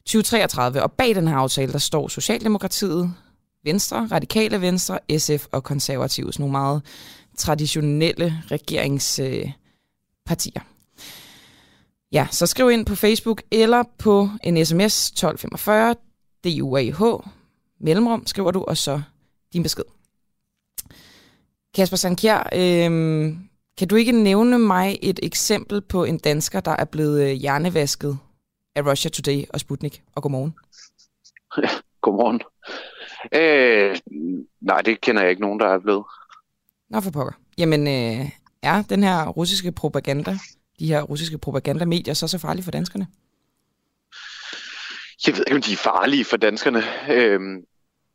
2033. 0.07 0.83
Og 0.83 0.91
bag 0.91 1.15
den 1.15 1.27
her 1.27 1.35
aftale, 1.35 1.71
der 1.71 1.77
står 1.77 2.07
Socialdemokratiet, 2.07 3.13
Venstre, 3.63 4.07
Radikale 4.11 4.61
Venstre, 4.61 4.99
SF 5.17 5.45
og 5.51 5.63
Konservative. 5.63 6.33
Sådan 6.33 6.43
nogle 6.43 6.51
meget 6.51 6.81
traditionelle 7.37 8.43
regeringspartier. 8.51 10.61
Ja, 12.11 12.27
så 12.31 12.45
skriv 12.45 12.71
ind 12.71 12.85
på 12.85 12.95
Facebook 12.95 13.41
eller 13.51 13.83
på 13.97 14.29
en 14.43 14.65
sms 14.65 15.09
1245 15.09 15.95
DUAH 16.43 17.01
mellemrum, 17.79 18.25
skriver 18.25 18.51
du, 18.51 18.63
og 18.63 18.77
så 18.77 19.01
din 19.53 19.63
besked. 19.63 19.83
Kasper 21.75 21.97
Sankjær, 21.97 22.49
øh, 22.53 23.35
kan 23.77 23.87
du 23.87 23.95
ikke 23.95 24.11
nævne 24.11 24.59
mig 24.59 24.97
et 25.01 25.19
eksempel 25.23 25.81
på 25.81 26.03
en 26.03 26.17
dansker, 26.17 26.59
der 26.59 26.71
er 26.71 26.85
blevet 26.85 27.23
øh, 27.23 27.31
hjernevasket 27.31 28.17
af 28.77 28.85
Russia 28.85 29.09
Today 29.09 29.43
og 29.53 29.59
Sputnik? 29.59 30.01
Og 30.15 30.23
godmorgen. 30.23 30.55
Ja, 31.63 31.69
godmorgen. 32.01 32.41
Øh, 33.31 33.97
nej, 34.61 34.81
det 34.81 35.01
kender 35.01 35.21
jeg 35.21 35.29
ikke 35.29 35.41
nogen, 35.41 35.59
der 35.59 35.67
er 35.67 35.79
blevet. 35.79 36.05
Nå 36.89 37.01
for 37.01 37.11
pokker. 37.11 37.33
Jamen, 37.57 37.87
øh, 37.87 38.29
er 38.61 38.81
den 38.81 39.03
her 39.03 39.27
russiske 39.27 39.71
propaganda, 39.71 40.37
de 40.79 40.87
her 40.87 41.01
russiske 41.01 41.37
propagandamedier, 41.37 42.13
så 42.13 42.27
så 42.27 42.37
farlige 42.37 42.63
for 42.63 42.71
danskerne? 42.71 43.07
Jeg 45.27 45.33
ved 45.33 45.43
ikke, 45.47 45.55
om 45.55 45.61
de 45.61 45.73
er 45.73 45.77
farlige 45.77 46.25
for 46.25 46.37
danskerne. 46.37 46.83
Øh, 47.09 47.39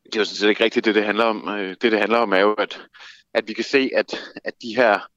det 0.05 0.15
er 0.15 0.19
jo 0.19 0.25
sådan 0.25 0.37
set 0.37 0.49
ikke 0.49 0.63
rigtigt, 0.63 0.85
det 0.85 0.95
det 0.95 1.05
handler 1.05 1.25
om. 1.25 1.49
Øh, 1.49 1.69
det, 1.69 1.91
det 1.91 1.99
handler 1.99 2.17
om, 2.17 2.33
er 2.33 2.39
jo, 2.39 2.53
at, 2.53 2.81
at 3.33 3.47
vi 3.47 3.53
kan 3.53 3.63
se, 3.63 3.89
at, 3.95 4.15
at 4.43 4.53
de 4.61 4.75
her 4.75 5.09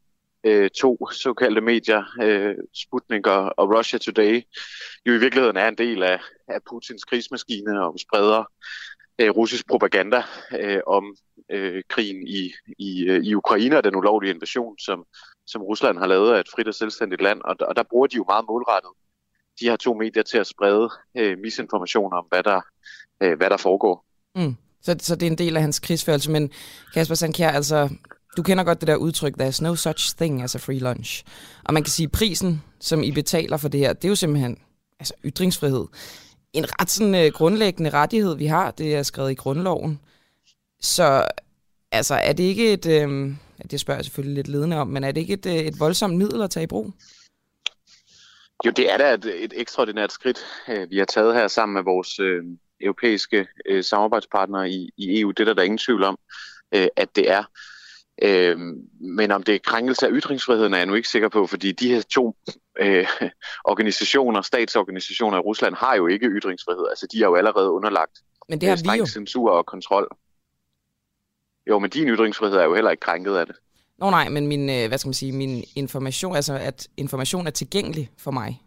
øh, 0.47 0.71
to 0.71 1.09
såkaldte 1.13 1.61
medier, 1.61 2.03
øh, 2.23 2.55
Sputnik 2.75 3.27
og, 3.27 3.55
og 3.57 3.77
Russia 3.77 3.99
Today, 3.99 4.43
jo 5.07 5.13
i 5.13 5.19
virkeligheden 5.19 5.57
er 5.57 5.69
en 5.69 5.79
del 5.79 6.03
af, 6.03 6.21
af 6.49 6.59
Putins 6.71 7.05
krigsmaskine 7.05 7.87
og 7.87 7.95
spreder 7.99 8.45
øh, 9.19 9.31
russisk 9.31 9.69
propaganda 9.69 10.23
øh, 10.61 10.81
om 10.87 11.17
øh, 11.51 11.83
krigen 11.89 12.29
i, 12.29 12.53
i, 12.79 13.05
øh, 13.05 13.25
i 13.25 13.35
Ukraine 13.35 13.77
og 13.77 13.85
den 13.85 13.97
ulovlige 13.97 14.35
invasion, 14.35 14.79
som, 14.79 15.05
som 15.47 15.63
Rusland 15.63 15.99
har 15.99 16.07
lavet 16.07 16.35
af 16.35 16.41
et 16.41 16.49
frit 16.55 16.69
og 16.69 16.75
selvstændigt 16.75 17.23
land. 17.23 17.41
Og, 17.45 17.57
og 17.61 17.77
der 17.77 17.83
bruger 17.91 18.07
de 18.07 18.17
jo 18.17 18.25
meget 18.29 18.45
målrettet 18.49 18.91
de 19.61 19.69
her 19.69 19.77
to 19.77 19.95
medier 19.95 20.23
til 20.23 20.39
at 20.39 20.47
sprede 20.47 20.91
øh, 21.17 21.39
misinformation 21.39 22.13
om, 22.13 22.25
hvad 22.29 22.43
der, 22.43 22.61
øh, 23.23 23.37
hvad 23.37 23.51
der 23.51 23.57
foregår. 23.57 24.05
Mm. 24.35 24.57
Så, 24.83 24.97
så 25.01 25.15
det 25.15 25.27
er 25.27 25.31
en 25.31 25.39
del 25.39 25.57
af 25.57 25.63
hans 25.63 25.81
krigsførelse. 25.81 26.31
Men 26.31 26.51
Kasper 26.95 27.15
Sankjær, 27.15 27.51
altså, 27.51 27.89
du 28.37 28.43
kender 28.43 28.65
godt 28.65 28.81
det 28.81 28.89
der 28.89 28.97
udtryk, 28.97 29.35
there's 29.41 29.63
no 29.63 29.75
such 29.75 30.17
thing 30.17 30.43
as 30.43 30.55
a 30.55 30.59
free 30.59 30.79
lunch. 30.79 31.25
Og 31.65 31.75
man 31.75 31.83
kan 31.83 31.91
sige, 31.91 32.09
prisen, 32.09 32.63
som 32.81 33.03
I 33.03 33.11
betaler 33.11 33.57
for 33.57 33.69
det 33.69 33.81
her, 33.81 33.93
det 33.93 34.05
er 34.05 34.09
jo 34.09 34.15
simpelthen 34.15 34.59
altså, 35.01 35.15
ytringsfrihed 35.25 35.87
en 36.53 36.81
ret 36.81 36.91
sådan, 36.91 37.27
uh, 37.27 37.33
grundlæggende 37.33 37.91
rettighed, 37.91 38.37
vi 38.37 38.47
har. 38.47 38.71
Det 38.71 38.95
er 38.95 39.03
skrevet 39.03 39.31
i 39.31 39.35
grundloven. 39.35 40.01
Så 40.81 41.25
altså, 41.93 42.15
er 42.15 42.33
det 42.33 42.45
ikke 42.45 42.73
et, 42.73 42.87
øh, 42.87 43.35
det 43.71 43.81
spørger 43.81 43.99
jeg 43.99 44.05
selvfølgelig 44.05 44.35
lidt 44.35 44.49
ledende 44.49 44.77
om, 44.77 44.89
men 44.89 45.05
er 45.05 45.13
det 45.13 45.21
ikke 45.21 45.35
et, 45.35 45.47
øh, 45.47 45.55
et 45.55 45.81
voldsomt 45.81 46.17
middel 46.17 46.43
at 46.43 46.51
tage 46.51 46.65
i 46.65 46.67
brug? 46.67 46.93
Jo, 48.67 48.71
det 48.71 48.93
er 48.93 48.97
da 48.97 49.15
et, 49.15 49.45
et 49.45 49.53
ekstraordinært 49.57 50.13
skridt, 50.13 50.39
øh, 50.69 50.91
vi 50.91 50.99
har 50.99 51.05
taget 51.05 51.35
her 51.35 51.49
sammen 51.49 51.75
med 51.75 51.83
vores 51.83 52.19
øh, 52.19 52.45
europæiske 52.81 53.47
øh, 53.67 53.85
samarbejdspartnere 53.85 54.71
i, 54.71 54.91
i 54.97 55.21
EU. 55.21 55.31
Det 55.31 55.41
er 55.41 55.45
der, 55.45 55.55
der 55.55 55.61
er 55.61 55.65
ingen 55.65 55.79
tvivl 55.79 56.03
om, 56.03 56.19
øh, 56.75 56.89
at 56.97 57.09
det 57.17 57.31
er. 57.31 57.45
Øh, 58.23 58.59
men 59.01 59.31
om 59.31 59.43
det 59.43 59.55
er 59.55 59.59
krænkelse 59.59 60.07
af 60.07 60.11
ytringsfriheden, 60.13 60.75
er 60.75 60.79
jeg 60.79 60.87
nu 60.87 60.95
ikke 60.95 61.09
sikker 61.09 61.29
på, 61.29 61.47
fordi 61.47 61.73
de 61.73 61.89
her 61.89 62.03
to 62.03 62.37
øh, 62.79 63.07
organisationer, 63.65 64.43
statsorganisationer 64.43 65.39
i 65.39 65.41
Rusland, 65.41 65.75
har 65.75 65.95
jo 65.95 66.07
ikke 66.07 66.27
ytringsfrihed. 66.27 66.87
Altså, 66.91 67.07
de 67.13 67.23
er 67.23 67.27
jo 67.27 67.35
allerede 67.35 67.71
underlagt 67.71 68.19
men 68.49 68.61
det 68.61 68.69
har 68.69 68.77
øh, 68.77 68.93
vi 68.93 68.99
jo. 68.99 69.07
censur 69.07 69.51
og 69.51 69.67
kontrol. 69.67 70.09
Jo, 71.67 71.79
men 71.79 71.91
din 71.91 72.09
ytringsfrihed 72.09 72.57
er 72.57 72.65
jo 72.65 72.75
heller 72.75 72.91
ikke 72.91 73.01
krænket 73.01 73.37
af 73.37 73.47
det. 73.47 73.57
Nå 73.99 74.11
nej, 74.11 74.29
men 74.29 74.47
min, 74.47 74.71
øh, 74.71 74.89
hvad 74.89 74.99
skal 74.99 75.09
man 75.09 75.15
sige, 75.15 75.33
min 75.33 75.65
information, 75.75 76.37
altså 76.37 76.55
at 76.55 76.89
information 76.97 77.47
er 77.47 77.51
tilgængelig 77.51 78.11
for 78.19 78.31
mig. 78.31 78.63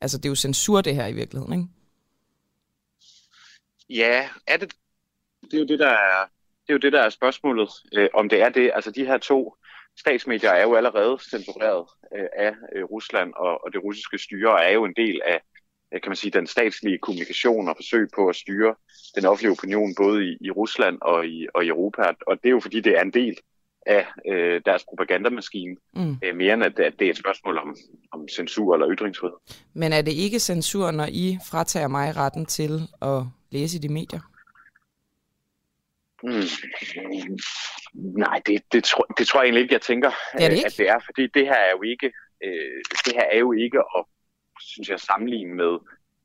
Altså 0.00 0.18
det 0.18 0.24
er 0.24 0.28
jo 0.28 0.34
censur 0.34 0.80
det 0.80 0.94
her 0.94 1.06
i 1.06 1.12
virkeligheden, 1.12 1.52
ikke? 1.52 1.68
Ja, 3.90 4.28
er 4.46 4.56
det, 4.56 4.74
det 5.42 5.54
er 5.54 5.58
jo 5.58 5.66
det, 5.66 5.78
der 5.78 5.90
er, 5.90 6.28
det 6.68 6.74
er 6.74 6.78
jo 6.78 6.86
det, 6.86 6.92
der 6.92 7.02
er 7.02 7.10
spørgsmålet, 7.10 7.68
øh, 7.96 8.08
om 8.14 8.28
det 8.28 8.42
er 8.42 8.48
det. 8.48 8.70
Altså 8.74 8.90
de 8.90 9.06
her 9.06 9.18
to 9.18 9.54
statsmedier 9.98 10.50
er 10.50 10.62
jo 10.62 10.74
allerede 10.74 11.18
censureret 11.30 11.86
øh, 12.16 12.26
af 12.36 12.52
øh, 12.76 12.84
Rusland, 12.84 13.32
og, 13.36 13.64
og 13.64 13.72
det 13.72 13.84
russiske 13.84 14.18
styre 14.18 14.64
er 14.64 14.72
jo 14.72 14.84
en 14.84 14.94
del 14.96 15.20
af, 15.26 15.40
kan 15.92 16.10
man 16.10 16.16
sige, 16.16 16.30
den 16.30 16.46
statslige 16.46 16.98
kommunikation 16.98 17.68
og 17.68 17.76
forsøg 17.76 18.08
på 18.14 18.28
at 18.28 18.36
styre 18.36 18.74
den 19.16 19.26
offentlige 19.26 19.52
opinion 19.52 19.94
både 19.94 20.24
i, 20.24 20.36
i 20.40 20.50
Rusland 20.50 20.98
og 21.02 21.26
i, 21.26 21.46
og 21.54 21.64
i 21.64 21.68
Europa. 21.68 22.02
Og 22.26 22.36
det 22.42 22.48
er 22.48 22.50
jo 22.50 22.60
fordi, 22.60 22.80
det 22.80 22.96
er 22.96 23.02
en 23.02 23.12
del 23.12 23.36
af 23.86 24.06
øh, 24.28 24.60
deres 24.64 24.84
propagandamaskine, 24.88 25.76
mm. 25.94 26.16
øh, 26.24 26.36
mere 26.36 26.54
end 26.54 26.64
at, 26.64 26.78
at 26.78 26.94
det 26.98 27.06
er 27.06 27.10
et 27.10 27.16
spørgsmål 27.16 27.58
om, 27.58 27.76
om 28.12 28.28
censur 28.28 28.74
eller 28.74 28.94
ytringsfrihed. 28.94 29.36
Men 29.74 29.92
er 29.92 30.02
det 30.02 30.12
ikke 30.12 30.38
censur, 30.38 30.90
når 30.90 31.06
I 31.08 31.38
fratager 31.50 31.88
mig 31.88 32.16
retten 32.16 32.46
til 32.46 32.80
at 33.02 33.22
læse 33.50 33.76
i 33.76 33.80
de 33.80 33.88
medier? 33.88 34.20
Mm. 36.22 37.38
Nej, 37.94 38.40
det, 38.46 38.62
det, 38.72 38.84
tror, 38.84 39.04
det 39.18 39.26
tror 39.26 39.40
jeg 39.40 39.46
egentlig 39.46 39.62
ikke, 39.62 39.74
jeg 39.74 39.82
tænker, 39.82 40.10
det 40.32 40.44
er 40.44 40.48
det 40.48 40.56
ikke? 40.56 40.66
at 40.66 40.74
det 40.78 40.88
er, 40.88 40.98
fordi 40.98 41.26
det 41.26 41.46
her 41.46 41.54
er 41.54 41.70
jo 41.70 41.82
ikke, 41.82 42.12
øh, 42.44 42.82
det 43.04 43.12
her 43.14 43.26
er 43.32 43.38
jo 43.38 43.52
ikke 43.52 43.78
at, 43.78 44.04
synes 44.60 44.88
jeg, 44.88 45.00
sammenligne 45.00 45.54
med, 45.54 45.78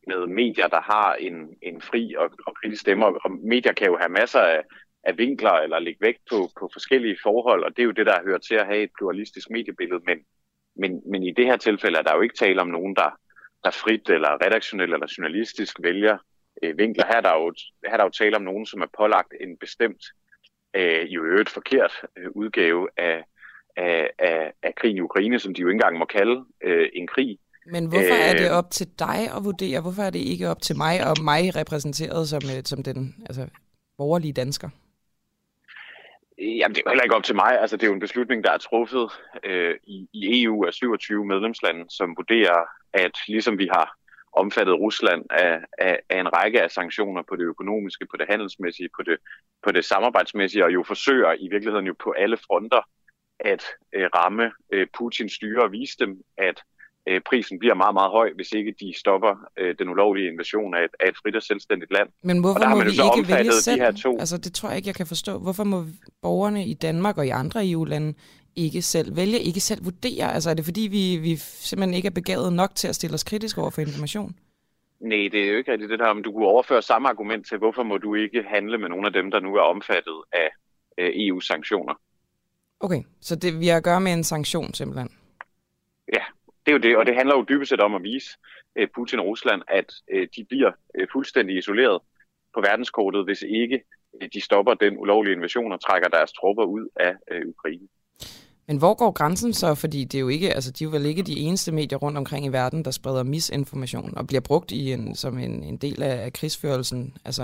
med 0.07 0.27
medier, 0.27 0.67
der 0.67 0.81
har 0.81 1.15
en, 1.15 1.33
en 1.61 1.81
fri 1.81 2.15
og, 2.17 2.29
og 2.47 2.55
kritisk 2.61 2.81
stemme, 2.81 3.05
og 3.05 3.31
medier 3.31 3.73
kan 3.73 3.87
jo 3.87 3.97
have 3.97 4.09
masser 4.09 4.39
af, 4.39 4.61
af 5.03 5.17
vinkler 5.17 5.51
eller 5.51 5.79
lægge 5.79 6.01
vægt 6.01 6.21
på, 6.29 6.49
på 6.59 6.69
forskellige 6.73 7.17
forhold, 7.23 7.63
og 7.63 7.71
det 7.71 7.79
er 7.79 7.85
jo 7.85 7.91
det, 7.91 8.05
der 8.05 8.23
hører 8.23 8.37
til 8.37 8.55
at 8.55 8.65
have 8.65 8.83
et 8.83 8.91
pluralistisk 8.97 9.49
mediebillede, 9.49 10.01
men, 10.05 10.17
men, 10.75 11.01
men 11.11 11.23
i 11.23 11.31
det 11.31 11.45
her 11.45 11.57
tilfælde 11.57 11.97
er 11.97 12.03
der 12.03 12.15
jo 12.15 12.21
ikke 12.21 12.35
tale 12.35 12.61
om 12.61 12.67
nogen, 12.67 12.95
der, 12.95 13.19
der 13.63 13.71
frit 13.71 14.09
eller 14.09 14.45
redaktionelt 14.45 14.93
eller 14.93 15.13
journalistisk 15.17 15.77
vælger 15.83 16.17
øh, 16.63 16.77
vinkler. 16.77 17.05
Her 17.05 17.17
er, 17.17 17.21
der 17.21 17.33
jo, 17.33 17.53
her 17.85 17.93
er 17.93 17.97
der 17.97 18.03
jo 18.03 18.09
tale 18.09 18.35
om 18.35 18.41
nogen, 18.41 18.65
som 18.65 18.81
er 18.81 18.87
pålagt 18.97 19.33
en 19.41 19.57
bestemt, 19.57 20.03
øh, 20.73 21.05
i 21.05 21.17
øvrigt 21.17 21.49
forkert 21.49 21.93
øh, 22.17 22.27
udgave 22.31 22.87
af, 22.97 23.23
af, 23.77 24.09
af, 24.19 24.51
af 24.63 24.75
krigen 24.75 24.97
i 24.97 25.01
Ukraine, 25.01 25.39
som 25.39 25.53
de 25.53 25.61
jo 25.61 25.67
ikke 25.67 25.75
engang 25.75 25.97
må 25.97 26.05
kalde 26.05 26.45
øh, 26.63 26.89
en 26.93 27.07
krig. 27.07 27.39
Men 27.65 27.85
hvorfor 27.85 28.15
er 28.29 28.33
det 28.33 28.49
øh, 28.49 28.57
op 28.57 28.71
til 28.71 28.87
dig 28.99 29.19
at 29.37 29.43
vurdere? 29.43 29.81
Hvorfor 29.81 30.01
er 30.01 30.09
det 30.09 30.19
ikke 30.19 30.49
op 30.49 30.61
til 30.61 30.77
mig 30.77 31.07
og 31.09 31.15
mig 31.23 31.55
repræsenteret 31.55 32.29
som, 32.29 32.41
øh, 32.57 32.63
som 32.65 32.83
den 32.83 33.15
altså, 33.25 33.47
borgerlige 33.97 34.33
dansker? 34.33 34.69
Jamen, 36.37 36.75
det 36.75 36.79
er 36.79 36.83
jo 36.85 36.91
heller 36.91 37.03
ikke 37.03 37.15
op 37.15 37.23
til 37.23 37.35
mig. 37.35 37.59
Altså, 37.61 37.77
det 37.77 37.83
er 37.83 37.87
jo 37.87 37.93
en 37.93 37.99
beslutning, 37.99 38.43
der 38.43 38.51
er 38.51 38.57
truffet 38.57 39.11
øh, 39.43 39.75
i, 39.83 40.07
i 40.13 40.43
EU 40.43 40.65
af 40.65 40.73
27 40.73 41.25
medlemslande, 41.25 41.85
som 41.89 42.13
vurderer, 42.17 42.59
at 42.93 43.11
ligesom 43.27 43.57
vi 43.57 43.67
har 43.75 43.95
omfattet 44.35 44.75
Rusland 44.75 45.25
af, 45.29 45.59
af, 45.77 45.99
af 46.09 46.19
en 46.19 46.33
række 46.37 46.61
af 46.61 46.71
sanktioner 46.71 47.21
på 47.29 47.35
det 47.35 47.43
økonomiske, 47.43 48.05
på 48.11 48.17
det 48.17 48.25
handelsmæssige, 48.29 48.89
på 48.97 49.03
det, 49.03 49.17
på 49.63 49.71
det 49.71 49.85
samarbejdsmæssige, 49.85 50.65
og 50.65 50.73
jo 50.73 50.83
forsøger 50.87 51.33
i 51.39 51.47
virkeligheden 51.51 51.87
jo 51.87 51.95
på 52.03 52.11
alle 52.11 52.37
fronter 52.37 52.81
at 53.39 53.63
øh, 53.95 54.09
ramme 54.15 54.51
øh, 54.73 54.87
Putins 54.97 55.33
styre 55.33 55.63
og 55.63 55.71
vise 55.71 55.95
dem, 55.99 56.21
at 56.37 56.57
øh, 57.09 57.21
prisen 57.29 57.59
bliver 57.59 57.75
meget, 57.75 57.93
meget 57.93 58.11
høj, 58.11 58.29
hvis 58.35 58.51
ikke 58.51 58.75
de 58.79 58.93
stopper 58.99 59.49
øh, 59.57 59.75
den 59.79 59.89
ulovlige 59.89 60.27
invasion 60.31 60.75
af 60.75 60.83
et, 60.83 60.95
af 60.99 61.09
et 61.09 61.15
frit 61.21 61.35
og 61.35 61.43
selvstændigt 61.43 61.91
land. 61.91 62.09
Men 62.23 62.41
hvorfor 62.41 62.69
må 62.69 62.83
vi 62.83 62.89
ikke 62.89 63.35
vælge 63.35 63.51
selv? 63.51 63.79
De 63.79 63.85
her 63.85 63.91
to. 63.91 64.19
Altså, 64.19 64.37
det 64.37 64.53
tror 64.53 64.69
jeg 64.69 64.77
ikke, 64.77 64.87
jeg 64.87 64.95
kan 64.95 65.07
forstå. 65.07 65.39
Hvorfor 65.39 65.63
må 65.63 65.85
borgerne 66.21 66.65
i 66.65 66.73
Danmark 66.73 67.17
og 67.17 67.25
i 67.27 67.29
andre 67.29 67.69
EU-lande 67.69 68.13
ikke 68.55 68.81
selv 68.81 69.15
vælge, 69.15 69.39
ikke 69.39 69.59
selv 69.59 69.85
vurdere? 69.85 70.33
Altså, 70.33 70.49
er 70.49 70.53
det 70.53 70.65
fordi, 70.65 70.81
vi, 70.81 71.17
vi 71.17 71.35
simpelthen 71.35 71.93
ikke 71.93 72.07
er 72.07 72.19
begavet 72.21 72.53
nok 72.53 72.75
til 72.75 72.87
at 72.87 72.95
stille 72.95 73.13
os 73.13 73.23
kritisk 73.23 73.57
over 73.57 73.69
for 73.69 73.81
information? 73.81 74.35
Nej, 74.99 75.29
det 75.31 75.43
er 75.43 75.51
jo 75.51 75.57
ikke 75.57 75.71
rigtigt 75.71 75.91
det 75.91 75.99
der, 75.99 76.07
om 76.07 76.23
du 76.23 76.31
kunne 76.31 76.47
overføre 76.47 76.81
samme 76.81 77.09
argument 77.09 77.47
til, 77.47 77.57
hvorfor 77.57 77.83
må 77.83 77.97
du 77.97 78.15
ikke 78.15 78.43
handle 78.43 78.77
med 78.77 78.89
nogle 78.89 79.07
af 79.07 79.13
dem, 79.13 79.31
der 79.31 79.39
nu 79.39 79.55
er 79.55 79.61
omfattet 79.61 80.21
af 80.31 80.49
øh, 80.97 81.11
EU-sanktioner. 81.15 81.93
Okay, 82.79 83.03
så 83.21 83.35
det, 83.35 83.59
vi 83.59 83.67
har 83.67 83.77
at 83.77 83.83
gøre 83.83 84.01
med 84.01 84.13
en 84.13 84.23
sanktion 84.23 84.73
simpelthen? 84.73 85.09
Ja, 86.13 86.23
det 86.65 86.71
er 86.71 86.73
jo 86.73 86.77
det, 86.77 86.97
og 86.97 87.05
det 87.05 87.15
handler 87.15 87.35
jo 87.35 87.45
dybest 87.49 87.69
set 87.69 87.81
om 87.81 87.95
at 87.95 88.03
vise 88.03 88.29
øh, 88.75 88.87
Putin 88.95 89.19
og 89.19 89.25
Rusland, 89.25 89.61
at 89.67 89.93
øh, 90.11 90.27
de 90.35 90.45
bliver 90.45 90.71
øh, 90.95 91.07
fuldstændig 91.11 91.57
isoleret 91.57 92.01
på 92.53 92.61
verdenskortet, 92.61 93.23
hvis 93.23 93.41
ikke 93.41 93.83
øh, 94.21 94.29
de 94.33 94.41
stopper 94.41 94.73
den 94.73 94.97
ulovlige 94.97 95.33
invasion 95.33 95.71
og 95.71 95.81
trækker 95.81 96.09
deres 96.09 96.33
tropper 96.33 96.63
ud 96.63 96.87
af 96.95 97.15
øh, 97.31 97.41
Ukraine. 97.47 97.87
Men 98.67 98.77
hvor 98.77 98.93
går 98.93 99.11
grænsen 99.11 99.53
så? 99.53 99.75
Fordi 99.75 100.03
det 100.03 100.17
er 100.17 100.21
jo 100.21 100.27
ikke, 100.27 100.53
altså, 100.53 100.71
de 100.71 100.83
er 100.83 100.87
jo 100.87 100.91
vel 100.91 101.05
ikke 101.05 101.23
de 101.23 101.39
eneste 101.39 101.71
medier 101.71 101.97
rundt 101.97 102.17
omkring 102.17 102.45
i 102.45 102.49
verden, 102.49 102.85
der 102.85 102.91
spreder 102.91 103.23
misinformation 103.23 104.17
og 104.17 104.27
bliver 104.27 104.41
brugt 104.41 104.71
i 104.71 104.91
en, 104.91 105.15
som 105.15 105.37
en, 105.37 105.63
en 105.63 105.77
del 105.77 106.03
af, 106.03 106.25
af 106.25 106.33
krigsførelsen. 106.33 107.17
Altså... 107.25 107.43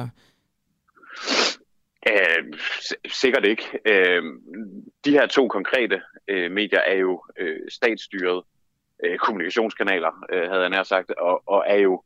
Øh, 2.07 2.13
Æh, 2.13 2.43
sikkert 3.05 3.45
ikke. 3.45 3.63
Æh, 3.85 4.23
de 5.05 5.11
her 5.11 5.27
to 5.27 5.47
konkrete 5.47 6.01
øh, 6.27 6.51
medier 6.51 6.79
er 6.79 6.95
jo 6.95 7.23
øh, 7.39 7.59
statsstyret 7.69 8.43
øh, 9.05 9.17
kommunikationskanaler, 9.17 10.25
øh, 10.33 10.49
havde 10.49 10.61
jeg 10.61 10.69
nær 10.69 10.83
sagt, 10.83 11.11
og, 11.11 11.43
og 11.47 11.63
er 11.67 11.77
jo 11.77 12.03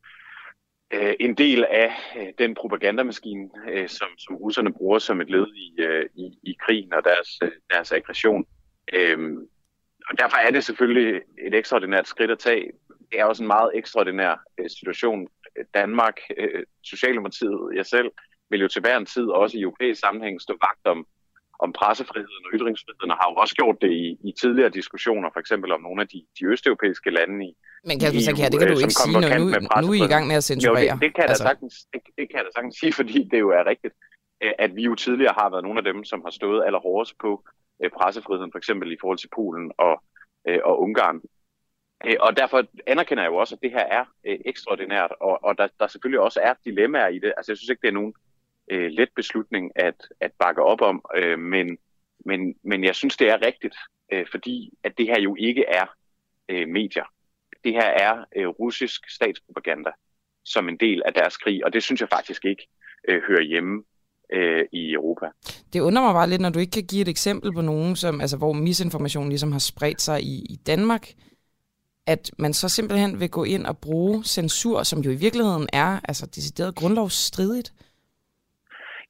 øh, 0.93 1.13
en 1.19 1.37
del 1.37 1.65
af 1.65 1.93
øh, 2.17 2.27
den 2.37 2.55
propagandamaskine, 2.55 3.49
øh, 3.69 3.89
som, 3.89 4.07
som 4.17 4.35
russerne 4.35 4.73
bruger 4.73 4.99
som 4.99 5.21
et 5.21 5.29
led 5.29 5.47
i, 5.55 5.81
øh, 5.81 6.05
i, 6.15 6.39
i 6.43 6.57
krigen 6.65 6.93
og 6.93 7.03
deres, 7.03 7.29
øh, 7.43 7.51
deres 7.73 7.91
aggression. 7.91 8.41
Øh, 8.41 8.62
og 10.09 10.17
derfor 10.17 10.37
er 10.37 10.51
det 10.51 10.63
selvfølgelig 10.63 11.21
et 11.47 11.53
ekstraordinært 11.53 12.07
skridt 12.07 12.31
at 12.31 12.39
tage. 12.39 12.71
Det 13.11 13.19
er 13.19 13.25
også 13.25 13.43
en 13.43 13.47
meget 13.47 13.71
ekstraordinær 13.73 14.43
øh, 14.57 14.69
situation. 14.69 15.27
Danmark, 15.73 16.17
øh, 16.37 16.63
Socialdemokratiet, 16.83 17.59
jeg 17.75 17.85
selv, 17.85 18.11
vil 18.49 18.61
jo 18.61 18.67
til 18.67 18.81
hver 18.81 18.97
en 18.97 19.05
tid, 19.05 19.25
også 19.25 19.57
i 19.57 19.61
europæisk 19.61 19.99
sammenhæng, 19.99 20.41
stå 20.41 20.53
vagt 20.61 20.85
om 20.85 21.07
om 21.65 21.73
pressefriheden 21.79 22.43
og 22.45 22.51
ytringsfriheden, 22.57 23.11
og 23.13 23.17
har 23.21 23.27
jo 23.31 23.35
også 23.43 23.55
gjort 23.55 23.77
det 23.83 23.91
i, 23.91 24.05
i 24.29 24.31
tidligere 24.41 24.71
diskussioner, 24.79 25.29
for 25.33 25.39
eksempel 25.43 25.69
om 25.71 25.81
nogle 25.87 26.01
af 26.01 26.07
de, 26.13 26.19
de 26.37 26.45
østeuropæiske 26.53 27.09
lande 27.17 27.37
i 27.47 27.51
Men 27.89 27.99
Kasper 27.99 28.21
Sakier, 28.27 28.49
det 28.49 28.59
kan 28.59 28.67
du 28.67 28.79
ikke 28.79 28.99
sige, 29.03 29.13
når 29.13 29.37
nu, 29.39 29.45
nu 29.85 29.89
er 29.93 30.01
I 30.01 30.05
i 30.09 30.13
gang 30.15 30.27
med 30.27 30.35
at 30.35 30.43
censurere. 30.43 30.81
Jo, 30.81 30.93
det, 30.93 31.01
det, 31.01 31.11
kan 31.15 31.23
altså. 31.23 31.43
sagtens, 31.49 31.73
det, 31.93 32.01
det 32.17 32.25
kan 32.29 32.35
jeg 32.39 32.45
da 32.47 32.51
sagtens 32.57 32.75
sige, 32.81 32.93
fordi 32.99 33.17
det 33.31 33.39
jo 33.45 33.49
er 33.59 33.63
rigtigt, 33.71 33.93
at 34.65 34.71
vi 34.75 34.83
jo 34.89 34.95
tidligere 34.95 35.35
har 35.39 35.49
været 35.49 35.63
nogle 35.63 35.79
af 35.81 35.85
dem, 35.89 36.03
som 36.11 36.19
har 36.25 36.33
stået 36.39 36.59
allerhårdest 36.67 37.13
på 37.25 37.31
øh, 37.83 37.89
pressefriheden, 37.89 38.51
for 38.51 38.57
eksempel 38.57 38.91
i 38.91 38.97
forhold 39.01 39.17
til 39.17 39.29
Polen 39.35 39.71
og, 39.77 40.03
øh, 40.47 40.59
og 40.63 40.81
Ungarn. 40.81 41.21
Øh, 42.05 42.15
og 42.19 42.37
derfor 42.37 42.63
anerkender 42.87 43.23
jeg 43.23 43.29
jo 43.29 43.35
også, 43.35 43.55
at 43.55 43.61
det 43.61 43.71
her 43.71 43.85
er 43.85 44.05
øh, 44.25 44.39
ekstraordinært, 44.45 45.11
og, 45.19 45.43
og 45.43 45.57
der, 45.57 45.67
der 45.79 45.87
selvfølgelig 45.87 46.19
også 46.19 46.39
er 46.43 46.53
dilemmaer 46.65 47.07
i 47.07 47.19
det. 47.19 47.33
Altså 47.37 47.51
jeg 47.51 47.57
synes 47.57 47.69
ikke, 47.69 47.81
det 47.81 47.87
er 47.87 47.99
nogen 48.01 48.13
øh, 48.71 48.91
let 48.91 49.09
beslutning 49.15 49.71
at, 49.75 50.07
at 50.19 50.31
bakke 50.39 50.63
op 50.63 50.81
om, 50.81 51.05
øh, 51.15 51.39
men, 51.39 51.77
men, 52.25 52.55
men 52.63 52.83
jeg 52.83 52.95
synes, 52.95 53.17
det 53.17 53.29
er 53.29 53.45
rigtigt, 53.45 53.75
øh, 54.11 54.25
fordi 54.31 54.73
at 54.83 54.97
det 54.97 55.05
her 55.05 55.21
jo 55.21 55.35
ikke 55.39 55.65
er 55.65 55.85
øh, 56.49 56.67
medier. 56.67 57.05
Det 57.63 57.73
her 57.73 57.89
er 57.89 58.25
øh, 58.35 58.47
russisk 58.47 59.09
statspropaganda 59.09 59.91
som 60.45 60.69
en 60.69 60.77
del 60.77 61.01
af 61.05 61.13
deres 61.13 61.37
krig, 61.37 61.65
og 61.65 61.73
det 61.73 61.83
synes 61.83 62.01
jeg 62.01 62.09
faktisk 62.09 62.45
ikke 62.45 62.67
øh, 63.07 63.21
hører 63.27 63.41
hjemme 63.41 63.83
øh, 64.33 64.65
i 64.71 64.93
Europa. 64.93 65.25
Det 65.73 65.79
undrer 65.79 66.03
mig 66.03 66.13
bare 66.13 66.29
lidt, 66.29 66.41
når 66.41 66.49
du 66.49 66.59
ikke 66.59 66.71
kan 66.71 66.83
give 66.83 67.01
et 67.01 67.07
eksempel 67.07 67.53
på 67.53 67.61
nogen, 67.61 67.95
som, 67.95 68.21
altså, 68.21 68.37
hvor 68.37 68.53
misinformation 68.53 69.29
ligesom 69.29 69.51
har 69.51 69.59
spredt 69.59 70.01
sig 70.01 70.21
i, 70.21 70.45
i 70.49 70.55
Danmark, 70.55 71.07
at 72.07 72.31
man 72.37 72.53
så 72.53 72.69
simpelthen 72.69 73.19
vil 73.19 73.29
gå 73.29 73.43
ind 73.43 73.65
og 73.65 73.77
bruge 73.77 74.23
censur, 74.23 74.83
som 74.83 74.99
jo 74.99 75.11
i 75.11 75.15
virkeligheden 75.15 75.67
er 75.73 75.99
altså, 76.03 76.25
decideret 76.25 76.75
grundlovsstridigt. 76.75 77.73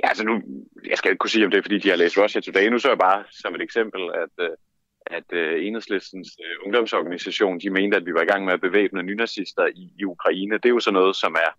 Ja, 0.03 0.07
altså 0.07 0.24
nu, 0.24 0.41
jeg 0.89 0.97
skal 0.97 1.11
ikke 1.11 1.19
kunne 1.19 1.30
sige, 1.30 1.45
om 1.45 1.51
det 1.51 1.57
er, 1.57 1.61
fordi 1.61 1.78
de 1.78 1.89
har 1.89 1.95
læst 1.95 2.17
Russia 2.17 2.41
Today. 2.41 2.67
Nu 2.67 2.80
så 2.80 2.89
jeg 2.89 2.97
bare 2.97 3.24
som 3.32 3.55
et 3.55 3.61
eksempel, 3.61 4.01
at, 4.24 4.45
øh, 4.45 4.49
at 5.07 5.28
uh, 5.34 5.65
enhedslistens 5.65 6.30
uh, 6.39 6.65
ungdomsorganisation, 6.65 7.59
de 7.59 7.69
mente, 7.69 7.97
at 7.97 8.05
vi 8.05 8.13
var 8.13 8.21
i 8.21 8.26
gang 8.26 8.45
med 8.45 8.53
at 8.53 8.61
bevæbne 8.61 9.03
nynazister 9.03 9.65
i, 9.76 9.93
i 9.99 10.03
Ukraine. 10.03 10.55
Det 10.55 10.65
er 10.65 10.69
jo 10.69 10.80
sådan 10.80 10.99
noget, 10.99 11.15
som 11.15 11.34
er 11.34 11.51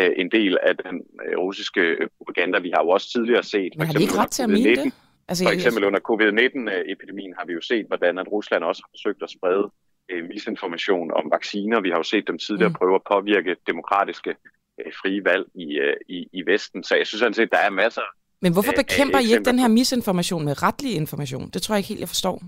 uh, 0.00 0.10
en 0.22 0.30
del 0.30 0.58
af 0.62 0.74
den 0.76 0.96
uh, 1.24 1.44
russiske 1.44 1.82
propaganda. 2.18 2.58
Vi 2.58 2.70
har 2.74 2.82
jo 2.84 2.88
også 2.88 3.08
tidligere 3.14 3.42
set... 3.42 3.72
Men 3.76 3.86
har 3.86 3.94
de 3.94 4.02
ikke 4.02 4.18
ret 4.18 4.30
til 4.30 4.42
at 4.42 4.50
mene 4.50 4.76
det? 4.76 4.92
Altså, 5.28 5.44
for 5.44 5.50
eksempel 5.50 5.84
under 5.84 6.00
covid-19-epidemien 6.10 7.34
har 7.38 7.44
vi 7.46 7.52
jo 7.52 7.60
set, 7.60 7.86
hvordan 7.86 8.18
at 8.18 8.26
Rusland 8.32 8.64
også 8.64 8.82
har 8.84 8.90
forsøgt 8.96 9.22
at 9.22 9.30
sprede 9.36 9.64
uh, 10.12 10.22
misinformation 10.28 11.08
om 11.18 11.24
vacciner. 11.36 11.80
Vi 11.80 11.90
har 11.90 11.96
jo 11.96 12.08
set 12.14 12.24
dem 12.26 12.38
tidligere 12.38 12.68
mm. 12.68 12.78
prøve 12.80 12.94
at 12.94 13.04
påvirke 13.12 13.56
demokratiske 13.66 14.34
Øh, 14.80 14.92
frie 15.02 15.24
valg 15.24 15.46
i, 15.54 15.66
øh, 15.78 15.96
i, 16.08 16.28
i 16.32 16.42
Vesten. 16.46 16.84
Så 16.84 16.96
jeg 16.96 17.06
synes 17.06 17.18
sådan 17.18 17.34
set, 17.34 17.52
der 17.52 17.58
er 17.58 17.70
masser 17.70 18.02
Men 18.40 18.52
hvorfor 18.52 18.72
bekæmper 18.76 19.18
I 19.18 19.22
ikke 19.32 19.44
den 19.44 19.58
her 19.58 19.68
misinformation 19.68 20.44
med 20.44 20.62
retlig 20.62 20.94
information? 20.94 21.50
Det 21.50 21.62
tror 21.62 21.74
jeg 21.74 21.78
ikke 21.78 21.88
helt, 21.88 22.00
jeg 22.00 22.08
forstår. 22.08 22.42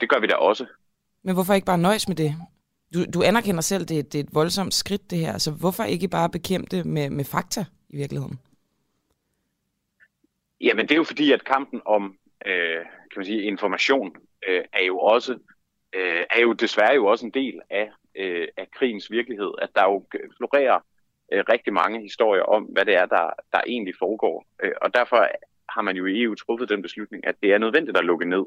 Det 0.00 0.08
gør 0.08 0.20
vi 0.20 0.26
da 0.26 0.34
også. 0.34 0.66
Men 1.24 1.34
hvorfor 1.34 1.54
ikke 1.54 1.66
bare 1.66 1.78
nøjes 1.78 2.08
med 2.08 2.16
det? 2.16 2.34
Du, 2.94 3.04
du 3.14 3.22
anerkender 3.22 3.60
selv, 3.60 3.84
det, 3.84 4.12
det 4.12 4.18
er 4.18 4.24
et 4.24 4.34
voldsomt 4.34 4.74
skridt, 4.74 5.10
det 5.10 5.18
her. 5.18 5.38
Så 5.38 5.50
hvorfor 5.50 5.84
ikke 5.84 6.08
bare 6.08 6.30
bekæmpe 6.30 6.76
det 6.76 6.86
med, 6.86 7.10
med 7.10 7.24
fakta 7.24 7.64
i 7.88 7.96
virkeligheden? 7.96 8.38
Jamen, 10.60 10.88
det 10.88 10.92
er 10.92 10.96
jo 10.96 11.04
fordi, 11.04 11.32
at 11.32 11.44
kampen 11.44 11.80
om 11.84 12.16
øh, 12.46 12.80
kan 12.82 13.16
man 13.16 13.24
sige, 13.24 13.42
information 13.42 14.16
øh, 14.48 14.64
er 14.72 14.84
jo 14.84 14.98
også 14.98 15.32
øh, 15.92 16.24
er 16.30 16.40
jo 16.40 16.52
desværre 16.52 16.94
jo 16.94 17.06
også 17.06 17.26
en 17.26 17.32
del 17.32 17.60
af 17.70 17.90
øh, 18.16 18.48
af 18.56 18.70
krigens 18.70 19.10
virkelighed, 19.10 19.52
at 19.62 19.70
der 19.74 19.82
jo 19.84 20.04
florerer 20.36 20.80
øh, 21.32 21.44
rigtig 21.48 21.72
mange 21.72 22.02
historier 22.02 22.42
om, 22.42 22.62
hvad 22.62 22.84
det 22.84 22.94
er, 22.94 23.06
der, 23.06 23.30
der 23.52 23.60
egentlig 23.66 23.94
foregår. 23.98 24.46
Øh, 24.62 24.72
og 24.82 24.94
derfor 24.94 25.28
har 25.68 25.82
man 25.82 25.96
jo 25.96 26.06
i 26.06 26.22
EU 26.22 26.34
truffet 26.34 26.68
den 26.68 26.82
beslutning, 26.82 27.26
at 27.26 27.34
det 27.42 27.52
er 27.52 27.58
nødvendigt 27.58 27.96
at 27.96 28.04
lukke 28.04 28.28
ned 28.28 28.44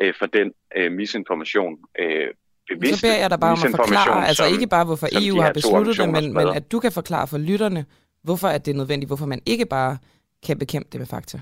øh, 0.00 0.14
for 0.14 0.26
den 0.26 0.54
øh, 0.76 0.92
misinformation, 0.92 1.78
øh, 1.98 2.28
bevidste 2.76 2.98
Så 2.98 3.06
beder 3.06 3.18
jeg 3.18 3.30
dig 3.30 3.40
bare 3.40 3.52
om 3.52 3.58
at 3.64 3.70
forklare, 3.76 4.26
altså 4.28 4.44
som, 4.44 4.52
ikke 4.52 4.66
bare 4.66 4.84
hvorfor 4.84 5.08
EU 5.12 5.36
de 5.36 5.42
har 5.42 5.52
besluttet 5.52 5.96
det, 5.98 6.08
men, 6.08 6.32
men 6.32 6.48
at 6.48 6.72
du 6.72 6.80
kan 6.80 6.92
forklare 6.92 7.26
for 7.26 7.38
lytterne, 7.38 7.84
hvorfor 8.22 8.48
at 8.48 8.66
det 8.66 8.72
er 8.72 8.76
nødvendigt, 8.76 9.08
hvorfor 9.08 9.26
man 9.26 9.42
ikke 9.46 9.66
bare 9.66 9.98
kan 10.46 10.58
bekæmpe 10.58 10.88
det 10.92 11.00
med 11.00 11.06
fakta. 11.06 11.40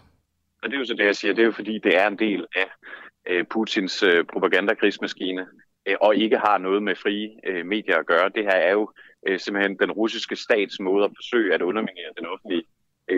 Og 0.63 0.69
det 0.69 0.75
er 0.75 0.79
jo 0.79 0.85
så 0.85 0.95
det, 0.95 1.05
jeg 1.05 1.17
siger. 1.17 1.35
Det 1.35 1.43
er 1.43 1.47
jo 1.47 1.53
fordi, 1.53 1.79
det 1.79 1.97
er 1.97 2.07
en 2.07 2.19
del 2.19 2.47
af 2.57 2.69
øh, 3.31 3.45
Putins 3.51 4.03
øh, 4.03 4.25
propagandakrigsmaskine, 4.33 5.47
øh, 5.89 5.97
og 6.01 6.17
ikke 6.17 6.39
har 6.39 6.59
noget 6.59 6.83
med 6.83 6.95
frie 6.95 7.31
øh, 7.47 7.67
medier 7.67 7.97
at 7.97 8.07
gøre. 8.07 8.29
Det 8.35 8.45
her 8.45 8.59
er 8.69 8.73
jo 8.73 8.91
øh, 9.29 9.39
simpelthen 9.41 9.79
den 9.79 9.93
russiske 9.93 10.37
stats 10.37 10.81
måde 10.81 11.05
at 11.05 11.11
forsøge 11.17 11.55
at 11.55 11.63
underminere 11.63 12.11
den 12.19 12.27
offentlige 12.27 12.65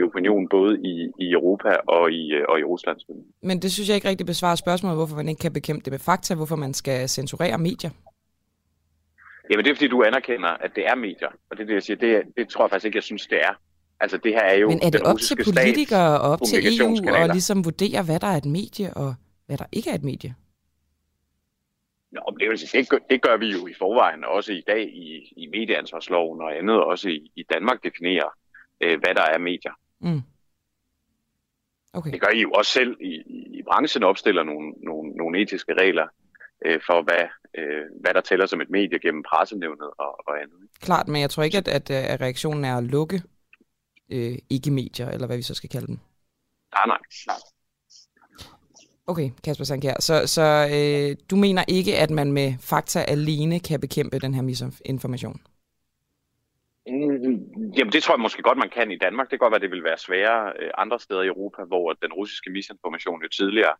opinion, 0.09 0.49
både 0.49 0.81
i, 0.85 1.11
i 1.19 1.33
Europa 1.33 1.69
og 1.69 2.13
i, 2.13 2.33
øh, 2.33 2.45
og 2.49 2.61
i 2.61 2.65
Rusland. 2.65 2.99
Men 3.43 3.63
det 3.63 3.73
synes 3.73 3.89
jeg 3.89 3.95
ikke 3.95 4.09
rigtig 4.09 4.27
besvarer 4.27 4.55
spørgsmålet, 4.55 4.99
hvorfor 4.99 5.17
man 5.17 5.29
ikke 5.29 5.41
kan 5.41 5.53
bekæmpe 5.53 5.85
det 5.85 5.91
med 5.91 5.99
fakta, 5.99 6.35
hvorfor 6.35 6.57
man 6.57 6.75
skal 6.75 7.09
censurere 7.09 7.59
medier. 7.59 7.91
Jamen 9.51 9.65
det 9.65 9.71
er 9.71 9.75
fordi, 9.75 9.89
du 9.89 10.03
anerkender, 10.03 10.49
at 10.49 10.71
det 10.77 10.87
er 10.87 10.95
medier. 10.95 11.29
Og 11.51 11.57
det 11.57 11.63
er 11.63 11.67
det, 11.67 11.75
jeg 11.75 11.83
siger. 11.83 11.97
Det, 11.97 12.23
det 12.37 12.49
tror 12.49 12.65
jeg 12.65 12.71
faktisk 12.71 12.87
ikke, 12.87 12.97
jeg 12.97 13.03
synes, 13.03 13.27
det 13.27 13.39
er. 13.39 13.55
Altså 14.01 14.17
det 14.17 14.33
her 14.33 14.43
er 14.43 14.55
jo 14.55 14.69
Men 14.69 14.81
er 14.83 14.91
det 14.91 15.03
op 15.03 15.19
til 15.19 15.37
politikere 15.45 16.21
og 16.21 16.31
op 16.31 16.41
til 16.47 16.81
EU 16.81 17.15
at 17.15 17.31
ligesom 17.31 17.65
vurdere, 17.65 18.03
hvad 18.03 18.21
der 18.21 18.27
er 18.27 18.37
et 18.37 18.45
medie 18.45 18.95
og 18.95 19.15
hvad 19.47 19.59
der 19.59 19.65
ikke 19.73 19.91
er 19.91 19.95
et 19.95 20.05
medie? 20.05 20.35
Nå, 22.13 22.21
men 22.31 22.41
det, 22.41 22.49
vil 22.49 22.59
sige, 22.59 22.81
det, 22.81 22.89
gør, 22.89 22.99
det 23.11 23.23
gør 23.23 23.37
vi 23.37 23.47
jo 23.47 23.67
i 23.67 23.75
forvejen, 23.79 24.25
også 24.25 24.53
i 24.53 24.63
dag 24.67 24.83
i, 24.83 25.33
i 25.37 25.47
medieansvarsloven 25.47 26.41
og 26.41 26.59
andet, 26.59 26.85
også 26.85 27.09
i, 27.09 27.33
i 27.37 27.43
Danmark 27.53 27.85
definerer, 27.85 28.29
øh, 28.81 28.99
hvad 29.01 29.15
der 29.15 29.23
er 29.23 29.39
medier. 29.39 29.75
Mm. 30.01 30.23
Okay. 31.93 32.11
Det 32.13 32.21
gør 32.21 32.29
I 32.29 32.41
jo 32.41 32.51
også 32.51 32.73
selv 32.73 32.97
i, 33.01 33.15
i, 33.59 33.63
branchen, 33.63 34.03
opstiller 34.03 34.43
nogle, 34.43 34.73
nogle, 34.83 35.11
nogle 35.11 35.43
etiske 35.43 35.75
regler 35.75 36.07
øh, 36.67 36.81
for, 36.87 37.03
hvad, 37.03 37.25
øh, 37.59 37.83
hvad 38.01 38.15
der 38.15 38.21
tæller 38.21 38.47
som 38.47 38.61
et 38.61 38.71
medie 38.71 38.99
gennem 38.99 39.23
pressenævnet 39.23 39.91
og, 39.99 40.29
og 40.29 40.43
andet. 40.43 40.59
Klart, 40.81 41.09
men 41.09 41.21
jeg 41.21 41.31
tror 41.31 41.43
ikke, 41.43 41.59
at, 41.59 41.69
at, 41.69 41.91
at 41.91 42.21
reaktionen 42.21 42.65
er 42.65 42.77
at 42.77 42.85
lukke 42.85 43.23
øh, 44.11 44.39
ikke-medier, 44.51 45.09
eller 45.09 45.27
hvad 45.27 45.37
vi 45.37 45.43
så 45.43 45.55
skal 45.55 45.71
kalde 45.71 45.87
dem. 45.87 45.99
Nej, 46.75 46.87
nej, 46.87 46.99
nej. 47.27 47.37
Okay, 49.07 49.31
Kasper 49.45 49.65
Sankjær. 49.65 49.95
Så, 50.01 50.27
så 50.27 50.69
øh, 50.73 51.17
du 51.31 51.37
mener 51.37 51.65
ikke, 51.69 51.99
at 51.99 52.11
man 52.11 52.33
med 52.33 52.55
fakta 52.61 53.05
alene 53.09 53.61
kan 53.61 53.81
bekæmpe 53.81 54.19
den 54.19 54.35
her 54.35 54.43
misinformation? 54.43 55.41
Mm, 56.91 57.73
jamen 57.77 57.93
det 57.93 58.03
tror 58.03 58.15
jeg 58.15 58.21
måske 58.21 58.43
godt, 58.43 58.59
man 58.59 58.71
kan 58.71 58.91
i 58.91 58.99
Danmark. 58.99 59.31
Det 59.31 59.39
kan 59.39 59.45
godt 59.45 59.53
være, 59.53 59.61
det 59.61 59.71
vil 59.71 59.85
være 59.85 59.99
sværere 59.99 60.53
øh, 60.59 60.71
andre 60.79 61.01
steder 61.01 61.23
i 61.23 61.27
Europa, 61.27 61.63
hvor 61.65 61.93
den 61.93 62.13
russiske 62.13 62.51
misinformation 62.51 63.23
jo 63.23 63.29
tidligere 63.29 63.75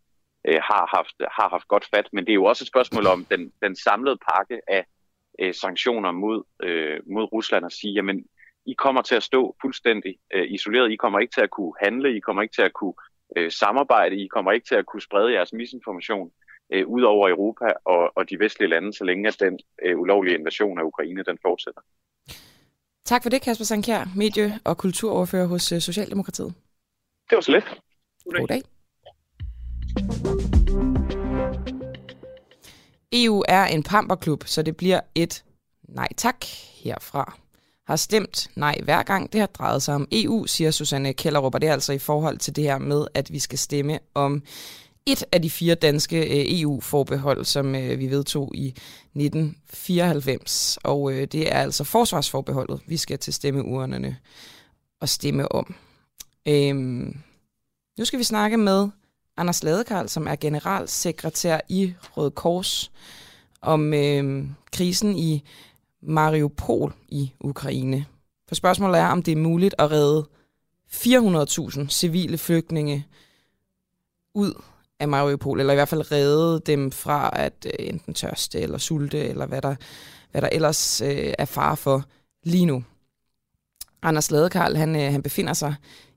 øh, 0.45 0.61
har, 0.63 0.97
haft, 0.97 1.15
har 1.21 1.49
haft 1.49 1.69
godt 1.69 1.87
fat. 1.95 2.09
Men 2.13 2.25
det 2.25 2.33
er 2.33 2.41
jo 2.43 2.45
også 2.45 2.65
et 2.65 2.69
spørgsmål 2.69 3.07
om 3.07 3.27
den, 3.31 3.53
den 3.63 3.77
samlede 3.77 4.19
pakke 4.31 4.61
af 4.69 4.85
øh, 5.39 5.55
sanktioner 5.55 6.11
mod, 6.13 6.43
øh, 6.63 7.01
mod 7.07 7.33
Rusland 7.33 7.65
og 7.65 7.73
sige, 7.73 7.93
jamen 7.93 8.25
I 8.67 8.73
kommer 8.73 9.03
til 9.03 9.15
at 9.15 9.23
stå 9.23 9.57
fuldstændig 9.61 10.17
øh, 10.35 10.47
isoleret. 10.51 10.93
I 10.93 10.97
kommer 10.97 11.19
ikke 11.19 11.35
til 11.35 11.41
at 11.41 11.51
kunne 11.51 11.73
handle. 11.83 12.17
I 12.17 12.21
kommer 12.21 12.43
ikke 12.43 12.55
til 12.55 12.63
at 12.63 12.73
kunne 12.73 12.95
øh, 13.37 13.51
samarbejde. 13.51 14.17
I 14.17 14.27
kommer 14.27 14.53
ikke 14.53 14.67
til 14.67 14.75
at 14.75 14.87
kunne 14.87 15.03
sprede 15.03 15.33
jeres 15.33 15.53
misinformation 15.53 16.31
øh, 16.73 16.87
ud 16.87 17.03
over 17.03 17.29
Europa 17.29 17.73
og, 17.85 18.13
og 18.17 18.31
de 18.31 18.39
vestlige 18.39 18.69
lande, 18.71 18.93
så 18.93 19.05
længe 19.05 19.29
at 19.29 19.41
den 19.41 19.59
øh, 19.85 19.99
ulovlige 19.99 20.39
invasion 20.39 20.79
af 20.79 20.83
Ukraine 20.83 21.23
den 21.23 21.39
fortsætter. 21.43 21.81
Tak 23.11 23.23
for 23.23 23.31
det, 23.31 23.43
Kasper 23.43 23.65
Sankjær, 23.65 24.05
medie- 24.17 24.59
og 24.65 24.79
kulturoverfører 24.79 25.47
hos 25.47 25.73
øh, 25.73 25.81
Socialdemokratiet. 25.81 26.55
Det 27.31 27.37
var 27.37 27.41
så 27.41 27.53
lidt. 27.53 27.65
God 28.25 28.47
dag. 28.47 28.63
EU 33.13 33.45
er 33.49 33.65
en 33.65 33.83
pamperklub, 33.83 34.45
så 34.47 34.63
det 34.63 34.77
bliver 34.77 35.01
et 35.15 35.45
nej 35.89 36.09
tak 36.17 36.45
herfra. 36.85 37.39
Har 37.87 37.97
stemt 37.97 38.51
nej 38.57 38.81
hver 38.85 39.03
gang 39.03 39.33
det 39.33 39.41
har 39.41 39.47
drejet 39.47 39.83
sig 39.83 39.95
om 39.95 40.09
EU, 40.13 40.47
siger 40.47 40.71
Susanne 40.71 41.13
Kellerup, 41.13 41.55
og 41.55 41.61
det 41.61 41.69
er 41.69 41.73
altså 41.73 41.93
i 41.93 41.99
forhold 41.99 42.39
til 42.39 42.57
det 42.57 42.65
her 42.65 42.79
med, 42.79 43.07
at 43.15 43.33
vi 43.33 43.39
skal 43.39 43.59
stemme 43.59 43.99
om 44.15 44.43
et 45.13 45.25
af 45.33 45.43
de 45.43 45.51
fire 45.51 45.75
danske 45.75 46.17
øh, 46.17 46.61
EU-forbehold, 46.61 47.45
som 47.45 47.75
øh, 47.75 47.99
vi 47.99 48.11
vedtog 48.11 48.55
i 48.55 48.69
1994. 48.69 50.79
Og 50.85 51.13
øh, 51.13 51.27
det 51.27 51.55
er 51.55 51.59
altså 51.59 51.85
forsvarsforbeholdet, 51.85 52.81
vi 52.87 52.97
skal 52.97 53.19
til 53.19 53.33
stemmeurnerne 53.33 54.17
og 55.01 55.09
stemme 55.09 55.53
om. 55.53 55.75
Øhm, 56.49 57.17
nu 57.99 58.05
skal 58.05 58.19
vi 58.19 58.25
snakke 58.25 58.57
med 58.57 58.89
Anders 59.37 59.63
Ladekarl, 59.63 60.09
som 60.09 60.27
er 60.27 60.37
generalsekretær 60.37 61.61
i 61.69 61.95
Røde 62.17 62.31
Kors, 62.31 62.91
om 63.63 63.95
øh, 63.95 64.45
krisen 64.73 65.17
i 65.17 65.45
Mariupol 66.03 66.95
i 67.09 67.33
Ukraine. 67.41 68.07
For 68.49 68.55
spørgsmålet 68.55 69.01
er, 69.01 69.07
om 69.07 69.23
det 69.23 69.33
er 69.33 69.37
muligt 69.37 69.75
at 69.79 69.91
redde 69.91 70.29
400.000 70.93 71.89
civile 71.89 72.39
flygtninge 72.39 73.07
ud 74.35 74.55
af 75.01 75.09
Mariupol, 75.09 75.61
eller 75.61 75.73
i 75.73 75.77
hvert 75.77 75.89
fald 75.89 76.13
redde 76.13 76.61
dem 76.67 76.91
fra 76.91 77.31
at 77.33 77.67
øh, 77.67 77.87
enten 77.87 78.15
tørste 78.15 78.61
eller 78.61 78.79
sulte, 78.79 79.19
eller 79.19 79.47
hvad 79.47 79.63
der, 79.63 79.75
hvad 80.31 80.43
der 80.43 80.49
ellers 80.53 81.01
øh, 81.01 81.35
er 81.39 81.45
far 81.45 81.75
for 81.75 82.05
lige 82.45 82.67
nu. 82.67 82.85
Anders 84.03 84.31
Ladekarl, 84.31 84.77
han, 84.77 84.97
øh, 84.97 85.13
han 85.13 85.23
befinder 85.23 85.53
sig 85.53 85.75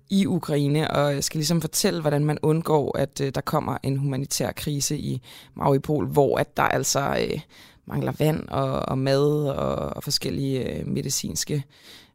i 0.09 0.25
Ukraine, 0.25 0.91
og 0.91 1.15
øh, 1.15 1.23
skal 1.23 1.37
ligesom 1.37 1.61
fortælle, 1.61 2.01
hvordan 2.01 2.25
man 2.25 2.37
undgår, 2.41 2.97
at 2.97 3.21
øh, 3.21 3.31
der 3.35 3.41
kommer 3.41 3.77
en 3.83 3.97
humanitær 3.97 4.51
krise 4.51 4.97
i 4.97 5.21
Mariupol, 5.55 6.07
hvor 6.07 6.37
at 6.37 6.57
der 6.57 6.63
altså 6.63 7.27
øh, 7.29 7.39
mangler 7.85 8.13
vand 8.19 8.47
og, 8.47 8.79
og 8.79 8.97
mad 8.97 9.49
og, 9.49 9.75
og 9.75 10.03
forskellige 10.03 10.69
øh, 10.69 10.87
medicinske 10.87 11.63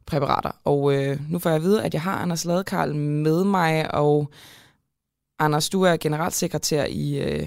præparater. 0.07 0.51
Og 0.65 0.95
øh, 0.95 1.21
nu 1.29 1.39
får 1.39 1.51
jeg 1.51 1.57
at 1.57 1.63
vide, 1.63 1.83
at 1.83 1.95
jeg 1.95 2.03
har 2.03 2.15
Anders 2.15 2.45
Ladekarl 2.45 2.95
med 2.95 3.45
mig, 3.45 3.95
og 3.95 4.31
Anders, 5.41 5.71
du 5.71 5.79
er 5.83 5.97
generalsekretær 6.07 6.85
i, 7.05 7.07
øh, 7.27 7.47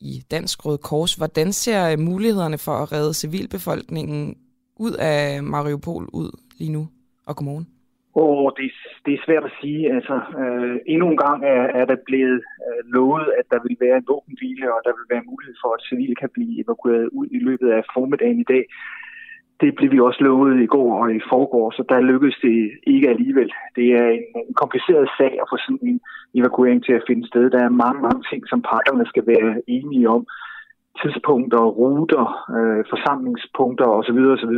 i 0.00 0.12
Dansk 0.30 0.66
Røde 0.66 0.82
Kors. 0.88 1.14
Hvordan 1.14 1.52
ser 1.52 1.80
øh, 1.92 1.98
mulighederne 1.98 2.58
for 2.66 2.76
at 2.82 2.92
redde 2.92 3.14
civilbefolkningen 3.22 4.36
ud 4.76 4.94
af 5.14 5.42
Mariupol 5.42 6.04
ud 6.20 6.30
lige 6.58 6.72
nu? 6.72 6.82
Og 7.28 7.36
godmorgen. 7.36 7.66
Oh, 8.22 8.50
det, 8.58 8.70
det 9.04 9.12
er 9.14 9.24
svært 9.26 9.44
at 9.50 9.56
sige. 9.60 9.80
Altså, 9.96 10.16
øh, 10.42 10.76
endnu 10.92 11.06
en 11.10 11.20
gang 11.26 11.38
er, 11.56 11.64
er 11.80 11.84
der 11.90 11.98
blevet 12.08 12.40
øh, 12.66 12.80
lovet, 12.94 13.26
at 13.38 13.46
der 13.52 13.60
vil 13.66 13.76
være 13.84 13.96
en 14.00 14.08
våbenhvile, 14.12 14.66
og 14.74 14.80
der 14.86 14.92
vil 14.98 15.06
være 15.12 15.28
mulighed 15.30 15.56
for, 15.62 15.70
at 15.76 15.84
civile 15.88 16.14
kan 16.22 16.30
blive 16.36 16.52
evakueret 16.62 17.06
ud 17.18 17.26
i 17.36 17.40
løbet 17.48 17.68
af 17.78 17.82
formiddagen 17.94 18.40
i 18.44 18.50
dag. 18.54 18.64
Det 19.64 19.74
blev 19.78 19.90
vi 19.92 20.00
også 20.00 20.20
lovet 20.28 20.62
i 20.62 20.72
går 20.76 20.90
og 21.02 21.14
i 21.14 21.20
forgår, 21.32 21.66
så 21.76 21.82
der 21.88 22.08
lykkedes 22.10 22.38
det 22.42 22.70
ikke 22.92 23.08
alligevel. 23.08 23.50
Det 23.76 23.86
er 24.00 24.08
en, 24.18 24.24
en 24.48 24.54
kompliceret 24.62 25.06
sag 25.18 25.32
at 25.42 25.48
få 25.50 25.56
sådan 25.64 25.88
en 25.92 26.00
evakuering 26.38 26.84
til 26.84 26.94
at 26.98 27.06
finde 27.08 27.26
sted. 27.26 27.44
Der 27.50 27.62
er 27.64 27.80
mange, 27.84 28.00
mange 28.06 28.22
ting, 28.30 28.42
som 28.48 28.62
parterne 28.72 29.06
skal 29.12 29.24
være 29.26 29.50
enige 29.76 30.08
om 30.16 30.22
tidspunkter, 31.02 31.62
ruter, 31.80 32.24
øh, 32.56 32.82
forsamlingspunkter 32.92 33.86
osv. 33.98 34.18
osv. 34.34 34.54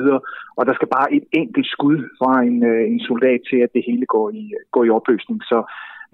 Og 0.58 0.62
der 0.68 0.74
skal 0.74 0.88
bare 0.96 1.12
et 1.16 1.24
enkelt 1.32 1.66
skud 1.74 1.98
fra 2.18 2.32
en, 2.48 2.56
øh, 2.70 2.82
en 2.92 3.00
soldat 3.08 3.40
til, 3.50 3.58
at 3.64 3.70
det 3.74 3.82
hele 3.88 4.06
går 4.14 4.26
i, 4.30 4.44
går 4.74 4.84
i 4.84 4.94
opløsning. 4.98 5.38
Så 5.50 5.58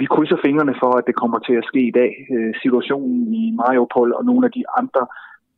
vi 0.01 0.07
krydser 0.13 0.39
fingrene 0.45 0.75
for, 0.83 0.93
at 0.99 1.07
det 1.09 1.21
kommer 1.23 1.39
til 1.39 1.55
at 1.61 1.69
ske 1.71 1.83
i 1.91 1.97
dag. 2.01 2.13
Øh, 2.35 2.53
situationen 2.63 3.35
i 3.43 3.45
Mariupol 3.61 4.13
og 4.19 4.25
nogle 4.25 4.45
af 4.49 4.53
de 4.59 4.65
andre 4.81 5.03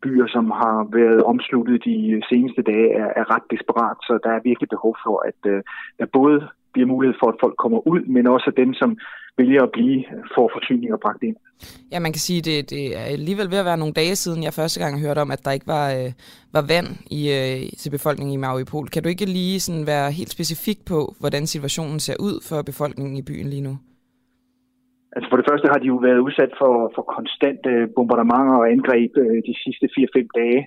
byer, 0.05 0.27
som 0.37 0.45
har 0.63 0.77
været 0.99 1.21
omsluttet 1.33 1.85
de 1.91 2.23
seneste 2.31 2.63
dage, 2.63 2.89
er, 3.01 3.09
er 3.21 3.25
ret 3.35 3.47
desperat. 3.55 3.97
Så 4.09 4.13
der 4.25 4.31
er 4.37 4.47
virkelig 4.51 4.69
behov 4.75 4.95
for, 5.05 5.17
at 5.31 5.41
øh, 5.53 5.63
der 5.99 6.07
både 6.19 6.37
bliver 6.75 6.89
mulighed 6.95 7.17
for, 7.21 7.29
at 7.33 7.41
folk 7.45 7.57
kommer 7.65 7.81
ud, 7.93 8.01
men 8.15 8.27
også 8.27 8.47
at 8.51 8.57
dem, 8.63 8.75
som 8.75 8.91
vælger 9.39 9.63
at 9.63 9.73
blive, 9.73 10.05
får 10.35 10.51
forsyninger 10.57 10.97
bragt 10.97 11.23
ind. 11.23 11.37
Ja, 11.93 11.99
man 11.99 12.13
kan 12.13 12.21
sige, 12.21 12.39
at 12.39 12.45
det, 12.45 12.71
det 12.71 12.85
er 12.99 13.05
alligevel 13.19 13.51
ved 13.51 13.59
at 13.59 13.65
være 13.65 13.83
nogle 13.83 13.95
dage 13.95 14.17
siden, 14.17 14.43
jeg 14.43 14.53
første 14.53 14.81
gang 14.81 15.01
hørte 15.01 15.21
om, 15.25 15.31
at 15.31 15.45
der 15.45 15.51
ikke 15.51 15.67
var, 15.67 15.87
øh, 15.99 16.11
var 16.53 16.65
vand 16.73 16.89
i, 17.19 17.21
øh, 17.39 17.71
til 17.81 17.91
befolkningen 17.91 18.35
i 18.35 18.43
Mariupol. 18.45 18.89
Kan 18.89 19.03
du 19.03 19.09
ikke 19.09 19.27
lige 19.27 19.61
sådan 19.61 19.87
være 19.87 20.11
helt 20.11 20.31
specifik 20.31 20.79
på, 20.87 21.15
hvordan 21.21 21.47
situationen 21.47 22.01
ser 22.01 22.17
ud 22.21 22.37
for 22.49 22.63
befolkningen 22.63 23.17
i 23.17 23.23
byen 23.23 23.49
lige 23.49 23.63
nu? 23.63 23.79
Altså 25.15 25.29
for 25.31 25.37
det 25.39 25.47
første 25.51 25.69
har 25.73 25.81
de 25.81 25.91
jo 25.93 25.97
været 26.09 26.25
udsat 26.27 26.53
for, 26.61 26.75
for 26.95 27.03
konstante 27.17 27.71
bombardementer 27.95 28.57
og 28.61 28.71
angreb 28.75 29.13
øh, 29.25 29.39
de 29.49 29.55
sidste 29.65 29.87
4-5 29.97 30.29
dage. 30.41 30.63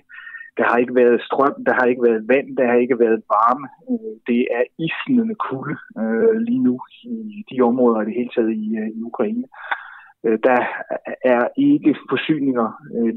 Der 0.58 0.64
har 0.68 0.76
ikke 0.78 0.94
været 0.94 1.24
strøm, 1.28 1.56
der 1.66 1.74
har 1.78 1.86
ikke 1.86 2.02
været 2.08 2.28
vand, 2.32 2.48
der 2.56 2.66
har 2.70 2.78
ikke 2.84 2.98
været 3.04 3.22
varme. 3.34 3.66
Øh, 3.90 4.14
det 4.28 4.40
er 4.58 4.64
isnende 4.86 5.34
kulde 5.48 5.76
øh, 6.00 6.36
lige 6.48 6.62
nu 6.68 6.74
i 7.36 7.44
de 7.50 7.60
områder 7.70 8.00
i 8.00 8.06
det 8.08 8.14
hele 8.18 8.30
taget 8.34 8.52
i, 8.64 8.66
øh, 8.80 8.88
i 8.98 9.00
Ukraine. 9.10 9.44
Der 10.48 10.60
er 11.34 11.42
ikke 11.56 11.96
forsyninger 12.10 12.68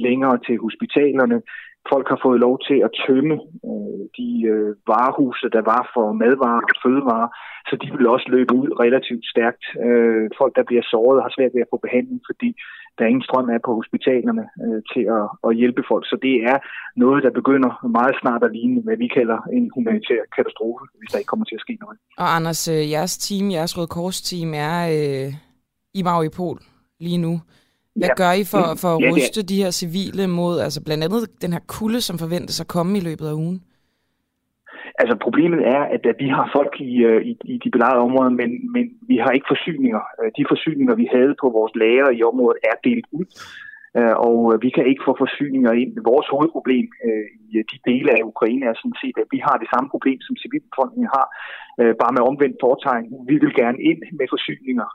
længere 0.07 0.37
til 0.45 0.57
hospitalerne. 0.57 1.41
Folk 1.89 2.07
har 2.09 2.19
fået 2.25 2.39
lov 2.39 2.55
til 2.67 2.77
at 2.87 2.91
tømme 3.05 3.35
øh, 3.69 4.01
de 4.17 4.29
øh, 4.53 4.69
varehuse, 4.91 5.47
der 5.55 5.63
var 5.73 5.83
for 5.93 6.05
madvarer 6.21 6.63
og 6.71 6.77
fødevarer, 6.85 7.29
så 7.69 7.73
de 7.81 7.87
vil 7.97 8.07
også 8.15 8.27
løbe 8.35 8.53
ud 8.61 8.69
relativt 8.83 9.25
stærkt. 9.33 9.63
Øh, 9.85 10.25
folk, 10.39 10.53
der 10.57 10.63
bliver 10.69 10.83
såret, 10.91 11.23
har 11.23 11.31
svært 11.37 11.53
ved 11.55 11.61
at 11.65 11.71
få 11.73 11.77
behandling, 11.85 12.21
fordi 12.29 12.49
der 12.97 13.05
ingen 13.05 13.27
strøm 13.27 13.49
er 13.55 13.61
på 13.65 13.71
hospitalerne 13.79 14.45
øh, 14.63 14.81
til 14.91 15.03
at, 15.17 15.25
at 15.47 15.51
hjælpe 15.59 15.83
folk. 15.91 16.05
Så 16.11 16.15
det 16.25 16.35
er 16.51 16.57
noget, 17.03 17.23
der 17.25 17.31
begynder 17.39 17.71
meget 17.99 18.15
snart 18.21 18.43
at 18.43 18.51
ligne, 18.57 18.81
hvad 18.85 18.97
vi 19.03 19.07
kalder 19.17 19.39
en 19.57 19.65
humanitær 19.75 20.21
katastrofe, 20.35 20.83
hvis 20.99 21.11
der 21.11 21.17
ikke 21.19 21.31
kommer 21.33 21.45
til 21.45 21.59
at 21.59 21.65
ske 21.65 21.77
noget. 21.83 21.97
Og 22.23 22.27
Anders, 22.37 22.61
øh, 22.75 22.83
jeres 22.95 23.17
team, 23.17 23.45
jeres 23.51 23.77
Røde 23.77 23.91
Kors 23.95 24.21
team 24.21 24.49
er 24.69 24.77
øh, 24.97 25.29
i 25.99 26.01
Mauripol 26.03 26.57
lige 27.05 27.21
nu. 27.27 27.33
Hvad 27.95 28.09
ja. 28.11 28.15
gør 28.21 28.31
I 28.41 28.43
for, 28.53 28.63
for 28.81 28.91
at 28.95 29.01
ja, 29.01 29.09
ruste 29.09 29.41
de 29.51 29.61
her 29.63 29.71
civile 29.81 30.27
mod 30.27 30.59
altså 30.65 30.79
blandt 30.83 31.03
andet 31.03 31.41
den 31.41 31.51
her 31.53 31.63
kulde, 31.67 32.01
som 32.01 32.17
forventes 32.23 32.61
at 32.61 32.67
komme 32.67 32.97
i 32.97 33.01
løbet 33.09 33.27
af 33.31 33.33
ugen? 33.33 33.59
Altså 35.01 35.15
problemet 35.25 35.61
er, 35.75 35.81
at, 35.95 36.03
at 36.11 36.17
vi 36.23 36.29
har 36.37 36.45
folk 36.57 36.73
i, 36.91 36.93
øh, 37.09 37.21
i, 37.29 37.33
i 37.53 37.55
de 37.63 37.69
belejrede 37.75 38.05
områder, 38.07 38.29
men, 38.41 38.51
men 38.75 38.85
vi 39.11 39.17
har 39.23 39.31
ikke 39.31 39.51
forsyninger. 39.53 40.01
Øh, 40.19 40.31
de 40.37 40.45
forsyninger, 40.51 40.95
vi 40.95 41.07
havde 41.15 41.33
på 41.41 41.47
vores 41.57 41.73
lager 41.83 42.09
i 42.17 42.21
området, 42.31 42.59
er 42.71 42.77
delt 42.87 43.07
ud. 43.19 43.25
Øh, 43.99 44.15
og 44.27 44.37
vi 44.65 44.69
kan 44.75 44.85
ikke 44.91 45.03
få 45.07 45.13
forsyninger 45.23 45.71
ind. 45.81 45.91
Vores 46.11 46.27
hovedproblem 46.33 46.87
i 47.51 47.53
de 47.71 47.77
dele 47.89 48.09
af 48.17 48.21
Ukraine 48.31 48.65
er 48.71 48.75
sådan 48.81 48.99
set, 49.03 49.17
at 49.23 49.29
vi 49.35 49.39
har 49.47 49.55
det 49.61 49.67
samme 49.73 49.87
problem, 49.93 50.19
som 50.27 50.35
civilbefolkningen 50.43 51.09
har, 51.17 51.25
bare 52.01 52.15
med 52.15 52.23
omvendt 52.29 52.57
fortegn. 52.65 53.05
Vi 53.29 53.35
vil 53.43 53.53
gerne 53.61 53.79
ind 53.89 53.99
med 54.19 54.27
forsyninger. 54.35 54.87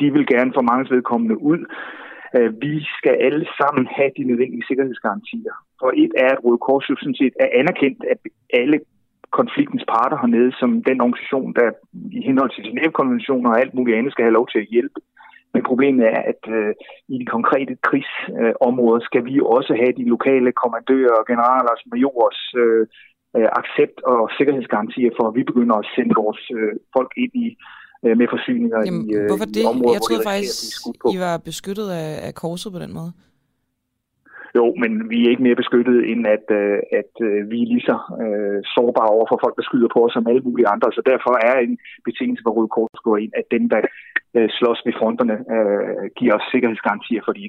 De 0.00 0.06
vil 0.14 0.26
gerne 0.34 0.52
for 0.56 0.64
mange 0.70 0.86
vedkommende 0.94 1.36
ud. 1.50 1.60
Øh, 2.36 2.50
vi 2.62 2.74
skal 2.98 3.14
alle 3.26 3.46
sammen 3.60 3.84
have 3.96 4.10
de 4.16 4.24
nødvendige 4.30 4.66
sikkerhedsgarantier. 4.68 5.54
For 5.80 5.90
et 6.02 6.12
er, 6.24 6.32
at 6.34 6.44
Røde 6.44 6.62
Kors 6.66 6.90
jo 6.90 6.96
sådan 6.98 7.20
set 7.22 7.34
er 7.44 7.48
anerkendt, 7.60 8.00
at 8.12 8.20
alle 8.60 8.78
konfliktens 9.30 9.84
parter 9.92 10.18
hernede, 10.22 10.52
som 10.60 10.70
den 10.88 11.00
organisation, 11.00 11.54
der 11.58 11.68
i 12.18 12.20
henhold 12.28 12.50
til 12.52 12.66
Genève-konventioner 12.68 13.50
og 13.50 13.60
alt 13.60 13.74
muligt 13.74 13.98
andet 13.98 14.12
skal 14.12 14.24
have 14.24 14.38
lov 14.38 14.48
til 14.48 14.58
at 14.58 14.70
hjælpe. 14.74 15.00
Men 15.54 15.62
problemet 15.70 16.04
er, 16.16 16.20
at 16.32 16.42
øh, 16.56 16.72
i 17.08 17.16
de 17.20 17.26
konkrete 17.26 17.74
krigsområder 17.88 19.02
øh, 19.02 19.08
skal 19.08 19.22
vi 19.28 19.34
også 19.56 19.72
have 19.82 19.92
de 20.00 20.04
lokale 20.14 20.52
kommandører, 20.62 21.28
generalers, 21.30 21.82
majors 21.92 22.40
øh, 22.62 22.86
øh, 23.36 23.48
accept 23.60 23.98
og 24.12 24.30
sikkerhedsgarantier 24.36 25.10
for, 25.16 25.24
at 25.28 25.36
vi 25.38 25.42
begynder 25.50 25.76
at 25.78 25.90
sende 25.94 26.14
vores 26.22 26.42
øh, 26.58 26.72
folk 26.96 27.12
ind 27.24 27.34
i 27.46 27.48
øh, 28.04 28.14
med 28.20 28.26
forsyninger 28.34 28.78
Jamen, 28.86 29.10
i, 29.10 29.14
øh, 29.14 29.26
hvorfor 29.30 29.44
det? 29.44 29.62
i 29.62 29.66
områder, 29.72 29.94
Jeg 29.96 30.02
troede 30.08 30.22
faktisk, 30.32 30.56
I 31.14 31.16
var 31.26 31.36
beskyttet 31.50 31.88
af, 32.02 32.10
af 32.28 32.34
korset 32.34 32.72
på 32.72 32.78
den 32.84 32.92
måde. 32.98 33.12
Jo, 34.58 34.66
men 34.82 34.92
vi 35.10 35.18
er 35.24 35.30
ikke 35.30 35.46
mere 35.46 35.62
beskyttet, 35.62 35.98
end 36.10 36.22
at, 36.36 36.46
øh, 36.60 36.78
at 37.00 37.12
øh, 37.28 37.50
vi 37.50 37.56
er 37.62 37.70
lige 37.72 37.88
så 37.90 37.96
øh, 38.22 38.58
sårbare 38.74 39.10
over 39.16 39.26
for 39.28 39.38
folk, 39.44 39.54
der 39.56 39.68
skyder 39.68 39.88
på 39.92 40.00
os 40.06 40.12
som 40.12 40.26
alle 40.30 40.44
mulige 40.48 40.68
andre. 40.74 40.88
Så 40.96 41.02
derfor 41.12 41.32
er 41.50 41.56
en 41.58 41.78
betingelse 42.08 42.42
for 42.44 42.52
Røde 42.56 42.72
Kors 42.74 43.00
går 43.06 43.16
ind, 43.24 43.32
at 43.40 43.46
dem, 43.54 43.64
der 43.72 43.80
øh, 44.36 44.48
slås 44.58 44.80
ved 44.86 44.94
fronterne, 45.00 45.36
øh, 45.56 46.04
giver 46.18 46.34
os 46.38 46.46
sikkerhedsgarantier, 46.52 47.22
fordi 47.28 47.42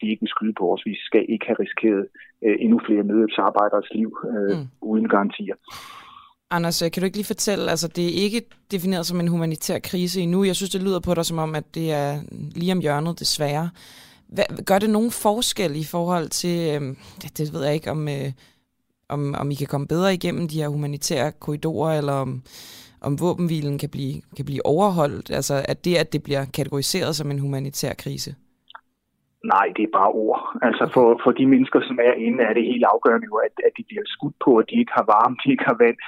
de 0.00 0.06
ikke 0.10 0.24
vil 0.24 0.34
skyde 0.36 0.54
på 0.60 0.64
os. 0.72 0.82
Vi 0.90 0.94
skal 1.08 1.24
ikke 1.28 1.46
have 1.48 1.60
risikeret 1.64 2.04
øh, 2.44 2.56
endnu 2.64 2.78
flere 2.86 3.02
nødhjælpsarbejderes 3.08 3.88
liv 3.98 4.10
øh, 4.32 4.56
mm. 4.56 4.66
uden 4.90 5.08
garantier. 5.14 5.56
Anders, 6.50 6.82
kan 6.92 7.00
du 7.00 7.04
ikke 7.04 7.16
lige 7.16 7.34
fortælle, 7.34 7.70
altså 7.70 7.88
det 7.88 8.04
er 8.04 8.22
ikke 8.24 8.42
defineret 8.70 9.06
som 9.06 9.20
en 9.20 9.28
humanitær 9.28 9.78
krise 9.78 10.20
endnu. 10.20 10.44
Jeg 10.44 10.56
synes, 10.56 10.70
det 10.70 10.82
lyder 10.82 11.00
på 11.00 11.14
dig 11.14 11.24
som 11.26 11.38
om, 11.38 11.54
at 11.54 11.74
det 11.74 11.92
er 11.92 12.20
lige 12.54 12.72
om 12.72 12.80
hjørnet, 12.80 13.20
desværre. 13.20 13.70
Hvad, 14.28 14.64
gør 14.66 14.78
det 14.78 14.90
nogen 14.90 15.10
forskel 15.10 15.76
i 15.76 15.84
forhold 15.84 16.28
til, 16.28 16.56
øh, 16.74 16.80
det, 17.22 17.38
det 17.38 17.52
ved 17.52 17.64
jeg 17.64 17.74
ikke, 17.74 17.90
om, 17.90 18.08
øh, 18.08 18.32
om, 19.08 19.34
om 19.40 19.50
I 19.50 19.54
kan 19.54 19.66
komme 19.66 19.86
bedre 19.86 20.14
igennem 20.14 20.48
de 20.48 20.60
her 20.60 20.68
humanitære 20.68 21.32
korridorer, 21.32 21.98
eller 21.98 22.12
om, 22.12 22.42
om 23.00 23.20
våbenhvilen 23.20 23.78
kan 23.78 23.90
blive, 23.90 24.14
kan 24.36 24.44
blive 24.44 24.66
overholdt? 24.66 25.30
Altså 25.30 25.64
at 25.68 25.84
det, 25.84 25.96
at 25.96 26.12
det 26.12 26.22
bliver 26.22 26.44
kategoriseret 26.54 27.16
som 27.16 27.30
en 27.30 27.38
humanitær 27.38 27.94
krise? 27.94 28.34
Nej, 29.44 29.66
det 29.76 29.82
er 29.84 29.98
bare 30.00 30.12
ord. 30.24 30.40
Altså 30.62 30.84
for, 30.94 31.20
for 31.24 31.32
de 31.32 31.46
mennesker, 31.46 31.80
som 31.88 31.98
er 32.08 32.14
inde, 32.26 32.42
er 32.48 32.52
det 32.54 32.70
helt 32.72 32.86
afgørende 32.94 33.26
jo, 33.30 33.36
at, 33.46 33.54
at 33.66 33.72
de 33.78 33.84
bliver 33.88 34.02
skudt 34.06 34.36
på, 34.44 34.50
at 34.60 34.66
de 34.70 34.76
ikke 34.82 34.92
har 34.98 35.06
varme, 35.14 35.36
de 35.44 35.50
ikke 35.50 35.68
har 35.70 35.78
vand. 35.84 35.98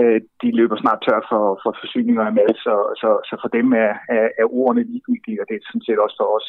Øh, 0.00 0.20
de 0.42 0.48
løber 0.58 0.76
snart 0.76 1.00
tør 1.06 1.20
for, 1.30 1.44
for 1.62 1.72
forsyninger 1.82 2.24
af 2.26 2.32
mad, 2.38 2.52
så, 2.66 2.74
så, 3.00 3.08
så 3.28 3.34
for 3.42 3.50
dem 3.58 3.68
er, 3.84 3.92
er, 4.16 4.26
er 4.42 4.46
ordene 4.60 4.82
ligegyldige, 4.90 5.40
og 5.40 5.46
det 5.48 5.54
er 5.54 5.66
sådan 5.66 5.86
set 5.86 5.98
også 6.04 6.16
for 6.20 6.28
os 6.38 6.48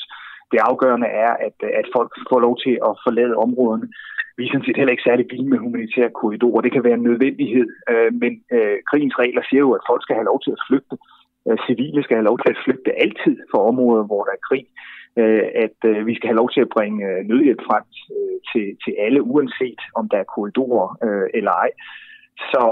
det 0.51 0.59
afgørende 0.69 1.07
er, 1.07 1.31
at, 1.47 1.57
at 1.79 1.87
folk 1.95 2.11
får 2.29 2.39
lov 2.39 2.55
til 2.65 2.75
at 2.89 2.93
forlade 3.05 3.35
områderne. 3.45 3.87
Vi 4.37 4.43
er 4.43 4.51
sådan 4.51 4.65
set 4.65 4.77
heller 4.77 4.95
ikke 4.95 5.09
særlig 5.09 5.25
vilde 5.31 5.49
med 5.49 5.57
humanitære 5.57 6.17
korridorer. 6.19 6.61
Det 6.61 6.71
kan 6.73 6.83
være 6.83 6.97
en 6.99 7.07
nødvendighed, 7.09 7.69
øh, 7.91 8.11
men 8.21 8.33
øh, 8.55 8.77
krigens 8.89 9.15
regler 9.19 9.43
siger 9.49 9.63
jo, 9.65 9.71
at 9.77 9.87
folk 9.89 10.01
skal 10.03 10.15
have 10.15 10.29
lov 10.31 10.39
til 10.41 10.51
at 10.55 10.63
flygte. 10.67 10.95
Øh, 11.47 11.57
civile 11.67 12.03
skal 12.03 12.17
have 12.17 12.29
lov 12.29 12.37
til 12.39 12.51
at 12.53 12.61
flygte 12.65 12.91
altid 13.03 13.35
fra 13.51 13.59
områder, 13.69 14.03
hvor 14.09 14.23
der 14.23 14.33
er 14.37 14.45
krig. 14.49 14.65
Øh, 15.19 15.45
at 15.65 15.79
øh, 15.91 16.07
vi 16.07 16.13
skal 16.15 16.27
have 16.29 16.41
lov 16.41 16.49
til 16.51 16.61
at 16.65 16.73
bringe 16.75 16.99
øh, 17.09 17.19
nødhjælp 17.29 17.61
frem 17.69 17.85
øh, 18.15 18.37
til, 18.51 18.65
til 18.83 18.93
alle, 19.05 19.21
uanset 19.31 19.81
om 19.99 20.09
der 20.11 20.17
er 20.19 20.31
korridorer 20.33 20.89
øh, 21.05 21.27
eller 21.37 21.53
ej. 21.65 21.71
Så 22.51 22.63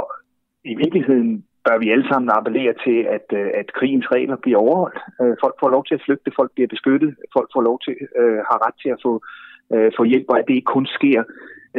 i 0.72 0.76
virkeligheden 0.84 1.46
bør 1.66 1.78
vi 1.84 1.92
alle 1.94 2.08
sammen 2.08 2.30
appellere 2.38 2.74
til, 2.86 2.98
at, 3.18 3.28
øh, 3.40 3.50
at 3.62 3.68
krigens 3.80 4.08
regler 4.16 4.38
bliver 4.44 4.60
overholdt. 4.66 5.00
Øh, 5.22 5.36
folk 5.44 5.56
får 5.60 5.70
lov 5.76 5.84
til 5.86 5.96
at 5.96 6.04
flygte, 6.06 6.38
folk 6.40 6.52
bliver 6.56 6.68
beskyttet, 6.76 7.12
folk 7.36 7.50
får 7.54 7.62
lov 7.70 7.78
til, 7.86 7.96
øh, 8.22 8.40
har 8.50 8.58
ret 8.66 8.78
til 8.84 8.90
at 8.96 9.00
få, 9.06 9.14
øh, 9.74 9.92
få 9.98 10.04
hjælp, 10.12 10.28
og 10.30 10.40
at 10.40 10.46
det 10.48 10.56
ikke 10.56 10.76
kun 10.76 10.88
sker 10.98 11.24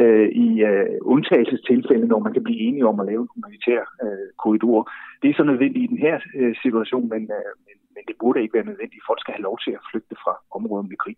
øh, 0.01 0.29
i 0.45 0.47
øh, 0.69 0.97
undtagelsestilfælde, 1.13 2.07
når 2.07 2.19
man 2.25 2.33
kan 2.33 2.43
blive 2.43 2.61
enige 2.67 2.87
om 2.91 2.99
at 2.99 3.05
lave 3.11 3.21
en 3.21 3.33
humanitær 3.35 3.81
øh, 4.03 4.27
korridor. 4.41 4.81
Det 5.21 5.27
er 5.29 5.37
så 5.37 5.43
nødvendigt 5.43 5.83
i 5.83 5.91
den 5.93 6.01
her 6.07 6.15
øh, 6.39 6.55
situation, 6.63 7.09
men, 7.13 7.23
øh, 7.37 7.51
men, 7.65 7.77
men 7.95 8.03
det 8.07 8.15
burde 8.19 8.41
ikke 8.41 8.57
være 8.57 8.69
nødvendigt. 8.71 9.07
Folk 9.09 9.19
skal 9.21 9.33
have 9.33 9.47
lov 9.49 9.57
til 9.65 9.71
at 9.71 9.85
flygte 9.91 10.15
fra 10.23 10.33
områder 10.57 10.85
med 10.91 10.97
krig. 11.03 11.17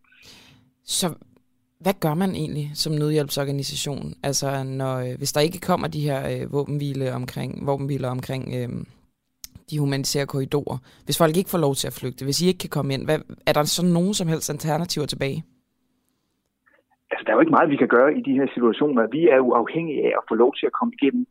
Så 0.97 1.07
hvad 1.83 1.93
gør 2.03 2.13
man 2.13 2.29
egentlig 2.29 2.67
som 2.73 2.93
nødhjælpsorganisation, 2.93 4.13
altså 4.23 4.63
når, 4.63 4.95
øh, 5.05 5.13
hvis 5.17 5.33
der 5.33 5.41
ikke 5.41 5.59
kommer 5.69 5.87
de 5.87 6.05
her 6.07 6.19
øh, 6.31 6.53
våbenhvile 6.53 7.13
omkring, 7.13 7.67
våbenhviler 7.67 8.09
omkring 8.09 8.43
øh, 8.57 8.69
de 9.69 9.79
humanitære 9.79 10.25
korridorer, 10.25 10.77
hvis 11.05 11.17
folk 11.17 11.37
ikke 11.37 11.49
får 11.49 11.57
lov 11.65 11.75
til 11.75 11.87
at 11.87 11.97
flygte, 11.99 12.25
hvis 12.25 12.41
I 12.41 12.47
ikke 12.47 12.63
kan 12.65 12.75
komme 12.77 12.93
ind, 12.93 13.05
hvad, 13.05 13.19
er 13.49 13.53
der 13.53 13.63
så 13.63 13.85
nogen 13.85 14.13
som 14.13 14.27
helst 14.27 14.49
alternativer 14.49 15.05
tilbage? 15.05 15.43
Altså, 17.11 17.23
der 17.23 17.31
er 17.31 17.35
jo 17.37 17.43
ikke 17.43 17.55
meget, 17.57 17.73
vi 17.73 17.81
kan 17.83 17.93
gøre 17.97 18.17
i 18.19 18.21
de 18.27 18.33
her 18.39 18.47
situationer. 18.55 19.07
Vi 19.17 19.21
er 19.33 19.37
jo 19.43 19.49
afhængige 19.61 20.01
af 20.07 20.13
at 20.19 20.23
få 20.29 20.35
lov 20.35 20.51
til 20.59 20.65
at 20.65 20.77
komme 20.79 20.93
igennem 20.97 21.25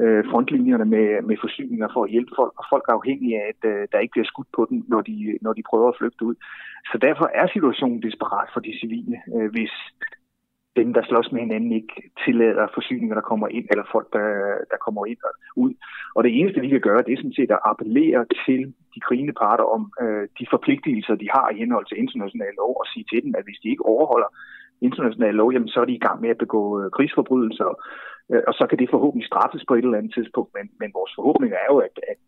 øh, 0.00 0.24
frontlinjerne 0.30 0.84
med, 0.84 1.22
med 1.22 1.36
forsyninger 1.40 1.88
for 1.92 2.04
at 2.04 2.10
hjælpe 2.10 2.32
folk, 2.36 2.52
og 2.60 2.64
folk 2.72 2.84
er 2.88 2.92
afhængige 2.92 3.36
af, 3.40 3.44
at 3.52 3.70
øh, 3.70 3.88
der 3.92 3.98
ikke 3.98 4.12
bliver 4.12 4.30
skudt 4.32 4.50
på 4.56 4.66
dem, 4.70 4.84
når 4.88 5.00
de, 5.00 5.38
når 5.40 5.52
de 5.52 5.68
prøver 5.70 5.88
at 5.88 5.98
flygte 5.98 6.24
ud. 6.24 6.34
Så 6.90 6.98
derfor 6.98 7.30
er 7.34 7.46
situationen 7.46 8.02
desperat 8.02 8.48
for 8.52 8.60
de 8.60 8.78
civile, 8.80 9.16
øh, 9.36 9.50
hvis 9.50 9.74
dem, 10.76 10.94
der 10.94 11.02
slås 11.04 11.32
med 11.32 11.40
hinanden, 11.40 11.72
ikke 11.72 11.94
tillader 12.24 12.66
forsyninger, 12.74 13.14
der 13.14 13.30
kommer 13.30 13.48
ind, 13.48 13.66
eller 13.70 13.84
folk, 13.92 14.12
der, 14.12 14.28
der 14.70 14.78
kommer 14.84 15.06
ind 15.06 15.18
og 15.24 15.32
ud. 15.56 15.72
Og 16.14 16.24
det 16.24 16.32
eneste, 16.40 16.60
vi 16.60 16.68
kan 16.68 16.80
gøre, 16.80 17.02
det 17.02 17.12
er 17.12 17.16
sådan 17.16 17.38
set 17.40 17.50
at 17.50 17.64
appellere 17.64 18.24
til 18.46 18.74
de 18.94 19.00
krigende 19.00 19.32
parter 19.32 19.64
om 19.64 19.92
øh, 20.02 20.28
de 20.38 20.46
forpligtelser, 20.50 21.14
de 21.14 21.28
har 21.36 21.50
i 21.50 21.58
henhold 21.58 21.86
til 21.86 21.98
international 21.98 22.54
lov, 22.56 22.72
og 22.80 22.86
sige 22.86 23.04
til 23.12 23.22
dem, 23.24 23.34
at 23.38 23.44
hvis 23.44 23.60
de 23.62 23.68
ikke 23.68 23.86
overholder 23.86 24.30
international 24.80 25.34
lov, 25.34 25.52
jamen, 25.52 25.68
så 25.68 25.80
er 25.80 25.84
de 25.84 25.98
i 25.98 26.04
gang 26.06 26.20
med 26.20 26.30
at 26.30 26.42
begå 26.44 26.62
øh, 26.80 26.90
krigsforbrydelser, 26.90 27.68
Øh, 28.30 28.42
og 28.48 28.54
så 28.54 28.66
kan 28.66 28.78
det 28.78 28.90
forhåbentlig 28.90 29.26
straffes 29.26 29.64
på 29.68 29.74
et 29.74 29.84
eller 29.84 29.98
andet 29.98 30.14
tidspunkt. 30.14 30.50
Men, 30.56 30.70
men 30.80 30.90
vores 30.94 31.12
forhåbning 31.16 31.52
er 31.52 31.66
jo, 31.70 31.78
at, 31.78 31.94
at, 32.12 32.20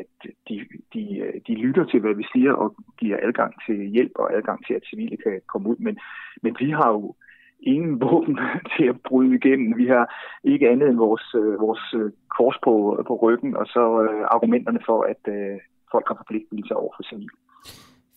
at 0.00 0.10
de, 0.48 0.54
de, 0.94 1.18
øh, 1.18 1.34
de 1.46 1.54
lytter 1.54 1.84
til, 1.84 2.00
hvad 2.00 2.14
vi 2.14 2.26
siger, 2.32 2.52
og 2.52 2.76
giver 2.98 3.18
adgang 3.22 3.52
til 3.66 3.76
hjælp 3.94 4.12
og 4.14 4.36
adgang 4.36 4.66
til, 4.66 4.74
at 4.74 4.86
civile 4.90 5.16
kan 5.16 5.40
komme 5.52 5.68
ud. 5.68 5.76
Men, 5.78 5.98
men 6.42 6.56
vi 6.60 6.70
har 6.70 6.90
jo 6.92 7.14
ingen 7.60 8.00
våben 8.04 8.38
til 8.76 8.86
at 8.92 9.00
bryde 9.08 9.34
igennem. 9.34 9.78
Vi 9.78 9.86
har 9.86 10.04
ikke 10.44 10.70
andet 10.70 10.88
end 10.88 10.96
vores, 10.96 11.26
øh, 11.34 11.60
vores 11.60 11.94
kors 12.36 12.58
på, 12.64 13.04
på 13.06 13.14
ryggen, 13.22 13.56
og 13.56 13.66
så 13.66 13.82
argumenterne 14.34 14.80
for, 14.86 15.02
at 15.02 15.22
folk 15.92 16.08
har 16.08 16.16
forpligtelser 16.16 16.74
over 16.74 16.92
for 16.96 17.02
civile. 17.02 17.36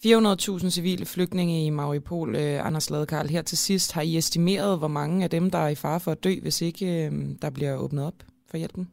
400.000 0.05 0.69
civile 0.77 1.05
flygtninge 1.05 1.65
i 1.65 1.69
Mariupol, 1.69 2.29
øh, 2.35 2.67
Anders 2.67 2.89
Ladekarl. 2.89 3.27
Her 3.35 3.41
til 3.41 3.57
sidst, 3.57 3.93
har 3.95 4.01
I 4.01 4.17
estimeret, 4.17 4.79
hvor 4.79 4.93
mange 4.99 5.23
af 5.23 5.29
dem, 5.29 5.45
der 5.53 5.61
er 5.65 5.71
i 5.73 5.81
fare 5.85 5.99
for 6.03 6.11
at 6.11 6.23
dø, 6.23 6.33
hvis 6.41 6.61
ikke 6.61 6.85
øh, 6.97 7.11
der 7.41 7.49
bliver 7.57 7.73
åbnet 7.83 8.03
op 8.09 8.19
for 8.49 8.57
hjælpen? 8.57 8.83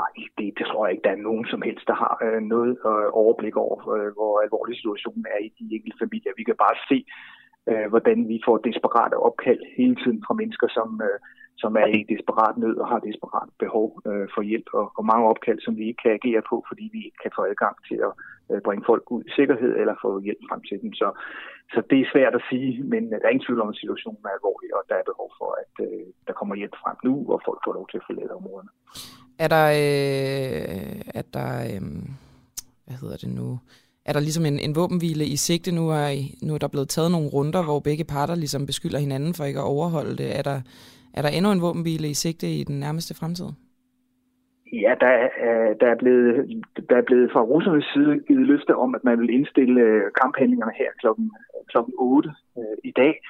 Nej, 0.00 0.12
det, 0.38 0.48
det 0.58 0.66
tror 0.66 0.86
jeg 0.86 0.92
ikke, 0.92 1.06
der 1.08 1.14
er 1.16 1.26
nogen 1.28 1.46
som 1.52 1.62
helst, 1.68 1.86
der 1.90 1.96
har 2.04 2.14
øh, 2.26 2.40
noget 2.54 2.72
øh, 2.90 3.08
overblik 3.22 3.56
over, 3.64 3.78
øh, 3.94 4.10
hvor 4.16 4.32
alvorlig 4.44 4.74
situationen 4.76 5.24
er 5.34 5.40
i 5.46 5.50
de 5.58 5.64
enkelte 5.76 6.00
familier. 6.02 6.32
Vi 6.40 6.44
kan 6.48 6.58
bare 6.66 6.76
se, 6.90 6.98
øh, 7.70 7.86
hvordan 7.92 8.18
vi 8.32 8.36
får 8.46 8.56
desperate 8.68 9.16
opkald 9.28 9.62
hele 9.78 9.96
tiden 10.02 10.20
fra 10.26 10.34
mennesker, 10.40 10.68
som, 10.78 10.88
øh, 11.08 11.18
som 11.62 11.72
er 11.82 11.88
i 11.98 12.00
desperat 12.12 12.54
nød 12.62 12.76
og 12.82 12.86
har 12.92 13.00
desperat 13.08 13.48
behov 13.64 13.86
øh, 14.08 14.26
for 14.34 14.42
hjælp, 14.50 14.68
og, 14.80 14.86
og 14.98 15.02
mange 15.10 15.24
opkald, 15.32 15.60
som 15.66 15.76
vi 15.80 15.84
ikke 15.88 16.02
kan 16.04 16.16
agere 16.18 16.42
på, 16.50 16.56
fordi 16.68 16.84
vi 16.94 17.00
ikke 17.06 17.20
kan 17.24 17.32
få 17.36 17.42
adgang 17.50 17.76
til 17.88 17.98
at 18.08 18.12
Øh, 18.50 18.60
bringe 18.66 18.84
folk 18.90 19.04
ud 19.14 19.22
i 19.28 19.30
sikkerhed 19.38 19.72
eller 19.80 19.94
få 20.04 20.10
hjælp 20.26 20.42
frem 20.48 20.60
til 20.68 20.76
dem. 20.82 20.90
Så, 21.00 21.08
så 21.72 21.78
det 21.90 21.98
er 22.00 22.12
svært 22.12 22.34
at 22.38 22.46
sige, 22.50 22.70
men 22.92 23.02
der 23.10 23.18
er 23.24 23.32
ingen 23.34 23.46
tvivl 23.46 23.60
om, 23.64 23.72
at 23.72 23.80
situationen 23.82 24.22
er 24.24 24.36
alvorlig, 24.38 24.70
og 24.78 24.82
der 24.88 24.96
er 24.98 25.10
behov 25.10 25.30
for, 25.40 25.50
at 25.62 25.74
øh, 25.86 26.06
der 26.26 26.32
kommer 26.38 26.54
hjælp 26.60 26.76
frem 26.82 26.96
nu, 27.06 27.14
og 27.32 27.38
folk 27.46 27.60
får 27.64 27.74
lov 27.78 27.86
til 27.88 28.00
at 28.00 28.06
forlade 28.08 28.32
områderne. 28.40 28.70
Er 29.44 29.48
der, 29.56 29.66
øh, 29.82 31.00
er 31.18 31.24
der 31.36 31.50
øh, 31.70 31.82
hvad 32.86 32.96
hedder 33.02 33.18
det 33.24 33.30
nu, 33.40 33.48
er 34.08 34.12
der 34.12 34.20
ligesom 34.20 34.46
en, 34.46 34.58
en 34.58 34.76
våbenhvile 34.76 35.24
i 35.26 35.36
sigte 35.36 35.72
nu, 35.72 35.90
er, 35.90 36.08
nu 36.42 36.54
er 36.54 36.58
der 36.58 36.68
blevet 36.68 36.88
taget 36.88 37.10
nogle 37.10 37.28
runder, 37.28 37.62
hvor 37.64 37.80
begge 37.80 38.04
parter 38.04 38.34
ligesom 38.34 38.66
beskylder 38.66 38.98
hinanden 38.98 39.34
for 39.34 39.44
ikke 39.44 39.60
at 39.60 39.64
overholde 39.64 40.16
det. 40.16 40.38
Er 40.38 40.42
der, 40.42 40.60
er 41.14 41.22
der 41.22 41.28
endnu 41.28 41.52
en 41.52 41.60
våbenhvile 41.60 42.08
i 42.08 42.14
sigte 42.14 42.50
i 42.50 42.64
den 42.64 42.80
nærmeste 42.80 43.14
fremtid? 43.14 43.46
Ja, 44.72 44.94
der 45.00 45.06
er, 45.06 45.28
der, 45.74 45.86
er 45.86 45.94
blevet, 45.94 46.64
der 46.90 46.96
er 46.96 47.02
blevet 47.02 47.32
fra 47.32 47.42
russernes 47.42 47.84
side 47.94 48.18
givet 48.18 48.46
løfte 48.46 48.76
om, 48.76 48.94
at 48.94 49.04
man 49.04 49.20
vil 49.20 49.30
indstille 49.30 49.80
øh, 49.80 50.02
kamphandlingerne 50.20 50.72
her 50.78 50.90
klokken, 51.00 51.30
klokken 51.68 51.94
8 51.98 52.30
øh, 52.58 52.76
i 52.84 52.90
dag. 52.90 53.20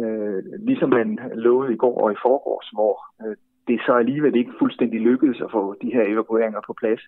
Øh, 0.00 0.42
ligesom 0.68 0.90
man 0.90 1.18
lovede 1.34 1.72
i 1.72 1.76
går 1.76 2.00
og 2.02 2.12
i 2.12 2.22
forgårs, 2.22 2.68
hvor 2.76 2.94
øh, 3.22 3.36
det 3.68 3.80
så 3.86 3.92
alligevel 3.92 4.36
ikke 4.36 4.58
fuldstændig 4.58 5.00
lykkedes 5.00 5.40
at 5.40 5.50
få 5.50 5.74
de 5.82 5.92
her 5.94 6.02
evakueringer 6.02 6.60
på 6.66 6.72
plads. 6.72 7.02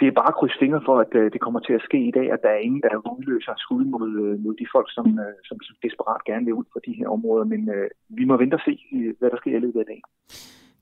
Det 0.00 0.08
er 0.08 0.18
bare 0.20 0.28
at 0.28 0.38
krydse 0.38 0.58
fingre 0.58 0.82
for, 0.84 0.96
at 1.04 1.12
øh, 1.14 1.32
det 1.32 1.40
kommer 1.40 1.60
til 1.60 1.72
at 1.72 1.86
ske 1.88 2.00
i 2.08 2.10
dag, 2.10 2.32
at 2.32 2.42
der 2.42 2.48
er 2.48 2.64
ingen, 2.66 2.82
der 2.82 3.12
udløser 3.18 3.54
skud 3.56 3.84
mod, 3.84 4.10
øh, 4.24 4.44
mod 4.44 4.54
de 4.54 4.66
folk, 4.74 4.88
som, 4.96 5.06
øh, 5.24 5.34
som, 5.44 5.56
som 5.62 5.76
desperat 5.82 6.24
gerne 6.24 6.44
vil 6.44 6.54
ud 6.54 6.64
fra 6.72 6.80
de 6.86 6.92
her 6.98 7.08
områder. 7.08 7.44
Men 7.44 7.70
øh, 7.74 7.88
vi 8.08 8.24
må 8.24 8.36
vente 8.36 8.54
og 8.54 8.60
se, 8.64 8.74
øh, 8.92 9.14
hvad 9.18 9.30
der 9.30 9.36
sker 9.36 9.56
i 9.56 9.60
løbet 9.60 9.80
af 9.80 9.86
dagen. 9.86 10.08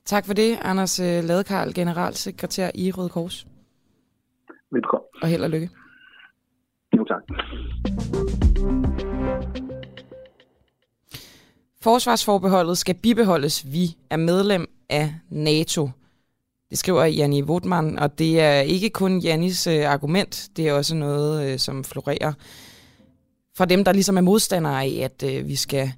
Tak 0.07 0.26
for 0.26 0.34
det, 0.34 0.59
Anders 0.62 0.98
Ladekarl, 0.98 1.74
generalsekretær 1.74 2.70
i 2.74 2.90
Røde 2.90 3.09
Kors. 3.09 3.46
Velkommen. 4.70 5.09
Og 5.22 5.28
held 5.28 5.42
og 5.42 5.50
lykke. 5.50 5.70
Jo, 6.96 7.05
tak. 7.05 7.22
Forsvarsforbeholdet 11.82 12.78
skal 12.78 12.94
bibeholdes. 12.94 13.72
Vi 13.72 13.96
er 14.11 14.16
medlem 14.16 14.66
af 14.88 15.14
NATO. 15.28 15.90
Det 16.70 16.78
skriver 16.78 17.05
Janni 17.05 17.42
Wotman, 17.42 17.98
og 17.98 18.18
det 18.18 18.40
er 18.40 18.61
ikke 18.61 18.90
kun 18.90 19.18
Jannis 19.18 19.66
øh, 19.66 19.92
argument, 19.92 20.48
det 20.57 20.68
er 20.68 20.72
også 20.72 20.94
noget, 20.94 21.52
øh, 21.52 21.59
som 21.59 21.84
florerer 21.84 22.32
fra 23.57 23.64
dem, 23.64 23.84
der 23.84 23.92
ligesom 23.92 24.16
er 24.16 24.20
modstandere 24.20 24.82
af, 24.82 25.00
at 25.05 25.22
øh, 25.22 25.48
vi 25.48 25.57
skal 25.57 25.92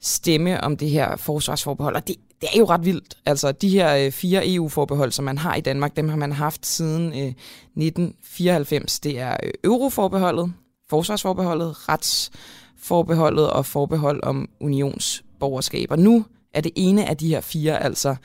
stemme 0.00 0.64
om 0.64 0.76
det 0.76 0.90
her 0.90 1.16
forsvarsforbehold. 1.16 1.96
Og 1.96 2.08
det, 2.08 2.16
det 2.40 2.48
er 2.54 2.58
jo 2.58 2.64
ret 2.64 2.84
vildt. 2.84 3.16
Altså, 3.26 3.52
de 3.52 3.68
her 3.68 3.96
øh, 3.96 4.12
fire 4.12 4.54
EU-forbehold, 4.54 5.12
som 5.12 5.24
man 5.24 5.38
har 5.38 5.54
i 5.54 5.60
Danmark, 5.60 5.96
dem 5.96 6.08
har 6.08 6.16
man 6.16 6.32
haft 6.32 6.66
siden 6.66 7.06
øh, 7.06 7.28
1994. 7.28 9.00
Det 9.00 9.18
er 9.18 9.36
øh, 9.42 9.50
euroforbeholdet, 9.64 10.52
forsvarsforbeholdet, 10.90 11.88
retsforbeholdet 11.88 13.50
og 13.50 13.66
forbehold 13.66 14.22
om 14.22 14.48
unionsborgerskab. 14.60 15.90
Og 15.90 15.98
nu 15.98 16.24
er 16.54 16.60
det 16.60 16.72
ene 16.76 17.08
af 17.08 17.16
de 17.16 17.28
her 17.28 17.40
fire 17.40 17.82
altså 17.82 18.16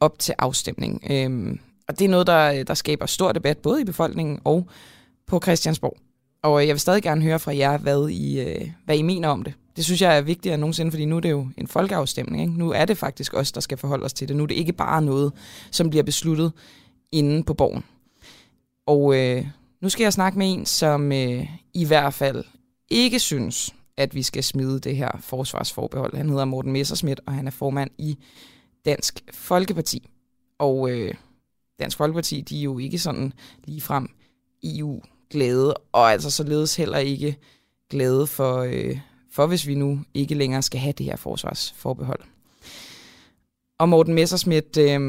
op 0.00 0.18
til 0.18 0.34
afstemning. 0.38 1.02
Øhm, 1.10 1.60
og 1.88 1.98
det 1.98 2.04
er 2.04 2.08
noget, 2.08 2.26
der, 2.26 2.64
der 2.64 2.74
skaber 2.74 3.06
stor 3.06 3.32
debat, 3.32 3.58
både 3.58 3.80
i 3.80 3.84
befolkningen 3.84 4.38
og 4.44 4.66
på 5.26 5.40
Christiansborg. 5.42 5.96
Og 6.42 6.66
jeg 6.66 6.74
vil 6.74 6.80
stadig 6.80 7.02
gerne 7.02 7.22
høre 7.22 7.38
fra 7.38 7.56
jer, 7.56 7.78
hvad 7.78 8.08
I, 8.08 8.40
øh, 8.40 8.70
hvad 8.84 8.96
I 8.96 9.02
mener 9.02 9.28
om 9.28 9.42
det. 9.42 9.54
Det 9.80 9.84
synes 9.84 10.02
jeg 10.02 10.16
er 10.16 10.20
vigtigere 10.20 10.54
end 10.54 10.60
nogensinde, 10.60 10.90
fordi 10.90 11.04
nu 11.04 11.16
er 11.16 11.20
det 11.20 11.30
jo 11.30 11.48
en 11.56 11.66
folkeafstemning. 11.66 12.42
Ikke? 12.42 12.58
Nu 12.58 12.70
er 12.70 12.84
det 12.84 12.98
faktisk 12.98 13.34
os, 13.34 13.52
der 13.52 13.60
skal 13.60 13.78
forholde 13.78 14.04
os 14.04 14.12
til 14.12 14.28
det. 14.28 14.36
Nu 14.36 14.42
er 14.42 14.46
det 14.46 14.54
ikke 14.54 14.72
bare 14.72 15.02
noget, 15.02 15.32
som 15.70 15.90
bliver 15.90 16.02
besluttet 16.02 16.52
inde 17.12 17.42
på 17.44 17.54
borgen. 17.54 17.84
Og 18.86 19.16
øh, 19.16 19.46
nu 19.80 19.88
skal 19.88 20.04
jeg 20.04 20.12
snakke 20.12 20.38
med 20.38 20.52
en, 20.52 20.66
som 20.66 21.12
øh, 21.12 21.46
i 21.74 21.84
hvert 21.84 22.14
fald 22.14 22.44
ikke 22.90 23.18
synes, 23.18 23.74
at 23.96 24.14
vi 24.14 24.22
skal 24.22 24.44
smide 24.44 24.80
det 24.80 24.96
her 24.96 25.10
forsvarsforbehold. 25.20 26.16
Han 26.16 26.28
hedder 26.28 26.44
Morten 26.44 26.72
Messerschmidt, 26.72 27.20
og 27.26 27.32
han 27.32 27.46
er 27.46 27.50
formand 27.50 27.90
i 27.98 28.18
Dansk 28.84 29.20
Folkeparti. 29.32 30.08
Og 30.58 30.90
øh, 30.90 31.14
Dansk 31.78 31.96
Folkeparti, 31.96 32.40
de 32.40 32.58
er 32.58 32.62
jo 32.62 32.78
ikke 32.78 32.98
sådan 32.98 33.32
ligefrem 33.64 34.08
EU-glade, 34.64 35.74
og 35.92 36.12
altså 36.12 36.30
således 36.30 36.76
heller 36.76 36.98
ikke 36.98 37.36
glade 37.90 38.26
for, 38.26 38.58
øh, 38.58 38.98
for, 39.32 39.46
hvis 39.46 39.66
vi 39.66 39.74
nu 39.74 39.98
ikke 40.14 40.34
længere 40.34 40.62
skal 40.62 40.80
have 40.80 40.92
det 40.92 41.06
her 41.06 41.16
forsvarsforbehold. 41.16 42.20
Og 43.78 43.88
Morten 43.88 44.14
Messersmith, 44.14 44.78
øh, 44.78 45.00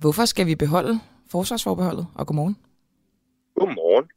hvorfor 0.00 0.24
skal 0.24 0.46
vi 0.46 0.54
beholde 0.54 1.00
forsvarsforbeholdet? 1.30 2.06
Og 2.14 2.26
godmorgen. 2.26 2.56
Godmorgen. 3.54 4.10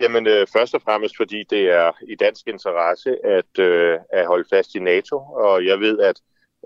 Jamen 0.00 0.26
øh, 0.26 0.46
først 0.52 0.74
og 0.74 0.82
fremmest 0.82 1.16
fordi 1.16 1.44
det 1.50 1.70
er 1.70 1.90
i 2.08 2.14
dansk 2.14 2.48
interesse 2.48 3.26
at, 3.26 3.58
øh, 3.58 3.98
at 4.12 4.26
holde 4.26 4.48
fast 4.50 4.74
i 4.74 4.78
NATO, 4.78 5.16
og 5.16 5.66
jeg 5.66 5.80
ved, 5.80 5.98
at 5.98 6.16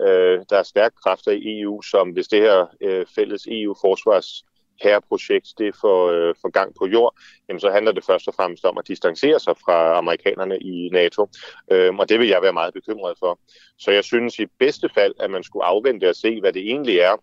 Øh, 0.00 0.44
der 0.50 0.58
er 0.58 0.62
stærke 0.62 0.96
kræfter 1.04 1.32
i 1.32 1.60
EU, 1.60 1.82
som 1.82 2.10
hvis 2.10 2.28
det 2.28 2.40
her 2.40 2.66
øh, 2.80 3.06
fælles 3.14 3.46
EU-forsvars 3.50 4.44
herreprojekt 4.82 5.48
det 5.58 5.74
får, 5.80 6.10
øh, 6.10 6.34
for 6.40 6.48
gang 6.48 6.74
på 6.78 6.86
jord, 6.86 7.14
jamen 7.48 7.60
så 7.60 7.70
handler 7.70 7.92
det 7.92 8.04
først 8.04 8.28
og 8.28 8.34
fremmest 8.34 8.64
om 8.64 8.78
at 8.78 8.88
distancere 8.88 9.40
sig 9.40 9.54
fra 9.64 9.98
amerikanerne 9.98 10.58
i 10.58 10.88
NATO. 10.92 11.28
Øhm, 11.72 11.98
og 11.98 12.08
det 12.08 12.18
vil 12.20 12.28
jeg 12.28 12.42
være 12.42 12.52
meget 12.52 12.74
bekymret 12.74 13.16
for. 13.18 13.38
Så 13.78 13.90
jeg 13.90 14.04
synes 14.04 14.38
i 14.38 14.46
bedste 14.58 14.88
fald, 14.94 15.14
at 15.20 15.30
man 15.30 15.42
skulle 15.42 15.64
afvente 15.64 16.08
og 16.08 16.16
se, 16.16 16.40
hvad 16.40 16.52
det 16.52 16.62
egentlig 16.62 16.98
er, 16.98 17.16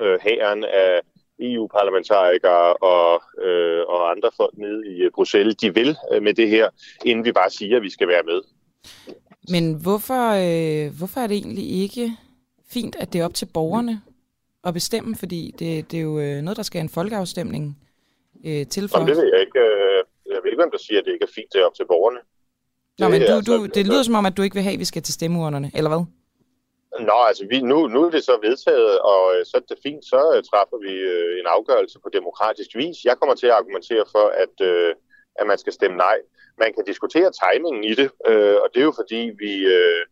øh, 0.00 0.18
hæren 0.22 0.64
af 0.64 1.00
EU-parlamentarikere 1.40 2.76
og, 2.76 3.22
øh, 3.44 3.82
og 3.88 4.10
andre 4.10 4.30
folk 4.36 4.58
nede 4.58 4.88
i 4.92 5.02
øh, 5.02 5.10
Bruxelles, 5.10 5.56
de 5.56 5.74
vil 5.74 5.96
øh, 6.12 6.22
med 6.22 6.34
det 6.34 6.48
her, 6.48 6.68
inden 7.04 7.24
vi 7.24 7.32
bare 7.32 7.50
siger, 7.50 7.76
at 7.76 7.82
vi 7.82 7.90
skal 7.90 8.08
være 8.08 8.22
med. 8.22 8.40
Men 9.48 9.82
hvorfor, 9.82 10.24
øh, 10.28 10.98
hvorfor 10.98 11.20
er 11.20 11.26
det 11.26 11.36
egentlig 11.36 11.82
ikke 11.82 12.12
fint, 12.70 12.96
at 12.96 13.12
det 13.12 13.20
er 13.20 13.24
op 13.24 13.34
til 13.34 13.48
borgerne 13.54 14.00
at 14.64 14.74
bestemme? 14.74 15.16
Fordi 15.16 15.54
det, 15.58 15.90
det 15.90 15.98
er 15.98 16.02
jo 16.02 16.18
øh, 16.18 16.42
noget, 16.42 16.56
der 16.56 16.62
skal 16.62 16.80
en 16.80 16.88
folkeafstemning 16.88 17.64
øh, 18.46 18.66
til 18.66 18.88
for. 18.88 18.98
Jamen, 18.98 19.08
det 19.08 19.16
ved 19.16 19.28
jeg 19.32 19.40
ikke. 19.40 19.58
Øh, 19.58 19.98
jeg 20.34 20.40
ved 20.42 20.50
ikke, 20.50 20.62
hvem 20.62 20.70
der 20.70 20.78
siger, 20.78 20.98
at 21.00 21.04
det 21.06 21.12
ikke 21.12 21.28
er 21.30 21.34
fint, 21.34 21.52
det 21.52 21.60
er 21.60 21.66
op 21.66 21.74
til 21.74 21.86
borgerne. 21.86 22.20
Nå, 22.98 23.04
det, 23.06 23.12
men 23.12 23.20
du, 23.20 23.32
altså, 23.32 23.52
du, 23.52 23.66
det 23.66 23.86
lyder 23.86 24.02
som 24.02 24.14
om, 24.14 24.26
at 24.26 24.36
du 24.36 24.42
ikke 24.42 24.54
vil 24.54 24.62
have, 24.62 24.76
at 24.78 24.82
vi 24.84 24.90
skal 24.92 25.02
til 25.02 25.14
stemmeurnerne, 25.14 25.70
eller 25.74 25.90
hvad? 25.90 26.04
Nå, 27.10 27.18
altså 27.30 27.44
vi, 27.50 27.60
nu, 27.60 27.78
nu 27.94 28.00
er 28.06 28.10
det 28.10 28.24
så 28.24 28.38
vedtaget, 28.42 28.94
og 29.12 29.22
øh, 29.34 29.40
så 29.48 29.54
er 29.56 29.64
det 29.72 29.78
fint, 29.86 30.04
så 30.12 30.20
træffer 30.50 30.78
vi 30.86 30.92
uh, 31.12 31.32
en 31.40 31.46
afgørelse 31.56 31.98
på 32.04 32.08
demokratisk 32.18 32.70
vis. 32.80 32.96
Jeg 33.04 33.16
kommer 33.18 33.34
til 33.34 33.46
at 33.46 33.58
argumentere 33.60 34.04
for, 34.14 34.26
at, 34.44 34.54
uh, 34.70 34.90
at 35.40 35.44
man 35.50 35.58
skal 35.58 35.72
stemme 35.72 35.96
nej 35.96 36.18
man 36.58 36.70
kan 36.74 36.84
diskutere 36.90 37.30
timingen 37.42 37.84
i 37.84 37.94
det, 38.00 38.10
øh, 38.30 38.56
og 38.62 38.68
det 38.72 38.80
er 38.80 38.88
jo 38.90 38.94
fordi, 39.00 39.20
vi 39.42 39.52
øh, 39.76 40.02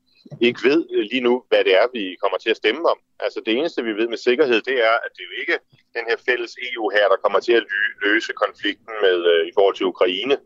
ikke 0.40 0.60
ved 0.68 0.78
øh, 0.94 1.04
lige 1.12 1.24
nu, 1.28 1.34
hvad 1.48 1.64
det 1.64 1.74
er, 1.80 1.86
vi 1.92 2.16
kommer 2.22 2.38
til 2.38 2.50
at 2.50 2.56
stemme 2.62 2.82
om. 2.92 2.98
Altså 3.20 3.38
det 3.46 3.52
eneste, 3.58 3.84
vi 3.88 3.92
ved 4.00 4.08
med 4.08 4.18
sikkerhed, 4.28 4.60
det 4.70 4.76
er, 4.88 4.94
at 5.04 5.10
det 5.14 5.22
er 5.22 5.30
jo 5.30 5.36
ikke 5.42 5.56
den 5.96 6.04
her 6.08 6.16
fælles 6.28 6.52
EU 6.66 6.84
her, 6.96 7.06
der 7.12 7.22
kommer 7.24 7.40
til 7.40 7.52
at 7.60 7.64
løse 8.04 8.32
konflikten 8.44 8.94
med 9.04 9.16
øh, 9.32 9.42
i 9.48 9.52
forhold 9.56 9.74
til 9.76 9.86
Ukraine, 9.86 10.36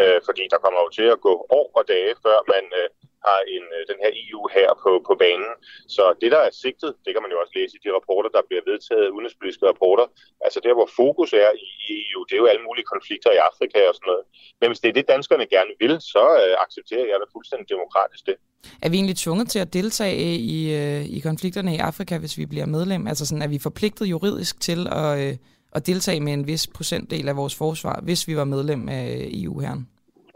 øh, 0.00 0.18
fordi 0.28 0.42
der 0.52 0.58
kommer 0.64 0.80
jo 0.84 0.88
til 0.98 1.08
at 1.14 1.20
gå 1.28 1.34
år 1.58 1.68
og 1.78 1.84
dage, 1.94 2.12
før 2.24 2.38
man 2.54 2.64
øh, 2.80 2.88
har 3.26 3.38
en, 3.56 3.64
øh, 3.76 3.82
den 3.90 3.98
her 4.02 4.10
EU 4.22 4.42
her 4.56 4.68
på, 4.82 4.90
på 5.08 5.14
banen. 5.24 5.52
Så 5.96 6.04
det, 6.20 6.30
der 6.34 6.40
er 6.46 6.52
sigtet, 6.62 6.90
det 7.04 7.10
kan 7.12 7.22
man 7.24 7.32
jo 7.32 7.38
også 7.42 7.54
læse 7.58 7.72
i 7.76 7.82
de 7.84 7.90
rapporter, 7.96 8.30
der 8.36 8.42
bliver 8.48 8.62
vedtaget, 8.70 9.12
udenrigspolitiske 9.14 9.66
rapporter, 9.72 10.06
altså 10.46 10.58
der, 10.66 10.74
hvor 10.78 10.88
fokus 11.00 11.30
er 11.44 11.50
i 11.66 11.68
EU, 12.00 12.20
det 12.28 12.34
er 12.34 12.42
jo 12.44 12.50
alle 12.52 12.64
mulige 12.68 12.88
konflikter 12.94 13.30
i 13.36 13.40
Afrika 13.50 13.78
og 13.90 13.94
sådan 13.96 14.08
noget. 14.12 14.24
Men 14.60 14.66
hvis 14.70 14.80
det 14.82 14.88
er 14.88 14.96
det, 14.98 15.12
danskerne 15.14 15.46
gerne 15.56 15.72
vil, 15.82 15.94
så 16.14 16.24
øh, 16.42 16.54
accepterer 16.64 17.06
jeg 17.10 17.18
det 17.22 17.28
fuldstændig 17.34 17.66
demokratisk 17.74 18.24
det. 18.30 18.36
Er 18.84 18.88
vi 18.88 18.96
egentlig 18.96 19.16
tvunget 19.16 19.48
til 19.50 19.60
at 19.64 19.72
deltage 19.78 20.36
i, 20.56 20.58
øh, 20.80 21.02
i 21.16 21.18
konflikterne 21.28 21.74
i 21.74 21.78
Afrika, 21.90 22.18
hvis 22.18 22.38
vi 22.38 22.46
bliver 22.46 22.66
medlem? 22.66 23.06
Altså 23.06 23.26
sådan, 23.26 23.42
er 23.42 23.52
vi 23.54 23.58
forpligtet 23.68 24.06
juridisk 24.06 24.60
til 24.60 24.80
at, 25.02 25.10
øh, 25.22 25.34
at 25.72 25.86
deltage 25.86 26.20
med 26.20 26.32
en 26.32 26.46
vis 26.46 26.66
procentdel 26.66 27.28
af 27.28 27.36
vores 27.36 27.54
forsvar, 27.54 28.00
hvis 28.02 28.28
vi 28.28 28.36
var 28.36 28.44
medlem 28.44 28.88
af 28.88 29.28
EU-herren? 29.32 29.88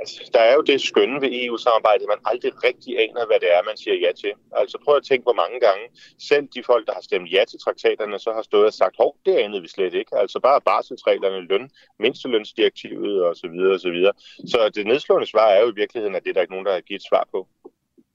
Altså, 0.02 0.30
der 0.34 0.40
er 0.40 0.54
jo 0.54 0.62
det 0.70 0.80
skønne 0.80 1.20
ved 1.24 1.30
EU-samarbejdet, 1.42 2.06
man 2.12 2.20
aldrig 2.30 2.52
rigtig 2.68 2.92
aner, 3.04 3.26
hvad 3.26 3.40
det 3.44 3.50
er, 3.56 3.62
man 3.70 3.76
siger 3.82 3.96
ja 4.04 4.12
til. 4.22 4.32
Altså 4.60 4.76
prøv 4.84 4.96
at 4.96 5.04
tænke, 5.08 5.24
hvor 5.28 5.38
mange 5.42 5.58
gange 5.66 5.84
selv 6.30 6.46
de 6.54 6.62
folk, 6.70 6.84
der 6.86 6.94
har 6.98 7.04
stemt 7.08 7.32
ja 7.36 7.42
til 7.50 7.58
traktaterne, 7.64 8.18
så 8.18 8.30
har 8.36 8.42
stået 8.42 8.66
og 8.66 8.72
sagt, 8.72 8.94
hov, 9.02 9.10
det 9.26 9.34
anede 9.44 9.62
vi 9.62 9.68
slet 9.68 9.94
ikke. 10.00 10.12
Altså 10.22 10.38
bare 10.48 10.60
barselsreglerne, 10.70 11.40
løn, 11.50 11.70
mindstelønsdirektivet 12.02 13.14
osv. 13.28 13.34
Så, 13.40 13.48
videre, 13.54 13.74
og 13.74 13.80
så, 13.80 13.90
videre. 13.96 14.12
så 14.52 14.58
det 14.74 14.86
nedslående 14.86 15.28
svar 15.32 15.48
er 15.56 15.60
jo 15.64 15.68
i 15.70 15.78
virkeligheden, 15.82 16.16
at 16.16 16.22
det 16.22 16.30
er 16.30 16.34
der 16.34 16.44
ikke 16.44 16.56
nogen, 16.56 16.66
der 16.66 16.72
har 16.72 16.80
givet 16.80 17.02
svar 17.10 17.24
på. 17.34 17.40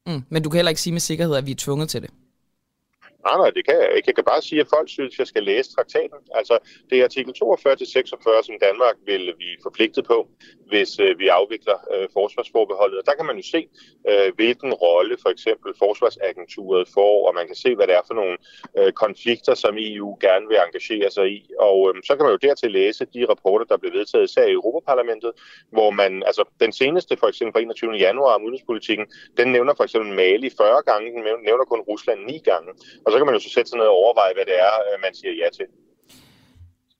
Mm, 0.07 0.21
men 0.29 0.43
du 0.43 0.49
kan 0.49 0.57
heller 0.57 0.73
ikke 0.73 0.85
sige 0.85 0.93
med 0.93 1.05
sikkerhed, 1.09 1.35
at 1.35 1.45
vi 1.45 1.51
er 1.51 1.63
tvunget 1.65 1.89
til 1.89 2.01
det. 2.01 2.11
Nej, 3.27 3.37
nej, 3.37 3.49
det 3.57 3.63
kan 3.67 3.75
jeg 3.81 3.89
ikke. 3.95 4.07
Jeg 4.09 4.15
kan 4.15 4.29
bare 4.33 4.41
sige, 4.41 4.61
at 4.61 4.67
folk 4.75 4.89
synes, 4.89 5.13
at 5.13 5.19
jeg 5.19 5.27
skal 5.27 5.43
læse 5.43 5.73
traktaten. 5.75 6.19
Altså, 6.39 6.55
det 6.89 6.95
er 6.99 7.03
artikel 7.03 7.33
42-46, 7.43 8.43
som 8.47 8.55
Danmark 8.67 8.95
vil 9.05 9.33
blive 9.37 9.57
forpligtet 9.63 10.03
på. 10.05 10.17
hvis 10.71 10.99
øh, 10.99 11.19
vi 11.19 11.27
afvikler 11.27 11.77
øh, 11.93 12.07
forsvarsforbeholdet. 12.13 12.97
Og 12.99 13.05
der 13.05 13.15
kan 13.17 13.25
man 13.25 13.37
jo 13.41 13.45
se, 13.55 13.61
øh, 14.09 14.29
hvilken 14.35 14.73
rolle 14.73 15.17
for 15.23 15.29
eksempel 15.29 15.73
forsvarsagenturet 15.83 16.87
får, 16.93 17.27
og 17.27 17.35
man 17.35 17.47
kan 17.47 17.55
se, 17.55 17.75
hvad 17.75 17.87
det 17.87 17.95
er 17.95 18.05
for 18.07 18.13
nogle 18.13 18.37
øh, 18.77 18.91
konflikter, 18.91 19.53
som 19.63 19.73
EU 19.77 20.17
gerne 20.21 20.45
vil 20.47 20.57
engagere 20.67 21.09
sig 21.11 21.27
i. 21.37 21.39
Og 21.59 21.77
øh, 21.87 22.03
så 22.07 22.15
kan 22.15 22.23
man 22.25 22.33
jo 22.35 22.39
dertil 22.47 22.71
læse 22.71 23.05
de 23.05 23.25
rapporter, 23.29 23.65
der 23.65 23.77
blev 23.77 23.93
vedtaget 23.93 24.29
især 24.29 24.45
i 24.45 24.57
Europaparlamentet, 24.59 25.31
hvor 25.75 25.89
man, 25.89 26.23
altså 26.29 26.43
den 26.59 26.71
seneste 26.71 27.17
for 27.17 27.27
eksempel 27.27 27.53
fra 27.53 27.61
21. 27.61 27.91
januar 28.07 28.35
om 28.35 28.43
udenrigspolitikken, 28.43 29.05
den 29.37 29.47
nævner 29.51 29.73
for 29.77 29.83
eksempel 29.83 30.13
Mali 30.13 30.49
40 30.57 30.81
gange, 30.89 31.07
den 31.15 31.23
nævner 31.49 31.65
kun 31.65 31.81
Rusland 31.91 32.19
9 32.25 32.41
gange. 32.51 32.69
Og 33.05 33.11
så 33.11 33.16
kan 33.17 33.25
man 33.25 33.35
jo 33.35 33.39
så 33.39 33.49
sætte 33.49 33.69
sig 33.69 33.77
ned 33.77 33.85
og 33.85 33.97
overveje, 34.01 34.33
hvad 34.33 34.45
det 34.45 34.59
er, 34.59 34.73
øh, 34.87 35.01
man 35.01 35.13
siger 35.15 35.33
ja 35.33 35.49
til. 35.57 35.65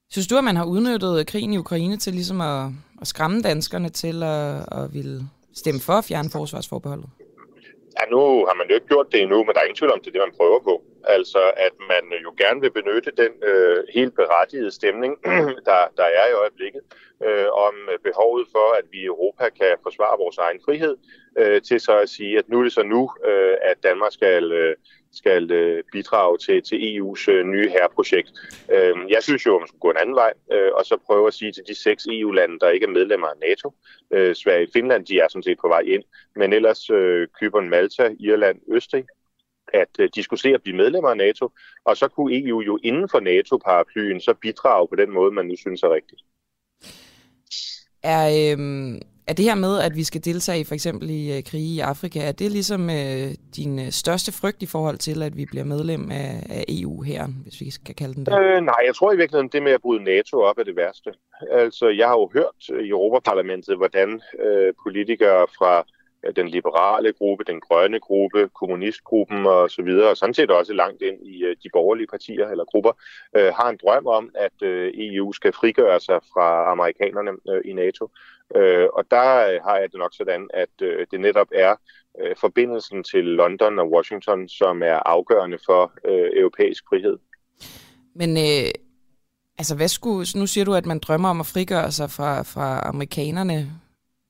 Synes 0.10 0.28
du, 0.28 0.38
at 0.38 0.44
man 0.44 0.56
har 0.56 0.66
udnyttet 0.66 1.28
krigen 1.28 1.54
i 1.54 1.58
Ukraine 1.58 1.98
til 1.98 2.14
ligesom 2.14 2.42
at, 2.42 2.70
at 3.02 3.08
skræmme 3.08 3.42
danskerne 3.42 3.90
til 3.90 4.24
at, 4.24 4.80
at 4.80 4.94
ville 4.94 5.22
stemme 5.56 5.82
for 5.82 5.94
at 5.94 6.06
fjerne 6.06 6.30
forsvarsforbeholdet? 6.30 7.10
Ja, 7.98 8.04
nu 8.14 8.20
har 8.48 8.56
man 8.60 8.68
jo 8.70 8.76
ikke 8.76 8.88
gjort 8.88 9.12
det 9.12 9.22
endnu, 9.22 9.44
men 9.44 9.54
der 9.54 9.60
er 9.60 9.66
ingen 9.66 9.80
tvivl 9.80 9.94
om, 9.94 10.00
det 10.00 10.08
er 10.08 10.12
det, 10.12 10.28
man 10.28 10.38
prøver 10.40 10.60
på. 10.60 10.76
Altså, 11.16 11.42
at 11.68 11.76
man 11.92 12.04
jo 12.26 12.32
gerne 12.38 12.62
vil 12.62 12.72
benytte 12.80 13.12
den 13.22 13.32
øh, 13.50 13.84
helt 13.94 14.16
berettigede 14.16 14.72
stemning, 14.72 15.14
der, 15.70 15.80
der 16.00 16.08
er 16.20 16.26
i 16.30 16.38
øjeblikket, 16.44 16.82
øh, 17.26 17.50
om 17.68 17.74
behovet 18.04 18.48
for, 18.52 18.68
at 18.80 18.86
vi 18.92 18.98
i 19.02 19.12
Europa 19.14 19.46
kan 19.50 19.74
forsvare 19.84 20.22
vores 20.24 20.38
egen 20.38 20.60
frihed, 20.66 20.96
øh, 21.40 21.62
til 21.62 21.80
så 21.80 21.94
at 22.00 22.10
sige, 22.10 22.38
at 22.38 22.50
nu 22.50 22.60
er 22.60 22.64
det 22.64 22.74
så 22.74 22.84
nu, 22.84 23.02
øh, 23.30 23.56
at 23.62 23.78
Danmark 23.84 24.12
skal, 24.12 24.52
øh, 24.52 24.76
skal 25.12 25.52
øh, 25.52 25.84
bidrage 25.92 26.38
til, 26.38 26.64
til 26.64 26.76
EU's 26.76 27.32
øh, 27.32 27.46
nye 27.46 27.70
herreprojekt. 27.70 28.32
Øh, 28.74 28.96
jeg 29.10 29.24
synes 29.24 29.46
jo, 29.46 29.56
at 29.56 29.62
man 29.62 29.68
skulle 29.68 29.80
gå 29.80 29.90
en 29.90 29.98
anden 29.98 30.16
vej, 30.16 30.34
øh, 30.52 30.72
og 30.74 30.86
så 30.86 30.98
prøve 31.06 31.28
at 31.28 31.34
sige 31.34 31.52
til 31.52 31.64
de 31.68 31.76
seks 31.76 32.08
EU-lande, 32.12 32.60
der 32.60 32.70
ikke 32.70 32.86
er 32.86 32.90
medlemmer 32.90 33.28
af 33.28 33.38
NATO, 33.48 33.74
øh, 34.14 34.36
Sverige 34.36 34.68
og 34.68 34.72
Finland, 34.74 35.06
de 35.06 35.20
er 35.20 35.28
sådan 35.30 35.44
set 35.44 35.58
på 35.62 35.68
vej 35.68 35.80
ind, 35.80 36.04
men 36.36 36.54
ellers 36.54 36.90
øh, 36.90 37.28
Kypern, 37.40 37.70
Malta, 37.70 38.16
Irland, 38.20 38.62
Østrig, 38.72 39.06
at 39.74 39.90
øh, 40.00 40.10
de 40.16 40.24
skulle 40.24 40.40
se 40.40 40.50
at 40.50 40.62
blive 40.62 40.78
medlemmer 40.78 41.10
af 41.10 41.18
NATO, 41.18 41.52
og 41.86 41.98
så 41.98 42.08
kunne 42.08 42.38
EU 42.38 42.62
jo 42.62 42.80
inden 42.84 43.10
for 43.10 43.20
NATO-paraplyen 43.20 44.22
så 44.22 44.34
bidrage 44.34 44.88
på 44.88 44.96
den 44.96 45.12
måde, 45.12 45.32
man 45.32 45.46
nu 45.46 45.56
synes 45.56 45.84
er 45.84 45.94
rigtigt. 45.94 46.22
Er, 48.04 48.54
øhm, 48.54 49.02
er 49.28 49.34
det 49.34 49.46
her 49.46 49.56
med, 49.56 49.82
at 49.82 49.96
vi 49.96 50.04
skal 50.04 50.26
deltage 50.26 50.60
i 50.60 50.64
for 50.64 50.74
eksempel 50.74 51.10
i 51.10 51.38
øh, 51.38 51.44
krige 51.44 51.76
i 51.76 51.80
Afrika, 51.80 52.20
er 52.28 52.32
det 52.32 52.52
ligesom 52.52 52.90
øh, 52.90 53.30
din 53.56 53.80
øh, 53.80 53.92
største 53.92 54.32
frygt 54.32 54.64
i 54.64 54.66
forhold 54.66 54.98
til, 54.98 55.24
at 55.24 55.38
vi 55.38 55.46
bliver 55.46 55.64
medlem 55.64 56.12
af, 56.12 56.44
af 56.50 56.64
EU 56.70 57.02
her, 57.02 57.28
hvis 57.44 57.62
vi 57.62 57.72
skal 57.72 57.96
kalde 57.96 58.14
den 58.14 58.26
det? 58.26 58.34
Øh, 58.34 58.62
nej, 58.62 58.82
jeg 58.86 58.96
tror 58.96 59.14
i 59.14 59.18
virkeligheden, 59.18 59.50
det 59.54 59.64
med 59.64 59.72
at 59.72 59.82
bryde 59.82 60.04
NATO 60.04 60.42
op 60.42 60.58
er 60.58 60.64
det 60.64 60.76
værste. 60.76 61.12
Altså, 61.52 61.88
jeg 61.90 62.08
har 62.08 62.18
jo 62.18 62.30
hørt 62.34 62.84
i 62.86 62.90
Europaparlamentet, 62.90 63.78
hvordan 63.78 64.22
øh, 64.46 64.74
politikere 64.84 65.48
fra 65.58 65.86
Øh, 66.28 66.36
den 66.36 66.48
liberale 66.48 67.14
gruppe, 67.14 67.44
den 67.44 67.60
grønne 67.60 68.00
gruppe, 68.00 68.50
kommunistgruppen 68.54 69.46
og 69.46 69.70
så 69.70 69.82
videre, 69.82 70.10
og 70.10 70.18
sådan 70.18 70.34
set 70.34 70.52
også 70.52 70.74
langt 70.74 71.02
ind 71.02 71.28
i 71.28 71.44
øh, 71.44 71.56
de 71.64 71.70
borgerlige 71.74 72.08
partier 72.08 72.48
eller 72.48 72.66
grupper, 72.66 72.92
øh, 73.36 73.54
har 73.54 73.70
en 73.70 73.80
drøm 73.84 74.08
om, 74.08 74.30
at 74.36 74.62
øh, 74.62 74.92
EU 74.96 75.34
skal 75.34 75.54
frigøre 75.54 76.00
sig 76.00 76.20
fra 76.34 76.72
amerikanerne 76.72 77.32
øh, 77.50 77.62
i 77.66 77.74
NATO. 77.74 78.10
Øh, 78.56 78.88
og 78.94 79.04
der 79.12 79.50
øh, 79.50 79.60
har 79.64 79.78
jeg 79.78 79.92
det 79.92 80.00
nok 80.00 80.14
sådan, 80.14 80.50
at 80.54 80.70
øh, 80.82 81.08
det 81.12 81.20
netop 81.20 81.48
er 81.52 81.76
øh, 82.22 82.36
forbindelsen 82.40 83.04
til 83.04 83.24
London 83.24 83.80
og 83.80 83.92
Washington, 83.92 84.50
som 84.50 84.84
er 84.84 85.00
afgørende 85.06 85.58
for 85.66 85.92
øh, 86.06 86.30
europæisk 86.34 86.84
frihed. 86.90 87.18
Men 88.16 88.38
øh, 88.38 88.72
altså, 89.58 89.76
hvad 89.76 89.88
skulle, 89.88 90.26
nu 90.36 90.48
siger 90.48 90.66
du, 90.66 90.74
at 90.74 90.86
man 90.86 91.00
drømmer 91.00 91.30
om 91.30 91.40
at 91.40 91.46
frigøre 91.46 91.92
sig 91.92 92.10
fra, 92.10 92.42
fra 92.42 92.88
amerikanerne 92.88 93.72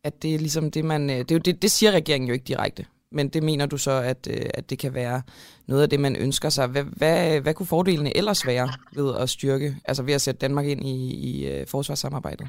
at 0.08 0.24
det 0.24 0.36
er 0.36 0.40
ligesom 0.40 0.72
det, 0.72 0.86
man... 0.86 1.10
Øh, 1.10 1.16
det, 1.16 1.32
er 1.32 1.36
jo 1.36 1.40
det, 1.40 1.62
det 1.62 1.72
siger 1.72 1.92
regeringen 1.92 2.28
jo 2.28 2.34
ikke 2.34 2.46
direkte, 2.48 2.86
men 3.12 3.30
det 3.30 3.44
mener 3.44 3.66
du 3.66 3.78
så, 3.78 3.92
at, 3.92 4.28
øh, 4.30 4.46
at 4.54 4.70
det 4.70 4.80
kan 4.80 4.94
være 4.94 5.22
noget 5.68 5.84
af 5.84 5.90
det, 5.90 6.00
man 6.00 6.16
ønsker 6.16 6.50
sig. 6.50 6.68
Hvad, 6.68 6.84
hvad, 6.84 7.42
hvad 7.42 7.54
kunne 7.54 7.66
fordelene 7.66 8.18
ellers 8.18 8.48
være 8.48 8.70
ved 8.96 9.16
at 9.20 9.30
styrke, 9.30 9.76
altså 9.86 10.04
ved 10.04 10.14
at 10.14 10.22
sætte 10.22 10.40
Danmark 10.40 10.66
ind 10.66 10.88
i, 10.88 10.96
i 11.30 11.62
uh, 11.62 11.68
forsvarssamarbejdet? 11.68 12.48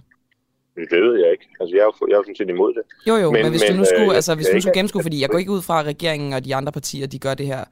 Det 0.74 1.00
ved 1.00 1.20
jeg 1.20 1.30
ikke. 1.32 1.46
Altså, 1.60 1.76
jeg 1.76 1.82
er 1.82 1.84
jo, 1.84 2.06
jeg 2.08 2.14
er 2.14 2.18
jo 2.18 2.22
sådan 2.22 2.36
set 2.36 2.48
imod 2.48 2.74
det. 2.74 2.82
Jo, 3.08 3.16
jo, 3.16 3.30
men, 3.30 3.42
men 3.42 3.50
hvis 3.50 3.62
men, 3.62 3.72
du 3.72 3.76
nu 3.78 3.84
skulle, 3.84 4.10
øh, 4.10 4.14
altså, 4.14 4.34
hvis 4.34 4.46
du 4.46 4.54
nu 4.54 4.60
skulle 4.60 4.74
gennemskue, 4.74 5.02
fordi 5.02 5.20
jeg 5.20 5.28
går 5.28 5.38
ikke 5.38 5.50
ud 5.50 5.62
fra, 5.62 5.80
at 5.80 5.86
regeringen 5.86 6.32
og 6.32 6.44
de 6.44 6.54
andre 6.54 6.72
partier, 6.72 7.06
de 7.06 7.18
gør 7.18 7.34
det 7.34 7.46
her 7.46 7.64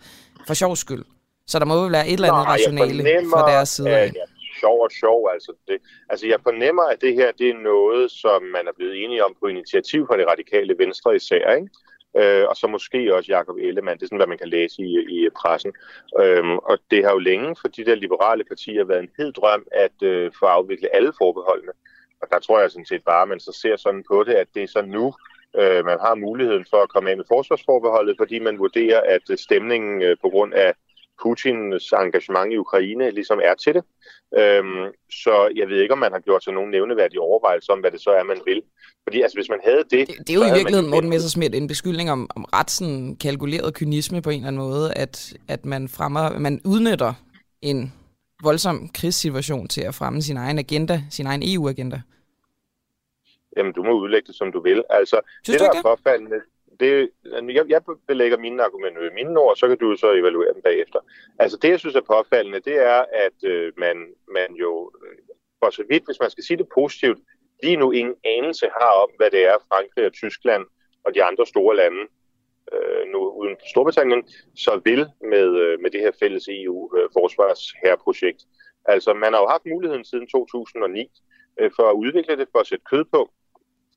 for 0.47 0.55
sjov 0.55 0.76
skyld. 0.76 1.05
Så 1.47 1.59
der 1.59 1.64
må 1.64 1.74
jo 1.74 1.89
være 1.89 2.09
et 2.09 2.12
eller 2.12 2.32
andet 2.32 2.47
rationale 2.47 3.05
fra 3.32 3.51
deres 3.53 3.68
side 3.68 3.91
af. 3.91 4.07
Ja, 4.07 4.20
sjov 4.61 4.82
og 4.82 4.90
sjov. 4.90 5.28
Altså, 5.32 5.52
det, 5.68 5.78
altså 6.09 6.26
jeg 6.26 6.40
fornemmer, 6.42 6.82
at 6.82 7.00
det 7.00 7.14
her 7.14 7.32
det 7.32 7.48
er 7.50 7.59
noget, 7.59 8.11
som 8.11 8.42
man 8.42 8.68
er 8.68 8.72
blevet 8.76 9.04
enige 9.04 9.24
om 9.24 9.36
på 9.40 9.46
initiativ 9.46 10.07
fra 10.07 10.16
det 10.16 10.26
radikale 10.26 10.78
venstre 10.78 11.16
især, 11.16 11.54
ikke? 11.54 11.68
Øh, 12.18 12.44
og 12.48 12.57
så 12.57 12.66
måske 12.66 13.14
også 13.14 13.32
Jakob 13.32 13.57
Ellemann. 13.57 13.98
Det 13.98 14.02
er 14.02 14.07
sådan, 14.07 14.18
hvad 14.18 14.26
man 14.26 14.38
kan 14.38 14.48
læse 14.48 14.82
i, 14.82 14.92
i 15.16 15.28
pressen. 15.40 15.72
Øhm, 16.20 16.59
og 16.59 16.78
det 16.90 17.04
har 17.04 17.12
jo 17.12 17.18
længe 17.18 17.57
for 17.61 17.68
de 17.68 17.84
der 17.84 17.94
liberale 17.94 18.44
partier 18.44 18.84
været 18.84 19.02
en 19.02 19.11
hed 19.18 19.32
drøm 19.32 19.66
at 19.72 20.02
øh, 20.02 20.32
få 20.38 20.46
afviklet 20.46 20.90
alle 20.92 21.12
forbeholdene. 21.18 21.72
Og 22.22 22.28
der 22.30 22.38
tror 22.38 22.61
jeg 22.61 22.70
sådan 22.70 22.86
set 22.86 23.04
bare, 23.04 23.22
at 23.22 23.28
man 23.28 23.40
så 23.40 23.52
ser 23.62 23.76
sådan 23.76 24.04
på 24.11 24.24
det, 24.24 24.34
at 24.34 24.48
det 24.54 24.62
er 24.62 24.66
så 24.66 24.82
nu, 24.82 25.14
øh, 25.57 25.84
man 25.84 25.98
har 26.00 26.14
muligheden 26.14 26.66
for 26.70 26.76
at 26.82 26.88
komme 26.88 27.11
af 27.11 27.16
med 27.16 27.24
forsvarsforbeholdet, 27.28 28.16
fordi 28.18 28.38
man 28.38 28.59
vurderer, 28.59 29.00
at 29.00 29.30
øh, 29.30 29.38
stemningen 29.38 30.02
øh, 30.02 30.16
på 30.22 30.28
grund 30.28 30.54
af 30.54 30.74
Putins 31.22 31.92
engagement 31.92 32.52
i 32.52 32.56
Ukraine 32.56 33.10
ligesom 33.10 33.40
er 33.42 33.54
til 33.54 33.74
det. 33.74 33.84
Øhm, 34.38 34.86
så 35.10 35.52
jeg 35.56 35.68
ved 35.68 35.80
ikke, 35.80 35.92
om 35.92 35.98
man 35.98 36.12
har 36.12 36.20
gjort 36.20 36.44
sig 36.44 36.52
nogen 36.52 36.70
nævneværdige 36.70 37.20
overvejelser 37.20 37.72
om, 37.72 37.80
hvad 37.80 37.90
det 37.90 38.00
så 38.00 38.10
er, 38.10 38.22
man 38.22 38.40
vil. 38.46 38.62
Fordi 39.04 39.22
altså, 39.22 39.36
hvis 39.38 39.48
man 39.48 39.60
havde 39.64 39.84
det... 39.90 40.08
Det, 40.08 40.18
det 40.18 40.30
er 40.30 40.34
jo 40.34 40.42
i 40.42 40.56
virkeligheden, 40.58 40.90
Morten 40.90 41.10
Messersmith, 41.10 41.56
en 41.56 41.68
beskyldning 41.68 42.10
om, 42.10 42.30
om 42.36 42.44
ret 42.44 42.70
sådan 42.70 43.16
kalkuleret 43.16 43.74
kynisme 43.74 44.22
på 44.22 44.30
en 44.30 44.36
eller 44.36 44.48
anden 44.48 44.62
måde, 44.62 44.94
at, 44.94 45.34
at 45.48 45.64
man, 45.64 45.88
fremmer, 45.88 46.38
man 46.38 46.60
udnytter 46.64 47.12
en 47.62 47.92
voldsom 48.42 48.88
krigssituation 48.88 49.68
til 49.68 49.82
at 49.82 49.94
fremme 49.94 50.22
sin 50.22 50.36
egen 50.36 50.58
agenda, 50.58 51.02
sin 51.10 51.26
egen 51.26 51.42
EU-agenda. 51.44 52.00
Jamen, 53.56 53.72
du 53.72 53.82
må 53.82 53.92
udlægge 53.92 54.26
det, 54.26 54.34
som 54.34 54.52
du 54.52 54.60
vil. 54.60 54.84
Altså, 54.90 55.20
Synes 55.44 55.60
det, 55.60 55.70
der 55.72 55.78
er 55.78 55.82
påfaldende, 55.82 56.40
det, 56.80 57.10
altså, 57.24 57.52
jeg, 57.52 57.64
jeg 57.68 57.82
belægger 58.06 58.38
mine 58.38 58.62
argumenter 58.62 59.02
ved 59.02 59.10
mine 59.10 59.38
ord, 59.38 59.56
så 59.56 59.68
kan 59.68 59.78
du 59.78 59.96
så 59.96 60.12
evaluere 60.12 60.54
dem 60.54 60.62
bagefter. 60.62 61.00
Altså 61.38 61.56
det, 61.62 61.68
jeg 61.70 61.80
synes 61.80 61.96
er 61.96 62.00
påfaldende, 62.00 62.60
det 62.60 62.76
er, 62.76 63.04
at 63.12 63.44
øh, 63.44 63.72
man, 63.76 63.96
man 64.34 64.54
jo, 64.54 64.92
øh, 65.02 65.18
for 65.62 65.70
så 65.70 65.84
vidt, 65.90 66.04
hvis 66.06 66.20
man 66.20 66.30
skal 66.30 66.44
sige 66.44 66.56
det 66.56 66.68
positivt, 66.74 67.18
lige 67.62 67.76
nu 67.76 67.90
ingen 67.92 68.14
anelse 68.24 68.66
har 68.80 68.92
om, 69.02 69.10
hvad 69.16 69.30
det 69.30 69.46
er, 69.46 69.56
Frankrig 69.68 70.06
og 70.06 70.12
Tyskland 70.12 70.66
og 71.04 71.14
de 71.14 71.24
andre 71.24 71.46
store 71.46 71.76
lande, 71.76 72.02
øh, 72.72 73.12
nu 73.12 73.18
uden 73.30 73.56
Storbritannien, 73.70 74.28
så 74.56 74.80
vil 74.84 75.06
med, 75.20 75.48
øh, 75.64 75.80
med 75.80 75.90
det 75.90 76.00
her 76.00 76.12
fælles 76.20 76.48
EU-forsvarsherreprojekt. 76.48 78.40
Øh, 78.42 78.94
altså 78.94 79.14
man 79.14 79.32
har 79.32 79.40
jo 79.40 79.46
haft 79.46 79.66
muligheden 79.66 80.04
siden 80.04 80.26
2009 80.26 81.10
øh, 81.60 81.70
for 81.76 81.90
at 81.90 81.94
udvikle 81.94 82.36
det, 82.36 82.48
for 82.52 82.58
at 82.58 82.66
sætte 82.66 82.84
kød 82.90 83.04
på, 83.04 83.30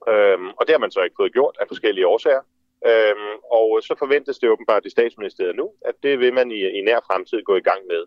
Øhm, 0.07 0.49
og 0.57 0.61
det 0.65 0.73
har 0.73 0.80
man 0.80 0.91
så 0.91 1.01
ikke 1.01 1.19
fået 1.19 1.34
gjort 1.34 1.57
af 1.61 1.65
forskellige 1.67 2.07
årsager. 2.07 2.41
Øhm, 2.88 3.36
og 3.51 3.67
så 3.88 3.95
forventes 3.99 4.39
det 4.39 4.49
åbenbart 4.49 4.86
i 4.86 4.89
statsministeriet 4.89 5.55
nu, 5.55 5.73
at 5.86 5.95
det 6.03 6.19
vil 6.19 6.34
man 6.34 6.51
i, 6.51 6.61
i 6.77 6.82
nær 6.82 6.99
fremtid 7.07 7.43
gå 7.43 7.55
i 7.55 7.67
gang 7.69 7.82
med. 7.88 8.03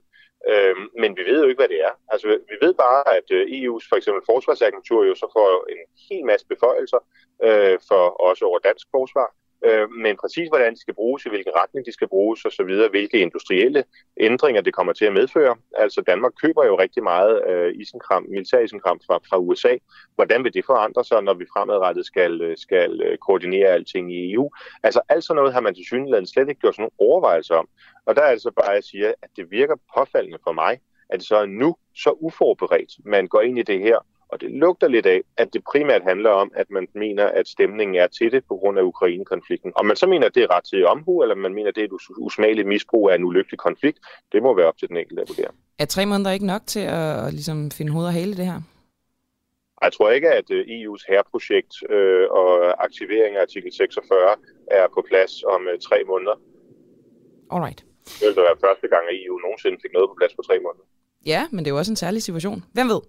Øhm, 0.50 0.86
men 1.00 1.16
vi 1.16 1.22
ved 1.30 1.42
jo 1.42 1.48
ikke, 1.48 1.60
hvad 1.62 1.68
det 1.68 1.80
er. 1.88 1.94
Altså, 2.08 2.26
vi 2.50 2.56
ved 2.66 2.74
bare, 2.74 3.16
at 3.16 3.28
øh, 3.30 3.42
EU's 3.58 3.84
for 3.88 3.96
eksempel 3.96 4.22
forsvarsagentur 4.30 5.04
jo 5.04 5.14
så 5.14 5.26
får 5.36 5.48
en 5.74 5.82
hel 6.08 6.24
masse 6.24 6.46
beføjelser 6.46 7.00
øh, 7.46 7.78
for 7.88 8.02
også 8.28 8.44
over 8.44 8.58
dansk 8.58 8.86
forsvar. 8.90 9.28
Øh, 9.64 9.90
men 9.90 10.16
præcis 10.16 10.48
hvordan 10.48 10.74
de 10.74 10.80
skal 10.80 10.94
bruges, 10.94 11.26
i 11.26 11.28
hvilken 11.28 11.52
retning 11.56 11.86
de 11.86 11.92
skal 11.92 12.08
bruges 12.08 12.44
osv., 12.44 12.72
hvilke 12.90 13.18
industrielle 13.18 13.84
ændringer 14.20 14.62
det 14.62 14.74
kommer 14.74 14.92
til 14.92 15.04
at 15.04 15.12
medføre. 15.12 15.56
Altså 15.76 16.00
Danmark 16.06 16.32
køber 16.42 16.64
jo 16.66 16.78
rigtig 16.78 17.02
meget 17.02 17.42
øh, 17.48 17.72
isenkram, 17.74 18.26
militær 18.28 18.58
isenkram 18.58 19.00
fra, 19.06 19.16
fra 19.28 19.38
USA. 19.38 19.76
Hvordan 20.14 20.44
vil 20.44 20.54
det 20.54 20.64
forandre 20.64 21.04
sig, 21.04 21.22
når 21.22 21.34
vi 21.34 21.46
fremadrettet 21.52 22.06
skal, 22.06 22.42
øh, 22.42 22.56
skal 22.56 23.00
øh, 23.02 23.18
koordinere 23.18 23.68
alting 23.68 24.14
i 24.14 24.32
EU? 24.32 24.50
Altså 24.82 25.00
alt 25.08 25.24
sådan 25.24 25.36
noget 25.36 25.52
har 25.52 25.60
man 25.60 25.74
til 25.74 25.84
synligheden 25.84 26.26
slet 26.26 26.48
ikke 26.48 26.60
gjort 26.60 26.74
sådan 26.74 26.82
nogle 26.82 27.10
overvejelser 27.10 27.54
om. 27.54 27.68
Og 28.06 28.16
der 28.16 28.22
er 28.22 28.26
altså 28.26 28.50
bare, 28.50 28.70
at 28.70 28.74
jeg 28.74 28.84
siger, 28.84 29.12
at 29.22 29.30
det 29.36 29.50
virker 29.50 29.76
påfaldende 29.96 30.38
for 30.44 30.52
mig, 30.52 30.80
at 31.10 31.18
det 31.18 31.26
så 31.26 31.36
er 31.36 31.46
nu 31.46 31.76
så 31.96 32.10
uforberedt, 32.20 32.92
man 33.04 33.28
går 33.28 33.40
ind 33.40 33.58
i 33.58 33.62
det 33.62 33.80
her, 33.80 33.98
og 34.32 34.40
det 34.40 34.50
lugter 34.50 34.88
lidt 34.88 35.06
af, 35.06 35.20
at 35.36 35.48
det 35.52 35.62
primært 35.64 36.02
handler 36.02 36.30
om, 36.30 36.52
at 36.54 36.70
man 36.70 36.88
mener, 36.94 37.26
at 37.26 37.48
stemningen 37.48 37.96
er 37.96 38.06
til 38.06 38.32
det 38.32 38.44
på 38.48 38.56
grund 38.56 38.78
af 38.78 38.82
Ukraine-konflikten. 38.82 39.72
Om 39.76 39.86
man 39.86 39.96
så 39.96 40.06
mener, 40.06 40.26
at 40.26 40.34
det 40.34 40.42
er 40.42 40.54
ret 40.56 40.64
til 40.64 40.86
omhu, 40.86 41.22
eller 41.22 41.34
man 41.34 41.54
mener, 41.54 41.68
at 41.68 41.74
det 41.74 41.80
er 41.80 41.84
et 41.84 42.18
usmageligt 42.18 42.68
misbrug 42.68 43.10
af 43.10 43.14
en 43.14 43.24
ulykkelig 43.24 43.58
konflikt, 43.58 43.98
det 44.32 44.42
må 44.42 44.56
være 44.56 44.66
op 44.66 44.78
til 44.78 44.88
den 44.88 44.96
enkelte 44.96 45.22
at 45.22 45.28
vurdere. 45.28 45.52
Er 45.78 45.84
tre 45.84 46.06
måneder 46.06 46.30
ikke 46.30 46.46
nok 46.46 46.62
til 46.66 46.84
at 47.00 47.32
ligesom, 47.32 47.70
finde 47.70 47.92
hoved 47.92 48.06
og 48.06 48.12
hale 48.12 48.36
det 48.36 48.46
her? 48.46 48.60
Jeg 49.82 49.92
tror 49.92 50.10
ikke, 50.10 50.30
at 50.40 50.50
øh, 50.50 50.60
EU's 50.76 51.04
herreprojekt 51.08 51.72
øh, 51.90 52.26
og 52.30 52.84
aktivering 52.84 53.36
af 53.36 53.42
artikel 53.42 53.72
46 53.72 54.36
er 54.70 54.86
på 54.94 55.00
plads 55.08 55.32
om 55.54 55.60
øh, 55.68 55.78
tre 55.88 55.98
måneder. 56.06 56.36
Alright. 57.54 57.80
Det 58.20 58.26
vil 58.28 58.36
være 58.36 58.62
første 58.66 58.88
gang, 58.92 59.04
at 59.10 59.14
EU 59.24 59.36
nogensinde 59.38 59.76
fik 59.82 59.92
noget 59.92 60.08
på 60.10 60.16
plads 60.20 60.34
på 60.38 60.42
tre 60.48 60.56
måneder. 60.66 60.86
Ja, 61.26 61.46
men 61.50 61.58
det 61.64 61.70
er 61.70 61.74
jo 61.74 61.78
også 61.78 61.92
en 61.92 61.96
særlig 61.96 62.22
situation. 62.22 62.64
Hvem 62.72 62.88
ved? 62.88 63.00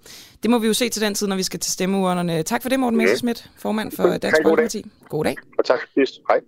Det 0.43 0.51
må 0.51 0.57
vi 0.59 0.67
jo 0.67 0.73
se 0.73 0.89
til 0.89 1.01
den 1.01 1.13
tid, 1.15 1.27
når 1.27 1.35
vi 1.35 1.43
skal 1.43 1.59
til 1.59 1.71
stemmeurnerne. 1.71 2.43
Tak 2.43 2.61
for 2.61 2.69
det, 2.69 2.79
Morten 2.79 2.99
Ja. 2.99 3.03
Messerschmidt, 3.05 3.49
formand 3.57 3.91
for 3.91 4.03
Dansk 4.03 4.23
god 4.23 4.31
dag. 4.31 4.43
Folkeparti. 4.43 4.85
God 5.09 5.23
dag. 5.23 5.35
Og 5.59 5.65
tak 5.65 5.79
sidst. 5.93 6.19
Hej. 6.29 6.39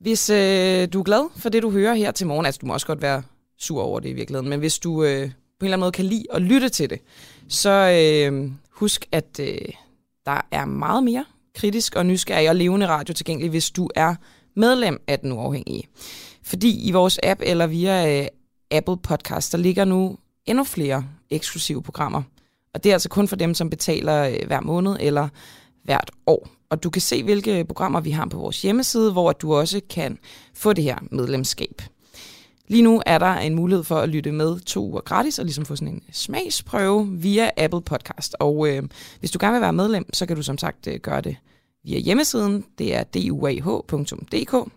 Hvis 0.00 0.30
øh, 0.30 0.88
du 0.92 0.98
er 0.98 1.02
glad 1.04 1.30
for 1.36 1.48
det, 1.48 1.62
du 1.62 1.70
hører 1.70 1.94
her 1.94 2.10
til 2.10 2.26
morgen, 2.26 2.46
altså 2.46 2.58
du 2.62 2.66
må 2.66 2.72
også 2.72 2.86
godt 2.86 3.02
være 3.02 3.22
sur 3.58 3.82
over 3.82 4.00
det 4.00 4.08
i 4.08 4.12
virkeligheden, 4.12 4.48
men 4.50 4.58
hvis 4.58 4.78
du 4.78 5.04
øh, 5.04 5.08
på 5.08 5.14
en 5.16 5.26
eller 5.60 5.76
anden 5.76 5.80
måde 5.80 5.92
kan 5.92 6.04
lide 6.04 6.24
at 6.32 6.42
lytte 6.42 6.68
til 6.68 6.90
det, 6.90 6.98
så 7.48 7.70
øh, 8.30 8.50
husk, 8.70 9.06
at 9.12 9.40
øh, 9.40 9.58
der 10.26 10.40
er 10.50 10.64
meget 10.64 11.04
mere 11.04 11.24
kritisk 11.54 11.96
og 11.96 12.06
nysgerrig 12.06 12.48
og 12.48 12.56
levende 12.56 12.86
radio 12.88 13.14
tilgængelig, 13.14 13.50
hvis 13.50 13.70
du 13.70 13.90
er 13.94 14.14
medlem 14.56 15.00
af 15.08 15.18
Den 15.18 15.32
Uafhængige. 15.32 15.88
Fordi 16.42 16.88
i 16.88 16.90
vores 16.90 17.18
app 17.22 17.40
eller 17.44 17.66
via 17.66 18.20
øh, 18.20 18.26
Apple 18.70 18.96
Podcast, 18.96 19.52
der 19.52 19.58
ligger 19.58 19.84
nu 19.84 20.16
endnu 20.46 20.64
flere 20.64 21.04
eksklusive 21.30 21.82
programmer. 21.82 22.22
Og 22.74 22.84
det 22.84 22.90
er 22.90 22.94
altså 22.94 23.08
kun 23.08 23.28
for 23.28 23.36
dem, 23.36 23.54
som 23.54 23.70
betaler 23.70 24.28
øh, 24.28 24.46
hver 24.46 24.60
måned 24.60 24.96
eller 25.00 25.28
hvert 25.82 26.10
år. 26.26 26.48
Og 26.70 26.82
du 26.82 26.90
kan 26.90 27.02
se, 27.02 27.22
hvilke 27.22 27.64
programmer 27.64 28.00
vi 28.00 28.10
har 28.10 28.26
på 28.26 28.38
vores 28.38 28.62
hjemmeside, 28.62 29.12
hvor 29.12 29.32
du 29.32 29.54
også 29.54 29.80
kan 29.90 30.18
få 30.54 30.72
det 30.72 30.84
her 30.84 30.98
medlemskab. 31.10 31.82
Lige 32.68 32.82
nu 32.82 33.02
er 33.06 33.18
der 33.18 33.34
en 33.34 33.54
mulighed 33.54 33.84
for 33.84 33.96
at 33.96 34.08
lytte 34.08 34.32
med 34.32 34.60
to 34.60 34.86
uger 34.86 35.00
gratis 35.00 35.38
og 35.38 35.44
ligesom 35.44 35.64
få 35.64 35.76
sådan 35.76 35.88
en 35.88 36.02
øh, 36.08 36.14
smagsprøve 36.14 37.08
via 37.10 37.50
Apple 37.56 37.82
Podcast. 37.82 38.36
Og 38.40 38.68
øh, 38.68 38.82
hvis 39.20 39.30
du 39.30 39.38
gerne 39.40 39.52
vil 39.52 39.62
være 39.62 39.72
medlem, 39.72 40.12
så 40.12 40.26
kan 40.26 40.36
du 40.36 40.42
som 40.42 40.58
sagt 40.58 40.86
øh, 40.86 41.00
gøre 41.00 41.20
det 41.20 41.36
via 41.84 41.98
hjemmesiden. 41.98 42.64
Det 42.78 42.94
er 42.94 43.04
duah.dk 43.04 44.70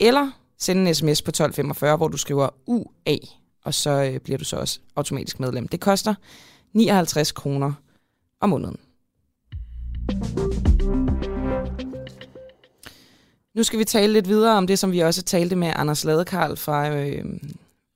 eller 0.00 0.30
sende 0.58 0.88
en 0.88 0.94
sms 0.94 1.22
på 1.22 1.28
1245, 1.28 1.96
hvor 1.96 2.08
du 2.08 2.16
skriver 2.16 2.48
UA, 2.66 3.16
og 3.64 3.74
så 3.74 3.90
øh, 3.90 4.20
bliver 4.20 4.38
du 4.38 4.44
så 4.44 4.56
også 4.56 4.80
automatisk 4.96 5.40
medlem. 5.40 5.68
Det 5.68 5.80
koster 5.80 6.14
59 6.72 7.32
kroner 7.32 7.72
om 8.40 8.48
måneden. 8.48 8.76
Nu 13.54 13.62
skal 13.62 13.78
vi 13.78 13.84
tale 13.84 14.12
lidt 14.12 14.28
videre 14.28 14.56
om 14.56 14.66
det, 14.66 14.78
som 14.78 14.92
vi 14.92 15.00
også 15.00 15.22
talte 15.22 15.56
med 15.56 15.72
Anders 15.76 16.04
Ladekarl 16.04 16.56
fra 16.56 16.96
øh, 16.96 17.24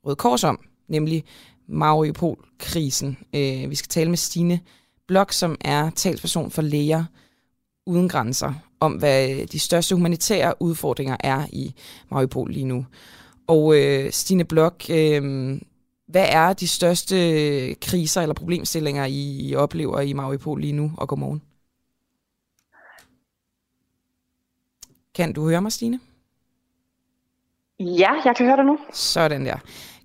Røde 0.06 0.16
Kors 0.16 0.44
om, 0.44 0.60
nemlig 0.88 1.24
Mariupol-krisen. 1.68 3.18
Øh, 3.34 3.70
vi 3.70 3.74
skal 3.74 3.88
tale 3.88 4.10
med 4.10 4.16
Stine 4.16 4.60
Blok, 5.08 5.32
som 5.32 5.56
er 5.60 5.90
talsperson 5.90 6.50
for 6.50 6.62
Læger 6.62 7.04
Uden 7.86 8.08
Grænser, 8.08 8.52
om 8.80 8.92
hvad 8.92 9.46
de 9.46 9.58
største 9.58 9.94
humanitære 9.94 10.62
udfordringer 10.62 11.16
er 11.20 11.46
i 11.52 11.74
Mariupol 12.10 12.50
lige 12.50 12.64
nu. 12.64 12.86
Og 13.46 13.76
øh, 13.76 14.12
Stine 14.12 14.44
Blok, 14.44 14.84
øh, 14.90 15.22
hvad 16.06 16.26
er 16.28 16.52
de 16.52 16.68
største 16.68 17.74
kriser 17.74 18.22
eller 18.22 18.34
problemstillinger, 18.34 19.04
I, 19.04 19.48
I 19.48 19.54
oplever 19.54 20.00
i 20.00 20.12
Mariupol 20.12 20.60
lige 20.60 20.72
nu? 20.72 20.92
Og 20.96 21.08
godmorgen. 21.08 21.42
Kan 25.14 25.32
du 25.32 25.48
høre 25.48 25.62
mig, 25.62 25.72
Stine? 25.72 26.00
Ja, 27.80 28.10
jeg 28.24 28.34
kan 28.36 28.46
høre 28.46 28.56
dig 28.56 28.64
nu. 28.64 28.78
Sådan 28.92 29.46
der. 29.46 29.56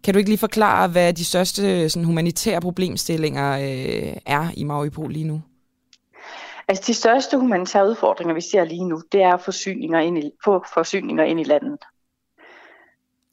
Kan 0.03 0.13
du 0.13 0.17
ikke 0.17 0.30
lige 0.30 0.38
forklare, 0.38 0.88
hvad 0.88 1.13
de 1.13 1.25
største 1.25 1.89
sådan, 1.89 2.05
humanitære 2.05 2.61
problemstillinger 2.61 3.51
øh, 3.51 4.17
er 4.25 4.51
i 4.57 4.63
Mariupol 4.63 5.11
lige 5.11 5.25
nu? 5.25 5.41
Altså 6.70 6.84
de 6.88 6.93
største 6.93 7.38
humanitære 7.38 7.89
udfordringer, 7.89 8.34
vi 8.34 8.41
ser 8.41 8.63
lige 8.63 8.86
nu, 8.86 9.01
det 9.11 9.22
er 9.22 9.38
forsyninger 9.38 9.99
ind 9.99 10.17
i, 10.17 10.32
få 10.43 10.65
forsyninger 10.74 11.24
ind 11.24 11.39
i 11.39 11.43
landet. 11.43 11.78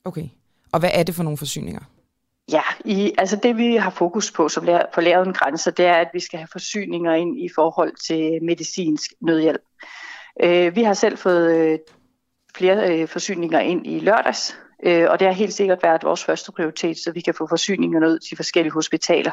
Okay. 0.04 0.28
Og 0.72 0.80
hvad 0.80 0.90
er 0.92 1.02
det 1.02 1.14
for 1.14 1.22
nogle 1.22 1.38
forsyninger? 1.38 1.80
Ja, 2.52 2.62
i, 2.84 3.12
altså 3.18 3.36
det 3.36 3.56
vi 3.56 3.76
har 3.76 3.90
fokus 3.90 4.30
på 4.30 4.48
som 4.48 4.64
lærer, 4.64 4.86
for 4.94 5.00
lavet 5.00 5.26
en 5.26 5.32
grænse, 5.32 5.70
det 5.70 5.86
er, 5.86 5.94
at 5.94 6.08
vi 6.12 6.20
skal 6.20 6.38
have 6.38 6.48
forsyninger 6.52 7.14
ind 7.14 7.40
i 7.40 7.48
forhold 7.54 7.92
til 8.06 8.44
medicinsk 8.44 9.12
nødhjælp. 9.20 9.62
Øh, 10.42 10.76
vi 10.76 10.82
har 10.82 10.94
selv 10.94 11.18
fået 11.18 11.56
øh, 11.56 11.78
flere 12.56 13.00
øh, 13.00 13.08
forsyninger 13.08 13.60
ind 13.60 13.86
i 13.86 13.98
lørdags, 13.98 14.58
øh, 14.82 15.10
og 15.10 15.18
det 15.18 15.26
har 15.26 15.34
helt 15.34 15.54
sikkert 15.54 15.82
været 15.82 16.04
vores 16.04 16.24
første 16.24 16.52
prioritet, 16.52 16.98
så 16.98 17.12
vi 17.12 17.20
kan 17.20 17.34
få 17.34 17.46
forsyninger 17.48 18.08
ud 18.08 18.18
til 18.18 18.36
forskellige 18.36 18.72
hospitaler, 18.72 19.32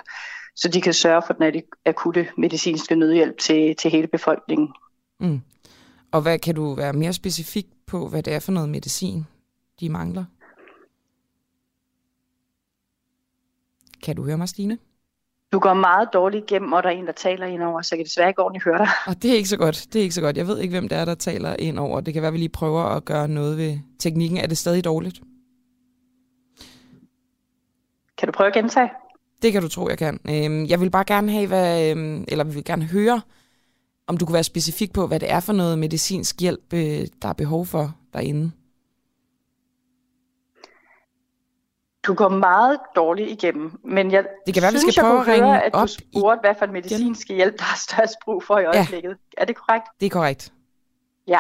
så 0.56 0.70
de 0.70 0.82
kan 0.82 0.94
sørge 0.94 1.22
for 1.28 1.34
den 1.34 1.62
akutte 1.86 2.28
medicinske 2.38 2.96
nødhjælp 2.96 3.38
til, 3.38 3.76
til 3.76 3.92
hele 3.92 4.08
befolkningen. 4.08 4.74
Mm. 5.20 5.42
Og 6.12 6.22
hvad 6.22 6.40
kan 6.40 6.56
du 6.56 6.74
være 6.74 6.94
mere 6.94 7.14
specifik 7.14 7.68
på, 7.88 8.08
hvad 8.08 8.24
det 8.24 8.34
er 8.34 8.40
for 8.40 8.52
noget 8.52 8.70
medicin, 8.70 9.26
de 9.80 9.90
mangler? 9.90 10.26
Kan 14.04 14.16
du 14.16 14.24
høre 14.24 14.38
mig, 14.38 14.50
Stine? 14.50 14.78
Du 15.52 15.60
går 15.60 15.74
meget 15.74 16.10
dårligt 16.14 16.52
igennem, 16.52 16.74
og 16.74 16.84
der 16.84 16.90
er 16.90 16.94
en, 16.94 17.06
der 17.06 17.12
taler 17.12 17.46
ind 17.46 17.64
over, 17.64 17.82
så 17.82 17.96
jeg 17.96 18.00
kan 18.00 18.06
desværre 18.06 18.30
ikke 18.30 18.42
ordentligt 18.42 18.64
høre 18.64 18.78
dig. 18.78 18.88
Og 19.08 19.22
det 19.22 19.32
er 19.32 19.36
ikke 19.36 19.50
så 19.50 19.58
godt. 19.58 19.88
Det 19.94 20.00
er 20.00 20.04
ikke 20.04 20.16
så 20.16 20.22
godt. 20.22 20.38
Jeg 20.38 20.48
ved 20.48 20.60
ikke, 20.60 20.72
hvem 20.72 20.90
det 20.90 20.98
er, 20.98 21.06
der 21.06 21.16
taler 21.16 21.56
ind 21.60 21.80
over. 21.80 22.02
Det 22.02 22.14
kan 22.14 22.22
være, 22.22 22.28
at 22.28 22.34
vi 22.34 22.38
lige 22.38 22.50
prøver 22.50 22.84
at 22.84 23.06
gøre 23.06 23.28
noget 23.28 23.58
ved 23.58 23.80
teknikken. 24.00 24.38
Er 24.38 24.48
det 24.48 24.58
stadig 24.58 24.84
dårligt? 24.84 25.22
Kan 28.18 28.28
du 28.28 28.32
prøve 28.32 28.48
at 28.48 28.54
gentage? 28.54 28.90
Det 29.44 29.52
kan 29.52 29.62
du 29.62 29.68
tro, 29.68 29.90
jeg 29.90 29.98
kan. 29.98 30.20
Øhm, 30.30 30.66
jeg 30.66 30.82
vil 30.82 30.90
bare 30.90 31.04
gerne 31.04 31.32
have, 31.32 31.48
hvad, 31.48 31.90
øhm, 31.90 32.26
eller 32.28 32.44
vi 32.44 32.54
vil 32.54 32.64
gerne 32.64 32.86
høre, 32.86 33.22
om 34.08 34.18
du 34.18 34.26
kunne 34.26 34.34
være 34.34 34.44
specifik 34.44 34.94
på, 34.94 35.08
hvad 35.08 35.20
det 35.20 35.32
er 35.32 35.40
for 35.40 35.54
noget 35.54 35.80
medicinsk 35.80 36.42
hjælp, 36.42 36.74
øh, 36.74 37.08
der 37.22 37.28
er 37.28 37.34
behov 37.34 37.66
for 37.66 37.96
derinde. 38.14 38.52
Du 42.08 42.14
går 42.14 42.30
meget 42.30 42.80
dårligt 42.96 43.30
igennem, 43.30 43.72
men 43.84 44.12
jeg 44.12 44.26
det 44.46 44.54
kan 44.54 44.64
være, 44.64 44.72
synes, 44.72 44.86
vi 44.86 44.92
skal 44.92 45.06
jeg 45.06 45.12
kunne 45.12 45.34
ringe 45.34 45.48
høre, 45.48 45.64
at 45.64 45.74
du 45.74 45.88
spurgte, 45.88 46.40
hvad 46.42 46.56
for 46.60 46.66
en 46.66 46.74
medicinsk 46.74 47.28
hjælp, 47.30 47.60
der 47.60 47.64
er 47.64 47.78
størst 47.78 48.16
brug 48.26 48.44
for 48.44 48.60
i 48.60 48.66
øjeblikket. 48.66 49.10
Ja. 49.10 49.42
Er 49.42 49.46
det 49.46 49.56
korrekt? 49.56 49.86
Det 50.00 50.06
er 50.06 50.10
korrekt. 50.10 50.53
Ja, 51.28 51.40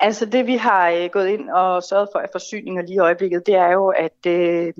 altså 0.00 0.26
det 0.26 0.46
vi 0.46 0.56
har 0.56 0.90
øh, 0.90 1.10
gået 1.12 1.28
ind 1.28 1.50
og 1.50 1.82
sørget 1.82 2.08
for 2.12 2.18
af 2.18 2.28
forsyninger 2.32 2.82
lige 2.82 2.94
i 2.94 2.98
øjeblikket, 2.98 3.46
det 3.46 3.54
er 3.54 3.70
jo, 3.70 3.88
at 3.88 4.26
øh, 4.26 4.72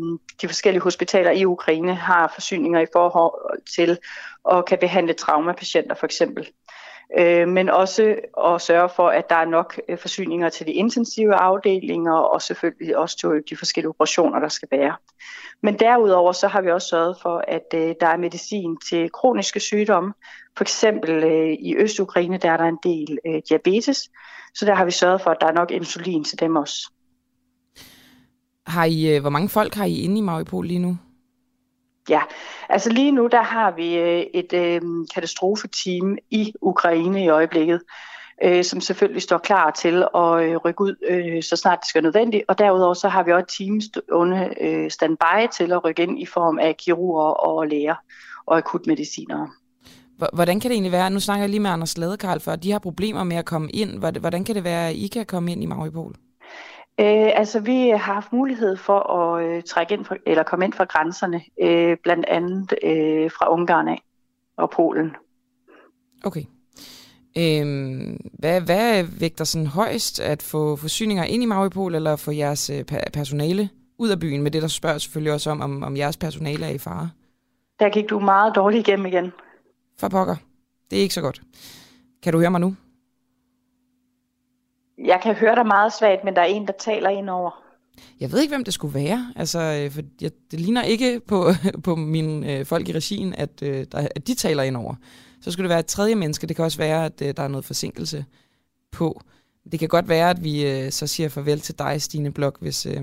de 0.43 0.49
forskellige 0.49 0.83
hospitaler 0.83 1.31
i 1.31 1.45
Ukraine 1.45 1.95
har 1.95 2.31
forsyninger 2.35 2.81
i 2.81 2.87
forhold 2.93 3.63
til 3.77 3.99
at 4.51 4.65
kan 4.65 4.79
behandle 4.79 5.13
traumapatienter 5.13 5.95
for 5.95 6.07
eksempel. 6.07 6.49
Øh, 7.19 7.49
men 7.49 7.69
også 7.69 8.17
at 8.45 8.61
sørge 8.61 8.89
for, 8.89 9.09
at 9.09 9.31
der 9.31 9.37
er 9.37 9.45
nok 9.45 9.81
øh, 9.89 9.99
forsyninger 9.99 10.49
til 10.49 10.67
de 10.67 10.73
intensive 10.73 11.35
afdelinger 11.35 12.15
og 12.15 12.43
selvfølgelig 12.43 12.97
også 12.97 13.19
til 13.19 13.29
de 13.51 13.57
forskellige 13.57 13.89
operationer, 13.89 14.41
der 14.41 14.49
skal 14.49 14.69
være. 14.71 14.97
Men 15.63 15.79
derudover 15.79 16.33
så 16.33 16.49
har 16.49 16.61
vi 16.61 16.71
også 16.71 16.89
sørget 16.89 17.17
for, 17.23 17.45
at 17.49 17.67
øh, 17.75 17.95
der 18.01 18.07
er 18.07 18.17
medicin 18.17 18.77
til 18.89 19.11
kroniske 19.11 19.61
sygdomme. 19.61 20.13
For 20.57 20.65
eksempel 20.65 21.11
øh, 21.11 21.53
i 21.61 21.77
Øst-Ukraine, 21.77 22.37
der 22.37 22.51
er 22.51 22.57
der 22.57 22.65
en 22.65 22.79
del 22.83 23.19
øh, 23.27 23.43
diabetes, 23.49 24.11
så 24.55 24.67
der 24.67 24.75
har 24.75 24.85
vi 24.85 24.91
sørget 24.91 25.21
for, 25.21 25.31
at 25.31 25.37
der 25.41 25.47
er 25.47 25.53
nok 25.53 25.71
insulin 25.71 26.25
til 26.25 26.41
dem 26.41 26.57
også. 26.57 26.91
Har 28.67 28.85
I, 28.85 29.17
øh, 29.17 29.21
hvor 29.21 29.31
mange 29.31 29.49
folk 29.49 29.75
har 29.75 29.85
I 29.85 30.01
inde 30.01 30.19
i 30.19 30.21
Mariupol 30.21 30.67
lige 30.67 30.79
nu? 30.79 30.97
Ja, 32.09 32.21
altså 32.69 32.91
lige 32.91 33.13
nu 33.13 33.27
der 33.27 33.43
har 33.43 33.71
vi 33.71 33.99
øh, 33.99 34.25
et 34.35 34.53
øh, 34.53 34.81
katastrofeteam 35.15 36.19
i 36.31 36.53
Ukraine 36.61 37.25
i 37.25 37.29
øjeblikket, 37.29 37.83
øh, 38.45 38.65
som 38.65 38.81
selvfølgelig 38.81 39.23
står 39.23 39.39
klar 39.39 39.71
til 39.71 40.05
at 40.15 40.43
øh, 40.43 40.57
rykke 40.57 40.81
ud, 40.81 40.95
øh, 41.09 41.43
så 41.43 41.57
snart 41.57 41.79
det 41.81 41.89
skal 41.89 42.03
nødvendigt. 42.03 42.45
Og 42.49 42.59
derudover 42.59 42.95
så 42.95 43.09
har 43.09 43.23
vi 43.23 43.33
også 43.33 43.43
et 43.43 43.49
team 43.59 43.81
stående 43.81 44.55
øh, 44.61 44.91
standby 44.91 45.53
til 45.53 45.73
at 45.73 45.85
rykke 45.85 46.03
ind 46.03 46.23
i 46.23 46.27
form 46.27 46.59
af 46.59 46.77
kirurger 46.77 47.31
og 47.31 47.67
læger 47.67 47.95
og 48.47 48.57
akutmedicinere. 48.57 49.51
Hvordan 50.33 50.61
kan 50.61 50.71
det 50.71 50.75
egentlig 50.75 50.93
være, 50.93 51.11
nu 51.11 51.21
snakker 51.21 51.43
jeg 51.43 51.51
lige 51.51 51.61
med 51.61 51.71
Anders 51.71 51.99
Ladekarl 51.99 52.41
før, 52.41 52.57
de 52.57 52.73
har 52.73 52.79
problemer 52.79 53.25
med 53.25 53.37
at 53.37 53.45
komme 53.45 53.71
ind. 53.71 53.99
Hvordan 53.99 54.45
kan 54.45 54.55
det 54.55 54.65
være, 54.65 54.89
at 54.89 54.95
I 54.95 55.07
kan 55.07 55.27
komme 55.27 55.53
ind 55.53 55.63
i 55.63 55.67
Mariupol? 55.67 56.15
Øh, 57.01 57.31
altså, 57.35 57.61
vi 57.61 57.89
har 57.89 57.97
haft 57.97 58.33
mulighed 58.33 58.77
for 58.77 59.13
at 59.13 59.45
øh, 59.45 59.63
trække 59.63 59.95
ind 59.95 60.05
for, 60.05 60.17
eller 60.27 60.43
komme 60.43 60.65
ind 60.65 60.73
fra 60.73 60.85
grænserne, 60.85 61.43
øh, 61.63 61.97
blandt 62.03 62.27
andet 62.27 62.75
øh, 62.83 63.31
fra 63.31 63.53
Ungarn 63.53 63.89
af 63.89 64.03
og 64.57 64.71
Polen. 64.71 65.17
Okay. 66.25 66.43
Øhm, 67.39 68.21
hvad, 68.39 68.61
hvad 68.61 69.05
vægter 69.21 69.45
sådan 69.45 69.67
højst 69.67 70.21
at 70.21 70.43
få 70.43 70.77
forsyninger 70.77 71.25
ind 71.25 71.43
i 71.43 71.47
Mariupol, 71.47 71.95
eller 71.95 72.17
få 72.17 72.31
jeres 72.31 72.71
øh, 72.71 72.85
personale 73.13 73.69
ud 73.99 74.09
af 74.09 74.21
byen? 74.21 74.43
Med 74.43 74.51
det, 74.51 74.63
der 74.63 74.69
spørger 74.69 74.99
selvfølgelig 74.99 75.33
også 75.33 75.51
om, 75.51 75.61
om, 75.61 75.83
om 75.83 75.97
jeres 75.97 76.17
personale 76.17 76.67
er 76.67 76.71
i 76.71 76.79
fare. 76.79 77.11
Der 77.81 77.89
gik 77.89 78.11
du 78.11 78.19
meget 78.19 78.57
dårligt 78.57 78.89
igennem 78.89 79.07
igen. 79.07 79.33
For 80.03 80.09
pokker. 80.09 80.37
Det 80.91 80.99
er 80.99 81.03
ikke 81.03 81.15
så 81.15 81.21
godt. 81.21 81.43
Kan 82.23 82.33
du 82.33 82.39
høre 82.39 82.51
mig 82.51 82.61
nu? 82.61 82.77
Jeg 84.99 85.21
kan 85.23 85.35
høre 85.35 85.55
dig 85.55 85.67
meget 85.67 85.93
svagt, 85.93 86.25
men 86.25 86.37
der 86.37 86.41
er 86.41 86.47
en, 86.47 86.67
der 86.67 86.73
taler 86.81 87.11
ind 87.11 87.31
over. 87.31 87.51
Jeg 88.21 88.33
ved 88.33 88.41
ikke, 88.41 88.51
hvem 88.51 88.65
det 88.65 88.75
skulle 88.75 88.95
være. 88.95 89.33
Altså, 89.37 89.89
for 89.93 90.01
jeg, 90.21 90.31
det 90.51 90.61
ligner 90.61 90.83
ikke 90.83 91.21
på, 91.21 91.51
på 91.85 91.97
mine 91.97 92.53
øh, 92.53 92.67
folk 92.67 92.89
i 92.89 92.93
regien, 92.93 93.35
at, 93.35 93.63
øh, 93.63 93.87
der, 93.93 94.09
at 94.17 94.27
de 94.27 94.35
taler 94.35 94.63
ind 94.63 94.77
over. 94.77 94.95
Så 95.41 95.51
skulle 95.51 95.65
det 95.65 95.71
være 95.71 95.81
et 95.81 95.87
tredje 95.87 96.15
menneske. 96.15 96.47
Det 96.47 96.57
kan 96.57 96.65
også 96.65 96.79
være, 96.79 97.05
at 97.05 97.23
øh, 97.23 97.35
der 97.37 97.43
er 97.43 97.49
noget 97.49 97.65
forsinkelse 97.65 98.25
på. 98.93 99.21
Det 99.73 99.81
kan 99.81 99.89
godt 99.89 100.09
være, 100.09 100.31
at 100.31 100.45
vi 100.45 100.67
øh, 100.67 100.93
så 100.93 101.07
siger 101.07 101.29
farvel 101.29 101.61
til 101.61 101.79
dig, 101.79 102.03
Stine 102.03 102.33
Blok, 102.33 102.61
hvis, 102.61 102.87
øh, 102.87 103.03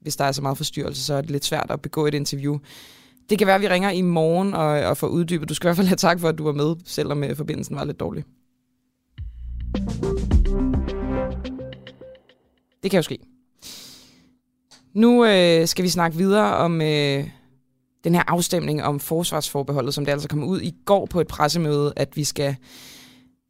hvis 0.00 0.16
der 0.16 0.24
er 0.24 0.32
så 0.32 0.42
meget 0.42 0.56
forstyrrelse, 0.56 1.04
så 1.04 1.14
er 1.14 1.20
det 1.20 1.30
lidt 1.30 1.44
svært 1.44 1.70
at 1.70 1.82
begå 1.82 2.06
et 2.06 2.14
interview. 2.14 2.58
Det 3.30 3.38
kan 3.38 3.46
være, 3.46 3.56
at 3.56 3.62
vi 3.62 3.68
ringer 3.68 3.90
i 3.90 4.02
morgen 4.02 4.54
og, 4.54 4.66
og 4.66 4.96
får 4.96 5.06
uddybet. 5.06 5.48
Du 5.48 5.54
skal 5.54 5.66
i 5.66 5.68
hvert 5.68 5.76
fald 5.76 5.86
have 5.86 5.96
tak 5.96 6.20
for, 6.20 6.28
at 6.28 6.38
du 6.38 6.44
var 6.44 6.52
med, 6.52 6.76
selvom 6.84 7.24
øh, 7.24 7.36
forbindelsen 7.36 7.76
var 7.76 7.84
lidt 7.84 8.00
dårlig. 8.00 8.24
Det 12.82 12.90
kan 12.90 12.98
jo 12.98 13.02
ske. 13.02 13.18
Nu 14.94 15.24
øh, 15.24 15.66
skal 15.66 15.82
vi 15.82 15.88
snakke 15.88 16.16
videre 16.16 16.56
om 16.56 16.82
øh, 16.82 17.28
den 18.04 18.14
her 18.14 18.22
afstemning 18.26 18.82
om 18.82 19.00
forsvarsforbeholdet, 19.00 19.94
som 19.94 20.04
det 20.04 20.12
altså 20.12 20.28
kom 20.28 20.44
ud 20.44 20.60
i 20.60 20.74
går 20.84 21.06
på 21.06 21.20
et 21.20 21.26
pressemøde, 21.26 21.92
at 21.96 22.16
vi 22.16 22.24
skal 22.24 22.56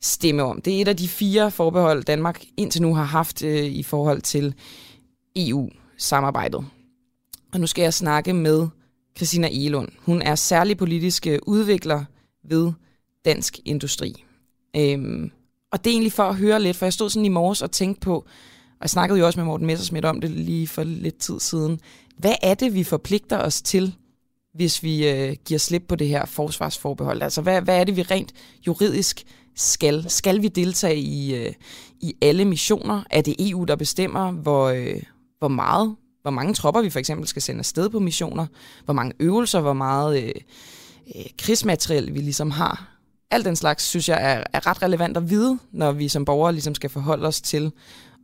stemme 0.03 0.43
om. 0.43 0.61
Det 0.61 0.77
er 0.77 0.81
et 0.81 0.89
af 0.89 0.97
de 0.97 1.09
fire 1.09 1.51
forbehold, 1.51 2.05
Danmark 2.05 2.45
indtil 2.57 2.83
nu 2.83 2.95
har 2.95 3.05
haft 3.05 3.45
øh, 3.45 3.65
i 3.65 3.83
forhold 3.83 4.21
til 4.21 4.55
EU-samarbejdet. 5.37 6.65
Og 7.53 7.61
nu 7.61 7.67
skal 7.67 7.83
jeg 7.83 7.95
snakke 7.95 8.33
med 8.33 8.69
Christina 9.21 9.49
Egelund. 9.49 9.89
Hun 9.99 10.23
er 10.23 10.35
særlig 10.35 10.77
politisk 10.77 11.27
øh, 11.27 11.39
udvikler 11.47 12.05
ved 12.45 12.73
Dansk 13.25 13.59
Industri. 13.65 14.25
Øhm, 14.77 15.31
og 15.73 15.85
det 15.85 15.91
er 15.91 15.95
egentlig 15.95 16.13
for 16.13 16.23
at 16.23 16.37
høre 16.37 16.63
lidt, 16.63 16.77
for 16.77 16.87
jeg 16.87 16.93
stod 16.93 17.11
sådan 17.11 17.27
i 17.27 17.29
morges 17.29 17.63
og 17.63 17.71
tænkte 17.71 18.01
på, 18.01 18.15
og 18.17 18.83
jeg 18.83 18.91
snakkede 18.91 19.19
jo 19.19 19.27
også 19.27 19.39
med 19.39 19.47
Morten 19.47 19.67
Messersmith 19.67 20.09
om 20.09 20.21
det 20.21 20.31
lige 20.31 20.69
for 20.69 20.83
lidt 20.83 21.19
tid 21.19 21.41
siden. 21.41 21.81
Hvad 22.17 22.35
er 22.43 22.55
det, 22.55 22.75
vi 22.75 22.85
forpligter 22.85 23.39
os 23.39 23.63
til, 23.63 23.95
hvis 24.55 24.83
vi 24.83 25.09
øh, 25.09 25.37
giver 25.45 25.59
slip 25.59 25.83
på 25.89 25.97
det 25.97 26.09
her 26.09 26.27
forsvarsforbehold? 26.27 27.23
Altså, 27.23 27.43
hvad, 27.43 27.63
hvad 27.63 27.81
er 27.81 27.85
det, 27.85 27.97
vi 27.97 28.03
rent 28.03 28.33
juridisk 28.67 29.25
skal? 29.57 30.11
Skal 30.11 30.43
vi 30.43 30.49
deltage 30.49 31.01
i, 31.01 31.35
øh, 31.35 31.53
i 32.01 32.15
alle 32.23 32.45
missioner? 32.45 33.03
Er 33.11 33.21
det 33.21 33.37
EU, 33.39 33.65
der 33.65 33.77
bestemmer, 33.77 34.31
hvor, 34.33 34.69
øh, 34.69 35.03
hvor 35.39 35.49
meget, 35.49 35.97
hvor 36.23 36.31
mange 36.31 36.55
tropper 36.55 36.81
vi 36.81 36.91
for 36.91 36.99
eksempel 36.99 37.27
skal 37.27 37.43
sende 37.43 37.59
afsted 37.59 37.89
på 37.89 37.99
missioner? 37.99 38.47
Hvor 38.85 38.95
mange 38.95 39.13
øvelser, 39.21 39.61
hvor 39.61 39.73
meget 39.73 40.23
øh, 40.23 40.33
øh, 41.17 41.25
krigsmateriel 41.39 42.15
vi 42.15 42.21
ligesom 42.21 42.51
har? 42.51 42.97
Alt 43.31 43.45
den 43.45 43.57
slags, 43.57 43.85
synes 43.85 44.09
jeg, 44.09 44.19
er, 44.33 44.45
er 44.53 44.67
ret 44.67 44.83
relevant 44.83 45.17
at 45.17 45.31
vide, 45.31 45.59
når 45.73 45.93
vi 45.93 46.09
som 46.09 46.25
borgere 46.25 46.53
ligesom 46.53 46.75
skal 46.75 46.91
forholde 46.91 47.27
os 47.27 47.41
til, 47.41 47.73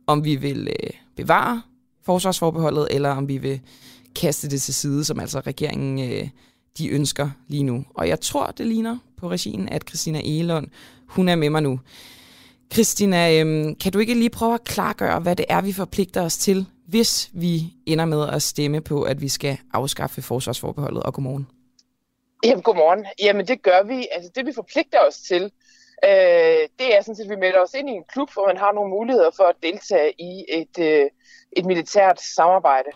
om 0.07 0.23
vi 0.23 0.35
vil 0.35 0.67
øh, 0.67 0.89
bevare 1.15 1.61
forsvarsforbeholdet, 2.05 2.87
eller 2.91 3.09
om 3.09 3.27
vi 3.27 3.37
vil 3.37 3.61
kaste 4.15 4.49
det 4.49 4.61
til 4.61 4.73
side, 4.73 5.03
som 5.03 5.19
altså 5.19 5.39
regeringen 5.39 6.11
øh, 6.11 6.29
de 6.77 6.89
ønsker 6.89 7.29
lige 7.47 7.63
nu. 7.63 7.85
Og 7.95 8.07
jeg 8.07 8.19
tror, 8.19 8.53
det 8.57 8.67
ligner 8.67 8.97
på 9.17 9.29
regien, 9.29 9.69
at 9.69 9.83
Christina 9.87 10.21
Elund, 10.25 10.67
hun 11.07 11.29
er 11.29 11.35
med 11.35 11.49
mig 11.49 11.63
nu. 11.63 11.79
Christina, 12.73 13.43
øh, 13.43 13.75
kan 13.79 13.91
du 13.91 13.99
ikke 13.99 14.13
lige 14.13 14.29
prøve 14.29 14.53
at 14.53 14.63
klargøre, 14.63 15.19
hvad 15.19 15.35
det 15.35 15.45
er, 15.49 15.61
vi 15.61 15.73
forpligter 15.73 16.21
os 16.21 16.37
til, 16.37 16.65
hvis 16.87 17.29
vi 17.33 17.73
ender 17.85 18.05
med 18.05 18.29
at 18.29 18.41
stemme 18.41 18.81
på, 18.81 19.03
at 19.03 19.21
vi 19.21 19.29
skal 19.29 19.57
afskaffe 19.73 20.21
forsvarsforbeholdet? 20.21 21.03
Og 21.03 21.13
godmorgen. 21.13 21.47
Jamen, 22.43 22.63
godmorgen. 22.63 23.05
Jamen, 23.21 23.47
det 23.47 23.61
gør 23.61 23.83
vi. 23.83 24.07
Altså, 24.11 24.31
det 24.35 24.45
vi 24.45 24.51
forpligter 24.55 24.99
os 25.07 25.15
til, 25.15 25.51
Øh, 26.05 26.63
det 26.79 26.87
er 26.95 27.01
sådan 27.01 27.15
set, 27.15 27.23
at 27.23 27.29
vi 27.29 27.35
melder 27.35 27.59
os 27.59 27.73
ind 27.73 27.89
i 27.89 27.91
en 27.91 28.03
klub, 28.13 28.29
hvor 28.33 28.47
man 28.47 28.57
har 28.57 28.71
nogle 28.71 28.89
muligheder 28.89 29.31
for 29.35 29.43
at 29.43 29.55
deltage 29.63 30.11
i 30.21 30.45
et, 30.49 30.75
øh, 30.79 31.05
et 31.57 31.65
militært 31.65 32.21
samarbejde. 32.35 32.89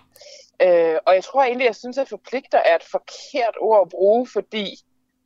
Øh, 0.66 0.98
og 1.08 1.16
jeg 1.16 1.24
tror 1.24 1.44
egentlig, 1.44 1.66
jeg 1.66 1.76
synes, 1.76 1.98
at 1.98 2.10
forpligter 2.10 2.58
er 2.58 2.76
et 2.76 2.88
forkert 2.92 3.56
ord 3.62 3.82
at 3.86 3.89
bruge, 3.89 4.28
fordi 4.28 4.66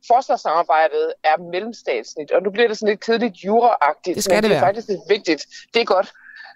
forsvarssamarbejdet 0.06 1.12
er 1.24 1.50
mellemstatsligt, 1.52 2.30
og 2.30 2.42
nu 2.42 2.50
bliver 2.50 2.68
det 2.68 2.78
sådan 2.78 2.92
lidt 2.92 3.04
kedeligt 3.04 3.36
juraagtigt, 3.36 4.14
det 4.14 4.24
skal 4.24 4.34
men 4.34 4.42
det, 4.42 4.50
det 4.50 4.56
er 4.56 4.60
være. 4.60 4.68
faktisk 4.68 4.88
lidt 4.88 5.00
vigtigt. 5.08 5.46
Det 5.74 5.80
er 5.80 5.84
godt. 5.84 6.12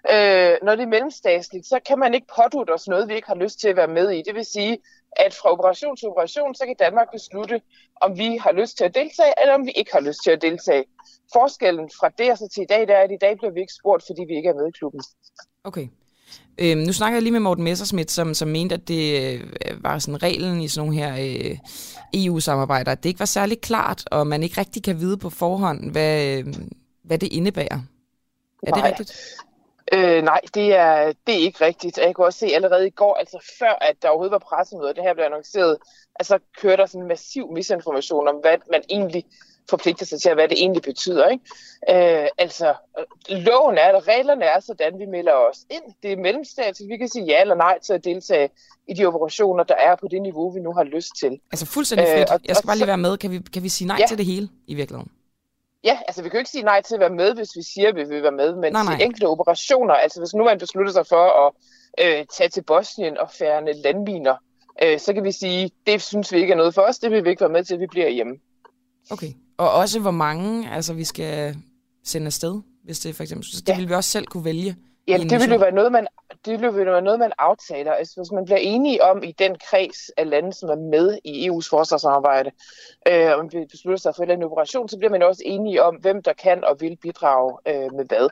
Øh, 0.09 0.57
når 0.63 0.75
det 0.75 0.83
er 0.83 0.93
mellemstatsligt, 0.95 1.65
så 1.67 1.79
kan 1.87 1.99
man 1.99 2.13
ikke 2.13 2.27
pådute 2.35 2.71
os 2.73 2.87
noget, 2.87 3.09
vi 3.09 3.15
ikke 3.15 3.27
har 3.27 3.35
lyst 3.35 3.59
til 3.59 3.67
at 3.67 3.75
være 3.75 3.87
med 3.87 4.09
i. 4.11 4.23
Det 4.27 4.35
vil 4.35 4.45
sige, 4.45 4.77
at 5.11 5.33
fra 5.33 5.51
operation 5.51 5.97
til 5.97 6.07
operation, 6.07 6.55
så 6.55 6.65
kan 6.65 6.75
Danmark 6.79 7.11
beslutte, 7.11 7.61
om 8.01 8.17
vi 8.17 8.37
har 8.37 8.51
lyst 8.51 8.77
til 8.77 8.83
at 8.83 8.95
deltage, 8.95 9.33
eller 9.41 9.53
om 9.53 9.65
vi 9.65 9.71
ikke 9.71 9.91
har 9.93 9.99
lyst 9.99 10.23
til 10.23 10.31
at 10.31 10.41
deltage. 10.41 10.85
Forskellen 11.33 11.89
fra 11.99 12.09
det 12.17 12.31
og 12.31 12.37
så 12.37 12.47
til 12.53 12.63
i 12.63 12.65
dag, 12.65 12.81
det 12.87 12.95
er, 12.95 12.99
at 12.99 13.11
i 13.11 13.21
dag 13.21 13.37
bliver 13.37 13.51
vi 13.51 13.59
ikke 13.59 13.73
spurgt, 13.79 14.03
fordi 14.07 14.21
vi 14.27 14.35
ikke 14.35 14.49
er 14.49 14.53
med 14.53 14.67
i 14.67 14.77
klubben. 14.79 15.01
Okay. 15.63 15.87
Øhm, 16.57 16.81
nu 16.81 16.93
snakker 16.93 17.15
jeg 17.15 17.23
lige 17.23 17.31
med 17.31 17.39
Morten 17.39 17.63
Messersmith, 17.63 18.09
som, 18.09 18.33
som 18.33 18.47
mente, 18.47 18.75
at 18.75 18.87
det 18.87 19.33
øh, 19.33 19.83
var 19.83 19.99
sådan 19.99 20.23
reglen 20.23 20.61
i 20.61 20.67
sådan 20.67 20.87
nogle 20.87 21.01
her 21.01 21.13
øh, 21.19 21.57
EU-samarbejder, 22.13 22.91
at 22.91 23.03
det 23.03 23.09
ikke 23.09 23.19
var 23.19 23.25
særlig 23.25 23.61
klart, 23.61 24.03
og 24.11 24.27
man 24.27 24.43
ikke 24.43 24.59
rigtig 24.59 24.83
kan 24.83 24.99
vide 24.99 25.17
på 25.17 25.29
forhånd, 25.29 25.91
hvad, 25.91 26.37
øh, 26.37 26.45
hvad 27.03 27.17
det 27.17 27.33
indebærer. 27.33 27.79
Er 28.63 28.71
Nej. 28.71 28.75
det 28.75 28.83
rigtigt? 28.83 29.13
Øh, 29.93 30.23
nej, 30.23 30.41
det 30.53 30.75
er, 30.75 31.13
det 31.27 31.35
er 31.35 31.39
ikke 31.39 31.65
rigtigt. 31.65 31.97
Jeg 31.97 32.15
kunne 32.15 32.27
også 32.27 32.39
se 32.39 32.45
allerede 32.47 32.87
i 32.87 32.89
går, 32.89 33.13
altså 33.15 33.55
før 33.59 33.77
at 33.81 33.95
der 34.01 34.09
overhovedet 34.09 34.31
var 34.31 34.39
pressemøde, 34.49 34.89
og 34.89 34.95
det 34.95 35.03
her 35.03 35.13
blev 35.13 35.25
annonceret, 35.25 35.77
altså 36.19 36.39
kørte 36.61 36.77
der 36.77 36.85
sådan 36.85 37.01
en 37.01 37.07
massiv 37.07 37.51
misinformation 37.53 38.27
om, 38.27 38.35
hvad 38.35 38.57
man 38.71 38.81
egentlig 38.89 39.23
forpligter 39.69 40.05
sig 40.05 40.21
til, 40.21 40.31
og 40.31 40.35
hvad 40.35 40.47
det 40.47 40.57
egentlig 40.61 40.81
betyder. 40.83 41.27
Ikke? 41.27 41.43
Øh, 42.23 42.27
altså, 42.37 42.73
øh, 42.99 43.37
loven 43.37 43.77
er, 43.77 43.87
at 43.97 44.07
reglerne 44.07 44.45
er 44.45 44.59
sådan, 44.59 44.99
vi 44.99 45.05
melder 45.05 45.33
os 45.33 45.57
ind. 45.69 45.83
Det 46.03 46.11
er 46.11 46.17
mellemstatsligt. 46.17 46.89
Vi 46.89 46.97
kan 46.97 47.07
sige 47.07 47.25
ja 47.25 47.41
eller 47.41 47.55
nej 47.55 47.79
til 47.79 47.93
at 47.93 48.03
deltage 48.03 48.49
i 48.87 48.93
de 48.93 49.05
operationer, 49.05 49.63
der 49.63 49.75
er 49.75 49.95
på 49.95 50.07
det 50.11 50.21
niveau, 50.21 50.49
vi 50.53 50.59
nu 50.59 50.73
har 50.73 50.83
lyst 50.83 51.11
til. 51.19 51.39
Altså 51.51 51.65
fuldstændig 51.65 52.07
Øh, 52.07 52.17
frit. 52.17 52.29
og- 52.31 52.39
Jeg 52.47 52.55
skal 52.55 52.67
bare 52.67 52.77
lige 52.77 52.87
være 52.87 52.97
med. 52.97 53.17
Kan 53.17 53.31
vi, 53.31 53.39
kan 53.53 53.63
vi 53.63 53.69
sige 53.69 53.87
nej 53.87 53.97
Ja. 53.99 54.05
til 54.07 54.17
det 54.17 54.25
hele 54.25 54.49
i 54.67 54.73
virkeligheden? 54.75 55.11
Ja, 55.83 55.99
altså 56.07 56.23
vi 56.23 56.29
kan 56.29 56.37
jo 56.37 56.39
ikke 56.39 56.49
sige 56.49 56.63
nej 56.63 56.81
til 56.81 56.93
at 56.93 56.99
være 56.99 57.09
med, 57.09 57.35
hvis 57.35 57.49
vi 57.55 57.63
siger, 57.73 57.89
at 57.89 57.95
vi 57.95 58.03
vil 58.03 58.23
være 58.23 58.31
med, 58.31 58.55
men 58.55 58.73
Nej, 58.73 58.83
nej, 58.83 58.95
til 58.97 59.05
enkelte 59.05 59.27
operationer, 59.27 59.93
altså 59.93 60.19
hvis 60.21 60.33
nu 60.33 60.43
man 60.43 60.57
beslutter 60.59 60.91
sig 60.91 61.05
for 61.07 61.47
at 61.47 61.53
øh, 62.05 62.25
tage 62.37 62.49
til 62.49 62.63
Bosnien 62.63 63.17
og 63.17 63.29
fjerne 63.39 63.73
landminer, 63.73 64.35
øh, 64.83 64.99
så 64.99 65.13
kan 65.13 65.23
vi 65.23 65.31
sige, 65.31 65.71
det 65.87 66.01
synes 66.01 66.31
vi 66.33 66.37
ikke 66.39 66.53
er 66.53 66.57
noget 66.57 66.73
for 66.73 66.81
os, 66.81 66.99
det 66.99 67.11
vil 67.11 67.23
vi 67.23 67.29
ikke 67.29 67.41
være 67.41 67.49
med 67.49 67.63
til, 67.63 67.79
vi 67.79 67.87
bliver 67.87 68.09
hjemme. 68.09 68.35
Okay. 69.11 69.33
Og 69.57 69.71
også 69.71 69.99
hvor 69.99 70.11
mange 70.11 70.69
altså, 70.71 70.93
vi 70.93 71.03
skal 71.03 71.55
sende 72.03 72.25
afsted, 72.27 72.61
hvis 72.83 72.99
det 72.99 73.15
for 73.15 73.23
eksempel... 73.23 73.47
Så 73.47 73.61
det 73.61 73.69
Ja. 73.69 73.77
vil 73.77 73.89
vi 73.89 73.93
også 73.93 74.09
selv 74.09 74.25
kunne 74.27 74.45
vælge. 74.45 74.75
En 75.07 75.29
det 75.29 75.39
vil 75.39 75.51
jo 75.51 75.57
være 75.57 75.71
noget, 75.71 75.91
man, 75.91 76.07
det 76.45 76.59
vil 76.59 76.65
jo 76.65 76.71
være 76.71 77.01
noget, 77.01 77.19
man 77.19 77.31
aftaler. 77.37 77.91
Altså, 77.91 78.13
hvis 78.17 78.31
man 78.31 78.45
bliver 78.45 78.57
enige 78.57 79.03
om 79.03 79.23
i 79.23 79.31
den 79.39 79.55
kreds 79.69 80.09
af 80.17 80.29
lande, 80.29 80.53
som 80.53 80.69
er 80.69 80.75
med 80.75 81.17
i 81.23 81.49
EU's 81.49 81.69
forsvarssamarbejde, 81.69 82.51
øh, 83.07 83.31
og 83.31 83.37
man 83.37 83.67
beslutter 83.71 83.97
sig 83.97 84.15
for 84.15 84.23
en 84.23 84.23
eller 84.23 84.33
anden 84.33 84.51
operation, 84.51 84.89
så 84.89 84.97
bliver 84.97 85.11
man 85.11 85.23
også 85.23 85.41
enige 85.45 85.83
om, 85.83 85.95
hvem 85.95 86.23
der 86.23 86.33
kan 86.33 86.63
og 86.63 86.77
vil 86.79 86.97
bidrage 87.01 87.57
øh, 87.67 87.93
med 87.97 88.05
hvad. 88.05 88.29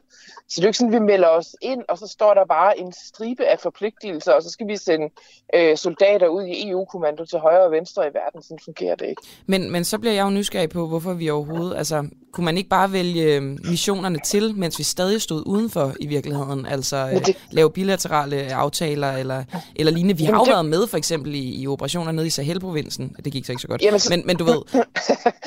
Så 0.50 0.56
det 0.56 0.60
er 0.60 0.64
jo 0.64 0.68
ikke 0.68 0.78
sådan, 0.78 0.94
at 0.94 1.02
vi 1.02 1.06
melder 1.06 1.28
os 1.28 1.56
ind, 1.62 1.82
og 1.90 1.98
så 1.98 2.08
står 2.08 2.34
der 2.34 2.46
bare 2.46 2.80
en 2.80 2.94
stribe 2.94 3.46
af 3.46 3.60
forpligtelser, 3.60 4.34
og 4.34 4.44
så 4.44 4.50
skal 4.50 4.68
vi 4.68 4.78
sende 4.78 5.10
øh, 5.56 5.78
soldater 5.78 6.28
ud 6.28 6.44
i 6.44 6.70
EU-kommando 6.70 7.26
til 7.26 7.40
højre 7.40 7.64
og 7.64 7.72
venstre 7.72 8.08
i 8.08 8.14
verden. 8.14 8.42
Sådan 8.42 8.60
fungerer 8.66 8.96
det 8.96 9.06
ikke. 9.06 9.22
Men, 9.46 9.72
men 9.72 9.84
så 9.84 9.98
bliver 10.00 10.14
jeg 10.14 10.24
jo 10.24 10.30
nysgerrig 10.30 10.70
på, 10.70 10.88
hvorfor 10.88 11.14
vi 11.14 11.30
overhovedet... 11.30 11.78
Altså, 11.78 12.08
kunne 12.32 12.46
man 12.46 12.58
ikke 12.58 12.70
bare 12.70 12.92
vælge 12.92 13.36
øh, 13.36 13.42
missionerne 13.42 14.20
til, 14.26 14.56
mens 14.56 14.80
vi 14.80 14.84
stadig 14.84 15.22
stod 15.22 15.44
udenfor 15.46 15.94
i 16.00 16.08
virkeligheden? 16.08 16.59
Altså 16.66 16.98
øh, 16.98 17.14
Men 17.14 17.24
det- 17.24 17.38
lave 17.52 17.72
bilaterale 17.72 18.54
aftaler 18.54 19.12
eller, 19.12 19.44
eller 19.76 19.92
lignende. 19.92 20.18
Vi 20.18 20.24
har 20.24 20.34
jo 20.34 20.40
det- 20.44 20.52
været 20.54 20.66
med 20.66 20.88
for 20.88 20.98
eksempel 20.98 21.36
i, 21.36 21.62
i 21.62 21.68
operationer 21.68 22.12
nede 22.12 22.28
i 22.28 22.30
Sahelprovinsen. 22.30 23.16
Det 23.26 23.34
gik 23.34 23.46
så 23.46 23.52
ikke 23.52 23.62
så 23.62 23.68
godt. 23.68 23.82
Jamen, 23.82 24.00
så- 24.00 24.10
Men, 24.10 24.24
men 24.26 24.38
du 24.38 24.44
ved, 24.44 24.62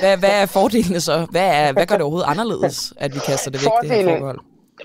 hvad, 0.00 0.16
hvad 0.16 0.30
er 0.42 0.46
fordelene 0.46 1.00
så? 1.00 1.26
Hvad, 1.30 1.48
er, 1.54 1.72
hvad 1.72 1.86
gør 1.86 1.94
det 1.94 2.02
overhovedet 2.02 2.28
anderledes, 2.28 2.92
at 2.96 3.14
vi 3.14 3.20
kaster 3.26 3.50
det 3.50 3.60
væk, 3.64 3.70
det 3.82 3.90
her 3.90 3.96
Fordelen- 4.02 4.08
forbehold? 4.12 4.38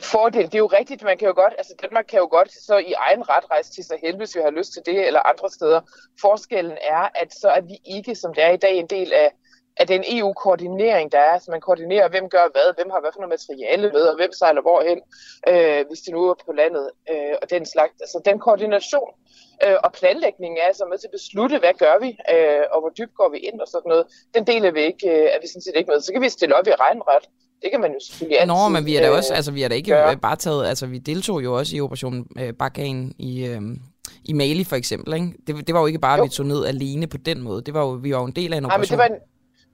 Fordel, 0.04 0.46
det 0.46 0.56
er 0.56 0.64
jo 0.68 0.72
rigtigt, 0.80 1.04
man 1.04 1.18
kan 1.18 1.28
jo 1.28 1.34
godt, 1.44 1.54
altså 1.58 1.74
Danmark 1.84 2.06
kan 2.12 2.20
jo 2.20 2.28
godt 2.38 2.50
så 2.68 2.78
i 2.78 2.94
egen 3.08 3.22
ret 3.30 3.46
rejse 3.52 3.72
til 3.76 3.84
Sahel, 3.84 4.16
hvis 4.18 4.36
vi 4.36 4.42
har 4.44 4.52
lyst 4.60 4.72
til 4.74 4.82
det, 4.86 5.08
eller 5.08 5.22
andre 5.32 5.48
steder. 5.58 5.80
Forskellen 6.22 6.72
er, 6.96 7.04
at 7.22 7.30
så 7.42 7.48
er 7.58 7.62
vi 7.62 7.76
ikke, 7.96 8.16
som 8.16 8.34
det 8.34 8.44
er 8.44 8.52
i 8.52 8.58
dag, 8.66 8.76
en 8.78 8.90
del 8.98 9.14
af, 9.24 9.30
af 9.80 9.86
den 9.94 10.04
EU-koordinering, 10.16 11.12
der 11.12 11.20
er. 11.32 11.36
Så 11.40 11.48
man 11.52 11.62
koordinerer, 11.62 12.10
hvem 12.10 12.30
gør 12.36 12.46
hvad, 12.56 12.68
hvem 12.78 12.90
har 12.94 13.00
hvad 13.02 13.12
for 13.14 13.22
noget 13.22 13.36
materiale 13.38 13.88
med, 13.96 14.04
og 14.12 14.16
hvem 14.20 14.32
sejler 14.40 14.62
hvorhen, 14.68 15.00
øh, 15.52 15.82
hvis 15.90 16.00
det 16.06 16.12
nu 16.16 16.22
er 16.32 16.36
på 16.46 16.52
landet, 16.62 16.86
øh, 17.12 17.36
og 17.42 17.46
den 17.50 17.64
slags. 17.74 17.94
Altså 18.06 18.18
den 18.30 18.38
koordination 18.46 19.10
øh, 19.66 19.78
og 19.86 19.90
planlægningen 20.00 20.58
er 20.64 20.68
altså 20.72 20.84
med 20.92 20.98
til 20.98 21.08
at 21.12 21.16
beslutte, 21.20 21.56
hvad 21.64 21.76
gør 21.84 21.96
vi, 22.06 22.10
øh, 22.34 22.64
og 22.74 22.78
hvor 22.82 22.92
dybt 23.00 23.16
går 23.20 23.30
vi 23.34 23.38
ind 23.50 23.58
og 23.64 23.68
sådan 23.74 23.90
noget. 23.94 24.06
Den 24.36 24.44
del 24.52 24.62
er 24.70 24.74
vi, 24.78 24.82
ikke, 24.92 25.06
øh, 25.16 25.26
er 25.36 25.40
vi 25.44 25.48
sådan 25.52 25.66
set 25.66 25.76
ikke 25.80 25.90
med. 25.92 26.00
Så 26.02 26.10
kan 26.14 26.22
vi 26.26 26.30
stille 26.38 26.54
op 26.60 26.68
i 26.72 26.76
regnret. 26.86 27.24
Det 27.62 27.70
kan 27.72 27.82
man 27.82 27.92
jo 27.96 28.00
selvfølgelig 28.08 28.40
altid. 28.40 28.54
Nå, 28.54 28.70
men 28.76 28.86
vi 28.86 28.96
er 28.96 29.02
da 29.02 29.10
øh, 29.10 29.18
også, 29.20 29.34
altså 29.34 29.52
vi 29.52 29.64
er 29.64 29.68
da 29.68 29.76
ikke 29.76 29.92
gøre. 29.92 30.12
øh, 30.12 30.18
bare 30.28 30.36
taget, 30.36 30.68
altså 30.68 30.86
vi 30.88 30.98
deltog 30.98 31.44
jo 31.44 31.58
også 31.60 31.76
i 31.76 31.82
Operation 31.82 32.28
øh, 32.40 32.54
Barkhane 32.54 33.12
i, 33.20 33.46
øh, 33.46 33.62
i 34.26 34.34
Mali 34.34 34.64
for 34.64 34.76
eksempel, 34.76 35.14
ikke? 35.14 35.28
Det, 35.48 35.68
det 35.68 35.74
var 35.76 35.80
jo 35.82 35.86
ikke 35.86 36.00
bare, 36.00 36.14
at 36.14 36.20
Jo. 36.20 36.24
vi 36.24 36.30
tog 36.30 36.46
ned 36.46 36.66
alene 36.66 37.08
på 37.08 37.18
den 37.18 37.42
måde. 37.42 37.62
Det 37.62 37.74
var 37.74 37.82
jo, 37.82 37.90
vi 37.90 38.14
var 38.14 38.20
jo 38.20 38.26
en 38.26 38.32
del 38.32 38.54
af 38.54 38.58
en 38.58 38.64
Nej, 38.64 38.78
men 38.78 38.84
operation. 38.86 39.00
det 39.00 39.10
var 39.10 39.16
en, 39.16 39.22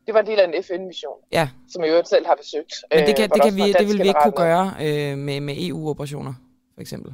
det 0.06 0.14
var 0.14 0.20
en 0.20 0.26
del 0.28 0.40
af 0.40 0.48
en 0.48 0.64
FN-mission, 0.64 1.18
Ja, 1.32 1.50
som 1.70 1.84
jeg 1.84 1.90
jo 1.92 2.04
selv 2.06 2.26
har 2.26 2.36
besøgt. 2.36 2.74
men 2.92 3.00
det 3.00 3.10
øh, 3.10 3.16
kan, 3.16 3.28
hvor 3.30 3.36
det, 3.36 3.44
kan 3.44 3.56
vi, 3.56 3.74
det 3.74 3.88
vil 3.88 4.00
vi 4.04 4.08
ikke 4.08 4.20
kunne 4.24 4.32
gøre 4.32 4.74
øh, 4.82 5.18
med, 5.18 5.40
med 5.42 5.56
EU-operationer, 5.58 6.34
for 6.74 6.82
eksempel. 6.82 7.12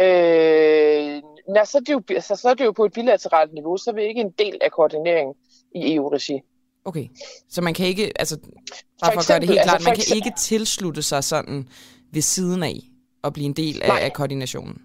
Øh, 0.00 1.22
nej, 1.48 1.64
så, 1.64 1.78
er 1.78 1.80
det 1.80 1.92
jo, 1.92 2.20
så, 2.20 2.36
så 2.36 2.48
er 2.48 2.54
det 2.54 2.64
jo 2.64 2.72
på 2.72 2.84
et 2.84 2.92
bilateralt 2.92 3.52
niveau, 3.54 3.76
så 3.76 3.90
er 3.90 3.94
vi 3.94 4.02
ikke 4.02 4.20
en 4.20 4.30
del 4.38 4.58
af 4.60 4.70
koordineringen 4.72 5.34
i 5.74 5.94
EU-regi. 5.94 6.40
Okay, 6.84 7.06
så 7.48 7.62
man 7.62 7.74
kan 7.74 7.86
ikke, 7.86 8.12
altså, 8.18 8.38
For 8.42 8.50
bare 9.00 9.12
for 9.12 9.20
at 9.20 9.26
gøre 9.28 9.40
det 9.40 9.44
eksempel, 9.44 9.48
helt 9.48 9.58
altså 9.58 9.70
klart, 9.70 9.80
man 9.80 9.84
for 9.84 9.90
kan 9.94 10.00
eksempel- 10.00 10.16
ikke 10.26 10.32
tilslutte 10.38 11.02
sig 11.02 11.24
sådan 11.24 11.68
ved 12.12 12.22
siden 12.22 12.62
af 12.62 12.76
og 13.22 13.32
blive 13.32 13.46
en 13.46 13.52
del 13.52 13.82
af, 13.82 14.04
af 14.04 14.12
koordinationen? 14.12 14.82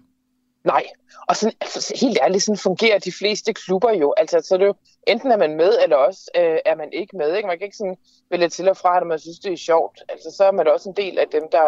Nej, 0.64 0.82
og 1.30 1.36
sådan, 1.36 1.56
altså, 1.60 1.94
helt 2.00 2.18
ærligt, 2.22 2.44
sådan 2.44 2.66
fungerer 2.68 2.98
de 2.98 3.12
fleste 3.20 3.52
klubber 3.52 3.92
jo. 4.02 4.14
Altså, 4.16 4.36
så 4.44 4.54
er 4.54 4.58
det 4.58 4.66
jo, 4.66 4.74
enten 5.06 5.30
er 5.32 5.36
man 5.36 5.56
med, 5.56 5.72
eller 5.82 5.96
også 5.96 6.30
øh, 6.36 6.58
er 6.70 6.76
man 6.76 6.90
ikke 6.92 7.16
med. 7.16 7.36
Ikke? 7.36 7.46
Man 7.46 7.58
kan 7.58 7.64
ikke 7.64 7.76
sådan 7.76 7.96
vælge 8.30 8.48
til 8.48 8.68
og 8.68 8.76
fra, 8.76 9.00
når 9.00 9.06
man 9.06 9.18
synes, 9.18 9.38
det 9.38 9.52
er 9.52 9.66
sjovt. 9.70 9.98
Altså, 10.08 10.28
så 10.36 10.44
er 10.44 10.52
man 10.52 10.68
også 10.68 10.88
en 10.88 10.96
del 10.96 11.18
af 11.18 11.28
dem, 11.32 11.44
der, 11.52 11.66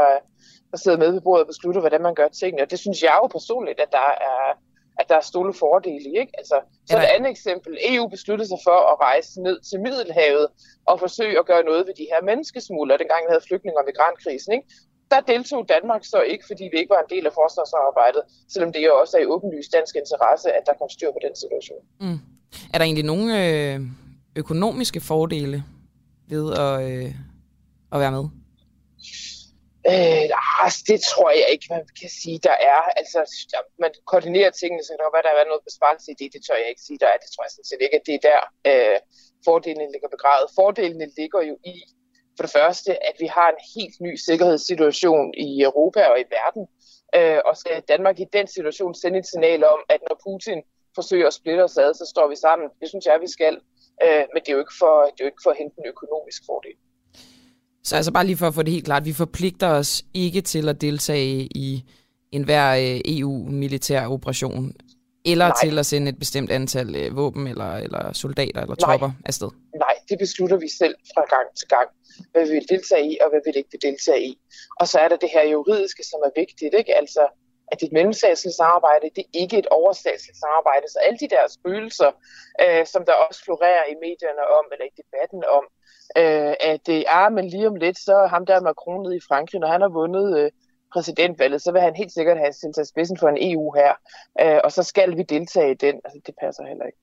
der 0.70 0.76
sidder 0.76 0.98
med 0.98 1.10
ved 1.12 1.20
bordet 1.20 1.44
og 1.44 1.46
beslutter, 1.46 1.80
hvordan 1.80 2.02
man 2.02 2.14
gør 2.14 2.28
tingene. 2.28 2.62
Og 2.62 2.70
det 2.70 2.78
synes 2.78 3.02
jeg 3.02 3.18
jo 3.22 3.26
personligt, 3.26 3.80
at 3.80 3.92
der 3.92 4.08
er, 4.30 4.58
at 5.00 5.08
der 5.08 5.16
er 5.16 5.30
store 5.30 5.54
fordele 5.54 6.06
i. 6.10 6.18
Ikke? 6.22 6.32
Altså, 6.38 6.56
så 6.90 6.98
et 6.98 7.12
andet 7.16 7.30
eksempel. 7.30 7.72
EU 7.92 8.06
besluttede 8.08 8.48
sig 8.48 8.60
for 8.68 8.78
at 8.92 9.00
rejse 9.00 9.42
ned 9.42 9.56
til 9.68 9.80
Middelhavet 9.80 10.46
og 10.90 11.00
forsøge 11.00 11.38
at 11.38 11.46
gøre 11.46 11.64
noget 11.70 11.86
ved 11.86 11.94
de 11.94 12.06
her 12.12 12.22
menneskesmuglere, 12.22 12.98
dengang 12.98 13.22
vi 13.24 13.32
havde 13.32 13.48
flygtninge- 13.48 13.80
og 13.80 13.88
migrantkrisen. 13.90 14.52
Ikke? 14.56 14.66
Der 15.12 15.20
deltog 15.20 15.68
Danmark 15.68 16.02
så 16.04 16.20
ikke, 16.32 16.44
fordi 16.50 16.64
vi 16.72 16.76
ikke 16.80 16.94
var 16.96 17.02
en 17.06 17.10
del 17.14 17.24
af 17.26 17.32
forsvarsarbejdet, 17.40 18.22
selvom 18.52 18.72
det 18.72 18.80
jo 18.86 18.92
også 19.00 19.12
er 19.18 19.22
i 19.22 19.26
åbenlyst 19.34 19.72
dansk 19.72 19.94
interesse, 20.02 20.48
at 20.58 20.62
der 20.66 20.74
kom 20.80 20.88
styr 20.96 21.10
på 21.16 21.20
den 21.26 21.34
situation. 21.42 21.82
Mm. 22.00 22.18
Er 22.72 22.76
der 22.78 22.84
egentlig 22.84 23.04
nogle 23.12 23.26
øh, 23.46 23.80
økonomiske 24.36 25.00
fordele 25.00 25.58
ved 26.32 26.44
at, 26.66 26.74
øh, 26.90 27.10
at 27.92 27.98
være 28.02 28.12
med? 28.18 28.24
Øh, 29.92 30.28
altså, 30.64 30.80
det 30.90 30.98
tror 31.10 31.30
jeg 31.40 31.48
ikke, 31.52 31.66
man 31.74 31.84
kan 32.00 32.10
sige, 32.22 32.38
der 32.48 32.56
er. 32.72 32.80
Altså, 33.00 33.18
man 33.82 33.90
koordinerer 34.10 34.50
tingene, 34.60 34.82
så 34.84 34.90
kan 34.92 34.98
der 35.04 35.16
være, 35.16 35.26
der 35.26 35.32
er 35.32 35.52
noget 35.52 35.68
besparelse 35.70 36.08
i 36.12 36.16
det. 36.20 36.28
Det 36.34 36.40
tør 36.46 36.62
jeg 36.62 36.68
ikke 36.72 36.86
sige, 36.88 36.98
der 37.02 37.08
er. 37.12 37.18
Det 37.22 37.30
tror 37.30 37.44
jeg 37.44 37.52
sådan 37.54 37.70
set 37.70 37.82
ikke, 37.84 37.98
at 38.00 38.06
det 38.08 38.14
er 38.18 38.24
der, 38.30 38.40
øh, 38.70 38.98
fordelene 39.48 39.92
ligger 39.94 40.10
begravet. 40.16 40.46
Fordelene 40.60 41.06
ligger 41.18 41.40
jo 41.50 41.54
i, 41.72 41.76
for 42.36 42.42
det 42.46 42.52
første, 42.58 42.90
at 43.08 43.16
vi 43.22 43.26
har 43.26 43.48
en 43.50 43.60
helt 43.76 43.96
ny 44.00 44.14
sikkerhedssituation 44.28 45.34
i 45.46 45.62
Europa 45.62 46.00
og 46.12 46.16
i 46.20 46.26
verden. 46.38 46.64
Øh, 47.18 47.40
og 47.48 47.56
skal 47.56 47.82
Danmark 47.88 48.20
i 48.20 48.26
den 48.32 48.46
situation 48.46 48.94
sende 48.94 49.18
et 49.18 49.26
signal 49.26 49.64
om, 49.64 49.80
at 49.88 50.00
når 50.08 50.16
Putin 50.26 50.58
forsøger 50.94 51.26
at 51.26 51.34
splitte 51.34 51.62
os 51.64 51.76
ad, 51.76 51.94
så 51.94 52.06
står 52.14 52.28
vi 52.28 52.36
sammen. 52.36 52.68
Det 52.80 52.88
synes 52.88 53.04
jeg, 53.06 53.18
vi 53.20 53.30
skal. 53.36 53.54
Øh, 54.04 54.24
men 54.32 54.40
det 54.42 54.48
er 54.48 54.56
jo 54.58 54.62
ikke 54.64 54.76
for, 54.82 54.94
det 55.12 55.20
er 55.20 55.24
jo 55.26 55.30
ikke 55.32 55.44
for 55.44 55.50
at 55.50 55.58
hente 55.62 55.74
en 55.78 55.86
økonomisk 55.94 56.42
fordel. 56.48 56.76
Så 57.84 57.96
altså 57.96 58.12
bare 58.12 58.26
lige 58.26 58.36
for 58.36 58.46
at 58.46 58.54
få 58.54 58.62
det 58.62 58.72
helt 58.72 58.84
klart, 58.84 59.04
vi 59.04 59.12
forpligter 59.12 59.68
os 59.68 60.02
ikke 60.14 60.40
til 60.40 60.68
at 60.68 60.80
deltage 60.80 61.48
i 61.54 61.84
enhver 62.32 62.66
øh, 62.76 63.00
EU-militær 63.04 64.06
operation, 64.06 64.72
eller 65.24 65.48
Nej. 65.48 65.56
til 65.62 65.78
at 65.78 65.86
sende 65.86 66.08
et 66.08 66.18
bestemt 66.18 66.50
antal 66.50 66.96
øh, 66.96 67.16
våben 67.16 67.46
eller, 67.46 67.72
eller 67.74 68.12
soldater 68.12 68.60
eller 68.60 68.76
Nej. 68.80 68.90
tropper 68.90 69.10
afsted. 69.24 69.48
Nej, 69.76 69.94
det 70.08 70.18
beslutter 70.18 70.56
vi 70.56 70.68
selv 70.78 70.94
fra 71.14 71.20
gang 71.20 71.46
til 71.58 71.68
gang, 71.68 71.88
hvad 72.32 72.44
vi 72.46 72.52
vil 72.52 72.68
deltage 72.68 73.06
i 73.12 73.18
og 73.22 73.28
hvad 73.30 73.40
vi 73.44 73.50
ikke 73.58 73.72
vil 73.72 73.82
deltage 73.82 74.22
i. 74.30 74.32
Og 74.80 74.88
så 74.88 74.96
er 74.98 75.08
der 75.08 75.16
det 75.16 75.30
her 75.36 75.44
juridiske, 75.56 76.04
som 76.10 76.20
er 76.28 76.32
vigtigt, 76.42 76.74
ikke? 76.80 76.94
Altså, 77.02 77.22
at 77.70 77.80
det 77.80 77.86
er 77.86 77.90
et 77.90 77.98
mellemstatsligt 77.98 78.56
samarbejde, 78.56 79.10
det 79.16 79.24
er 79.24 79.40
ikke 79.42 79.58
et 79.58 79.66
overstatsligt 79.78 80.38
samarbejde. 80.44 80.86
Så 80.88 80.98
alle 81.06 81.18
de 81.18 81.28
der 81.34 81.42
spøgelser, 81.56 82.10
øh, 82.62 82.86
som 82.92 83.02
der 83.08 83.14
også 83.26 83.40
florerer 83.44 83.84
i 83.92 83.94
medierne 84.06 84.44
om, 84.58 84.64
eller 84.72 84.86
i 84.90 84.94
debatten 85.00 85.42
om, 85.58 85.64
øh, 86.20 86.54
at 86.70 86.80
det 86.86 87.00
er, 87.18 87.26
men 87.36 87.44
lige 87.54 87.66
om 87.72 87.76
lidt, 87.84 87.98
så 87.98 88.26
ham 88.34 88.46
der 88.46 88.60
Macron 88.60 89.02
nede 89.02 89.16
i 89.16 89.26
Frankrig, 89.28 89.60
når 89.60 89.70
han 89.74 89.80
har 89.80 89.92
vundet 90.00 90.28
øh, 90.40 90.50
præsidentvalget, 90.92 91.62
så 91.62 91.72
vil 91.72 91.80
han 91.80 91.96
helt 91.96 92.12
sikkert 92.12 92.38
have 92.38 92.52
sin 92.52 92.74
sig 92.74 92.86
spidsen 92.86 93.16
for 93.18 93.28
en 93.28 93.38
EU 93.50 93.72
her, 93.80 93.92
øh, 94.42 94.60
og 94.64 94.72
så 94.72 94.82
skal 94.82 95.16
vi 95.16 95.22
deltage 95.22 95.70
i 95.70 95.74
den. 95.84 95.94
Altså, 96.04 96.18
det 96.26 96.34
passer 96.40 96.64
heller 96.66 96.86
ikke. 96.86 96.98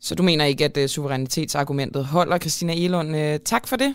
Så 0.00 0.14
du 0.14 0.22
mener 0.22 0.44
ikke, 0.44 0.64
at 0.64 0.76
uh, 0.76 0.86
suverænitetsargumentet 0.86 2.04
holder, 2.04 2.38
Christina 2.38 2.72
Elund. 2.76 3.08
Uh, 3.08 3.20
øh, 3.20 3.38
tak 3.38 3.68
for 3.68 3.76
det. 3.76 3.94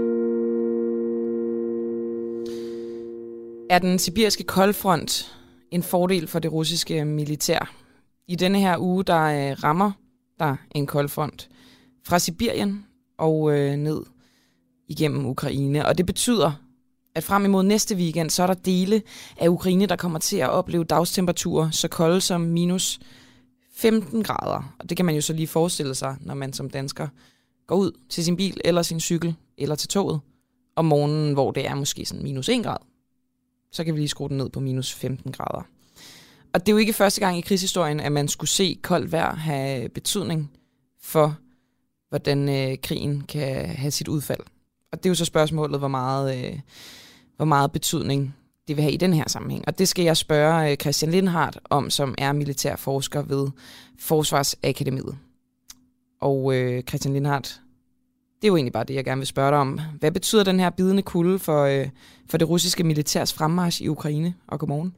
Er 3.71 3.79
den 3.79 3.99
sibiriske 3.99 4.43
koldfront 4.43 5.35
en 5.71 5.83
fordel 5.83 6.27
for 6.27 6.39
det 6.39 6.51
russiske 6.51 7.05
militær? 7.05 7.73
I 8.27 8.35
denne 8.35 8.59
her 8.59 8.77
uge, 8.77 9.03
der 9.03 9.21
øh, 9.21 9.63
rammer 9.63 9.91
der 10.39 10.55
en 10.75 10.87
koldfront 10.87 11.49
fra 12.07 12.19
Sibirien 12.19 12.85
og 13.17 13.51
øh, 13.51 13.75
ned 13.75 14.03
igennem 14.87 15.25
Ukraine. 15.25 15.85
Og 15.85 15.97
det 15.97 16.05
betyder, 16.05 16.51
at 17.15 17.23
frem 17.23 17.45
imod 17.45 17.63
næste 17.63 17.95
weekend, 17.95 18.29
så 18.29 18.43
er 18.43 18.47
der 18.47 18.53
dele 18.53 19.01
af 19.37 19.47
Ukraine, 19.47 19.85
der 19.85 19.95
kommer 19.95 20.19
til 20.19 20.37
at 20.37 20.49
opleve 20.49 20.83
dagstemperaturer 20.83 21.69
så 21.71 21.87
kolde 21.87 22.21
som 22.21 22.41
minus 22.41 22.99
15 23.75 24.23
grader. 24.23 24.75
Og 24.79 24.89
det 24.89 24.97
kan 24.97 25.05
man 25.05 25.15
jo 25.15 25.21
så 25.21 25.33
lige 25.33 25.47
forestille 25.47 25.95
sig, 25.95 26.15
når 26.19 26.33
man 26.33 26.53
som 26.53 26.69
dansker 26.69 27.07
går 27.67 27.75
ud 27.75 27.91
til 28.09 28.25
sin 28.25 28.37
bil 28.37 28.61
eller 28.65 28.81
sin 28.81 28.99
cykel 28.99 29.35
eller 29.57 29.75
til 29.75 29.89
toget 29.89 30.19
om 30.75 30.85
morgenen, 30.85 31.33
hvor 31.33 31.51
det 31.51 31.67
er 31.67 31.75
måske 31.75 32.05
sådan 32.05 32.23
minus 32.23 32.49
1 32.49 32.63
grad. 32.63 32.90
Så 33.71 33.83
kan 33.83 33.93
vi 33.93 33.99
lige 33.99 34.09
skrue 34.09 34.29
den 34.29 34.37
ned 34.37 34.49
på 34.49 34.59
minus 34.59 34.93
15 34.93 35.31
grader. 35.31 35.61
Og 36.53 36.59
det 36.59 36.67
er 36.67 36.71
jo 36.71 36.77
ikke 36.77 36.93
første 36.93 37.21
gang 37.21 37.37
i 37.37 37.41
krigshistorien, 37.41 37.99
at 37.99 38.11
man 38.11 38.27
skulle 38.27 38.49
se 38.49 38.79
koldt 38.81 39.11
vejr 39.11 39.35
have 39.35 39.89
betydning 39.89 40.51
for, 41.01 41.37
hvordan 42.09 42.49
øh, 42.49 42.77
krigen 42.83 43.21
kan 43.21 43.65
have 43.65 43.91
sit 43.91 44.07
udfald. 44.07 44.39
Og 44.91 44.97
det 44.97 45.05
er 45.05 45.09
jo 45.09 45.15
så 45.15 45.25
spørgsmålet, 45.25 45.79
hvor 45.79 45.87
meget, 45.87 46.45
øh, 46.45 46.59
hvor 47.35 47.45
meget 47.45 47.71
betydning 47.71 48.35
det 48.67 48.77
vil 48.77 48.83
have 48.83 48.93
i 48.93 48.97
den 48.97 49.13
her 49.13 49.23
sammenhæng. 49.27 49.63
Og 49.67 49.79
det 49.79 49.87
skal 49.87 50.05
jeg 50.05 50.17
spørge 50.17 50.71
øh, 50.71 50.77
Christian 50.77 51.11
Lindhardt 51.11 51.59
om, 51.69 51.89
som 51.89 52.15
er 52.17 52.33
militærforsker 52.33 53.21
ved 53.21 53.47
Forsvarsakademiet. 53.99 55.17
Og 56.21 56.55
øh, 56.55 56.83
Christian 56.83 57.13
Lindhardt, 57.13 57.61
det 58.41 58.47
er 58.47 58.51
jo 58.51 58.55
egentlig 58.55 58.73
bare 58.73 58.83
det, 58.83 58.95
jeg 58.95 59.05
gerne 59.05 59.19
vil 59.19 59.27
spørge 59.27 59.51
dig 59.51 59.59
om. 59.59 59.79
Hvad 59.99 60.11
betyder 60.11 60.43
den 60.43 60.59
her 60.59 60.69
bidende 60.69 61.01
kulde 61.01 61.39
for, 61.39 61.63
øh, 61.63 61.89
for 62.29 62.37
det 62.37 62.49
russiske 62.49 62.83
militærs 62.83 63.33
fremmarsch 63.33 63.81
i 63.81 63.87
Ukraine? 63.87 64.33
Og 64.47 64.59
godmorgen. 64.59 64.95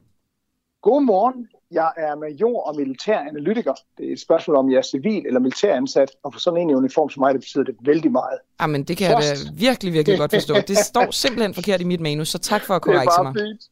Godmorgen. 0.82 1.48
Jeg 1.70 1.92
er 1.96 2.14
major 2.14 2.60
og 2.60 2.76
militær 2.76 3.18
analytiker. 3.18 3.74
Det 3.98 4.08
er 4.08 4.12
et 4.12 4.20
spørgsmål 4.20 4.56
om, 4.56 4.70
jeg 4.70 4.78
er 4.78 4.82
civil 4.82 5.26
eller 5.26 5.40
militær 5.40 5.74
ansat, 5.74 6.10
og 6.22 6.32
for 6.32 6.40
sådan 6.40 6.60
en 6.60 6.70
i 6.70 6.74
uniform 6.74 7.10
som 7.10 7.20
mig, 7.20 7.34
det 7.34 7.40
betyder 7.40 7.64
det 7.64 7.76
vældig 7.80 8.12
meget. 8.12 8.38
Jamen, 8.60 8.84
det 8.84 8.96
kan 8.96 9.12
Frost. 9.12 9.28
jeg 9.28 9.36
da 9.36 9.50
virkelig, 9.54 9.92
virkelig 9.92 10.18
godt 10.18 10.30
forstå. 10.30 10.54
Det 10.68 10.78
står 10.92 11.10
simpelthen 11.10 11.54
forkert 11.54 11.80
i 11.80 11.84
mit 11.84 12.00
manus, 12.00 12.28
så 12.28 12.38
tak 12.38 12.62
for 12.62 12.74
at 12.74 12.82
korrekte 12.82 13.22
mig. 13.22 13.32
Fint. 13.32 13.62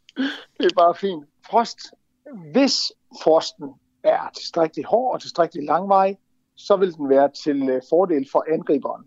Det 0.59 0.66
er 0.66 0.74
bare 0.77 0.94
fint. 0.94 1.24
Frost, 1.51 1.78
hvis 2.53 2.93
frosten 3.23 3.69
er 4.05 4.31
tilstrækkeligt 4.36 4.89
hård 4.89 5.15
og 5.15 5.20
tilstrækkeligt 5.20 5.66
langvej, 5.66 6.16
så 6.57 6.77
vil 6.77 6.93
den 6.93 7.09
være 7.09 7.28
til 7.44 7.69
øh, 7.69 7.82
fordel 7.90 8.28
for 8.32 8.44
angriberen 8.55 9.05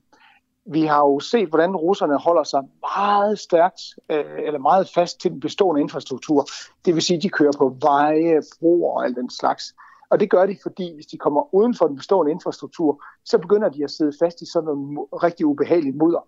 vi 0.66 0.86
har 0.86 1.00
jo 1.00 1.20
set, 1.20 1.50
hvordan 1.50 1.76
russerne 1.76 2.18
holder 2.18 2.44
sig 2.44 2.62
meget 2.82 3.40
stærkt, 3.40 3.82
øh, 4.10 4.40
eller 4.46 4.60
meget 4.60 4.90
fast 4.90 5.22
til 5.22 5.32
den 5.32 5.40
bestående 5.40 5.82
infrastruktur. 5.82 6.46
Det 6.86 6.96
vil 6.96 7.04
sige, 7.04 7.18
at 7.18 7.24
de 7.24 7.30
kører 7.30 7.52
på 7.58 7.78
veje, 7.82 8.42
broer 8.60 8.98
og 8.98 9.06
alt 9.06 9.18
den 9.18 9.30
slags. 9.30 9.76
Og 10.10 10.20
det 10.20 10.30
gør 10.30 10.46
de, 10.46 10.58
fordi 10.64 10.94
hvis 10.94 11.06
de 11.06 11.18
kommer 11.18 11.56
uden 11.56 11.76
for 11.76 11.88
den 11.88 11.96
bestående 11.96 12.32
infrastruktur, 12.32 13.04
så 13.26 13.38
begynder 13.38 13.70
de 13.70 13.84
at 13.84 13.92
sidde 13.92 14.14
fast 14.20 14.42
i 14.42 14.46
sådan 14.46 14.66
noget 14.66 15.24
rigtig 15.24 15.46
ubehageligt 15.46 15.96
mudder. 15.96 16.28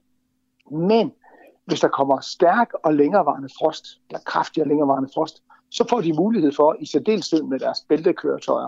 Men 0.72 1.12
hvis 1.66 1.80
der 1.80 1.88
kommer 1.88 2.20
stærk 2.20 2.72
og 2.84 2.94
længerevarende 2.94 3.50
frost, 3.60 3.86
eller 4.10 4.20
kraftig 4.26 4.64
og 4.64 4.68
længerevarende 4.68 5.10
frost, 5.14 5.44
så 5.72 5.86
får 5.90 6.02
de 6.02 6.14
mulighed 6.14 6.52
for, 6.52 6.76
i 6.80 6.86
særdeleshed 6.86 7.44
med 7.44 7.60
deres 7.60 7.78
bæltekøretøjer, 7.90 8.68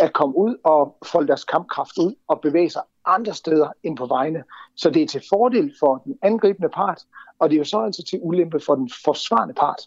at 0.00 0.12
komme 0.12 0.38
ud 0.38 0.56
og 0.64 0.96
folde 1.06 1.28
deres 1.28 1.44
kampkraft 1.44 1.98
ud 1.98 2.14
og 2.28 2.40
bevæge 2.40 2.70
sig 2.70 2.82
andre 3.06 3.34
steder 3.34 3.68
end 3.82 3.96
på 3.96 4.06
vejene. 4.06 4.44
Så 4.76 4.90
det 4.90 5.02
er 5.02 5.06
til 5.06 5.22
fordel 5.28 5.74
for 5.80 6.02
den 6.04 6.18
angribende 6.22 6.68
part, 6.68 7.02
og 7.38 7.50
det 7.50 7.56
er 7.56 7.58
jo 7.58 7.64
så 7.64 7.80
altså 7.80 8.02
til 8.10 8.18
ulempe 8.22 8.60
for 8.60 8.74
den 8.74 8.90
forsvarende 9.04 9.54
part. 9.54 9.80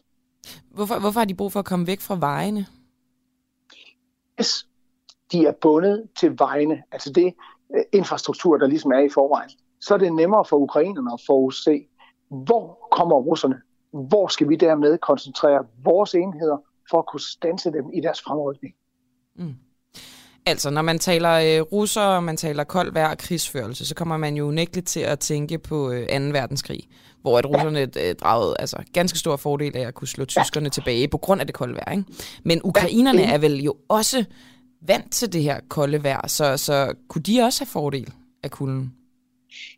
Hvorfor, 0.71 0.99
hvorfor 0.99 1.19
har 1.19 1.25
de 1.25 1.35
brug 1.35 1.51
for 1.51 1.59
at 1.59 1.65
komme 1.65 1.87
væk 1.87 2.01
fra 2.01 2.15
vejene? 2.19 2.65
Hvis 4.35 4.67
de 5.31 5.45
er 5.45 5.51
bundet 5.61 6.09
til 6.19 6.39
vejene, 6.39 6.83
altså 6.91 7.13
det 7.13 7.33
øh, 7.75 7.83
infrastruktur, 7.93 8.57
der 8.57 8.67
ligesom 8.67 8.91
er 8.91 8.99
i 8.99 9.09
forvejen, 9.09 9.49
så 9.81 9.93
er 9.93 9.97
det 9.97 10.13
nemmere 10.13 10.45
for 10.45 10.57
ukrainerne 10.57 11.13
at 11.13 11.21
forudse, 11.27 11.85
hvor 12.29 12.87
kommer 12.91 13.15
russerne 13.15 13.61
hvor 13.93 14.27
skal 14.27 14.49
vi 14.49 14.55
dermed 14.55 14.97
koncentrere 14.97 15.65
vores 15.83 16.13
enheder 16.13 16.57
for 16.89 16.97
at 16.97 17.05
kunne 17.05 17.21
stanse 17.21 17.71
dem 17.71 17.89
i 17.93 18.01
deres 18.01 18.21
fremrykning. 18.21 18.73
Mm. 19.35 19.55
Altså, 20.45 20.69
når 20.69 20.81
man 20.81 20.99
taler 20.99 21.31
øh, 21.31 21.61
russer, 21.61 22.01
og 22.01 22.23
man 22.23 22.37
taler 22.37 22.63
kold 22.63 22.93
vejr 22.93 23.09
og 23.09 23.17
krigsførelse, 23.17 23.85
så 23.85 23.95
kommer 23.95 24.17
man 24.17 24.35
jo 24.35 24.51
nægteligt 24.51 24.87
til 24.87 24.99
at 24.99 25.19
tænke 25.19 25.57
på 25.57 25.91
øh, 25.91 26.07
2. 26.07 26.13
verdenskrig, 26.13 26.79
hvor 27.21 27.37
at 27.37 27.45
russerne 27.49 27.81
øh, 27.81 28.15
dragede 28.15 28.55
altså, 28.59 28.77
ganske 28.93 29.19
stor 29.19 29.35
fordel 29.35 29.77
af 29.77 29.87
at 29.87 29.93
kunne 29.93 30.07
slå 30.07 30.25
tyskerne 30.25 30.69
tilbage 30.69 31.07
på 31.07 31.17
grund 31.17 31.41
af 31.41 31.47
det 31.47 31.55
kolde 31.55 31.73
vejr. 31.75 31.91
Ikke? 31.91 32.03
Men 32.45 32.61
ukrainerne 32.63 33.21
er 33.21 33.37
vel 33.37 33.63
jo 33.63 33.75
også 33.89 34.25
vant 34.81 35.11
til 35.11 35.33
det 35.33 35.43
her 35.43 35.59
kolde 35.69 36.03
vejr, 36.03 36.27
så, 36.27 36.57
så 36.57 36.93
kunne 37.09 37.21
de 37.21 37.41
også 37.41 37.59
have 37.59 37.69
fordel 37.71 38.13
af 38.43 38.51
kulden? 38.51 38.93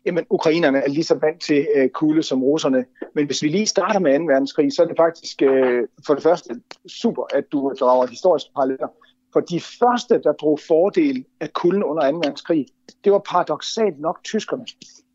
Jamen, 0.06 0.26
ukrainerne 0.30 0.78
er 0.78 0.88
lige 0.88 1.04
så 1.04 1.14
vant 1.14 1.42
til 1.42 1.68
øh, 1.74 1.88
kulde 1.88 2.22
som 2.22 2.42
russerne. 2.42 2.84
Men 3.14 3.26
hvis 3.26 3.42
vi 3.42 3.48
lige 3.48 3.66
starter 3.66 4.00
med 4.00 4.18
2. 4.18 4.24
verdenskrig, 4.24 4.72
så 4.72 4.82
er 4.82 4.86
det 4.86 4.96
faktisk 4.96 5.42
øh, 5.42 5.88
for 6.06 6.14
det 6.14 6.22
første 6.22 6.60
super, 6.86 7.22
at 7.34 7.44
du 7.52 7.72
drager 7.80 8.06
historiske 8.06 8.50
paralleller. 8.54 8.88
For 9.32 9.40
de 9.40 9.60
første, 9.60 10.20
der 10.24 10.32
drog 10.32 10.58
fordel 10.68 11.24
af 11.40 11.52
kulden 11.52 11.84
under 11.84 12.10
2. 12.10 12.16
verdenskrig, 12.16 12.66
det 13.04 13.12
var 13.12 13.18
paradoxalt 13.18 14.00
nok 14.00 14.24
tyskerne. 14.24 14.66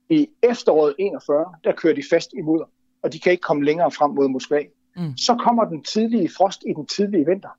I 0.10 0.28
efteråret 0.44 0.96
41, 1.00 1.46
der 1.64 1.72
kører 1.72 1.94
de 1.94 2.04
fast 2.10 2.34
i 2.34 2.42
mudder, 2.42 2.66
og 3.04 3.14
de 3.14 3.20
kan 3.20 3.32
ikke 3.32 3.42
komme 3.42 3.66
længere 3.66 3.92
frem 3.92 4.12
mod 4.12 4.28
Moskva. 4.28 4.62
Mm. 4.96 5.18
Så 5.18 5.36
kommer 5.36 5.66
den 5.66 5.84
tidlige 5.84 6.30
frost 6.38 6.64
i 6.68 6.74
den 6.74 6.86
tidlige 6.86 7.26
vinter. 7.26 7.50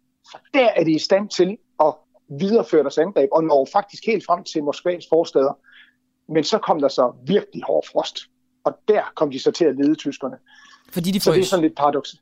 Der 0.54 0.68
er 0.76 0.84
de 0.84 0.92
i 0.92 0.98
stand 0.98 1.28
til 1.28 1.58
at 1.80 1.94
videreføre 2.40 2.82
deres 2.82 2.98
angreb, 2.98 3.28
og 3.32 3.44
når 3.44 3.68
faktisk 3.72 4.06
helt 4.06 4.24
frem 4.26 4.44
til 4.44 4.64
Moskvas 4.64 5.04
forsteder. 5.08 5.58
Men 6.28 6.44
så 6.44 6.58
kom 6.58 6.80
der 6.80 6.88
så 6.88 7.12
virkelig 7.26 7.62
hård 7.62 7.84
frost, 7.92 8.18
og 8.64 8.78
der 8.88 9.02
kom 9.16 9.30
de 9.30 9.40
så 9.40 9.50
til 9.50 9.64
at 9.64 9.76
lede 9.76 9.94
tyskerne. 9.94 10.36
Fordi 10.92 11.10
de 11.10 11.20
så 11.20 11.32
det 11.32 11.40
er 11.40 11.44
sådan 11.44 11.62
lidt 11.62 11.76
paradoks. 11.76 12.16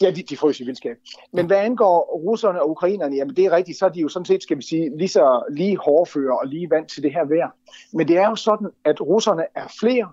Ja, 0.00 0.10
de, 0.10 0.22
de 0.22 0.36
frøs 0.36 0.60
i 0.60 0.64
vildskab. 0.64 0.96
Men 1.32 1.46
hvad 1.46 1.56
angår 1.56 2.20
russerne 2.24 2.62
og 2.62 2.70
ukrainerne, 2.70 3.16
jamen 3.16 3.36
det 3.36 3.44
er 3.44 3.50
rigtigt, 3.50 3.78
så 3.78 3.86
er 3.86 3.90
de 3.90 4.00
jo 4.00 4.08
sådan 4.08 4.26
set, 4.26 4.42
skal 4.42 4.56
vi 4.56 4.62
sige, 4.62 4.98
lige 4.98 5.08
så 5.08 5.42
lige 5.50 5.76
hårdfører 5.76 6.34
og 6.34 6.46
lige 6.46 6.70
vant 6.70 6.90
til 6.90 7.02
det 7.02 7.12
her 7.12 7.24
vejr. 7.24 7.50
Men 7.92 8.08
det 8.08 8.18
er 8.18 8.28
jo 8.28 8.36
sådan, 8.36 8.70
at 8.84 9.00
russerne 9.00 9.44
er 9.54 9.66
flere 9.80 10.08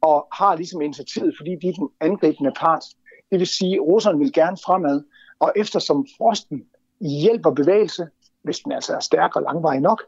og 0.00 0.28
har 0.32 0.56
ligesom 0.56 0.80
initiativet, 0.80 1.34
fordi 1.38 1.50
de 1.62 1.68
er 1.68 1.72
den 1.72 1.88
angribende 2.00 2.52
part. 2.56 2.84
Det 3.30 3.38
vil 3.38 3.46
sige, 3.46 3.74
at 3.74 3.80
russerne 3.80 4.18
vil 4.18 4.32
gerne 4.32 4.56
fremad, 4.64 5.04
og 5.40 5.52
eftersom 5.56 6.06
frosten 6.16 6.64
hjælper 7.00 7.50
bevægelse, 7.50 8.06
hvis 8.42 8.58
den 8.58 8.72
altså 8.72 8.94
er 8.94 9.00
stærk 9.00 9.36
og 9.36 9.42
langvarig 9.42 9.80
nok, 9.80 10.02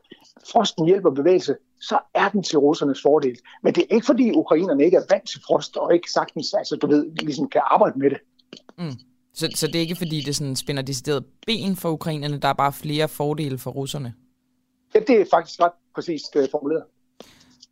frosten 0.53 0.87
hjælper 0.87 1.11
bevægelse, 1.11 1.57
så 1.81 1.99
er 2.15 2.29
den 2.29 2.43
til 2.43 2.59
russernes 2.59 3.03
fordel. 3.03 3.39
Men 3.63 3.75
det 3.75 3.83
er 3.83 3.95
ikke 3.95 4.07
fordi 4.07 4.33
ukrainerne 4.33 4.85
ikke 4.85 4.97
er 4.97 5.03
vant 5.11 5.29
til 5.29 5.41
frost, 5.47 5.77
og 5.77 5.95
ikke 5.95 6.11
sagtens, 6.11 6.55
altså 6.55 6.77
du 6.77 6.87
ved, 6.87 7.11
ligesom 7.13 7.49
kan 7.49 7.61
arbejde 7.65 7.99
med 7.99 8.11
det. 8.11 8.19
Mm. 8.79 8.99
Så, 9.35 9.49
så 9.55 9.67
det 9.67 9.75
er 9.75 9.81
ikke 9.81 9.97
fordi, 9.97 10.21
det 10.21 10.37
sådan 10.37 10.57
spænder 10.57 10.83
decideret 10.83 11.25
ben 11.47 11.77
for 11.77 11.91
ukrainerne, 11.91 12.39
der 12.39 12.49
er 12.49 12.53
bare 12.53 12.73
flere 12.73 13.09
fordele 13.09 13.59
for 13.59 13.71
russerne? 13.71 14.15
Ja, 14.95 15.01
det 15.01 15.21
er 15.21 15.25
faktisk 15.31 15.61
ret 15.61 15.73
præcist 15.95 16.37
uh, 16.37 16.43
formuleret. 16.51 16.85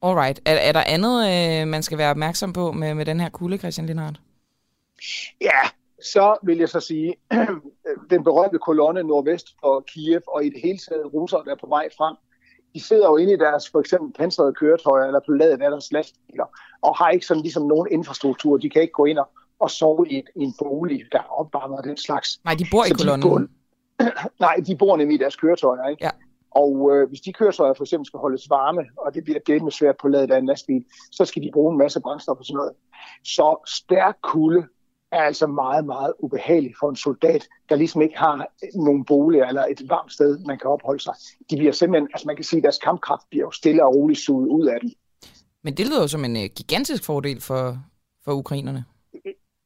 Alright. 0.02 0.40
Er, 0.44 0.54
er 0.54 0.72
der 0.72 0.82
andet, 0.86 1.16
uh, 1.62 1.68
man 1.68 1.82
skal 1.82 1.98
være 1.98 2.10
opmærksom 2.10 2.52
på 2.52 2.72
med, 2.72 2.94
med 2.94 3.06
den 3.06 3.20
her 3.20 3.28
kulde, 3.28 3.58
Christian 3.58 3.86
Lindhardt? 3.86 4.20
Ja, 5.40 5.60
så 6.02 6.36
vil 6.42 6.58
jeg 6.58 6.68
så 6.68 6.80
sige, 6.80 7.14
den 8.10 8.24
berømte 8.24 8.58
kolonne 8.58 9.02
nordvest 9.02 9.46
for 9.60 9.80
Kiev, 9.80 10.20
og 10.28 10.44
i 10.44 10.48
det 10.48 10.60
hele 10.64 10.78
taget 10.78 11.14
russere, 11.14 11.44
der 11.44 11.50
er 11.50 11.56
på 11.60 11.66
vej 11.66 11.88
frem, 11.98 12.16
de 12.74 12.80
sidder 12.80 13.06
jo 13.08 13.16
inde 13.16 13.32
i 13.32 13.36
deres 13.36 13.70
for 13.70 13.80
eksempel 13.80 14.12
pansrede 14.12 14.54
køretøjer 14.54 15.06
eller 15.06 15.20
på 15.26 15.32
ladet 15.32 15.62
af 15.62 15.70
deres 15.70 15.92
lastbiler, 15.92 16.44
og 16.82 16.96
har 16.96 17.10
ikke 17.10 17.26
sådan 17.26 17.42
ligesom 17.42 17.66
nogen 17.66 17.88
infrastruktur. 17.90 18.56
De 18.56 18.70
kan 18.70 18.82
ikke 18.82 18.92
gå 18.92 19.04
ind 19.04 19.18
og, 19.18 19.28
og 19.58 19.70
sove 19.70 20.08
i, 20.08 20.18
et, 20.18 20.28
i 20.36 20.42
en 20.42 20.54
bolig, 20.58 21.02
der 21.12 21.18
er 21.18 21.32
opvarmet 21.40 21.78
og 21.78 21.84
den 21.84 21.96
slags. 21.96 22.40
Nej, 22.44 22.54
de 22.54 22.66
bor 22.70 22.84
i 22.84 22.90
kolonnen. 22.90 23.50
Nej, 24.46 24.56
de 24.66 24.76
bor 24.76 24.96
nemlig 24.96 25.14
i 25.14 25.18
deres 25.18 25.36
køretøjer, 25.36 25.88
ikke? 25.88 26.04
Ja. 26.04 26.10
Og 26.50 26.90
øh, 26.92 27.08
hvis 27.08 27.20
de 27.20 27.32
køretøjer 27.32 27.74
for 27.74 27.84
eksempel 27.84 28.06
skal 28.06 28.18
holdes 28.18 28.50
varme, 28.50 28.84
og 28.96 29.14
det 29.14 29.24
bliver 29.24 29.38
det 29.46 29.62
med 29.62 29.72
svært 29.72 29.96
på 30.02 30.08
ladet 30.08 30.30
af 30.30 30.38
en 30.38 30.46
lastbil, 30.46 30.84
så 31.12 31.24
skal 31.24 31.42
de 31.42 31.50
bruge 31.52 31.72
en 31.72 31.78
masse 31.78 32.00
brændstof 32.00 32.38
og 32.38 32.44
sådan 32.44 32.56
noget. 32.56 32.72
Så 33.24 33.56
stærk 33.66 34.16
kulde 34.22 34.66
er 35.12 35.22
altså 35.22 35.46
meget, 35.46 35.84
meget 35.84 36.12
ubehageligt 36.18 36.74
for 36.80 36.90
en 36.90 36.96
soldat, 36.96 37.48
der 37.68 37.76
ligesom 37.76 38.02
ikke 38.02 38.18
har 38.18 38.46
nogen 38.74 39.04
bolig 39.04 39.40
eller 39.40 39.64
et 39.64 39.88
varmt 39.88 40.12
sted, 40.12 40.38
man 40.38 40.58
kan 40.58 40.70
opholde 40.70 41.02
sig. 41.02 41.14
De 41.50 41.56
bliver 41.56 41.72
simpelthen, 41.72 42.08
altså 42.14 42.26
man 42.26 42.36
kan 42.36 42.44
sige, 42.44 42.58
at 42.58 42.62
deres 42.62 42.78
kampkraft 42.78 43.22
bliver 43.30 43.44
jo 43.44 43.50
stille 43.50 43.84
og 43.84 43.94
roligt 43.94 44.20
suget 44.20 44.48
ud 44.48 44.66
af 44.66 44.80
dem. 44.80 44.90
Men 45.62 45.76
det 45.76 45.86
lyder 45.86 46.02
jo 46.02 46.08
som 46.08 46.24
en 46.24 46.36
uh, 46.36 46.42
gigantisk 46.56 47.04
fordel 47.04 47.40
for, 47.40 47.78
for 48.24 48.32
ukrainerne. 48.32 48.84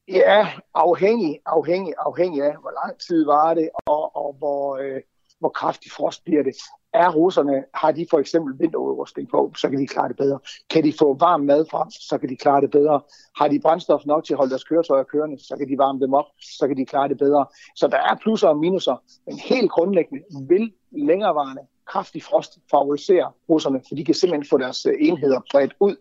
Ja, 0.07 0.47
afhængig, 0.73 1.39
afhængig, 1.45 1.93
afhængig 1.97 2.43
af, 2.43 2.55
hvor 2.61 2.71
lang 2.85 2.99
tid 2.99 3.25
var 3.25 3.53
det, 3.53 3.69
og, 3.85 4.15
og 4.15 4.35
hvor, 4.37 4.77
øh, 4.77 5.01
hvor 5.39 5.49
kraftig 5.49 5.91
frost 5.91 6.23
bliver 6.23 6.43
det. 6.43 6.55
Er 6.93 7.09
russerne, 7.09 7.63
har 7.73 7.91
de 7.91 8.07
for 8.09 8.19
eksempel 8.19 8.59
vinterudrustning 8.59 9.29
på, 9.29 9.53
så 9.57 9.69
kan 9.69 9.79
de 9.79 9.87
klare 9.87 10.07
det 10.07 10.17
bedre. 10.17 10.39
Kan 10.69 10.83
de 10.83 10.93
få 10.99 11.13
varm 11.13 11.41
mad 11.41 11.65
frem, 11.71 11.89
så 11.91 12.17
kan 12.17 12.29
de 12.29 12.35
klare 12.35 12.61
det 12.61 12.71
bedre. 12.71 13.01
Har 13.37 13.47
de 13.47 13.59
brændstof 13.59 14.01
nok 14.05 14.23
til 14.23 14.33
at 14.33 14.37
holde 14.37 14.49
deres 14.49 14.63
køretøjer 14.63 15.03
kørende, 15.03 15.39
så 15.39 15.55
kan 15.57 15.69
de 15.69 15.77
varme 15.77 15.99
dem 15.99 16.13
op, 16.13 16.25
så 16.41 16.67
kan 16.67 16.77
de 16.77 16.85
klare 16.85 17.09
det 17.09 17.17
bedre. 17.17 17.45
Så 17.75 17.87
der 17.87 17.97
er 17.97 18.15
plusser 18.21 18.47
og 18.47 18.57
minuser, 18.57 18.95
men 19.25 19.39
helt 19.39 19.71
grundlæggende 19.71 20.23
vil 20.49 20.73
længerevarende 20.91 21.61
kraftig 21.87 22.23
frost 22.23 22.59
favorisere 22.71 23.31
russerne, 23.49 23.81
for 23.87 23.95
de 23.95 24.05
kan 24.05 24.15
simpelthen 24.15 24.49
få 24.49 24.57
deres 24.57 24.85
enheder 24.99 25.39
bredt 25.51 25.73
ud. 25.79 25.95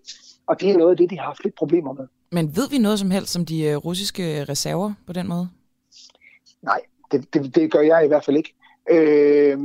Og 0.46 0.60
det 0.60 0.70
er 0.70 0.76
noget 0.76 0.90
af 0.90 0.96
det, 0.96 1.10
de 1.10 1.18
har 1.18 1.24
haft 1.24 1.44
lidt 1.44 1.54
problemer 1.54 1.92
med. 1.92 2.06
Men 2.32 2.56
ved 2.56 2.70
vi 2.70 2.78
noget 2.78 2.98
som 2.98 3.10
helst 3.10 3.36
om 3.36 3.46
de 3.46 3.74
russiske 3.76 4.44
reserver 4.44 4.92
på 5.06 5.12
den 5.12 5.28
måde? 5.28 5.48
Nej, 6.62 6.80
det, 7.12 7.34
det, 7.34 7.54
det 7.54 7.72
gør 7.72 7.80
jeg 7.80 8.04
i 8.04 8.08
hvert 8.08 8.24
fald 8.24 8.36
ikke. 8.36 8.54
Øh, 8.90 9.58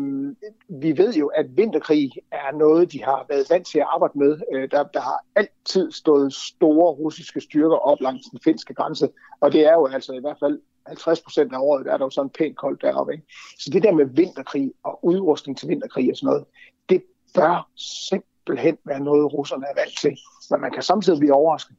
vi 0.69 0.98
ved 0.98 1.14
jo, 1.14 1.27
at 1.27 1.57
vinterkrig 1.57 2.11
er 2.31 2.57
noget, 2.57 2.91
de 2.91 3.03
har 3.03 3.26
været 3.30 3.49
vant 3.49 3.68
til 3.68 3.80
at 3.80 3.88
arbejde 3.93 4.19
med. 4.19 4.39
Øh, 4.53 4.72
der, 4.72 4.84
der 4.84 5.02
har 5.02 5.26
altid 5.35 5.91
stået 5.91 6.34
store 6.34 6.91
russiske 6.91 7.41
styrker 7.41 7.76
op 7.76 8.02
langs 8.02 8.27
den 8.31 8.39
finske 8.43 8.73
grænse, 8.73 9.10
og 9.39 9.52
det 9.52 9.65
er 9.68 9.73
jo 9.73 9.85
altså 9.85 10.14
i 10.14 10.19
hvert 10.19 10.38
fald 10.39 10.60
50 10.88 11.22
procent 11.22 11.53
af 11.53 11.57
året, 11.60 11.85
der 11.85 11.93
er 11.93 11.98
der 11.98 12.06
jo 12.06 12.10
sådan 12.10 12.30
pænt 12.30 12.57
koldt 12.57 12.81
deroppe. 12.81 13.14
Ikke? 13.14 13.26
Så 13.60 13.69
det 13.69 13.84
der 13.84 13.91
med 13.91 14.06
vinterkrig 14.06 14.72
og 14.84 15.06
udrustning 15.06 15.57
til 15.57 15.68
vinterkrig 15.68 16.11
og 16.11 16.18
sådan 16.18 16.27
noget, 16.27 16.45
det 16.89 17.03
bør 17.35 17.69
simpelthen 18.10 18.77
være 18.85 18.99
noget, 18.99 19.34
russerne 19.34 19.65
er 19.65 19.81
vant 19.81 19.99
til. 20.02 20.18
Men 20.52 20.61
man 20.61 20.72
kan 20.72 20.84
samtidig 20.84 21.19
blive 21.19 21.34
overrasket. 21.34 21.76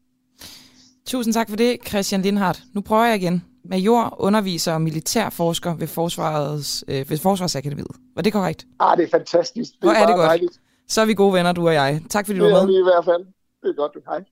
Tusind 1.06 1.35
tak 1.35 1.48
for 1.48 1.56
det, 1.56 1.89
Christian 1.89 2.23
Lindhardt. 2.23 2.62
Nu 2.74 2.81
prøver 2.81 3.05
jeg 3.05 3.16
igen. 3.16 3.52
Major, 3.64 4.16
underviser 4.18 4.72
og 4.72 4.82
militærforsker 4.82 5.74
ved, 5.74 5.86
Forsvarets, 5.86 6.84
øh, 6.89 7.10
ved 7.10 7.18
Forsvarsakademiet. 7.18 7.97
Var 8.14 8.22
det 8.22 8.32
korrekt? 8.32 8.66
Ah, 8.80 8.97
det 8.97 9.05
er 9.05 9.10
fantastisk. 9.10 9.70
Det 9.82 9.89
er, 9.89 9.94
er 9.94 10.06
det 10.06 10.16
godt. 10.16 10.26
Dejligt. 10.26 10.60
Så 10.89 11.01
er 11.01 11.05
vi 11.05 11.14
gode 11.14 11.34
venner, 11.34 11.52
du 11.52 11.68
og 11.68 11.74
jeg. 11.74 12.02
Tak 12.10 12.26
fordi 12.26 12.39
du 12.39 12.44
var 12.44 12.51
med. 12.51 12.60
Det 12.60 12.76
er 12.76 12.80
i 12.80 12.82
hvert 12.82 13.05
fald. 13.05 13.26
Det 13.62 13.68
er 13.70 13.74
godt, 13.76 13.93
du 13.94 14.01
hej. 14.06 14.24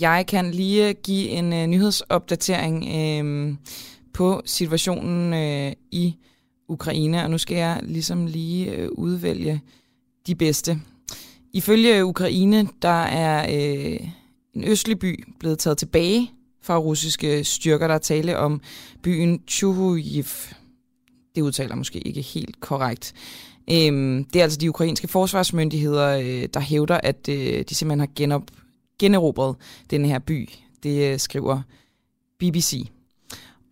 Jeg 0.00 0.26
kan 0.28 0.50
lige 0.50 0.94
give 0.94 1.28
en 1.28 1.52
uh, 1.52 1.58
nyhedsopdatering 1.58 2.84
uh, 2.84 3.56
på 4.14 4.42
situationen 4.44 5.32
uh, 5.32 5.72
i 5.90 6.16
Ukraine, 6.68 7.22
og 7.22 7.30
nu 7.30 7.38
skal 7.38 7.56
jeg 7.56 7.80
ligesom 7.82 8.26
lige 8.26 8.82
uh, 8.82 8.98
udvælge 8.98 9.62
de 10.26 10.34
bedste. 10.34 10.76
Ifølge 11.52 12.04
Ukraine, 12.04 12.68
der 12.82 13.02
er 13.02 13.46
uh, 13.48 14.08
en 14.56 14.64
østlig 14.64 14.98
by 14.98 15.24
blevet 15.38 15.58
taget 15.58 15.78
tilbage 15.78 16.30
fra 16.62 16.78
russiske 16.78 17.44
styrker, 17.44 17.86
der 17.86 17.94
er 17.94 17.98
tale 17.98 18.38
om 18.38 18.60
byen 19.02 19.42
Chuhujiv. 19.48 20.24
Det 21.34 21.42
udtaler 21.42 21.74
måske 21.74 21.98
ikke 21.98 22.20
helt 22.20 22.60
korrekt. 22.60 23.14
Øhm, 23.70 24.24
det 24.24 24.38
er 24.38 24.42
altså 24.42 24.58
de 24.58 24.68
ukrainske 24.68 25.08
forsvarsmyndigheder, 25.08 26.18
øh, 26.18 26.48
der 26.54 26.60
hævder, 26.60 27.00
at 27.02 27.28
øh, 27.28 27.64
de 27.68 27.74
simpelthen 27.74 28.00
har 28.00 28.08
genop, 28.16 28.42
generobret 28.98 29.56
den 29.90 30.04
her 30.04 30.18
by. 30.18 30.48
Det 30.82 31.12
øh, 31.12 31.18
skriver 31.18 31.62
BBC. 32.38 32.88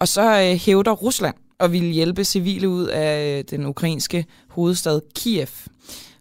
Og 0.01 0.09
så 0.09 0.41
øh, 0.41 0.59
hævder 0.59 0.93
Rusland 0.93 1.35
og 1.59 1.73
vil 1.73 1.83
hjælpe 1.83 2.25
civile 2.25 2.69
ud 2.69 2.87
af 2.87 3.39
øh, 3.39 3.45
den 3.51 3.67
ukrainske 3.67 4.27
hovedstad 4.49 5.01
Kiev. 5.15 5.49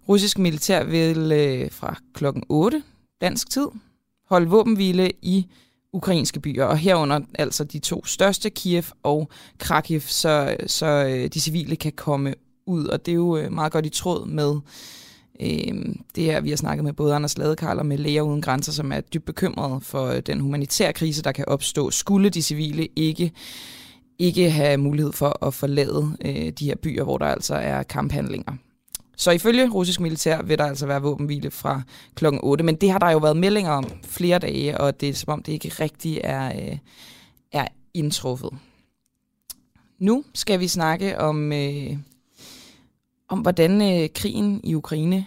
Russisk 0.10 0.40
militær 0.40 0.84
vil 0.84 1.32
øh, 1.32 1.72
fra 1.72 1.98
klokken 2.14 2.44
8 2.50 2.84
dansk 3.22 3.50
tid 3.50 3.68
holde 4.34 4.50
våbenhvile 4.50 5.12
i 5.22 5.46
ukrainske 5.94 6.40
byer, 6.40 6.66
og 6.66 6.78
herunder 6.78 7.20
altså 7.36 7.64
de 7.64 7.80
to 7.80 8.06
største, 8.06 8.50
Kiev 8.50 8.84
og 9.04 9.30
Krakiv, 9.58 10.02
så, 10.02 10.56
så 10.68 10.86
øh, 10.86 11.30
de 11.34 11.40
civile 11.40 11.76
kan 11.76 11.92
komme 11.92 12.34
ud, 12.66 12.86
og 12.86 13.06
det 13.06 13.12
er 13.12 13.16
jo 13.16 13.38
øh, 13.38 13.52
meget 13.52 13.72
godt 13.72 13.86
i 13.86 13.90
tråd 13.90 14.26
med 14.26 14.56
øh, 15.40 15.96
det 16.16 16.24
her, 16.24 16.42
vi 16.42 16.50
har 16.50 16.58
snakket 16.58 16.84
med 16.84 16.94
både 16.94 17.16
Anders 17.16 17.38
Ladekarl 17.38 17.80
og 17.80 17.86
med 17.86 17.98
Læger 17.98 18.22
Uden 18.22 18.42
Grænser, 18.42 18.72
som 18.72 18.92
er 18.92 19.02
dybt 19.02 19.26
bekymrede 19.26 19.82
for 19.82 20.08
øh, 20.08 20.22
den 20.26 20.40
humanitære 20.40 20.94
krise, 20.94 21.24
der 21.24 21.32
kan 21.32 21.46
opstå, 21.48 21.92
skulle 21.92 22.30
de 22.30 22.42
civile 22.42 22.88
ikke 22.96 23.32
ikke 24.20 24.52
have 24.52 24.78
mulighed 24.78 25.14
for 25.14 25.46
at 25.46 25.54
forlade 25.54 26.18
øh, 26.26 26.50
de 26.50 26.66
her 26.66 26.76
byer, 26.76 27.04
hvor 27.04 27.18
der 27.18 27.26
altså 27.26 27.56
er 27.56 27.84
kamphandlinger. 27.84 28.54
Så 29.18 29.32
ifølge 29.32 29.70
russisk 29.70 30.00
militær 30.00 30.42
vil 30.42 30.58
der 30.58 30.66
altså 30.66 30.86
være 30.86 31.02
våbenhvile 31.02 31.52
fra 31.52 31.82
klokken 32.16 32.40
8, 32.44 32.64
men 32.64 32.76
det 32.76 32.92
har 32.92 33.00
der 33.00 33.10
jo 33.10 33.18
været 33.18 33.38
meldinger 33.38 33.72
om 33.72 33.92
flere 34.04 34.40
dage, 34.40 34.78
og 34.78 35.02
det 35.02 35.10
er 35.10 35.14
som 35.14 35.34
om 35.34 35.44
det 35.44 35.52
ikke 35.52 35.70
rigtig 35.70 36.22
er, 36.24 36.72
øh, 36.72 36.78
er 37.52 37.68
indtruffet. 37.94 38.50
Nu 40.00 40.24
skal 40.34 40.60
vi 40.60 40.68
snakke 40.68 41.20
om, 41.20 41.54
øh, 41.54 41.98
om 43.28 43.40
hvordan 43.40 43.82
øh, 43.82 44.10
krigen 44.16 44.62
i 44.64 44.76
Ukraine 44.76 45.26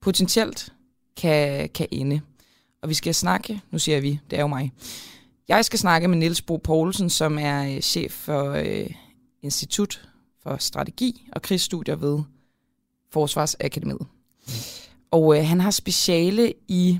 potentielt 0.00 0.72
kan, 1.16 1.68
kan 1.68 1.86
ende. 1.90 2.20
Og 2.82 2.88
vi 2.88 2.94
skal 2.94 3.14
snakke, 3.14 3.60
nu 3.70 3.78
siger 3.78 4.00
vi, 4.00 4.20
det 4.30 4.36
er 4.36 4.40
jo 4.40 4.46
mig, 4.46 4.72
jeg 5.48 5.64
skal 5.64 5.78
snakke 5.78 6.08
med 6.08 6.18
Niels 6.18 6.42
Bo 6.42 6.56
Poulsen, 6.56 7.10
som 7.10 7.38
er 7.38 7.74
øh, 7.74 7.80
chef 7.80 8.12
for 8.12 8.50
øh, 8.50 8.90
Institut 9.42 10.08
for 10.42 10.56
Strategi 10.56 11.28
og 11.32 11.42
Krigsstudier 11.42 11.96
ved 11.96 12.22
Forsvarsakademiet. 13.14 14.06
Og 15.10 15.38
øh, 15.38 15.44
han 15.44 15.60
har 15.60 15.70
speciale 15.70 16.52
i 16.68 16.98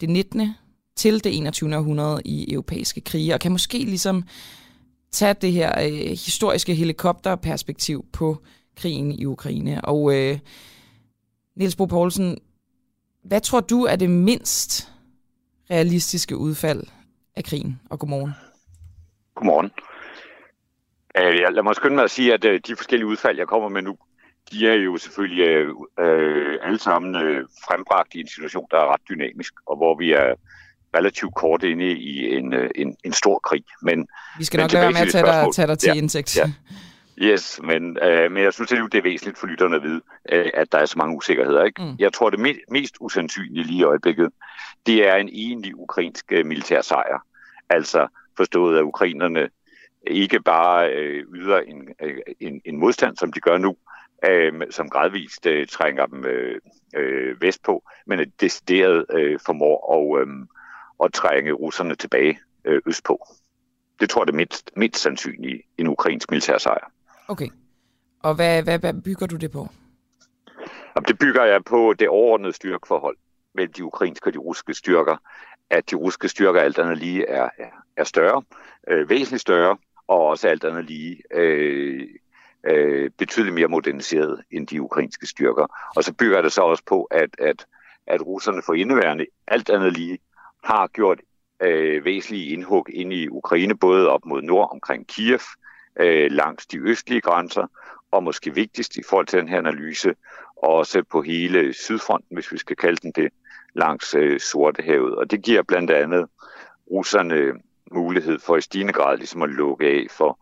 det 0.00 0.08
19. 0.08 0.54
til 0.96 1.24
det 1.24 1.36
21. 1.36 1.76
århundrede 1.76 2.22
i 2.24 2.52
europæiske 2.52 3.00
krige, 3.00 3.34
og 3.34 3.40
kan 3.40 3.52
måske 3.52 3.78
ligesom 3.78 4.24
tage 5.10 5.34
det 5.34 5.52
her 5.52 5.72
øh, 5.82 6.18
historiske 6.26 6.74
helikopterperspektiv 6.74 8.04
på 8.12 8.38
krigen 8.76 9.12
i 9.12 9.24
Ukraine. 9.24 9.84
Og 9.84 10.14
øh, 10.16 10.38
Niels 11.56 11.76
Bo 11.76 11.84
Poulsen, 11.84 12.38
hvad 13.24 13.40
tror 13.40 13.60
du 13.60 13.84
er 13.84 13.96
det 13.96 14.10
mindst 14.10 14.92
realistiske 15.70 16.36
udfald 16.36 16.82
af 17.36 17.44
krigen? 17.44 17.80
Og 17.90 17.98
godmorgen. 17.98 18.32
Godmorgen. 19.34 19.70
Øh, 21.18 21.54
lad 21.54 21.62
mig 21.62 21.74
skynde 21.74 21.94
mig 21.94 22.04
at 22.04 22.10
sige, 22.10 22.34
at 22.34 22.44
øh, 22.44 22.60
de 22.66 22.76
forskellige 22.76 23.06
udfald, 23.06 23.38
jeg 23.38 23.46
kommer 23.46 23.68
med 23.68 23.82
nu, 23.82 23.96
de 24.50 24.68
er 24.68 24.74
jo 24.74 24.96
selvfølgelig 24.96 25.44
øh, 25.44 25.68
øh, 26.00 26.58
alle 26.62 26.78
sammen 26.78 27.14
øh, 27.14 27.44
frembragt 27.68 28.14
i 28.14 28.20
en 28.20 28.28
situation, 28.28 28.66
der 28.70 28.76
er 28.76 28.92
ret 28.92 29.00
dynamisk, 29.08 29.54
og 29.66 29.76
hvor 29.76 29.98
vi 29.98 30.12
er 30.12 30.34
relativt 30.96 31.34
kort 31.34 31.62
inde 31.62 31.90
i 31.90 32.36
en, 32.36 32.52
øh, 32.54 32.70
en, 32.74 32.96
en 33.04 33.12
stor 33.12 33.38
krig. 33.38 33.64
Men, 33.82 34.08
vi 34.38 34.44
skal 34.44 34.60
nok 34.60 34.72
lade 34.72 34.82
være 34.82 34.92
med 34.92 35.00
at 35.00 35.08
tage 35.08 35.26
dig, 35.26 35.46
tage 35.54 35.68
dig 35.68 35.78
til 35.78 35.88
ja, 35.88 35.94
indsigt. 35.94 36.36
Ja. 36.36 36.52
Yes, 37.18 37.60
men, 37.64 37.98
øh, 38.02 38.32
men 38.32 38.42
jeg 38.42 38.52
synes, 38.52 38.70
det 38.70 38.98
er 38.98 39.02
væsentligt 39.02 39.38
for 39.38 39.46
lytterne 39.46 39.76
at 39.76 39.82
vide, 39.82 40.00
øh, 40.32 40.50
at 40.54 40.72
der 40.72 40.78
er 40.78 40.86
så 40.86 40.98
mange 40.98 41.16
usikkerheder. 41.16 41.64
Ikke? 41.64 41.82
Mm. 41.82 41.96
Jeg 41.98 42.12
tror, 42.12 42.30
det 42.30 42.40
me- 42.40 42.64
mest 42.70 42.96
usandsynlige 43.00 43.64
lige 43.64 43.78
i 43.78 43.82
øjeblikket, 43.82 44.30
det 44.86 45.08
er 45.08 45.14
en 45.14 45.28
egentlig 45.28 45.76
ukrainsk 45.76 46.24
øh, 46.32 46.46
militær 46.46 46.80
sejr. 46.80 47.24
Altså 47.70 48.06
forstået, 48.36 48.78
at 48.78 48.82
ukrainerne 48.82 49.48
ikke 50.06 50.40
bare 50.40 50.90
øh, 50.92 51.24
yder 51.34 51.58
en, 51.58 51.88
øh, 52.02 52.16
en, 52.40 52.60
en 52.64 52.76
modstand, 52.76 53.16
som 53.16 53.32
de 53.32 53.40
gør 53.40 53.58
nu, 53.58 53.76
øh, 54.24 54.62
som 54.70 54.88
gradvist 54.88 55.46
øh, 55.46 55.66
trænger 55.66 56.06
dem 56.06 56.24
øh, 56.24 56.60
øh, 56.96 57.42
vestpå, 57.42 57.82
men 58.06 58.20
at 58.20 58.28
decideret 58.40 59.06
øh, 59.12 59.38
formår 59.46 59.78
at, 59.96 60.28
øh, 60.28 60.34
at 61.04 61.12
trænge 61.12 61.52
russerne 61.52 61.94
tilbage 61.94 62.38
øh, 62.64 62.82
østpå. 62.86 63.26
Det 64.00 64.10
tror 64.10 64.20
jeg 64.20 64.22
er 64.22 64.26
det 64.26 64.34
mindst, 64.34 64.70
mindst 64.76 65.02
sandsynlige 65.02 65.62
en 65.78 65.86
ukrainsk 65.86 66.30
militær 66.30 66.58
sejr. 66.58 66.92
Okay. 67.28 67.48
Og 68.22 68.34
hvad, 68.34 68.62
hvad, 68.62 68.78
hvad 68.78 68.94
bygger 69.04 69.26
du 69.26 69.36
det 69.36 69.50
på? 69.50 69.68
Jamen, 70.96 71.06
det 71.08 71.18
bygger 71.18 71.44
jeg 71.44 71.64
på 71.64 71.94
det 71.98 72.08
overordnede 72.08 72.52
styrkeforhold 72.52 73.16
mellem 73.54 73.72
de 73.72 73.84
ukrainske 73.84 74.28
og 74.28 74.32
de 74.32 74.38
russiske 74.38 74.74
styrker. 74.74 75.16
At 75.70 75.90
de 75.90 75.96
russiske 75.96 76.28
styrker 76.28 76.60
alt 76.60 76.78
andet 76.78 76.98
lige 76.98 77.26
er, 77.26 77.48
er, 77.58 77.70
er 77.96 78.04
større, 78.04 78.42
øh, 78.88 79.10
væsentligt 79.10 79.40
større, 79.40 79.76
og 80.08 80.26
også 80.26 80.48
alt 80.48 80.64
andet 80.64 80.84
lige 80.84 81.22
øh, 81.34 82.08
øh, 82.66 83.10
betydeligt 83.18 83.54
mere 83.54 83.68
moderniseret 83.68 84.42
end 84.50 84.66
de 84.66 84.82
ukrainske 84.82 85.26
styrker. 85.26 85.90
Og 85.96 86.04
så 86.04 86.12
bygger 86.12 86.42
det 86.42 86.52
så 86.52 86.62
også 86.62 86.82
på, 86.86 87.02
at, 87.02 87.30
at, 87.38 87.66
at 88.06 88.26
russerne 88.26 88.62
for 88.62 88.74
indeværende 88.74 89.26
alt 89.48 89.70
andet 89.70 89.92
lige 89.92 90.18
har 90.64 90.86
gjort 90.86 91.20
øh, 91.62 92.04
væsentlige 92.04 92.52
indhug 92.52 92.86
ind 92.90 93.12
i 93.12 93.28
Ukraine, 93.28 93.76
både 93.76 94.08
op 94.08 94.26
mod 94.26 94.42
nord 94.42 94.68
omkring 94.72 95.06
Kiev, 95.06 95.40
øh, 96.00 96.30
langs 96.30 96.66
de 96.66 96.78
østlige 96.78 97.20
grænser, 97.20 97.66
og 98.10 98.22
måske 98.22 98.54
vigtigst 98.54 98.96
i 98.96 99.02
forhold 99.08 99.26
til 99.26 99.38
den 99.38 99.48
her 99.48 99.58
analyse, 99.58 100.14
også 100.56 101.02
på 101.02 101.22
hele 101.22 101.72
Sydfronten, 101.72 102.36
hvis 102.36 102.52
vi 102.52 102.58
skal 102.58 102.76
kalde 102.76 102.96
den 102.96 103.12
det, 103.12 103.32
langs 103.74 104.14
øh, 104.14 104.40
Sortehavet. 104.40 105.14
Og 105.14 105.30
det 105.30 105.42
giver 105.42 105.62
blandt 105.62 105.90
andet 105.90 106.26
russerne 106.90 107.52
mulighed 107.92 108.38
for 108.38 108.56
i 108.56 108.60
stigende 108.60 108.92
grad 108.92 109.16
ligesom 109.16 109.42
at 109.42 109.48
lukke 109.48 109.86
af 109.86 110.06
for, 110.10 110.38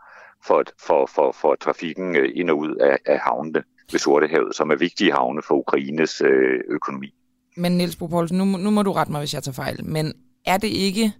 for, 0.47 0.65
for, 0.87 1.07
for, 1.07 1.33
for 1.33 1.55
trafikken 1.55 2.17
øh, 2.17 2.29
ind 2.35 2.51
og 2.51 2.59
ud 2.59 2.75
af, 2.75 2.99
af 3.07 3.19
havnene 3.19 3.63
ved 3.93 3.99
Sortehavet, 3.99 4.57
som 4.57 4.71
er 4.71 4.77
vigtige 4.77 5.13
havne 5.13 5.43
for 5.43 5.55
Ukraines 5.55 6.21
øh, 6.21 6.61
økonomi. 6.69 7.15
Men 7.57 7.73
Niels 7.73 7.97
Bo 7.97 8.07
Poulsen, 8.07 8.39
nu, 8.39 8.45
nu 8.45 8.71
må 8.71 8.83
du 8.83 8.93
rette 8.93 9.13
mig, 9.13 9.21
hvis 9.21 9.35
jeg 9.35 9.43
tager 9.43 9.55
fejl, 9.55 9.85
men 9.85 10.15
er 10.47 10.57
det 10.57 10.69
ikke 10.69 11.13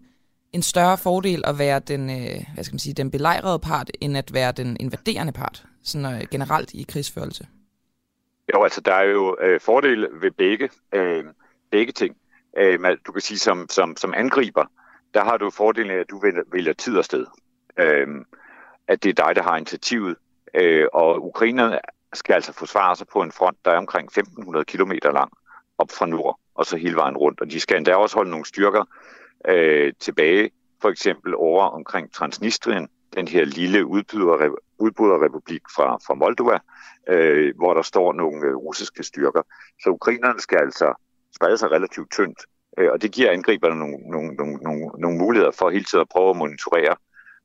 en 0.53 0.63
større 0.63 0.99
fordel 0.99 1.43
at 1.47 1.59
være 1.59 1.79
den, 1.79 2.11
øh, 2.11 2.45
hvad 2.55 2.65
skal 2.65 2.75
man 2.75 2.79
sige, 2.79 2.95
den 2.95 3.11
belejrede 3.11 3.59
part, 3.59 3.91
end 4.01 4.17
at 4.17 4.35
være 4.35 4.53
den 4.53 4.77
invaderende 4.81 5.33
part, 5.33 5.67
sådan 5.83 6.15
øh, 6.15 6.29
generelt 6.31 6.75
i 6.75 6.87
krigsførelse? 6.89 7.47
Jo, 8.55 8.63
altså 8.63 8.81
der 8.81 8.93
er 8.93 9.05
jo 9.05 9.37
øh, 9.41 9.61
fordele 9.61 10.09
ved 10.21 10.31
begge, 10.31 10.71
øh, 10.95 11.25
begge 11.71 11.93
ting. 11.93 12.17
Øh, 12.59 12.79
du 13.07 13.13
kan 13.13 13.21
sige, 13.21 13.39
som, 13.39 13.67
som, 13.71 13.97
som 13.97 14.15
angriber, 14.17 14.65
der 15.15 15.25
har 15.25 15.37
du 15.37 15.51
fordelen 15.51 15.91
af, 15.91 15.97
at 15.97 16.11
du 16.11 16.23
vælger 16.53 16.73
tid 16.73 16.97
og 16.97 17.05
sted. 17.05 17.27
Øh, 17.79 18.07
at 18.89 19.03
det 19.03 19.19
er 19.19 19.25
dig, 19.25 19.37
der 19.37 19.43
har 19.43 19.57
initiativet. 19.57 20.17
Øh, 20.55 20.87
og 20.93 21.27
ukrainerne 21.27 21.79
skal 22.13 22.35
altså 22.35 22.53
forsvare 22.53 22.97
sig 22.97 23.07
på 23.13 23.23
en 23.23 23.33
front, 23.33 23.57
der 23.65 23.71
er 23.71 23.77
omkring 23.77 24.07
1500 24.07 24.65
km 24.65 24.93
lang 25.05 25.33
op 25.79 25.91
fra 25.91 26.07
nord, 26.07 26.41
og 26.55 26.67
så 26.67 26.77
hele 26.77 26.97
vejen 26.97 27.17
rundt. 27.17 27.41
Og 27.41 27.51
de 27.51 27.61
skal 27.61 27.77
endda 27.77 27.95
også 27.95 28.17
holde 28.17 28.31
nogle 28.31 28.47
styrker 28.47 28.85
øh, 29.49 29.93
tilbage, 30.01 30.51
for 30.83 30.89
eksempel 30.89 31.35
over 31.35 31.65
omkring 31.65 32.13
Transnistrien, 32.13 32.89
den 33.15 33.29
her 33.29 33.45
lille 33.45 33.87
udbryderrepublik 33.87 35.63
fra, 35.77 35.99
fra 36.07 36.15
Moldova, 36.15 36.59
øh, 37.09 37.57
hvor 37.57 37.75
der 37.75 37.83
står 37.83 38.13
nogle 38.13 38.47
øh, 38.47 38.57
russiske 38.57 39.03
styrker. 39.03 39.43
Så 39.83 39.91
ukrainerne 39.91 40.41
skal 40.41 40.59
altså 40.59 40.95
sprede 41.37 41.59
sig 41.59 41.71
relativt 41.71 42.11
tyndt, 42.13 42.39
øh, 42.79 42.91
og 42.93 43.03
det 43.03 43.13
giver 43.13 43.31
angriberne 43.31 43.79
nogle, 43.79 43.97
nogle, 43.97 44.35
nogle, 44.35 44.57
nogle, 44.57 44.91
nogle 44.99 45.19
muligheder 45.19 45.51
for 45.51 45.71
hele 45.71 45.85
tiden 45.85 46.03
at 46.03 46.09
prøve 46.09 46.31
at 46.31 46.37
monitorere, 46.37 46.97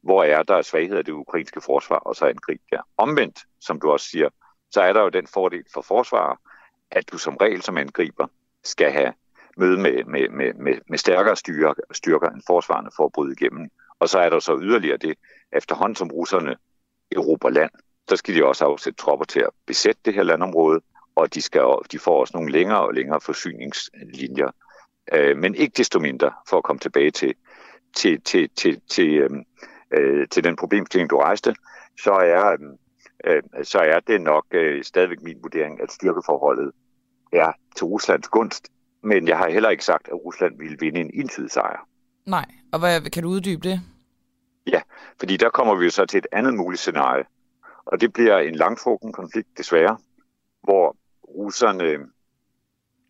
hvor 0.01 0.23
er 0.23 0.43
der 0.43 0.61
svagheder 0.61 0.99
i 0.99 1.03
det 1.03 1.11
ukrainske 1.11 1.61
forsvar, 1.61 1.95
og 1.95 2.15
så 2.15 2.25
angribe 2.25 2.63
der. 2.71 2.81
Omvendt, 2.97 3.39
som 3.61 3.79
du 3.79 3.91
også 3.91 4.09
siger, 4.09 4.29
så 4.71 4.81
er 4.81 4.93
der 4.93 5.01
jo 5.01 5.09
den 5.09 5.27
fordel 5.27 5.63
for 5.73 5.81
forsvarer, 5.81 6.35
at 6.91 7.11
du 7.11 7.17
som 7.17 7.37
regel 7.37 7.61
som 7.61 7.77
angriber 7.77 8.27
skal 8.63 8.91
have 8.91 9.13
møde 9.57 9.77
med, 9.81 10.03
med, 10.03 10.29
med, 10.29 10.53
med, 10.53 10.75
med 10.89 10.97
stærkere 10.97 11.35
styrker, 11.35 11.73
styrker 11.91 12.29
end 12.29 12.41
forsvarende 12.47 12.91
for 12.95 13.05
at 13.05 13.11
bryde 13.11 13.35
igennem. 13.39 13.69
Og 13.99 14.09
så 14.09 14.19
er 14.19 14.29
der 14.29 14.39
så 14.39 14.57
yderligere 14.61 14.97
det, 14.97 15.17
efterhånden 15.53 15.95
som 15.95 16.11
russerne 16.11 16.55
erobrer 17.11 17.49
land, 17.49 17.71
så 18.09 18.15
skal 18.15 18.35
de 18.35 18.45
også 18.45 18.65
afsætte 18.65 18.97
tropper 18.97 19.25
til 19.25 19.39
at 19.39 19.49
besætte 19.65 20.01
det 20.05 20.13
her 20.13 20.23
landområde, 20.23 20.81
og 21.15 21.33
de, 21.33 21.41
skal, 21.41 21.61
de 21.91 21.99
får 21.99 22.19
også 22.19 22.37
nogle 22.37 22.51
længere 22.51 22.79
og 22.79 22.93
længere 22.93 23.21
forsyningslinjer. 23.21 24.51
Øh, 25.13 25.37
men 25.37 25.55
ikke 25.55 25.73
desto 25.77 25.99
mindre, 25.99 26.31
for 26.49 26.57
at 26.57 26.63
komme 26.63 26.79
tilbage 26.79 27.11
til, 27.11 27.35
til, 27.95 28.21
til, 28.21 28.49
til, 28.55 28.81
til, 28.89 29.21
til, 29.21 29.45
øh, 29.91 30.27
til 30.27 30.43
den 30.43 30.55
problemstilling, 30.55 31.09
du 31.09 31.17
rejste, 31.17 31.55
så 32.03 32.11
er, 32.11 32.57
øh, 33.25 33.43
så 33.63 33.79
er 33.79 33.99
det 33.99 34.21
nok 34.21 34.45
øh, 34.51 34.83
stadigvæk 34.83 35.21
min 35.21 35.37
vurdering, 35.41 35.81
at 35.81 35.91
styrkeforholdet 35.91 36.71
er 37.33 37.51
til 37.75 37.85
Ruslands 37.85 38.27
gunst, 38.27 38.67
men 39.03 39.27
jeg 39.27 39.37
har 39.37 39.49
heller 39.49 39.69
ikke 39.69 39.85
sagt, 39.85 40.07
at 40.07 40.13
Rusland 40.25 40.57
ville 40.57 40.77
vinde 40.79 40.99
en 40.99 41.11
entydig 41.13 41.51
sejr. 41.51 41.87
Nej, 42.25 42.45
og 42.71 42.79
hvad, 42.79 43.01
kan 43.01 43.23
du 43.23 43.29
uddybe 43.29 43.69
det? 43.69 43.81
Ja, 44.67 44.81
fordi 45.19 45.37
der 45.37 45.49
kommer 45.49 45.75
vi 45.75 45.85
jo 45.85 45.91
så 45.91 46.05
til 46.05 46.17
et 46.17 46.27
andet 46.31 46.53
muligt 46.53 46.79
scenarie. 46.79 47.25
Og 47.85 48.01
det 48.01 48.13
bliver 48.13 48.37
en 48.37 48.55
langtrukken 48.55 49.13
konflikt, 49.13 49.57
desværre, 49.57 49.97
hvor 50.63 50.97
russerne 51.27 51.97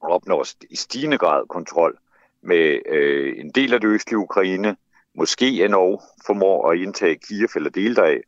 opnår 0.02 0.46
i 0.70 0.76
stigende 0.76 1.18
grad 1.18 1.48
kontrol 1.50 1.98
med 2.42 2.80
øh, 2.86 3.40
en 3.40 3.52
del 3.52 3.74
af 3.74 3.82
det 3.82 3.88
østlige 3.88 4.18
Ukraine, 4.18 4.76
måske 5.20 5.66
endnu 5.66 6.00
formår 6.26 6.72
at 6.72 6.80
indtage 6.80 7.16
Kiev 7.16 7.50
eller 7.56 7.70
dele 7.70 7.96
deraf, 7.96 8.22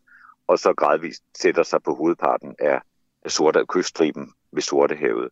og 0.47 0.59
så 0.59 0.73
gradvist 0.73 1.23
sætter 1.37 1.63
sig 1.63 1.83
på 1.83 1.95
hovedparten 1.95 2.55
af, 2.59 2.81
sorte 3.27 3.65
kyststriben 3.69 4.33
ved 4.51 4.61
Sortehavet. 4.61 5.29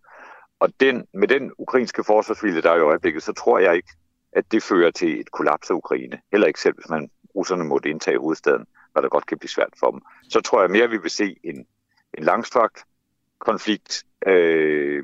Og 0.59 0.69
den, 0.79 1.07
med 1.13 1.27
den 1.27 1.51
ukrainske 1.57 2.03
forsvarsvilje, 2.03 2.61
der 2.61 2.71
er 2.71 2.77
i 2.77 2.89
øjeblikket, 2.91 3.23
så 3.23 3.33
tror 3.33 3.59
jeg 3.59 3.75
ikke, 3.75 3.89
at 4.31 4.51
det 4.51 4.63
fører 4.63 4.91
til 4.91 5.19
et 5.19 5.31
kollaps 5.31 5.69
af 5.69 5.75
Ukraine. 5.75 6.21
Heller 6.31 6.47
ikke 6.47 6.61
selv, 6.61 6.75
hvis 6.75 6.89
man 6.89 7.09
russerne 7.35 7.63
måtte 7.63 7.89
indtage 7.89 8.19
hovedstaden, 8.19 8.65
hvad 8.91 9.01
der 9.03 9.09
godt 9.09 9.25
kan 9.25 9.39
blive 9.39 9.49
svært 9.49 9.73
for 9.79 9.91
dem. 9.91 10.01
Så 10.29 10.41
tror 10.41 10.61
jeg 10.61 10.71
mere, 10.71 10.83
at 10.83 10.91
vi 10.91 10.97
vil 10.97 11.11
se 11.11 11.35
en, 11.43 11.65
en 12.17 12.23
langstrakt 12.23 12.83
konflikt 13.39 14.05
øh, 14.27 15.03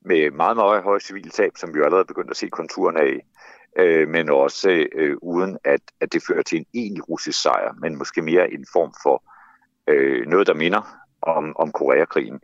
med 0.00 0.30
meget, 0.30 0.56
meget 0.56 0.82
høje 0.82 1.00
civile 1.00 1.30
tab, 1.30 1.52
som 1.56 1.74
vi 1.74 1.78
jo 1.78 1.84
allerede 1.84 2.04
begyndt 2.04 2.30
at 2.30 2.36
se 2.36 2.48
konturerne 2.48 3.00
af, 3.00 3.26
øh, 3.76 4.08
men 4.08 4.30
også 4.30 4.86
øh, 4.92 5.16
uden 5.22 5.58
at, 5.64 5.80
at 6.00 6.12
det 6.12 6.22
fører 6.28 6.42
til 6.42 6.58
en 6.58 6.66
egentlig 6.74 7.08
russisk 7.08 7.42
sejr, 7.42 7.74
men 7.80 7.98
måske 7.98 8.22
mere 8.22 8.52
en 8.52 8.66
form 8.72 8.92
for 9.02 9.22
øh, 9.88 10.26
noget, 10.26 10.46
der 10.46 10.54
minder 10.54 10.82
om, 11.22 11.56
om 11.56 11.72
Koreakrigen 11.72 12.40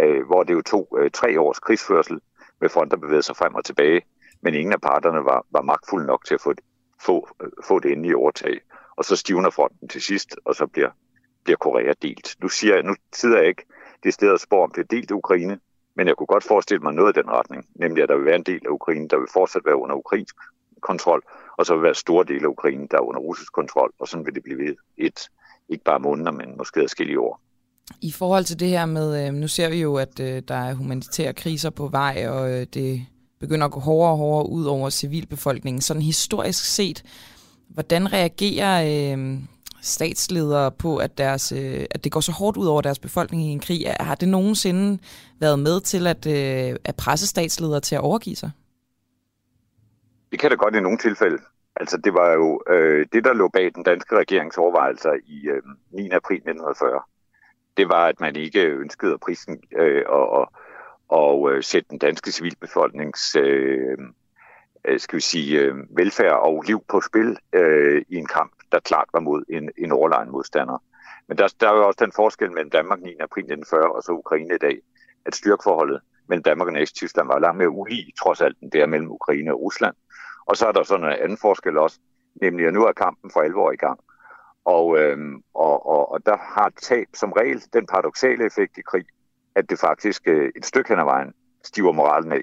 øh, 0.00 0.26
hvor 0.26 0.42
det 0.42 0.54
jo 0.54 0.62
tog 0.62 0.98
øh, 0.98 1.10
tre 1.10 1.40
års 1.40 1.58
krigsførsel 1.58 2.20
med 2.60 2.68
fronter 2.68 2.96
bevægede 2.96 3.22
sig 3.22 3.36
frem 3.36 3.54
og 3.54 3.64
tilbage, 3.64 4.02
men 4.40 4.54
ingen 4.54 4.72
af 4.72 4.80
parterne 4.80 5.24
var, 5.24 5.46
var 5.50 5.62
magtfulde 5.62 6.06
nok 6.06 6.24
til 6.24 6.34
at 6.34 6.40
få, 6.40 6.54
få, 7.02 7.28
øh, 7.42 7.48
få 7.64 7.78
det 7.78 7.92
endelige 7.92 8.16
overtag. 8.16 8.60
Og 8.96 9.04
så 9.04 9.16
stivner 9.16 9.50
fronten 9.50 9.88
til 9.88 10.02
sidst, 10.02 10.36
og 10.44 10.54
så 10.54 10.66
bliver, 10.66 10.90
bliver 11.44 11.56
Korea 11.56 11.92
delt. 12.02 12.36
Nu, 12.42 12.48
siger 12.48 12.74
jeg, 12.74 12.82
nu 12.82 12.94
sidder 13.12 13.38
jeg 13.38 13.48
ikke 13.48 13.66
det 14.02 14.14
sted 14.14 14.34
at 14.34 14.40
spore, 14.40 14.62
om 14.62 14.70
det 14.70 14.80
er 14.80 14.86
delt 14.96 15.10
Ukraine, 15.10 15.60
men 15.96 16.08
jeg 16.08 16.16
kunne 16.16 16.26
godt 16.26 16.44
forestille 16.44 16.82
mig 16.82 16.94
noget 16.94 17.16
i 17.16 17.20
den 17.20 17.30
retning, 17.30 17.66
nemlig 17.74 18.02
at 18.02 18.08
der 18.08 18.16
vil 18.16 18.24
være 18.24 18.36
en 18.36 18.42
del 18.42 18.60
af 18.66 18.70
Ukraine, 18.70 19.08
der 19.08 19.18
vil 19.18 19.28
fortsat 19.32 19.62
være 19.64 19.76
under 19.76 19.96
ukrainsk 19.96 20.36
kontrol, 20.80 21.22
og 21.58 21.66
så 21.66 21.74
vil 21.74 21.82
være 21.82 21.94
store 21.94 22.24
dele 22.24 22.42
af 22.42 22.48
Ukraine, 22.48 22.86
der 22.90 22.96
er 22.96 23.02
under 23.02 23.20
russisk 23.20 23.52
kontrol, 23.52 23.92
og 24.00 24.08
sådan 24.08 24.26
vil 24.26 24.34
det 24.34 24.42
blive 24.42 24.76
et, 24.96 25.28
ikke 25.68 25.84
bare 25.84 26.00
måneder, 26.00 26.30
men 26.30 26.56
måske 26.58 26.80
adskillige 26.80 27.20
år. 27.20 27.40
I 28.00 28.12
forhold 28.12 28.44
til 28.44 28.60
det 28.60 28.68
her 28.68 28.86
med, 28.86 29.26
øh, 29.26 29.34
nu 29.34 29.48
ser 29.48 29.68
vi 29.68 29.80
jo, 29.80 29.96
at 29.96 30.20
øh, 30.20 30.42
der 30.48 30.54
er 30.54 30.74
humanitære 30.74 31.32
kriser 31.32 31.70
på 31.70 31.88
vej, 31.88 32.26
og 32.28 32.52
øh, 32.52 32.66
det 32.74 33.06
begynder 33.40 33.66
at 33.66 33.72
gå 33.72 33.80
hårdere 33.80 34.12
og 34.12 34.16
hårdere 34.16 34.50
ud 34.50 34.64
over 34.64 34.90
civilbefolkningen. 34.90 35.80
Sådan 35.80 36.02
historisk 36.02 36.64
set, 36.64 37.02
hvordan 37.68 38.12
reagerer 38.12 39.14
øh, 39.16 39.38
statsledere 39.82 40.70
på, 40.70 40.96
at, 40.96 41.18
deres, 41.18 41.52
øh, 41.52 41.84
at 41.90 42.04
det 42.04 42.12
går 42.12 42.20
så 42.20 42.32
hårdt 42.32 42.56
ud 42.56 42.66
over 42.66 42.80
deres 42.80 42.98
befolkning 42.98 43.42
i 43.42 43.46
en 43.46 43.60
krig? 43.60 43.94
Har 44.00 44.14
det 44.14 44.28
nogensinde 44.28 44.98
været 45.40 45.58
med 45.58 45.80
til 45.80 46.06
at, 46.06 46.26
øh, 46.26 46.76
at 46.84 46.96
presse 46.96 47.26
statsledere 47.26 47.80
til 47.80 47.94
at 47.94 48.00
overgive 48.00 48.36
sig? 48.36 48.50
Det 50.30 50.38
kan 50.38 50.50
da 50.50 50.56
godt 50.56 50.74
i 50.74 50.80
nogle 50.80 50.98
tilfælde. 50.98 51.38
Altså 51.76 51.96
det 51.96 52.14
var 52.14 52.32
jo 52.32 52.62
øh, 52.68 53.06
det, 53.12 53.24
der 53.24 53.32
lå 53.32 53.48
bag 53.48 53.74
den 53.74 53.82
danske 53.82 54.16
regerings 54.16 54.58
overvejelser 54.58 55.12
i 55.26 55.48
øh, 55.48 55.62
9. 55.90 56.10
april 56.10 56.36
1940. 56.36 57.02
Det 57.76 57.88
var, 57.88 58.06
at 58.06 58.20
man 58.20 58.36
ikke 58.36 58.66
ønskede 58.66 59.14
at 59.14 59.20
prisen 59.20 59.62
øh, 59.76 60.02
og, 60.06 60.30
og, 60.30 60.52
og 61.08 61.52
øh, 61.52 61.62
sætte 61.62 61.88
den 61.90 61.98
danske 61.98 62.32
civilbefolknings 62.32 63.36
øh, 63.36 63.98
øh, 64.84 65.00
skal 65.00 65.16
vi 65.16 65.20
sige, 65.20 65.60
øh, 65.60 65.74
velfærd 65.96 66.40
og 66.42 66.62
liv 66.66 66.84
på 66.88 67.00
spil 67.00 67.38
øh, 67.52 68.02
i 68.08 68.16
en 68.16 68.26
kamp, 68.26 68.52
der 68.72 68.80
klart 68.80 69.08
var 69.12 69.20
mod 69.20 69.44
en, 69.48 69.70
en 69.78 69.92
overlegen 69.92 70.30
modstander. 70.30 70.82
Men 71.28 71.38
der, 71.38 71.54
der 71.60 71.68
er 71.68 71.76
jo 71.76 71.86
også 71.86 72.04
den 72.04 72.12
forskel 72.12 72.52
mellem 72.52 72.70
Danmark 72.70 73.00
9. 73.00 73.16
april 73.20 73.42
1940 73.42 73.92
og 73.92 74.02
så 74.02 74.12
Ukraine 74.12 74.54
i 74.54 74.58
dag, 74.58 74.78
at 75.26 75.34
styrkeforholdet 75.34 76.00
mellem 76.30 76.42
Danmark 76.42 76.68
og 76.68 76.72
Næst 76.72 76.94
Tyskland 76.94 77.28
var 77.28 77.38
langt 77.38 77.58
mere 77.58 77.70
ulig, 77.70 78.12
trods 78.22 78.40
alt, 78.40 78.60
den 78.60 78.70
der 78.70 78.86
mellem 78.86 79.10
Ukraine 79.10 79.52
og 79.52 79.60
Rusland. 79.60 79.94
Og 80.46 80.56
så 80.56 80.66
er 80.66 80.72
der 80.72 80.82
sådan 80.82 81.06
en 81.06 81.22
anden 81.22 81.38
forskel 81.38 81.78
også, 81.78 81.98
nemlig 82.42 82.66
at 82.66 82.74
nu 82.74 82.84
er 82.84 82.92
kampen 82.92 83.30
for 83.30 83.40
alvor 83.40 83.72
i 83.72 83.76
gang. 83.76 84.00
Og, 84.64 84.98
øhm, 84.98 85.42
og, 85.54 85.86
og, 85.86 86.12
og 86.12 86.26
der 86.26 86.36
har 86.36 86.72
tab 86.82 87.06
som 87.14 87.32
regel 87.32 87.62
den 87.72 87.86
paradoxale 87.86 88.46
effekt 88.46 88.78
i 88.78 88.82
krig, 88.82 89.06
at 89.54 89.70
det 89.70 89.78
faktisk 89.78 90.22
øh, 90.26 90.50
et 90.56 90.66
stykke 90.66 90.88
hen 90.88 90.98
ad 90.98 91.04
vejen 91.04 91.32
stiver 91.64 91.92
moralen 91.92 92.32
af. 92.32 92.42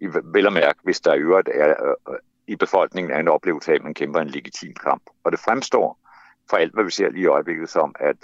I, 0.00 0.06
vel 0.06 0.46
at 0.46 0.52
mærke, 0.52 0.78
hvis 0.82 1.00
der 1.00 1.14
i 1.14 1.18
øvrigt 1.18 1.48
er, 1.54 1.68
øh, 1.68 2.14
øh, 2.14 2.18
i 2.46 2.56
befolkningen 2.56 3.12
er 3.12 3.20
en 3.20 3.28
oplevelse 3.28 3.70
af, 3.70 3.74
at 3.76 3.82
man 3.82 3.94
kæmper 3.94 4.20
en 4.20 4.28
legitim 4.28 4.74
kamp. 4.74 5.02
Og 5.24 5.32
det 5.32 5.40
fremstår 5.40 5.98
for 6.50 6.56
alt, 6.56 6.74
hvad 6.74 6.84
vi 6.84 6.90
ser 6.90 7.10
lige 7.10 7.22
i 7.22 7.26
øjeblikket, 7.26 7.68
som 7.68 7.94
at 7.98 8.16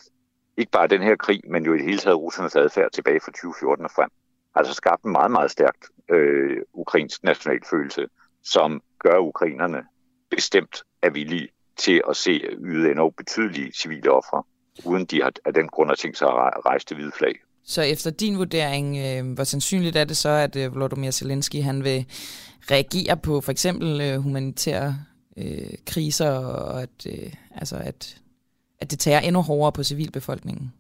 ikke 0.57 0.73
bare 0.73 0.86
den 0.86 1.03
her 1.03 1.16
krig, 1.16 1.41
men 1.45 1.65
jo 1.65 1.73
i 1.73 1.77
det 1.77 1.85
hele 1.85 1.99
taget 1.99 2.19
russernes 2.19 2.57
adfærd 2.57 2.91
tilbage 2.91 3.20
fra 3.20 3.32
2014 3.32 3.85
og 3.85 3.91
frem, 3.91 4.11
altså 4.55 4.74
skabt 4.74 5.02
en 5.05 5.12
meget, 5.12 5.31
meget 5.31 5.51
stærkt 5.51 5.85
øh, 6.10 6.56
ukrainsk 6.72 7.22
nationalfølelse, 7.22 8.06
som 8.43 8.82
gør 8.98 9.18
ukrainerne 9.18 9.82
bestemt 10.31 10.82
er 11.02 11.10
villige 11.10 11.48
til 11.76 12.02
at 12.09 12.16
se 12.16 12.40
yde 12.60 12.90
endnu 12.90 13.10
betydelige 13.10 13.72
civile 13.72 14.10
ofre, 14.10 14.43
uden 14.85 15.05
de 15.05 15.22
har 15.22 15.32
af 15.44 15.55
den 15.55 15.68
grund 15.68 15.89
har 15.89 15.97
tænkt 15.97 16.18
sig 16.18 16.28
at 16.28 16.66
rejse 16.66 16.86
det 16.89 16.97
hvide 16.97 17.12
flag. 17.18 17.35
Så 17.66 17.82
efter 17.82 18.10
din 18.10 18.39
vurdering, 18.39 18.98
øh, 18.98 19.35
hvor 19.35 19.44
sandsynligt 19.44 19.97
er 19.97 20.05
det 20.05 20.16
så, 20.16 20.28
at 20.28 20.56
øh, 20.56 20.74
Volodymyr 20.74 21.10
Zelensky 21.10 21.62
han 21.62 21.85
vil 21.85 22.06
reagere 22.70 23.16
på 23.16 23.40
for 23.40 23.52
eksempel 23.52 24.01
øh, 24.01 24.16
humanitære 24.18 24.97
øh, 25.36 25.74
kriser, 25.86 26.31
og 26.31 26.82
at, 26.82 27.06
øh, 27.06 27.32
altså 27.55 27.76
at, 27.76 28.16
at 28.81 28.90
det 28.90 28.98
tager 28.98 29.20
endnu 29.20 29.43
hårdere 29.43 29.72
på 29.72 29.82
civilbefolkningen? 29.82 30.72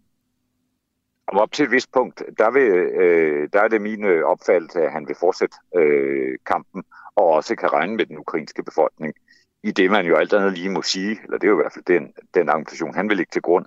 Og 1.26 1.40
op 1.40 1.52
til 1.52 1.64
et 1.64 1.70
vist 1.70 1.92
punkt, 1.92 2.22
der, 2.38 2.50
vil, 2.50 2.68
øh, 3.02 3.48
der 3.52 3.60
er 3.60 3.68
det 3.68 3.82
min 3.82 4.04
øh, 4.04 4.24
opfattelse, 4.24 4.82
at 4.82 4.92
han 4.92 5.08
vil 5.08 5.16
fortsætte 5.20 5.56
øh, 5.76 6.38
kampen, 6.46 6.84
og 7.16 7.26
også 7.28 7.56
kan 7.56 7.72
regne 7.72 7.96
med 7.96 8.06
den 8.06 8.18
ukrainske 8.18 8.62
befolkning. 8.62 9.14
I 9.62 9.70
det 9.70 9.90
man 9.90 10.06
jo 10.06 10.16
alt 10.16 10.32
andet 10.32 10.52
lige 10.52 10.70
må 10.70 10.82
sige, 10.82 11.20
eller 11.24 11.38
det 11.38 11.46
er 11.46 11.50
jo 11.50 11.58
i 11.58 11.62
hvert 11.62 11.72
fald 11.72 11.84
den, 11.84 12.12
den 12.34 12.48
argumentation, 12.48 12.94
han 12.94 13.08
vil 13.08 13.16
lægge 13.16 13.30
til 13.32 13.42
grund, 13.42 13.66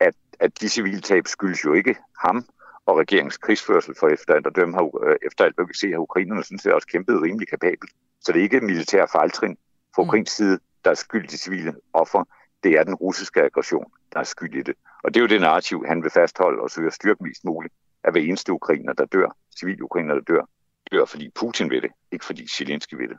at, 0.00 0.14
at 0.40 0.60
de 0.60 0.68
civile 0.68 1.00
tab 1.00 1.26
skyldes 1.26 1.64
jo 1.64 1.72
ikke 1.72 1.96
ham 2.18 2.44
og 2.86 2.98
regeringens 2.98 3.36
krigsførsel, 3.36 3.94
for 3.98 4.08
efter 4.08 4.34
at 4.34 4.56
dømme 4.56 4.74
har, 4.74 5.06
øh, 5.06 5.16
efter 5.26 5.44
alt 5.44 5.54
hvad 5.54 5.66
vi 5.66 5.74
ser, 5.74 5.90
har 5.90 5.98
ukrainerne 5.98 6.44
synes 6.44 6.64
jeg 6.64 6.74
også 6.74 6.86
kæmpet 6.86 7.22
rimelig 7.22 7.48
kapabelt. 7.48 7.90
Så 8.20 8.32
det 8.32 8.38
er 8.38 8.42
ikke 8.42 8.60
militær 8.60 9.06
fejltrin 9.06 9.56
fra 9.94 10.02
mm. 10.02 10.08
ukrainsk 10.08 10.36
side, 10.36 10.58
der 10.84 10.90
er 10.90 10.94
skyld 10.94 11.32
i 11.32 11.36
civile 11.36 11.74
offer. 11.92 12.24
Det 12.64 12.72
er 12.72 12.84
den 12.84 12.94
russiske 12.94 13.42
aggression, 13.42 13.92
der 14.12 14.18
er 14.18 14.24
skyld 14.24 14.54
i 14.54 14.62
det. 14.62 14.74
Og 15.04 15.14
det 15.14 15.20
er 15.20 15.22
jo 15.22 15.28
det 15.28 15.40
narrativ, 15.40 15.84
han 15.86 16.02
vil 16.02 16.10
fastholde 16.10 16.62
og 16.62 16.70
søge 16.70 16.86
at 16.86 16.94
styrke 16.94 17.22
mest 17.24 17.44
muligt, 17.44 17.74
at 18.04 18.12
hver 18.12 18.20
eneste 18.20 18.52
ukrainer, 18.52 18.92
der 18.92 19.04
dør, 19.04 19.36
civile 19.58 19.84
ukrainer, 19.84 20.14
der 20.14 20.20
dør, 20.20 20.48
dør 20.92 21.04
fordi 21.04 21.30
Putin 21.30 21.70
vil 21.70 21.82
det, 21.82 21.90
ikke 22.12 22.24
fordi 22.24 22.48
Zelensky 22.56 22.94
vil 22.94 23.08
det. 23.08 23.18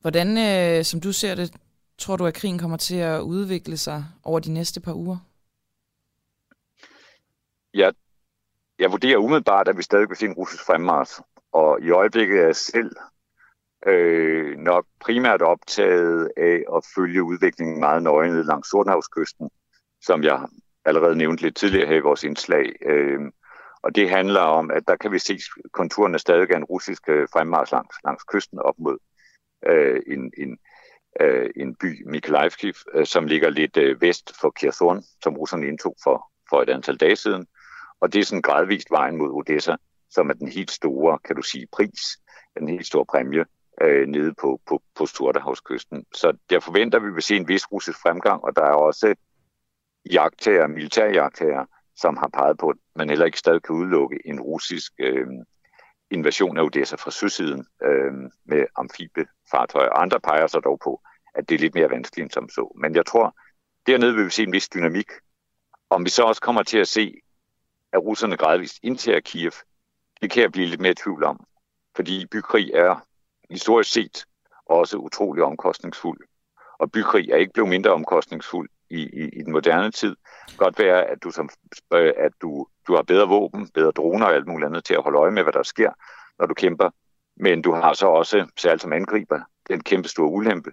Hvordan, 0.00 0.28
øh, 0.38 0.84
som 0.84 1.00
du 1.00 1.12
ser 1.12 1.34
det, 1.34 1.56
tror 1.98 2.16
du, 2.16 2.26
at 2.26 2.34
krigen 2.34 2.58
kommer 2.58 2.76
til 2.76 2.96
at 2.96 3.20
udvikle 3.20 3.76
sig 3.76 4.04
over 4.24 4.40
de 4.40 4.52
næste 4.52 4.80
par 4.80 4.94
uger? 4.94 5.18
Jeg, 7.74 7.92
jeg 8.78 8.90
vurderer 8.90 9.18
umiddelbart, 9.18 9.68
at 9.68 9.76
vi 9.76 9.82
stadig 9.82 10.08
vil 10.08 10.16
se 10.16 10.26
en 10.26 10.32
russisk 10.32 10.66
fremmars. 10.66 11.20
Og 11.52 11.80
i 11.82 11.90
øjeblikket 11.90 12.40
er 12.40 12.44
jeg 12.44 12.56
selv 12.56 12.96
øh, 13.86 14.56
nok 14.58 14.86
primært 15.00 15.42
optaget 15.42 16.30
af 16.36 16.64
at 16.76 16.84
følge 16.94 17.22
udviklingen 17.22 17.80
meget 17.80 18.02
nøje 18.02 18.28
ned 18.28 18.44
langs 18.44 18.70
Sortenhavskysten, 18.70 19.50
som 20.02 20.22
jeg 20.22 20.46
allerede 20.84 21.16
nævnte 21.16 21.42
lidt 21.42 21.56
tidligere 21.56 21.86
her 21.86 21.96
i 21.96 22.00
vores 22.00 22.24
indslag. 22.24 22.72
Øh, 22.86 23.20
og 23.82 23.94
det 23.94 24.10
handler 24.10 24.40
om, 24.40 24.70
at 24.70 24.82
der 24.88 24.96
kan 24.96 25.12
vi 25.12 25.18
se 25.18 25.38
konturerne 25.72 26.18
stadig 26.18 26.50
af 26.50 26.56
en 26.56 26.64
russisk 26.64 27.08
øh, 27.08 27.28
fremmars 27.32 27.72
langs, 27.72 27.96
langs 28.04 28.24
kysten 28.24 28.58
op 28.58 28.74
mod 28.78 28.98
øh, 29.66 30.02
en, 30.06 30.32
en, 30.38 30.58
øh, 31.20 31.50
en 31.56 31.74
by, 31.74 32.10
Mykolaiv, 32.10 32.50
øh, 32.94 33.06
som 33.06 33.26
ligger 33.26 33.50
lidt 33.50 33.76
øh, 33.76 34.00
vest 34.00 34.32
for 34.40 34.52
Kherson, 34.56 35.02
som 35.22 35.36
russerne 35.36 35.66
indtog 35.66 35.96
for, 36.02 36.30
for 36.50 36.62
et 36.62 36.68
antal 36.68 36.96
dage 36.96 37.16
siden. 37.16 37.46
Og 38.00 38.12
det 38.12 38.18
er 38.18 38.24
sådan 38.24 38.42
gradvist 38.42 38.90
vejen 38.90 39.16
mod 39.16 39.30
Odessa, 39.30 39.76
som 40.10 40.30
er 40.30 40.34
den 40.34 40.48
helt 40.48 40.70
store, 40.70 41.18
kan 41.24 41.36
du 41.36 41.42
sige, 41.42 41.66
pris, 41.72 42.18
den 42.58 42.68
helt 42.68 42.86
store 42.86 43.06
præmie 43.06 43.44
øh, 43.80 44.08
nede 44.08 44.34
på, 44.40 44.60
på, 44.66 44.82
på 44.94 45.06
Sortehavskysten. 45.06 46.06
Så 46.14 46.36
der 46.50 46.60
forventer 46.60 46.98
vi 46.98 47.12
vil 47.12 47.22
se 47.22 47.36
en 47.36 47.48
vis 47.48 47.72
russisk 47.72 48.02
fremgang, 48.02 48.44
og 48.44 48.56
der 48.56 48.62
er 48.62 48.74
også 48.74 49.14
jagttager, 50.12 50.66
militærjagttager, 50.66 51.64
som 51.96 52.16
har 52.16 52.28
peget 52.28 52.58
på, 52.58 52.68
at 52.68 52.76
man 52.96 53.08
heller 53.08 53.26
ikke 53.26 53.38
stadig 53.38 53.62
kan 53.62 53.76
udelukke 53.76 54.18
en 54.24 54.40
russisk 54.40 54.92
øh, 54.98 55.26
invasion 56.10 56.58
af 56.58 56.62
Odessa 56.62 56.96
fra 56.96 57.10
sydsiden 57.10 57.66
øh, 57.82 58.12
med 58.44 58.66
amfibiefartøjer. 58.76 59.90
Andre 59.90 60.20
peger 60.20 60.46
sig 60.46 60.64
dog 60.64 60.80
på, 60.84 61.00
at 61.34 61.48
det 61.48 61.54
er 61.54 61.58
lidt 61.58 61.74
mere 61.74 61.90
vanskeligt 61.90 62.24
end 62.24 62.30
som 62.30 62.48
så. 62.48 62.76
Men 62.80 62.94
jeg 62.94 63.06
tror, 63.06 63.36
dernede 63.86 64.14
vil 64.14 64.24
vi 64.24 64.30
se 64.30 64.42
en 64.42 64.52
vis 64.52 64.68
dynamik. 64.68 65.06
Om 65.90 66.04
vi 66.04 66.10
så 66.10 66.22
også 66.22 66.42
kommer 66.42 66.62
til 66.62 66.78
at 66.78 66.88
se, 66.88 67.14
at 67.92 68.02
russerne 68.02 68.36
gradvist 68.36 68.78
indtager 68.82 69.20
Kiev, 69.20 69.52
det 70.22 70.30
kan 70.30 70.42
jeg 70.42 70.52
blive 70.52 70.66
lidt 70.66 70.80
mere 70.80 70.92
i 70.92 70.94
tvivl 70.94 71.24
om. 71.24 71.46
Fordi 71.96 72.26
bykrig 72.26 72.70
er 72.74 73.06
historisk 73.50 73.92
set 73.92 74.24
også 74.66 74.96
utrolig 74.96 75.44
omkostningsfuld. 75.44 76.20
Og 76.78 76.92
bykrig 76.92 77.30
er 77.30 77.36
ikke 77.36 77.52
blevet 77.52 77.70
mindre 77.70 77.90
omkostningsfuld 77.90 78.68
i, 78.90 79.02
i, 79.02 79.28
i 79.28 79.42
den 79.42 79.52
moderne 79.52 79.90
tid. 79.90 80.16
Godt 80.56 80.78
være, 80.78 81.04
at 81.04 81.22
du, 81.22 81.30
som, 81.30 81.48
øh, 81.94 82.12
at 82.16 82.32
du, 82.42 82.66
du 82.86 82.94
har 82.94 83.02
bedre 83.02 83.28
våben, 83.28 83.68
bedre 83.68 83.90
droner 83.90 84.26
og 84.26 84.34
alt 84.34 84.46
muligt 84.46 84.66
andet 84.66 84.84
til 84.84 84.94
at 84.94 85.02
holde 85.02 85.18
øje 85.18 85.30
med, 85.30 85.42
hvad 85.42 85.52
der 85.52 85.62
sker, 85.62 85.92
når 86.38 86.46
du 86.46 86.54
kæmper. 86.54 86.90
Men 87.36 87.62
du 87.62 87.72
har 87.72 87.92
så 87.92 88.06
også, 88.06 88.46
særligt 88.56 88.82
som 88.82 88.92
angriber, 88.92 89.40
den 89.68 89.80
kæmpe 89.80 90.08
store 90.08 90.30
ulempe, 90.30 90.72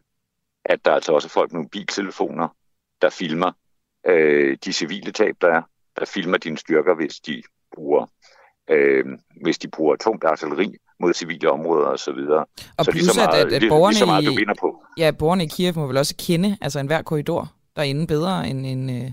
at 0.66 0.86
der 0.86 0.91
er 0.91 0.95
altså 0.95 1.14
også 1.14 1.30
folk 1.30 1.52
med 1.52 1.62
mobiltelefoner, 1.62 2.48
der 3.02 3.10
filmer 3.10 3.52
øh, 4.06 4.58
de 4.66 4.74
civile 4.74 5.12
tab, 5.12 5.36
der 5.41 5.48
er, 5.48 5.62
der 5.99 6.06
filmer 6.06 6.38
dine 6.38 6.58
styrker, 6.58 6.95
hvis 6.95 7.20
de 7.20 7.44
bruger, 7.76 8.06
øh, 8.70 9.06
hvis 9.41 9.58
de 9.58 9.68
bruger 9.68 9.95
tungt 9.95 10.24
artilleri 10.24 10.76
mod 10.99 11.14
civile 11.14 11.52
områder 11.52 11.88
osv. 11.88 11.98
Så, 11.98 12.11
videre. 12.11 12.45
og 12.78 12.86
så 12.86 12.91
plus, 12.91 13.02
lige 13.02 13.14
så 13.14 13.19
meget, 13.19 13.45
at, 13.45 13.64
at 13.64 13.69
borgerne, 13.69 13.94
lige 13.94 13.99
så 13.99 14.06
meget, 14.06 14.26
du 14.26 14.36
vinder 14.36 14.53
på. 14.60 14.84
Ja, 14.98 15.11
borgerne 15.11 15.44
i 15.44 15.48
Kiev 15.48 15.74
må 15.76 15.88
vel 15.88 15.98
også 15.98 16.15
kende 16.19 16.57
altså 16.61 16.80
enhver 16.80 17.02
korridor 17.02 17.53
derinde 17.76 18.07
bedre, 18.07 18.48
end, 18.48 18.65
end, 18.65 18.91
øh, 18.91 19.11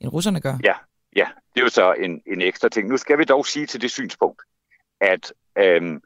end 0.00 0.10
russerne 0.12 0.40
gør. 0.40 0.54
Ja, 0.64 0.74
ja, 1.16 1.26
det 1.54 1.60
er 1.60 1.64
jo 1.64 1.68
så 1.68 1.92
en, 1.92 2.20
en 2.26 2.42
ekstra 2.42 2.68
ting. 2.68 2.88
Nu 2.88 2.96
skal 2.96 3.18
vi 3.18 3.24
dog 3.24 3.46
sige 3.46 3.66
til 3.66 3.80
det 3.80 3.90
synspunkt, 3.90 4.42
at, 5.00 5.32
øhm, 5.58 6.00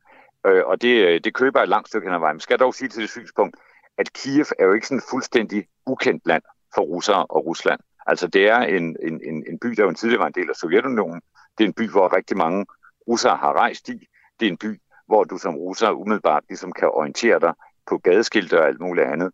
øh, 0.47 0.63
og 0.67 0.83
det, 0.83 1.25
det 1.25 1.35
køber 1.35 1.61
et 1.63 1.69
langt 1.69 1.89
stykke 1.89 2.07
hen 2.07 2.15
ad 2.15 2.21
vejen, 2.21 2.35
men 2.35 2.41
skal 2.41 2.59
dog 2.59 2.75
sige 2.75 2.89
til 2.89 3.03
det 3.03 3.11
synspunkt, 3.11 3.57
at 3.99 4.13
Kiev 4.13 4.47
er 4.59 4.65
jo 4.65 4.73
ikke 4.73 4.87
sådan 4.87 5.03
fuldstændig 5.11 5.67
ukendt 5.87 6.27
land 6.27 6.43
for 6.75 6.83
russere 6.83 7.27
og 7.27 7.47
Rusland. 7.47 7.81
Altså 8.07 8.27
det 8.27 8.49
er 8.49 8.59
en, 8.59 8.97
en, 9.03 9.21
en, 9.25 9.45
en 9.49 9.59
by, 9.59 9.69
der 9.69 9.83
jo 9.83 9.89
en 9.89 9.95
tidligere 9.95 10.21
var 10.21 10.27
en 10.27 10.33
del 10.33 10.51
af 10.51 10.57
Sovjetunionen. 10.57 11.21
Det 11.59 11.65
er 11.65 11.69
en 11.69 11.75
by, 11.75 11.91
hvor 11.91 12.17
rigtig 12.17 12.37
mange 12.37 12.67
russere 13.09 13.37
har 13.37 13.53
rejst 13.53 13.89
i. 13.89 14.07
Det 14.41 14.47
er 14.47 14.51
en 14.51 14.57
by, 14.57 14.81
hvor 15.09 15.25
du 15.25 15.39
som 15.39 15.57
russer 15.57 15.91
umiddelbart 15.91 16.45
ligesom 16.49 16.73
kan 16.73 16.89
orientere 16.89 17.41
dig 17.41 17.53
på 17.89 17.99
gadeskilte 17.99 18.61
og 18.61 18.67
alt 18.67 18.81
muligt 18.81 19.07
andet. 19.07 19.31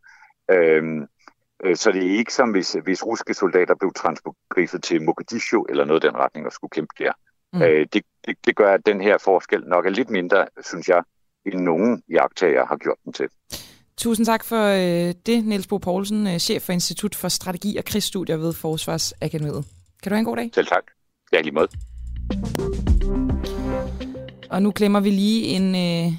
Øhm, 0.50 1.06
øh, 1.64 1.76
så 1.76 1.92
det 1.92 2.06
er 2.06 2.18
ikke 2.18 2.34
som 2.34 2.50
hvis, 2.50 2.76
hvis 2.84 3.06
russiske 3.06 3.34
soldater 3.34 3.74
blev 3.74 3.92
transporteret 3.92 4.82
til 4.82 5.02
Mogadishu 5.02 5.64
eller 5.68 5.84
noget 5.84 6.04
af 6.04 6.10
den 6.10 6.20
retning 6.20 6.46
og 6.46 6.52
skulle 6.52 6.70
kæmpe 6.70 6.94
der. 6.98 7.12
Mm. 7.52 7.62
Øh, 7.62 7.86
det, 7.92 8.02
det, 8.26 8.36
det 8.46 8.56
gør, 8.56 8.74
at 8.74 8.86
den 8.86 9.00
her 9.00 9.18
forskel 9.18 9.62
nok 9.66 9.86
er 9.86 9.90
lidt 9.90 10.10
mindre, 10.10 10.46
synes 10.64 10.88
jeg, 10.88 11.02
end 11.46 11.60
nogen 11.60 12.02
jagttager 12.10 12.66
har 12.66 12.76
gjort 12.76 12.98
den 13.04 13.12
til. 13.12 13.28
Tusind 13.96 14.26
tak 14.26 14.44
for 14.44 14.64
øh, 14.66 15.14
det, 15.26 15.44
Niels 15.44 15.66
Bo 15.66 15.78
Poulsen, 15.78 16.26
øh, 16.26 16.38
chef 16.38 16.62
for 16.62 16.72
Institut 16.72 17.14
for 17.14 17.28
Strategi 17.28 17.76
og 17.76 17.84
Krigsstudier 17.84 18.36
ved 18.36 18.52
Forsvarsakademiet. 18.52 19.64
Kan 20.02 20.10
du 20.10 20.14
have 20.14 20.18
en 20.18 20.24
god 20.24 20.36
dag? 20.36 20.50
Selv 20.54 20.66
tak. 20.66 20.84
Ja, 21.32 21.40
lige 21.40 21.54
måde. 21.54 21.68
Og 24.50 24.62
nu 24.62 24.70
klemmer 24.70 25.00
vi 25.00 25.10
lige 25.10 25.44
en, 25.44 25.74
øh, 25.74 26.12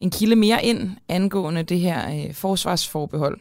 en 0.00 0.10
kilde 0.10 0.36
mere 0.36 0.64
ind 0.64 0.96
angående 1.08 1.62
det 1.62 1.80
her 1.80 2.26
øh, 2.26 2.34
forsvarsforbehold, 2.34 3.40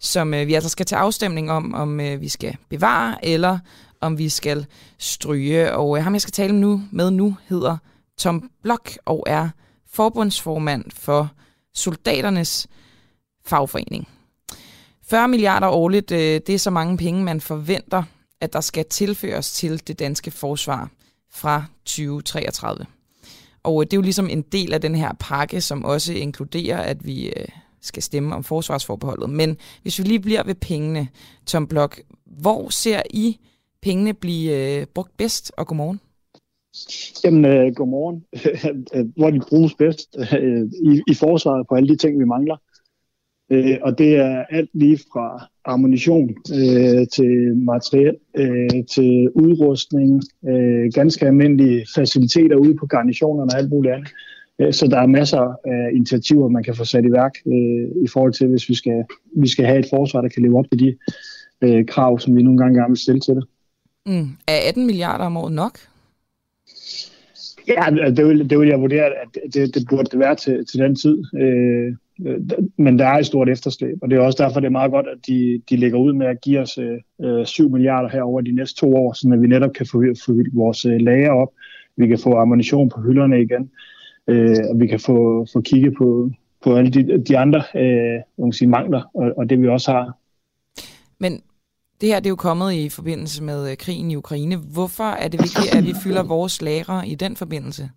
som 0.00 0.34
øh, 0.34 0.46
vi 0.46 0.54
altså 0.54 0.70
skal 0.70 0.86
til 0.86 0.94
afstemning 0.94 1.50
om, 1.50 1.74
om 1.74 2.00
øh, 2.00 2.20
vi 2.20 2.28
skal 2.28 2.56
bevare 2.68 3.24
eller 3.24 3.58
om 4.00 4.18
vi 4.18 4.28
skal 4.28 4.66
stryge. 4.98 5.72
Og 5.72 5.98
øh, 5.98 6.04
ham, 6.04 6.12
jeg 6.12 6.20
skal 6.20 6.32
tale 6.32 6.60
nu 6.60 6.82
med 6.90 7.10
nu, 7.10 7.36
hedder 7.48 7.76
Tom 8.18 8.50
Blok 8.62 8.90
og 9.04 9.24
er 9.26 9.48
forbundsformand 9.90 10.84
for 10.90 11.30
soldaternes 11.74 12.66
fagforening. 13.46 14.08
40 15.08 15.28
milliarder 15.28 15.68
årligt, 15.68 16.10
øh, 16.10 16.18
det 16.18 16.48
er 16.48 16.58
så 16.58 16.70
mange 16.70 16.96
penge, 16.96 17.24
man 17.24 17.40
forventer, 17.40 18.02
at 18.40 18.52
der 18.52 18.60
skal 18.60 18.84
tilføres 18.84 19.52
til 19.52 19.88
det 19.88 19.98
danske 19.98 20.30
forsvar 20.30 20.90
fra 21.30 21.64
2033. 21.84 22.86
Og 23.66 23.82
øh, 23.82 23.84
det 23.84 23.92
er 23.92 23.96
jo 23.96 24.02
ligesom 24.02 24.28
en 24.30 24.42
del 24.42 24.74
af 24.74 24.80
den 24.80 24.94
her 24.94 25.12
pakke, 25.20 25.60
som 25.60 25.84
også 25.84 26.12
inkluderer, 26.12 26.78
at 26.78 27.06
vi 27.06 27.26
øh, 27.26 27.46
skal 27.80 28.02
stemme 28.02 28.34
om 28.34 28.44
forsvarsforbeholdet. 28.44 29.30
Men 29.30 29.56
hvis 29.82 29.98
vi 29.98 30.04
lige 30.04 30.20
bliver 30.20 30.42
ved 30.44 30.54
pengene, 30.54 31.08
Tom 31.46 31.66
Blok, 31.66 32.00
hvor 32.24 32.68
ser 32.68 33.02
I 33.10 33.38
pengene 33.82 34.14
blive 34.14 34.78
øh, 34.80 34.86
brugt 34.94 35.16
bedst, 35.16 35.52
og 35.56 35.66
godmorgen? 35.66 36.00
Jamen, 37.24 37.44
øh, 37.44 37.74
godmorgen. 37.74 38.24
Hvor 39.18 39.30
de 39.30 39.40
bruges 39.48 39.74
bedst 39.74 40.16
øh, 40.40 40.62
i, 40.92 41.02
i 41.08 41.14
forsvaret 41.14 41.66
på 41.68 41.74
alle 41.74 41.88
de 41.88 41.96
ting, 41.96 42.18
vi 42.18 42.24
mangler. 42.24 42.56
Øh, 43.50 43.76
og 43.82 43.98
det 43.98 44.16
er 44.16 44.44
alt 44.50 44.70
lige 44.74 44.98
fra 45.12 45.48
ammunition 45.64 46.30
øh, 46.30 47.06
til 47.12 47.56
materiel, 47.56 48.16
øh, 48.36 48.84
til 48.94 49.30
udrustning, 49.34 50.22
øh, 50.48 50.92
ganske 50.94 51.26
almindelige 51.26 51.86
faciliteter 51.94 52.56
ude 52.56 52.74
på 52.74 52.86
garnitionerne 52.86 53.50
og 53.52 53.58
alt 53.58 53.70
muligt 53.70 53.94
andet. 53.94 54.08
Øh, 54.58 54.72
så 54.72 54.86
der 54.86 54.98
er 54.98 55.06
masser 55.06 55.56
af 55.64 55.90
initiativer, 55.94 56.48
man 56.48 56.62
kan 56.62 56.76
få 56.76 56.84
sat 56.84 57.04
i 57.04 57.12
værk 57.12 57.32
øh, 57.46 58.04
i 58.04 58.08
forhold 58.12 58.32
til, 58.32 58.46
hvis 58.48 58.68
vi 58.68 58.74
skal, 58.74 59.04
vi 59.36 59.48
skal 59.48 59.64
have 59.64 59.78
et 59.78 59.86
forsvar, 59.90 60.20
der 60.20 60.28
kan 60.28 60.42
leve 60.42 60.58
op 60.58 60.66
til 60.70 60.78
de 60.78 60.96
øh, 61.60 61.86
krav, 61.86 62.18
som 62.18 62.36
vi 62.36 62.42
nogle 62.42 62.58
gange 62.58 62.78
gerne 62.78 62.90
vil 62.90 62.96
stille 62.96 63.20
til 63.20 63.34
det. 63.34 63.44
Mm. 64.06 64.28
Er 64.48 64.68
18 64.68 64.86
milliarder 64.86 65.24
om 65.24 65.36
året 65.36 65.52
nok? 65.52 65.78
Ja, 67.68 68.10
det 68.10 68.26
vil, 68.26 68.50
det 68.50 68.58
vil 68.58 68.68
jeg 68.68 68.80
vurdere, 68.80 69.04
at 69.04 69.38
det, 69.54 69.74
det 69.74 69.86
burde 69.90 70.10
det 70.10 70.18
være 70.18 70.34
til, 70.34 70.66
til 70.66 70.80
den 70.80 70.96
tid. 70.96 71.24
Øh, 71.40 71.94
Øh, 72.24 72.40
men 72.76 72.98
der 72.98 73.06
er 73.06 73.18
et 73.18 73.26
stort 73.26 73.48
efterslæb, 73.48 73.98
og 74.02 74.10
det 74.10 74.18
er 74.18 74.22
også 74.22 74.42
derfor, 74.42 74.60
det 74.60 74.66
er 74.66 74.70
meget 74.70 74.90
godt, 74.90 75.06
at 75.06 75.18
de, 75.26 75.62
de 75.70 75.76
lægger 75.76 75.98
ud 75.98 76.12
med 76.12 76.26
at 76.26 76.40
give 76.40 76.60
os 76.60 76.78
øh, 76.78 76.98
øh 77.20 77.46
7 77.46 77.70
milliarder 77.70 78.08
her 78.08 78.22
over 78.22 78.40
de 78.40 78.52
næste 78.52 78.80
to 78.80 78.96
år, 78.96 79.12
så 79.12 79.36
vi 79.40 79.46
netop 79.46 79.72
kan 79.72 79.86
få, 79.86 80.02
få 80.26 80.32
vores 80.52 80.84
øh, 80.84 81.00
lager 81.00 81.30
op, 81.30 81.52
vi 81.96 82.06
kan 82.06 82.18
få 82.18 82.36
ammunition 82.36 82.88
på 82.88 83.00
hylderne 83.00 83.42
igen, 83.42 83.70
øh, 84.26 84.56
og 84.70 84.80
vi 84.80 84.86
kan 84.86 85.00
få, 85.00 85.46
få 85.52 85.60
kigget 85.60 85.94
på, 85.98 86.30
på 86.64 86.76
alle 86.76 86.90
de, 86.90 87.24
de 87.24 87.38
andre 87.38 87.62
øh, 87.76 88.52
sige, 88.52 88.68
mangler, 88.68 89.02
og, 89.14 89.32
og 89.36 89.50
det 89.50 89.62
vi 89.62 89.68
også 89.68 89.92
har. 89.92 90.16
Men 91.20 91.40
det 92.00 92.08
her 92.08 92.20
det 92.20 92.26
er 92.26 92.30
jo 92.30 92.36
kommet 92.36 92.72
i 92.72 92.88
forbindelse 92.88 93.42
med 93.42 93.70
øh, 93.70 93.76
krigen 93.76 94.10
i 94.10 94.16
Ukraine. 94.16 94.56
Hvorfor 94.56 95.04
er 95.04 95.28
det 95.28 95.40
vigtigt, 95.42 95.74
at 95.74 95.84
vi 95.84 95.94
fylder 96.04 96.22
vores 96.22 96.62
lagre 96.62 97.08
i 97.08 97.14
den 97.14 97.36
forbindelse? 97.36 97.90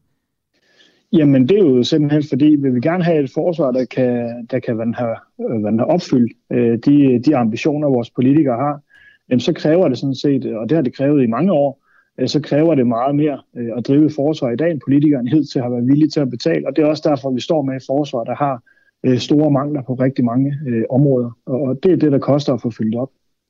Jamen, 1.14 1.50
det 1.50 1.60
er 1.60 1.66
jo 1.66 1.84
simpelthen 1.84 2.24
fordi, 2.30 2.46
vi 2.46 2.70
vil 2.70 2.82
gerne 2.82 3.04
have 3.04 3.24
et 3.24 3.32
forsvar, 3.34 3.72
der 3.72 3.86
kan, 3.86 4.48
der 4.52 4.60
kan 4.60 4.76
hvad 4.76 4.94
have, 4.96 5.16
hvad 5.62 5.72
have 5.72 5.86
opfyldt 5.86 6.34
øh, 6.52 6.78
de, 6.86 7.20
de 7.26 7.36
ambitioner, 7.36 7.88
vores 7.88 8.10
politikere 8.10 8.58
har. 8.58 8.82
Jamen, 9.30 9.40
så 9.40 9.54
kræver 9.54 9.88
det 9.88 9.98
sådan 9.98 10.16
set, 10.16 10.46
og 10.46 10.70
det 10.70 10.76
har 10.76 10.82
det 10.82 10.96
krævet 10.96 11.24
i 11.24 11.28
mange 11.28 11.52
år, 11.52 11.84
øh, 12.20 12.28
så 12.28 12.40
kræver 12.42 12.76
det 12.76 12.88
meget 12.88 13.16
mere 13.16 13.42
øh, 13.58 13.70
at 13.78 13.88
drive 13.88 14.10
forsvar 14.16 14.50
i 14.50 14.56
dag, 14.56 14.72
end 14.72 14.82
politikerne 14.86 15.30
helt 15.30 15.52
til 15.52 15.62
har 15.62 15.70
været 15.70 15.88
villige 15.88 16.10
til 16.10 16.20
at 16.20 16.30
betale. 16.30 16.68
Og 16.68 16.76
det 16.76 16.82
er 16.82 16.88
også 16.88 17.10
derfor, 17.10 17.32
vi 17.32 17.42
står 17.42 17.62
med 17.62 17.76
et 17.76 17.84
forsvar, 17.88 18.24
der 18.24 18.36
har 18.36 18.64
øh, 19.04 19.18
store 19.18 19.52
mangler 19.52 19.82
på 19.82 19.94
rigtig 19.94 20.26
mange 20.26 20.60
øh, 20.68 20.84
områder. 20.90 21.32
Og, 21.46 21.62
og 21.62 21.80
det 21.84 21.92
er 21.92 21.96
det, 21.96 22.12
der 22.12 22.20
koster 22.20 22.54
at 22.54 22.62
få 22.62 22.72
fyldt 22.72 22.96
op. 22.96 23.10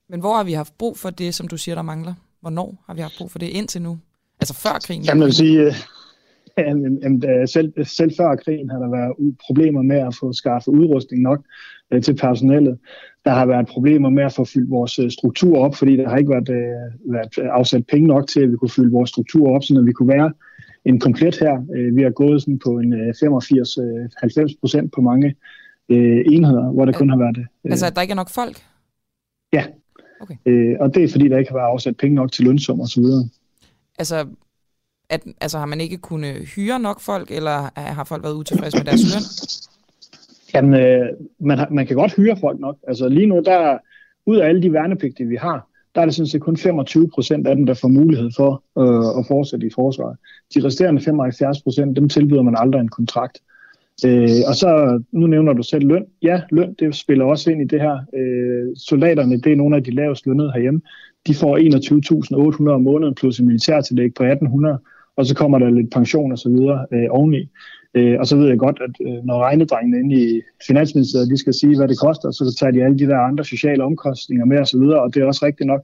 Men 0.09 0.19
hvor 0.19 0.33
har 0.33 0.43
vi 0.43 0.53
haft 0.53 0.77
brug 0.77 0.97
for 0.97 1.09
det, 1.09 1.33
som 1.33 1.47
du 1.47 1.57
siger, 1.57 1.75
der 1.75 1.81
mangler? 1.81 2.13
Hvornår 2.41 2.83
har 2.87 2.93
vi 2.93 3.01
haft 3.01 3.13
brug 3.17 3.31
for 3.31 3.39
det 3.39 3.47
indtil 3.47 3.81
nu? 3.81 3.97
Altså 4.39 4.53
før 4.53 4.79
krigen? 4.83 5.03
Jamen, 5.03 5.21
jeg 5.21 5.25
vil 5.25 5.33
sige, 5.33 5.61
øh, 5.61 5.73
jamen, 7.03 7.47
selv, 7.47 7.73
selv 7.83 8.11
før 8.17 8.35
krigen 8.35 8.69
har 8.69 8.79
der 8.79 8.89
været 8.89 9.37
problemer 9.47 9.81
med 9.81 9.97
at 9.97 10.15
få 10.19 10.33
skaffet 10.33 10.71
udrustning 10.71 11.21
nok 11.21 11.39
øh, 11.91 12.01
til 12.01 12.15
personellet. 12.15 12.79
Der 13.25 13.31
har 13.31 13.45
været 13.45 13.67
problemer 13.67 14.09
med 14.09 14.23
at 14.23 14.33
få 14.33 14.45
fyldt 14.45 14.69
vores 14.69 14.99
øh, 14.99 15.11
struktur 15.11 15.59
op, 15.59 15.75
fordi 15.75 15.97
der 15.97 16.09
har 16.09 16.17
ikke 16.17 16.31
været, 16.31 16.49
øh, 16.49 17.13
været 17.13 17.37
afsat 17.37 17.85
penge 17.91 18.07
nok 18.07 18.27
til, 18.27 18.41
at 18.41 18.51
vi 18.51 18.55
kunne 18.55 18.69
fylde 18.69 18.91
vores 18.91 19.09
struktur 19.09 19.55
op, 19.55 19.63
så 19.63 19.81
vi 19.85 19.91
kunne 19.91 20.09
være 20.09 20.31
en 20.85 20.99
komplet 20.99 21.39
her. 21.39 21.65
Øh, 21.75 21.95
vi 21.95 22.01
har 22.01 22.09
gået 22.09 22.41
sådan 22.41 22.59
på 22.59 22.79
en 22.79 22.93
øh, 22.93 23.09
85-90 23.09 24.41
øh, 24.41 24.49
procent 24.59 24.93
på 24.95 25.01
mange 25.01 25.35
øh, 25.89 26.25
enheder, 26.31 26.71
hvor 26.71 26.85
der 26.85 26.93
kun 26.93 27.09
har 27.09 27.17
været... 27.17 27.37
Øh, 27.37 27.45
altså, 27.71 27.85
at 27.85 27.95
der 27.95 28.01
ikke 28.01 28.11
er 28.11 28.15
nok 28.15 28.29
folk? 28.29 28.57
Ja, 29.53 29.63
Okay. 30.19 30.35
Øh, 30.45 30.75
og 30.79 30.95
det 30.95 31.03
er 31.03 31.11
fordi, 31.11 31.27
der 31.27 31.37
ikke 31.37 31.51
har 31.51 31.57
været 31.57 31.71
afsat 31.71 31.97
penge 31.97 32.15
nok 32.15 32.31
til 32.31 32.45
lønsum 32.45 32.79
og 32.79 32.87
så 32.87 33.01
videre. 33.01 33.29
Altså, 33.99 34.27
at, 35.09 35.23
altså 35.41 35.57
har 35.57 35.65
man 35.65 35.81
ikke 35.81 35.97
kunnet 35.97 36.35
hyre 36.55 36.79
nok 36.79 37.01
folk, 37.01 37.31
eller 37.31 37.79
har 37.79 38.03
folk 38.03 38.23
været 38.23 38.33
utilfredse 38.33 38.77
med 38.77 38.85
deres 38.85 39.01
løn? 39.13 39.23
Jamen, 40.53 40.81
øh, 40.81 41.07
man, 41.39 41.57
har, 41.57 41.67
man 41.71 41.87
kan 41.87 41.95
godt 41.95 42.15
hyre 42.15 42.37
folk 42.39 42.59
nok. 42.59 42.77
Altså 42.87 43.09
lige 43.09 43.27
nu, 43.27 43.41
der 43.45 43.77
ud 44.25 44.37
af 44.37 44.47
alle 44.47 44.61
de 44.61 44.73
værnepligtige, 44.73 45.27
vi 45.27 45.35
har, 45.35 45.67
der 45.95 46.01
er 46.01 46.05
det 46.05 46.15
sådan 46.15 46.27
set 46.27 46.41
kun 46.41 46.57
25 46.57 47.09
procent 47.13 47.47
af 47.47 47.55
dem, 47.55 47.65
der 47.65 47.73
får 47.73 47.87
mulighed 47.87 48.29
for 48.35 48.63
øh, 48.79 49.19
at 49.19 49.25
fortsætte 49.27 49.67
i 49.67 49.69
forsvaret. 49.75 50.17
De 50.55 50.65
resterende 50.65 51.01
75 51.01 51.61
procent, 51.61 51.97
dem 51.97 52.09
tilbyder 52.09 52.41
man 52.41 52.55
aldrig 52.57 52.79
en 52.79 52.89
kontrakt. 52.89 53.41
Øh, 54.05 54.29
og 54.47 54.55
så, 54.55 55.01
nu 55.11 55.27
nævner 55.27 55.53
du 55.53 55.63
selv 55.63 55.87
løn. 55.87 56.05
Ja, 56.21 56.41
løn, 56.51 56.73
det 56.79 56.95
spiller 56.95 57.25
også 57.25 57.51
ind 57.51 57.61
i 57.61 57.65
det 57.65 57.81
her. 57.81 57.99
Øh, 58.17 58.75
soldaterne, 58.77 59.41
det 59.41 59.51
er 59.51 59.55
nogle 59.55 59.75
af 59.75 59.83
de 59.83 59.91
lavest 59.91 60.25
lønnede 60.25 60.51
herhjemme. 60.51 60.81
De 61.27 61.35
får 61.35 61.57
21.800 62.65 62.69
om 62.69 62.81
måneden 62.81 63.15
plus 63.15 63.39
en 63.39 63.45
militærtillæg 63.45 64.13
på 64.13 64.23
1.800, 64.23 64.98
og 65.19 65.25
så 65.25 65.35
kommer 65.35 65.59
der 65.59 65.69
lidt 65.69 65.91
pension 65.91 66.31
og 66.31 66.37
så 66.37 66.49
videre 66.49 66.85
øh, 66.93 67.07
oveni. 67.09 67.41
Øh, 67.93 68.15
og 68.19 68.27
så 68.27 68.35
ved 68.37 68.47
jeg 68.47 68.57
godt, 68.57 68.79
at 68.87 68.95
øh, 69.07 69.23
når 69.25 69.37
regnedrengene 69.47 69.97
inde 69.99 70.15
i 70.23 70.41
Finansministeriet, 70.67 71.29
de 71.29 71.37
skal 71.37 71.53
sige, 71.53 71.77
hvad 71.77 71.87
det 71.87 71.99
koster, 71.99 72.31
så 72.31 72.55
tager 72.59 72.71
de 72.71 72.83
alle 72.83 72.99
de 72.99 73.07
der 73.11 73.19
andre 73.19 73.45
sociale 73.45 73.83
omkostninger 73.83 74.45
med 74.45 74.59
og 74.59 74.67
så 74.67 74.79
videre, 74.79 75.01
og 75.01 75.13
det 75.13 75.21
er 75.21 75.25
også 75.25 75.45
rigtigt 75.45 75.67
nok. 75.67 75.81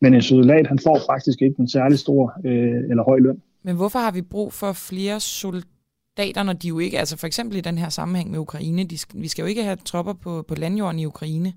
Men 0.00 0.14
en 0.14 0.22
soldat, 0.22 0.66
han 0.66 0.78
får 0.78 0.98
faktisk 1.10 1.42
ikke 1.42 1.56
en 1.58 1.68
særlig 1.68 1.98
stor 1.98 2.22
øh, 2.44 2.90
eller 2.90 3.04
høj 3.04 3.18
løn. 3.18 3.42
Men 3.62 3.76
hvorfor 3.76 3.98
har 3.98 4.12
vi 4.12 4.22
brug 4.22 4.52
for 4.52 4.72
flere 4.72 5.20
soldater? 5.20 6.42
når 6.42 6.52
de 6.52 6.68
jo 6.68 6.78
ikke, 6.78 6.98
altså 6.98 7.16
for 7.16 7.26
eksempel 7.26 7.56
i 7.56 7.60
den 7.60 7.78
her 7.78 7.88
sammenhæng 7.88 8.30
med 8.30 8.38
Ukraine, 8.38 8.84
de, 8.84 8.96
vi 9.14 9.28
skal 9.28 9.42
jo 9.42 9.48
ikke 9.48 9.62
have 9.62 9.76
tropper 9.84 10.12
på, 10.12 10.44
på 10.48 10.54
landjorden 10.54 11.00
i 11.00 11.06
Ukraine. 11.06 11.52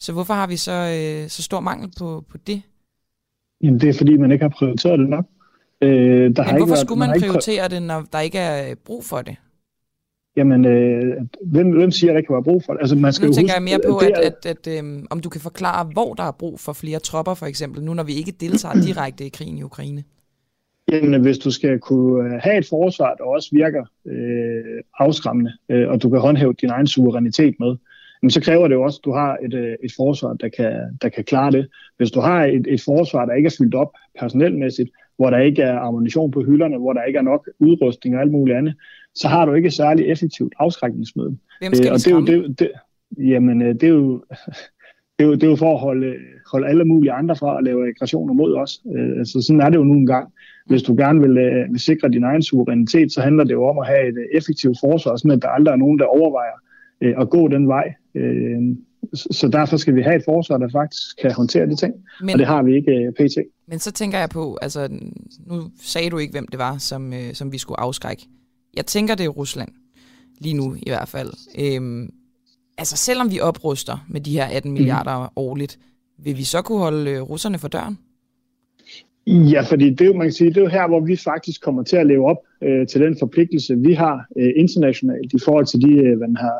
Så 0.00 0.12
hvorfor 0.12 0.34
har 0.34 0.46
vi 0.46 0.56
så, 0.56 0.72
øh, 0.72 1.28
så 1.28 1.42
stor 1.42 1.60
mangel 1.60 1.90
på, 1.98 2.24
på 2.30 2.38
det? 2.38 2.62
Jamen 3.62 3.80
det 3.80 3.88
er 3.88 3.94
fordi, 3.94 4.16
man 4.16 4.32
ikke 4.32 4.44
har 4.44 4.54
prioriteret 4.58 4.98
det 4.98 5.08
nok. 5.08 5.24
Øh, 5.82 5.88
der 5.90 6.28
Men 6.28 6.36
har 6.36 6.44
hvorfor 6.44 6.56
ikke 6.56 6.70
været, 6.70 6.78
skulle 6.78 6.98
man, 6.98 7.20
prioritere 7.20 7.64
ikke... 7.64 7.74
det, 7.74 7.82
når 7.82 8.04
der 8.12 8.20
ikke 8.20 8.38
er 8.38 8.70
øh, 8.70 8.76
brug 8.86 9.04
for 9.04 9.22
det? 9.22 9.36
Jamen, 10.36 10.64
øh, 10.64 11.16
hvem, 11.44 11.70
hvem 11.70 11.90
siger, 11.90 12.10
at 12.10 12.14
der 12.14 12.18
ikke 12.18 12.26
kan 12.26 12.34
være 12.34 12.42
brug 12.42 12.62
for 12.66 12.72
det? 12.72 12.80
Altså, 12.80 12.96
man 12.96 13.12
skal 13.12 13.26
nu 13.26 13.32
tænker 13.32 13.52
huske, 13.52 13.72
jeg 13.72 13.80
mere 13.80 13.90
på, 13.92 13.98
at, 13.98 14.18
at, 14.18 14.46
at, 14.46 14.68
at 14.68 14.84
øh, 14.84 15.02
om 15.10 15.20
du 15.20 15.28
kan 15.28 15.40
forklare, 15.40 15.84
hvor 15.92 16.14
der 16.14 16.22
er 16.22 16.30
brug 16.30 16.60
for 16.60 16.72
flere 16.72 16.98
tropper, 16.98 17.34
for 17.34 17.46
eksempel, 17.46 17.82
nu 17.82 17.94
når 17.94 18.02
vi 18.02 18.14
ikke 18.14 18.32
deltager 18.40 18.74
direkte 18.86 19.26
i 19.26 19.28
krigen 19.28 19.58
i 19.58 19.62
Ukraine. 19.62 20.04
Jamen, 20.92 21.22
hvis 21.22 21.38
du 21.38 21.50
skal 21.50 21.78
kunne 21.78 22.34
øh, 22.34 22.40
have 22.42 22.58
et 22.58 22.66
forsvar, 22.68 23.14
der 23.14 23.24
også 23.24 23.48
virker 23.52 23.84
øh, 24.06 24.82
afskræmmende, 24.98 25.52
øh, 25.68 25.88
og 25.88 26.02
du 26.02 26.10
kan 26.10 26.20
håndhæve 26.20 26.54
din 26.60 26.70
egen 26.70 26.86
suverænitet 26.86 27.54
med, 27.60 27.76
men 28.22 28.30
så 28.30 28.40
kræver 28.40 28.68
det 28.68 28.74
jo 28.74 28.82
også, 28.82 28.98
at 29.00 29.04
du 29.04 29.12
har 29.12 29.36
et, 29.44 29.54
øh, 29.54 29.74
et 29.84 29.92
forsvar, 29.96 30.32
der 30.32 30.48
kan, 30.48 30.98
der 31.02 31.08
kan 31.08 31.24
klare 31.24 31.50
det. 31.50 31.68
Hvis 31.96 32.10
du 32.10 32.20
har 32.20 32.44
et, 32.44 32.66
et 32.68 32.82
forsvar, 32.84 33.24
der 33.24 33.34
ikke 33.34 33.46
er 33.46 33.56
fyldt 33.58 33.74
op 33.74 33.92
personelmæssigt, 34.18 34.90
hvor 35.18 35.30
der 35.30 35.38
ikke 35.38 35.62
er 35.62 35.78
ammunition 35.78 36.30
på 36.30 36.42
hylderne, 36.42 36.78
hvor 36.78 36.92
der 36.92 37.02
ikke 37.02 37.18
er 37.18 37.22
nok 37.22 37.48
udrustning 37.58 38.16
og 38.16 38.22
alt 38.22 38.32
muligt 38.32 38.56
andet, 38.56 38.74
så 39.14 39.28
har 39.28 39.46
du 39.46 39.54
ikke 39.54 39.70
særlig 39.70 40.06
effektivt 40.06 40.54
afskrækningsmiddel. 40.58 41.38
Hvem 41.60 41.74
skal 41.74 41.86
øh, 41.86 41.92
og 41.92 41.98
det 41.98 42.06
er 42.06 42.14
jo, 42.14 42.26
det, 42.26 42.58
det, 42.58 42.70
jamen, 43.18 43.60
det 43.60 43.82
er 43.82 43.88
jo... 43.88 44.22
Det 45.18 45.24
er, 45.24 45.28
jo, 45.28 45.34
det 45.34 45.42
er 45.42 45.48
jo 45.48 45.56
for 45.56 45.74
at 45.74 45.80
holde, 45.80 46.14
holde 46.52 46.66
alle 46.66 46.84
mulige 46.84 47.12
andre 47.12 47.36
fra 47.36 47.58
at 47.58 47.64
lave 47.64 47.88
aggressioner 47.88 48.34
mod 48.34 48.54
os. 48.54 48.80
Øh, 48.96 49.18
altså, 49.18 49.42
sådan 49.42 49.60
er 49.60 49.68
det 49.68 49.76
jo 49.76 49.84
nu 49.84 49.92
engang 49.92 50.32
hvis 50.68 50.82
du 50.82 50.94
gerne 50.94 51.20
vil, 51.20 51.38
øh, 51.38 51.72
vil 51.72 51.80
sikre 51.80 52.08
din 52.08 52.24
egen 52.24 52.42
suverænitet, 52.42 53.12
så 53.12 53.20
handler 53.20 53.44
det 53.44 53.52
jo 53.52 53.64
om 53.68 53.78
at 53.78 53.86
have 53.86 54.08
et 54.08 54.18
øh, 54.18 54.38
effektivt 54.38 54.76
forsvar, 54.80 55.16
sådan 55.16 55.30
at 55.30 55.42
der 55.42 55.48
aldrig 55.48 55.72
er 55.72 55.76
nogen, 55.76 55.98
der 55.98 56.04
overvejer 56.04 56.56
øh, 57.00 57.14
at 57.20 57.30
gå 57.30 57.48
den 57.48 57.68
vej. 57.68 57.94
Øh, 58.14 58.60
så 59.14 59.48
derfor 59.52 59.76
skal 59.76 59.94
vi 59.94 60.02
have 60.02 60.16
et 60.16 60.22
forsvar, 60.24 60.58
der 60.58 60.68
faktisk 60.68 61.02
kan 61.22 61.32
håndtere 61.32 61.66
de 61.66 61.76
ting, 61.76 61.94
men, 62.20 62.30
og 62.30 62.38
det 62.38 62.46
har 62.46 62.62
vi 62.62 62.74
ikke 62.74 62.92
øh, 62.92 63.12
pt. 63.12 63.38
Men 63.68 63.78
så 63.78 63.92
tænker 63.92 64.18
jeg 64.18 64.28
på, 64.30 64.58
altså 64.62 64.88
nu 65.46 65.70
sagde 65.82 66.10
du 66.10 66.18
ikke, 66.18 66.32
hvem 66.32 66.46
det 66.46 66.58
var, 66.58 66.78
som, 66.78 67.12
øh, 67.12 67.34
som 67.34 67.52
vi 67.52 67.58
skulle 67.58 67.80
afskrække. 67.80 68.26
Jeg 68.76 68.86
tænker, 68.86 69.14
det 69.14 69.24
er 69.24 69.28
Rusland, 69.28 69.68
lige 70.40 70.54
nu 70.54 70.74
i 70.74 70.90
hvert 70.90 71.08
fald. 71.08 71.32
Øhm, 71.58 72.10
altså 72.78 72.96
selvom 72.96 73.30
vi 73.30 73.40
opruster 73.40 74.06
med 74.08 74.20
de 74.20 74.32
her 74.32 74.44
18 74.44 74.72
milliarder 74.72 75.22
mm. 75.22 75.28
årligt, 75.36 75.78
vil 76.18 76.36
vi 76.36 76.44
så 76.44 76.62
kunne 76.62 76.78
holde 76.78 77.10
øh, 77.10 77.22
russerne 77.22 77.58
for 77.58 77.68
døren? 77.68 77.98
Ja, 79.26 79.60
fordi 79.60 79.94
det, 79.94 80.16
man 80.16 80.26
kan 80.26 80.32
sige, 80.32 80.50
det 80.50 80.56
er 80.56 80.62
jo 80.62 80.68
her, 80.68 80.88
hvor 80.88 81.00
vi 81.00 81.16
faktisk 81.16 81.62
kommer 81.62 81.82
til 81.82 81.96
at 81.96 82.06
leve 82.06 82.26
op 82.26 82.36
øh, 82.62 82.86
til 82.86 83.00
den 83.00 83.16
forpligtelse, 83.18 83.76
vi 83.76 83.92
har 83.92 84.26
øh, 84.38 84.52
internationalt 84.56 85.32
i 85.32 85.38
forhold 85.44 85.66
til 85.66 85.80
de 85.80 85.92
øh, 85.92 86.18
hvad 86.18 86.28
her, 86.40 86.52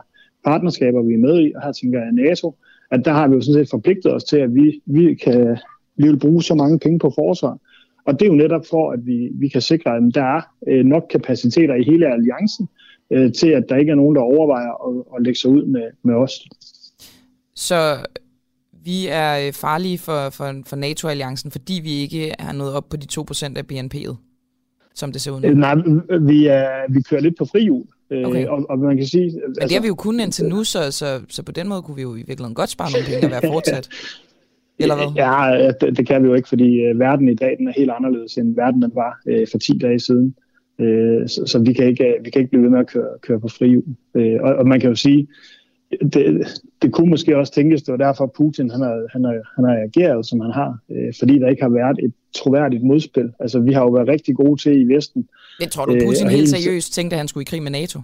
partnerskaber, 0.44 1.02
vi 1.02 1.14
er 1.14 1.18
med 1.18 1.46
i, 1.46 1.52
og 1.56 1.62
her 1.62 1.72
tænker 1.72 1.98
jeg 1.98 2.12
NATO, 2.12 2.56
at 2.90 3.04
der 3.04 3.12
har 3.12 3.28
vi 3.28 3.34
jo 3.34 3.40
sådan 3.40 3.64
set 3.64 3.70
forpligtet 3.70 4.14
os 4.14 4.24
til, 4.24 4.36
at 4.36 4.54
vi, 4.54 4.82
vi, 4.86 5.14
kan, 5.14 5.58
vi 5.98 6.08
vil 6.08 6.18
bruge 6.18 6.42
så 6.42 6.54
mange 6.54 6.78
penge 6.78 6.98
på 6.98 7.12
forsvar. 7.14 7.58
Og 8.06 8.20
det 8.20 8.22
er 8.22 8.30
jo 8.30 8.36
netop 8.36 8.66
for, 8.70 8.92
at 8.92 9.06
vi, 9.06 9.28
vi 9.34 9.48
kan 9.48 9.60
sikre, 9.60 9.96
at 9.96 10.02
der 10.14 10.22
er 10.22 10.40
øh, 10.68 10.84
nok 10.84 11.02
kapaciteter 11.10 11.74
i 11.74 11.82
hele 11.82 12.12
alliancen, 12.12 12.68
øh, 13.10 13.32
til 13.32 13.48
at 13.48 13.64
der 13.68 13.76
ikke 13.76 13.90
er 13.90 13.96
nogen, 13.96 14.16
der 14.16 14.22
overvejer 14.22 14.88
at, 14.88 15.04
at 15.16 15.22
lægge 15.22 15.38
sig 15.38 15.50
ud 15.50 15.64
med, 15.64 15.90
med 16.02 16.14
os. 16.14 16.32
Så 17.54 17.96
vi 18.84 19.06
er 19.08 19.46
øh, 19.46 19.52
farlige 19.52 19.98
for, 19.98 20.30
for, 20.30 20.62
for 20.66 20.76
NATO-alliancen, 20.76 21.50
fordi 21.50 21.80
vi 21.82 21.92
ikke 21.92 22.32
har 22.38 22.52
nået 22.52 22.72
op 22.72 22.88
på 22.88 22.96
de 22.96 23.06
2% 23.20 23.52
af 23.56 23.64
BNP'et, 23.72 24.16
som 24.94 25.12
det 25.12 25.20
ser 25.20 25.30
ud 25.30 25.40
nu? 25.40 25.54
Nej, 25.54 25.74
vi, 26.20 26.46
er, 26.46 26.92
vi 26.92 27.02
kører 27.02 27.20
lidt 27.20 27.38
på 27.38 27.44
frihjul. 27.44 27.84
Øh, 28.10 28.28
okay. 28.28 28.46
Og, 28.46 28.66
og 28.70 28.78
man 28.78 28.96
kan 28.96 29.06
sige... 29.06 29.24
Men 29.24 29.42
altså, 29.46 29.68
det 29.68 29.72
har 29.72 29.80
vi 29.80 29.88
jo 29.88 29.94
kun 29.94 30.20
indtil 30.20 30.44
nu, 30.44 30.64
så, 30.64 30.90
så, 30.90 31.20
så 31.28 31.42
på 31.42 31.52
den 31.52 31.68
måde 31.68 31.82
kunne 31.82 31.96
vi 31.96 32.02
jo 32.02 32.14
i 32.14 32.16
virkeligheden 32.16 32.54
godt 32.54 32.70
spare 32.70 32.90
nogle 32.92 33.06
penge 33.06 33.26
og 33.26 33.30
være 33.30 33.52
fortsat. 33.52 33.88
Eller 34.78 34.94
hvad? 34.94 35.06
Ja, 35.16 35.72
det, 35.80 35.96
det 35.96 36.06
kan 36.06 36.22
vi 36.22 36.28
jo 36.28 36.34
ikke, 36.34 36.48
fordi 36.48 36.80
verden 36.94 37.28
i 37.28 37.34
dag 37.34 37.56
den 37.58 37.68
er 37.68 37.72
helt 37.76 37.90
anderledes, 37.90 38.36
end 38.36 38.54
verden 38.54 38.82
den 38.82 38.90
var 38.94 39.20
øh, 39.26 39.46
for 39.50 39.58
10 39.58 39.78
dage 39.78 40.00
siden. 40.00 40.34
Øh, 40.80 41.28
så, 41.28 41.42
så 41.46 41.58
vi 41.58 41.72
kan 41.72 41.86
ikke 41.86 42.14
vi 42.24 42.30
kan 42.30 42.40
ikke 42.40 42.50
blive 42.50 42.62
ved 42.62 42.70
med 42.70 42.78
at 42.78 42.86
køre, 42.86 43.08
køre 43.22 43.40
på 43.40 43.48
frihjul. 43.48 43.84
Øh, 44.14 44.38
og, 44.42 44.54
og 44.54 44.68
man 44.68 44.80
kan 44.80 44.88
jo 44.88 44.94
sige, 44.94 45.28
det, 46.12 46.46
det 46.82 46.92
kunne 46.92 47.10
måske 47.10 47.36
også 47.36 47.52
tænkes, 47.52 47.82
det 47.82 47.92
var 47.92 47.98
derfor 47.98 48.32
Putin 48.36 48.70
han 48.70 48.80
har, 48.80 49.06
han 49.12 49.24
har, 49.24 49.34
han 49.56 49.64
har 49.64 49.76
ageret, 49.88 50.26
som 50.26 50.40
han 50.40 50.52
har, 50.52 50.78
øh, 50.90 51.12
fordi 51.18 51.38
der 51.38 51.48
ikke 51.48 51.62
har 51.62 51.68
været 51.68 51.98
et 52.02 52.12
troværdigt 52.36 52.82
modspil. 52.82 53.30
Altså, 53.40 53.60
vi 53.60 53.72
har 53.72 53.80
jo 53.80 53.88
været 53.88 54.08
rigtig 54.08 54.34
gode 54.36 54.62
til 54.62 54.80
i 54.80 54.94
Vesten. 54.94 55.28
Men 55.60 55.68
tror 55.68 55.84
du, 55.84 55.92
Putin 55.92 56.26
øh, 56.26 56.32
helt 56.32 56.48
seriøst 56.48 56.92
tænkte, 56.94 57.14
at 57.14 57.18
han 57.18 57.28
skulle 57.28 57.42
i 57.42 57.50
krig 57.50 57.62
med 57.62 57.70
NATO? 57.70 58.00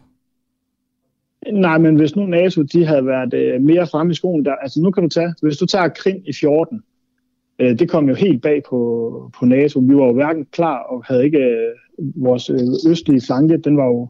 Nej, 1.53 1.79
men 1.79 1.97
hvis 1.97 2.16
nu 2.16 2.27
NATO 2.27 2.62
de 2.62 2.87
havde 2.87 3.07
været 3.07 3.35
øh, 3.35 3.62
mere 3.62 3.87
fremme 3.87 4.11
i 4.11 4.15
skolen, 4.15 4.45
der, 4.45 4.55
altså 4.55 4.81
nu 4.81 4.91
kan 4.91 5.03
du 5.03 5.09
tage, 5.09 5.35
hvis 5.43 5.57
du 5.57 5.66
tager 5.66 5.89
Krim 5.89 6.23
i 6.27 6.33
14, 6.33 6.83
øh, 7.59 7.79
det 7.79 7.91
kom 7.91 8.09
jo 8.09 8.15
helt 8.15 8.43
bag 8.43 8.62
på, 8.69 9.33
på 9.39 9.45
NATO. 9.45 9.81
Vi 9.81 9.97
var 9.97 10.07
jo 10.07 10.12
hverken 10.12 10.47
klar 10.53 10.79
og 10.79 11.05
havde 11.05 11.25
ikke 11.25 11.39
øh, 11.39 11.75
vores 12.16 12.51
øh, 12.51 12.91
østlige 12.91 13.21
flanke, 13.27 13.57
den 13.57 13.77
var 13.77 13.87
jo, 13.87 14.09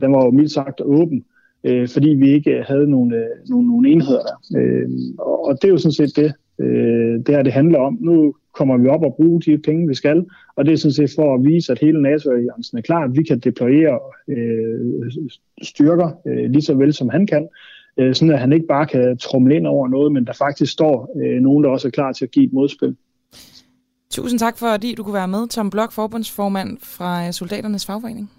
den 0.00 0.12
var 0.12 0.24
jo 0.24 0.30
mildt 0.30 0.52
sagt 0.52 0.80
åben 0.80 1.24
øh, 1.64 1.88
fordi 1.88 2.08
vi 2.08 2.30
ikke 2.30 2.64
havde 2.68 2.90
nogle, 2.90 3.16
øh, 3.16 3.48
nogle, 3.48 3.68
nogle 3.68 3.88
enheder 3.88 4.22
der. 4.22 4.60
Øh, 4.60 4.88
og, 5.18 5.44
og 5.46 5.58
det 5.62 5.68
er 5.68 5.72
jo 5.72 5.78
sådan 5.78 5.92
set 5.92 6.16
det, 6.16 6.32
øh, 6.58 7.14
det 7.26 7.28
her 7.28 7.42
det 7.42 7.52
handler 7.52 7.78
om. 7.78 7.98
Nu 8.00 8.34
kommer 8.60 8.76
vi 8.78 8.88
op 8.88 9.02
og 9.02 9.14
bruge 9.14 9.40
de 9.40 9.58
penge, 9.58 9.88
vi 9.88 9.94
skal, 9.94 10.24
og 10.56 10.64
det 10.64 10.72
er 10.72 10.76
sådan 10.76 10.92
set 10.92 11.10
for 11.16 11.34
at 11.34 11.44
vise, 11.44 11.72
at 11.72 11.78
hele 11.78 12.02
NATO-alliancen 12.02 12.78
er 12.78 12.82
klar, 12.82 13.02
at 13.04 13.16
vi 13.16 13.22
kan 13.22 13.38
deployere 13.38 13.98
øh, 14.28 15.10
styrker 15.62 16.10
øh, 16.26 16.50
lige 16.50 16.62
så 16.62 16.74
vel 16.74 16.92
som 16.92 17.08
han 17.08 17.26
kan, 17.26 17.48
øh, 17.98 18.14
sådan 18.14 18.34
at 18.34 18.40
han 18.40 18.52
ikke 18.52 18.66
bare 18.66 18.86
kan 18.86 19.18
trumle 19.18 19.56
ind 19.56 19.66
over 19.66 19.88
noget, 19.88 20.12
men 20.12 20.26
der 20.26 20.32
faktisk 20.32 20.72
står 20.72 20.94
øh, 21.22 21.40
nogen, 21.42 21.64
der 21.64 21.70
også 21.70 21.88
er 21.88 21.92
klar 21.92 22.12
til 22.12 22.24
at 22.24 22.30
give 22.30 22.44
et 22.44 22.52
modspil. 22.52 22.96
Tusind 24.10 24.38
tak 24.38 24.58
for, 24.58 24.66
at 24.66 24.84
du 24.96 25.02
kunne 25.02 25.14
være 25.14 25.28
med, 25.28 25.48
Tom 25.48 25.70
Blok, 25.70 25.92
forbundsformand 25.92 26.78
fra 26.80 27.32
Soldaternes 27.32 27.86
Fagforening. 27.86 28.30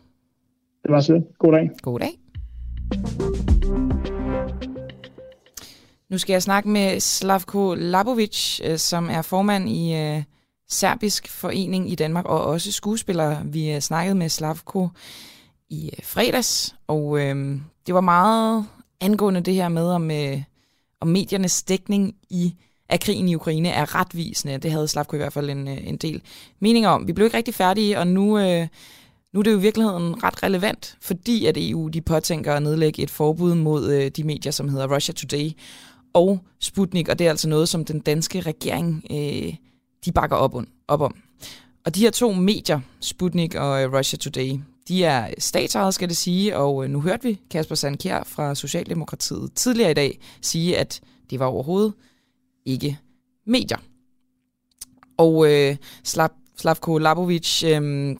Det 0.83 0.91
var 0.91 0.99
så 0.99 1.21
God 1.39 1.51
dag. 1.51 1.69
God 1.81 1.99
dag. 1.99 2.11
Nu 6.11 6.17
skal 6.17 6.33
jeg 6.33 6.43
snakke 6.43 6.69
med 6.69 6.99
Slavko 6.99 7.73
Labovic, 7.73 8.59
øh, 8.63 8.77
som 8.77 9.09
er 9.09 9.21
formand 9.21 9.69
i 9.69 9.95
øh, 9.95 10.23
Serbisk 10.69 11.29
Forening 11.29 11.91
i 11.91 11.95
Danmark, 11.95 12.25
og 12.25 12.43
også 12.45 12.71
skuespiller. 12.71 13.43
Vi 13.43 13.71
øh, 13.71 13.79
snakkede 13.79 14.15
med 14.15 14.29
Slavko 14.29 14.89
i 15.69 15.85
øh, 15.85 16.03
fredags, 16.03 16.75
og 16.87 17.19
øh, 17.19 17.59
det 17.87 17.95
var 17.95 18.01
meget 18.01 18.65
angående 19.01 19.41
det 19.41 19.53
her 19.53 19.69
med, 19.69 19.87
om, 19.87 20.11
øh, 20.11 20.41
om 21.01 21.07
mediernes 21.07 21.63
dækning 21.63 22.15
i 22.29 22.55
af 22.89 22.99
krigen 22.99 23.29
i 23.29 23.35
Ukraine 23.35 23.69
er 23.69 23.95
retvisende. 23.95 24.57
Det 24.57 24.71
havde 24.71 24.87
Slavko 24.87 25.15
i 25.15 25.17
hvert 25.17 25.33
fald 25.33 25.49
en, 25.49 25.67
øh, 25.67 25.87
en 25.87 25.97
del 25.97 26.21
mening 26.59 26.87
om. 26.87 27.07
Vi 27.07 27.13
blev 27.13 27.25
ikke 27.25 27.37
rigtig 27.37 27.55
færdige, 27.55 27.99
og 27.99 28.07
nu... 28.07 28.37
øh, 28.37 28.67
nu 29.33 29.39
er 29.39 29.43
det 29.43 29.51
jo 29.51 29.57
i 29.57 29.61
virkeligheden 29.61 30.23
ret 30.23 30.43
relevant, 30.43 30.97
fordi 31.01 31.45
at 31.45 31.57
EU 31.57 31.87
de 31.87 32.01
påtænker 32.01 32.53
at 32.53 32.63
nedlægge 32.63 33.03
et 33.03 33.09
forbud 33.09 33.55
mod 33.55 33.91
øh, 33.91 34.11
de 34.11 34.23
medier, 34.23 34.51
som 34.51 34.69
hedder 34.69 34.95
Russia 34.95 35.13
Today 35.13 35.51
og 36.13 36.39
Sputnik, 36.59 37.09
og 37.09 37.19
det 37.19 37.25
er 37.27 37.29
altså 37.29 37.49
noget, 37.49 37.69
som 37.69 37.85
den 37.85 37.99
danske 37.99 38.41
regering 38.41 39.03
øh, 39.11 39.55
de 40.05 40.11
bakker 40.11 40.35
op, 40.35 40.55
on, 40.55 40.67
op 40.87 41.01
om. 41.01 41.15
Og 41.85 41.95
de 41.95 41.99
her 41.99 42.11
to 42.11 42.31
medier, 42.31 42.79
Sputnik 42.99 43.55
og 43.55 43.83
øh, 43.83 43.93
Russia 43.93 44.17
Today, 44.17 44.59
de 44.87 45.03
er 45.03 45.33
statsejet, 45.37 45.93
skal 45.93 46.09
det 46.09 46.17
sige, 46.17 46.57
og 46.57 46.83
øh, 46.83 46.89
nu 46.89 47.01
hørte 47.01 47.23
vi 47.23 47.39
Kasper 47.49 47.75
Sandkjær 47.75 48.23
fra 48.23 48.55
Socialdemokratiet 48.55 49.53
tidligere 49.55 49.91
i 49.91 49.93
dag 49.93 50.19
sige, 50.41 50.77
at 50.77 51.01
det 51.29 51.39
var 51.39 51.45
overhovedet 51.45 51.93
ikke 52.65 52.99
medier. 53.45 53.77
Og 55.17 55.51
øh, 55.51 55.75
Slav, 56.03 56.29
Slavko 56.57 56.97
Labovic 56.97 57.63
øh, 57.63 58.15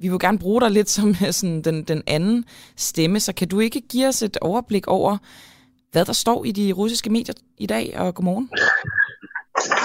vi 0.00 0.08
vil 0.08 0.18
gerne 0.18 0.38
bruge 0.38 0.60
dig 0.60 0.70
lidt 0.70 0.90
som 0.90 1.08
øh, 1.08 1.32
sådan 1.32 1.62
den, 1.62 1.82
den 1.82 2.02
anden 2.06 2.44
stemme, 2.76 3.20
så 3.20 3.32
kan 3.32 3.48
du 3.48 3.60
ikke 3.60 3.80
give 3.80 4.08
os 4.08 4.22
et 4.22 4.36
overblik 4.40 4.86
over, 4.86 5.18
hvad 5.92 6.04
der 6.04 6.12
står 6.12 6.44
i 6.44 6.52
de 6.52 6.72
russiske 6.72 7.10
medier 7.10 7.34
i 7.58 7.66
dag, 7.66 7.94
og 7.96 8.14
godmorgen. 8.14 8.48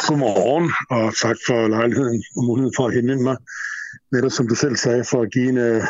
Godmorgen, 0.08 0.72
og 0.90 1.16
tak 1.16 1.38
for 1.48 1.68
lejligheden 1.68 2.24
og 2.38 2.44
muligheden 2.44 2.74
for 2.78 2.88
at 2.88 2.94
henvende 2.94 3.24
mig. 3.24 3.38
Netop 4.12 4.32
som 4.32 4.48
du 4.48 4.56
selv 4.56 4.76
sagde, 4.76 5.04
for 5.04 5.22
at 5.22 5.32
give 5.32 5.50
en, 5.50 5.58
øh, 5.58 5.84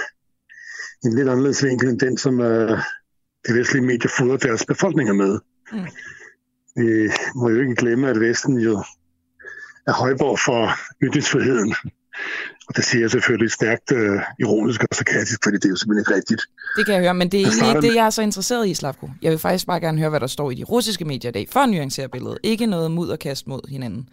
en 1.06 1.16
lidt 1.16 1.30
anderledes 1.30 1.64
vinkel 1.64 1.90
end 1.90 2.00
den, 2.00 2.18
som 2.18 2.40
uh, 2.40 2.80
de 3.48 3.54
vestlige 3.60 3.86
medier 3.86 4.12
fodrer 4.18 4.38
deres 4.38 4.66
befolkninger 4.66 5.14
med. 5.14 5.40
Mm. 5.72 5.88
Vi 6.76 7.10
må 7.36 7.50
jo 7.50 7.60
ikke 7.62 7.76
glemme, 7.76 8.10
at 8.10 8.20
Vesten 8.20 8.58
jo 8.60 8.84
er 9.88 9.94
højborg 9.94 10.40
for 10.46 10.70
ytringsfriheden. 11.04 11.76
Og 12.68 12.76
det 12.76 12.86
siger 12.86 13.02
jeg 13.02 13.12
selvfølgelig 13.12 13.52
stærkt 13.52 13.92
uh, 13.92 14.22
ironisk 14.40 14.84
og 14.84 14.96
sarkastisk, 14.96 15.40
fordi 15.44 15.58
det 15.58 15.66
er 15.66 15.70
jo 15.70 15.76
simpelthen 15.76 16.02
ikke 16.02 16.16
rigtigt. 16.16 16.42
Det 16.78 16.86
kan 16.86 16.96
jeg 16.96 17.02
høre, 17.04 17.14
men 17.14 17.32
det 17.32 17.42
er 17.42 17.46
egentlig 17.46 17.70
ikke 17.70 17.88
det, 17.88 17.96
jeg 17.96 18.06
er 18.06 18.10
så 18.10 18.22
interesseret 18.22 18.68
i, 18.68 18.74
Slavko. 18.74 19.10
Jeg 19.22 19.32
vil 19.32 19.40
faktisk 19.40 19.68
bare 19.68 19.80
gerne 19.80 19.98
høre, 19.98 20.10
hvad 20.10 20.20
der 20.20 20.28
står 20.28 20.52
i 20.52 20.56
de 20.56 20.64
russiske 20.64 21.06
medier 21.06 21.30
i 21.30 21.32
dag, 21.32 21.48
for 21.52 21.60
at 21.60 21.70
nuancere 21.70 22.10
billedet. 22.10 22.38
Ikke 22.44 22.66
noget 22.66 22.92
mudderkast 22.92 23.48
mod 23.48 23.70
hinanden. 23.70 24.10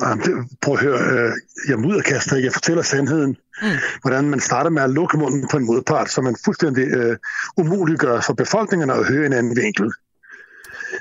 Nej, 0.00 0.14
det, 0.14 0.32
prøv 0.62 0.74
at 0.74 0.80
høre, 0.80 1.28
uh, 1.28 1.32
jeg 1.68 1.78
mudderkaster 1.78 2.36
jeg 2.36 2.52
fortæller 2.52 2.82
sandheden. 2.82 3.36
Mm. 3.62 3.68
Hvordan 4.02 4.30
man 4.30 4.40
starter 4.40 4.70
med 4.70 4.82
at 4.82 4.90
lukke 4.90 5.18
munden 5.18 5.48
på 5.50 5.56
en 5.56 5.66
modpart, 5.66 6.10
så 6.10 6.20
man 6.20 6.36
fuldstændig 6.44 6.98
uh, 6.98 7.16
umuliggør 7.56 8.20
for 8.20 8.32
befolkningerne 8.32 8.92
at 8.92 9.06
høre 9.06 9.26
en 9.26 9.32
anden 9.32 9.56
vinkel. 9.56 9.84
Men 9.84 9.92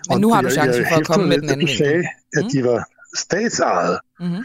og 0.10 0.20
nu 0.22 0.34
har 0.34 0.42
du 0.42 0.50
chancen 0.50 0.86
for 0.90 1.00
at 1.00 1.08
komme 1.08 1.28
med 1.28 1.38
den 1.38 1.50
anden 1.50 1.68
vinkel. 1.68 1.78
Du 1.78 1.84
sagde, 1.84 2.04
at 2.38 2.44
mm. 2.44 2.50
de 2.50 2.64
var 2.64 2.84
statsejet. 3.18 4.00
Mm-hmm. 4.20 4.44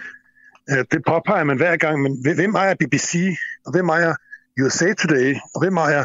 Øh, 0.70 0.84
det 0.92 1.02
påpeger 1.06 1.44
man 1.44 1.56
hver 1.56 1.76
gang, 1.76 2.02
men 2.02 2.34
hvem 2.34 2.54
ejer 2.54 2.74
BBC, 2.74 3.36
og 3.66 3.72
hvem 3.72 3.88
ejer 3.88 4.14
USA 4.62 4.92
Today, 4.92 5.36
og 5.54 5.60
hvem 5.60 5.76
ejer 5.76 6.04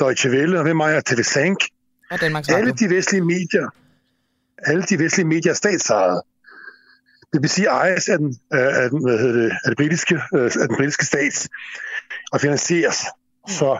Deutsche 0.00 0.30
Welle, 0.30 0.58
og 0.58 0.62
hvem 0.62 0.80
ejer 0.80 1.00
TV5? 1.10 1.56
Og 2.10 2.20
Danmarks 2.20 2.48
Alle 2.48 2.72
de 2.72 2.90
vestlige 2.90 3.24
medier, 3.24 3.68
alle 4.58 4.82
de 4.82 4.98
vestlige 4.98 5.26
medier 5.26 5.52
er 5.52 5.56
statsejet. 5.56 6.22
BBC 7.32 7.58
ejes 7.58 8.08
af 8.08 8.18
den, 8.18 8.38
af 8.50 8.90
den, 8.90 9.04
hvad 9.04 9.18
hedder 9.18 9.42
det, 9.42 9.50
af 9.64 9.70
det 9.70 9.76
britiske, 9.76 10.14
øh, 10.14 10.44
af 10.44 10.68
den 10.68 10.76
britiske 10.76 11.04
stat 11.04 11.48
og 12.32 12.40
finansieres. 12.40 13.04
Mm. 13.48 13.52
Så 13.52 13.78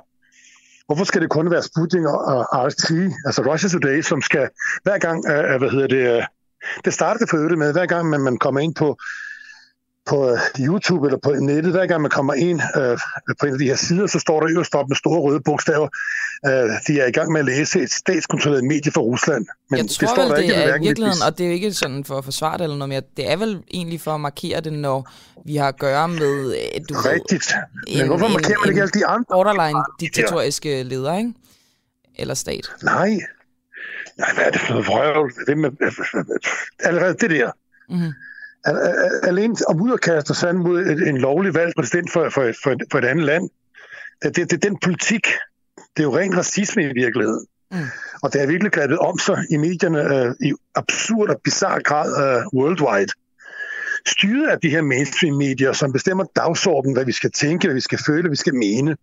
hvorfor 0.86 1.04
skal 1.04 1.22
det 1.22 1.30
kun 1.30 1.50
være 1.50 1.62
Sputnik 1.62 2.04
og 2.04 2.44
RT, 2.52 2.90
altså 3.26 3.42
Russia 3.42 3.68
Today, 3.68 4.00
som 4.00 4.22
skal 4.22 4.48
hver 4.82 4.98
gang, 4.98 5.26
hvad 5.58 5.70
hedder 5.70 5.86
det, 5.86 6.26
det 6.84 6.94
startede 6.94 7.26
for 7.30 7.36
øvrigt 7.36 7.58
med, 7.58 7.72
hver 7.72 7.86
gang 7.86 8.08
man, 8.08 8.20
man 8.20 8.38
kommer 8.38 8.60
ind 8.60 8.74
på 8.74 8.98
på 10.06 10.30
øh, 10.30 10.38
YouTube 10.58 11.06
eller 11.06 11.18
på 11.18 11.32
nettet, 11.32 11.72
hver 11.72 11.86
gang 11.86 12.02
man 12.02 12.10
kommer 12.10 12.34
ind 12.34 12.60
øh, 12.76 12.98
på 13.40 13.46
en 13.46 13.52
af 13.52 13.58
de 13.58 13.64
her 13.64 13.76
sider, 13.76 14.06
så 14.06 14.18
står 14.18 14.40
der 14.40 14.48
øverst 14.50 14.74
op 14.74 14.88
med 14.88 14.96
store 14.96 15.20
røde 15.20 15.40
bogstaver, 15.40 15.88
øh, 16.46 16.52
de 16.86 17.00
er 17.00 17.06
i 17.06 17.10
gang 17.10 17.32
med 17.32 17.40
at 17.40 17.46
læse 17.46 17.80
et 17.80 17.90
statskontrolleret 17.90 18.64
medie 18.64 18.92
fra 18.92 19.00
Rusland. 19.00 19.46
Men 19.70 19.78
jeg 19.78 19.88
tror 19.88 20.06
det 20.06 20.08
står 20.08 20.22
vel, 20.22 20.28
der 20.30 20.36
det 20.36 20.42
ikke 20.42 20.54
er 20.54 20.76
i 20.76 20.80
virkeligheden, 20.82 21.22
og 21.26 21.38
det 21.38 21.44
er 21.44 21.48
jo 21.48 21.54
ikke 21.54 21.72
sådan 21.72 22.04
for 22.04 22.18
at 22.18 22.24
forsvare 22.24 22.58
det 22.58 22.64
eller 22.64 22.76
noget 22.76 22.88
mere, 22.88 23.02
det 23.16 23.30
er 23.30 23.36
vel 23.36 23.62
egentlig 23.74 24.00
for 24.00 24.10
at 24.14 24.20
markere 24.20 24.60
det, 24.60 24.72
når 24.72 25.10
vi 25.46 25.56
har 25.56 25.68
at 25.68 25.78
gøre 25.78 26.08
med, 26.08 26.54
øh, 26.54 26.80
du 26.88 26.94
Rigtigt. 26.94 27.54
Ved, 27.88 27.98
Men 27.98 28.06
hvorfor 28.06 28.26
en, 28.26 28.32
markerer 28.32 28.58
man 28.60 28.68
ikke 28.68 28.80
alle 28.80 29.00
de 29.00 29.06
andre? 29.06 29.24
Borderline 29.30 29.80
diktatoriske 30.00 30.82
ledere, 30.82 31.18
ikke? 31.18 31.32
Eller 32.18 32.34
stat. 32.34 32.72
Nej. 32.82 33.18
Nej, 34.18 34.30
hvad 34.34 34.44
er 34.44 34.50
det 34.50 34.60
for 34.60 34.72
noget 34.72 34.86
vrøvl? 34.86 35.32
Det 35.46 35.58
med, 35.58 35.70
allerede 36.88 37.14
det 37.14 37.30
der. 37.30 37.50
Mm-hmm 37.88 38.12
alene 39.22 39.56
at 39.68 39.76
udkaste 39.80 40.34
sig 40.34 40.54
mod 40.54 40.86
en 40.86 41.18
lovlig 41.18 41.54
valgt 41.54 41.76
præsident 41.76 42.12
for, 42.12 42.28
for, 42.28 42.52
for, 42.62 42.76
for 42.90 42.98
et 42.98 43.04
andet 43.04 43.24
land, 43.24 43.50
det, 44.22 44.36
det, 44.36 44.50
det 44.50 44.64
er 44.64 44.68
den 44.68 44.78
politik. 44.82 45.26
Det 45.96 46.02
er 46.02 46.02
jo 46.02 46.16
ren 46.16 46.36
racisme 46.36 46.82
i 46.82 46.92
virkeligheden. 46.92 47.46
Mm. 47.72 47.78
Og 48.22 48.32
det 48.32 48.42
er 48.42 48.46
virkelig 48.46 48.72
grebet 48.72 48.98
om 48.98 49.18
sig 49.18 49.38
i 49.50 49.56
medierne 49.56 50.16
øh, 50.16 50.34
i 50.40 50.52
absurd 50.74 51.28
og 51.28 51.40
bizarre 51.44 51.82
grad 51.82 52.10
øh, 52.24 52.60
worldwide. 52.60 53.12
Styret 54.06 54.48
af 54.48 54.60
de 54.60 54.70
her 54.70 54.82
mainstream-medier, 54.82 55.72
som 55.72 55.92
bestemmer 55.92 56.24
dagsordenen, 56.36 56.94
hvad 56.94 57.04
vi 57.04 57.12
skal 57.12 57.30
tænke, 57.30 57.66
hvad 57.66 57.74
vi 57.74 57.80
skal 57.80 57.98
føle, 58.06 58.22
hvad 58.22 58.30
vi 58.30 58.36
skal 58.36 58.54
mene. 58.54 58.96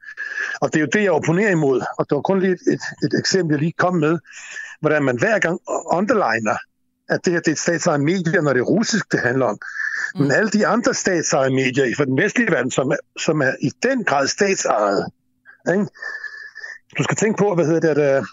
Og 0.61 0.73
det 0.73 0.75
er 0.75 0.79
jo 0.79 0.89
det, 0.93 1.03
jeg 1.03 1.11
opponerer 1.11 1.51
imod. 1.51 1.81
Og 1.97 2.05
det 2.09 2.15
var 2.15 2.21
kun 2.21 2.39
lige 2.39 2.51
et, 2.53 2.59
et, 2.73 2.81
et 3.03 3.19
eksempel, 3.19 3.53
jeg 3.53 3.59
lige 3.59 3.73
kom 3.77 3.95
med, 3.95 4.19
hvordan 4.81 5.03
man 5.03 5.19
hver 5.19 5.39
gang 5.39 5.59
underliner, 5.91 6.57
at 7.09 7.25
det 7.25 7.33
her 7.33 7.39
det 7.39 7.47
er 7.47 7.51
et 7.51 7.59
statsejet 7.59 8.01
medie, 8.01 8.41
når 8.41 8.53
det 8.53 8.59
er 8.59 8.63
russisk, 8.63 9.11
det 9.11 9.19
handler 9.19 9.45
om. 9.45 9.57
Mm. 10.15 10.21
Men 10.21 10.31
alle 10.31 10.49
de 10.49 10.67
andre 10.67 10.93
statsejede 10.93 11.53
medier 11.53 11.85
i 11.85 11.93
den 11.93 12.17
vestlige 12.17 12.51
verden, 12.51 12.71
som 12.71 12.89
er, 12.89 12.97
som 13.19 13.41
er 13.41 13.51
i 13.61 13.71
den 13.83 14.03
grad 14.03 14.27
statsejet, 14.27 15.05
ikke? 15.71 15.85
du 16.97 17.03
skal 17.03 17.15
tænke 17.15 17.37
på, 17.37 17.55
hvad 17.55 17.65
hedder 17.65 17.93
det, 17.93 18.01
at 18.01 18.19
uh, 18.19 18.25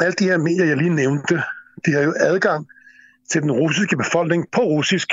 alle 0.00 0.12
de 0.12 0.24
her 0.24 0.38
medier, 0.38 0.64
jeg 0.64 0.76
lige 0.76 0.94
nævnte, 0.94 1.42
de 1.86 1.92
har 1.92 2.00
jo 2.00 2.14
adgang 2.16 2.66
til 3.30 3.42
den 3.42 3.52
russiske 3.52 3.96
befolkning 3.96 4.46
på 4.52 4.60
russisk. 4.60 5.12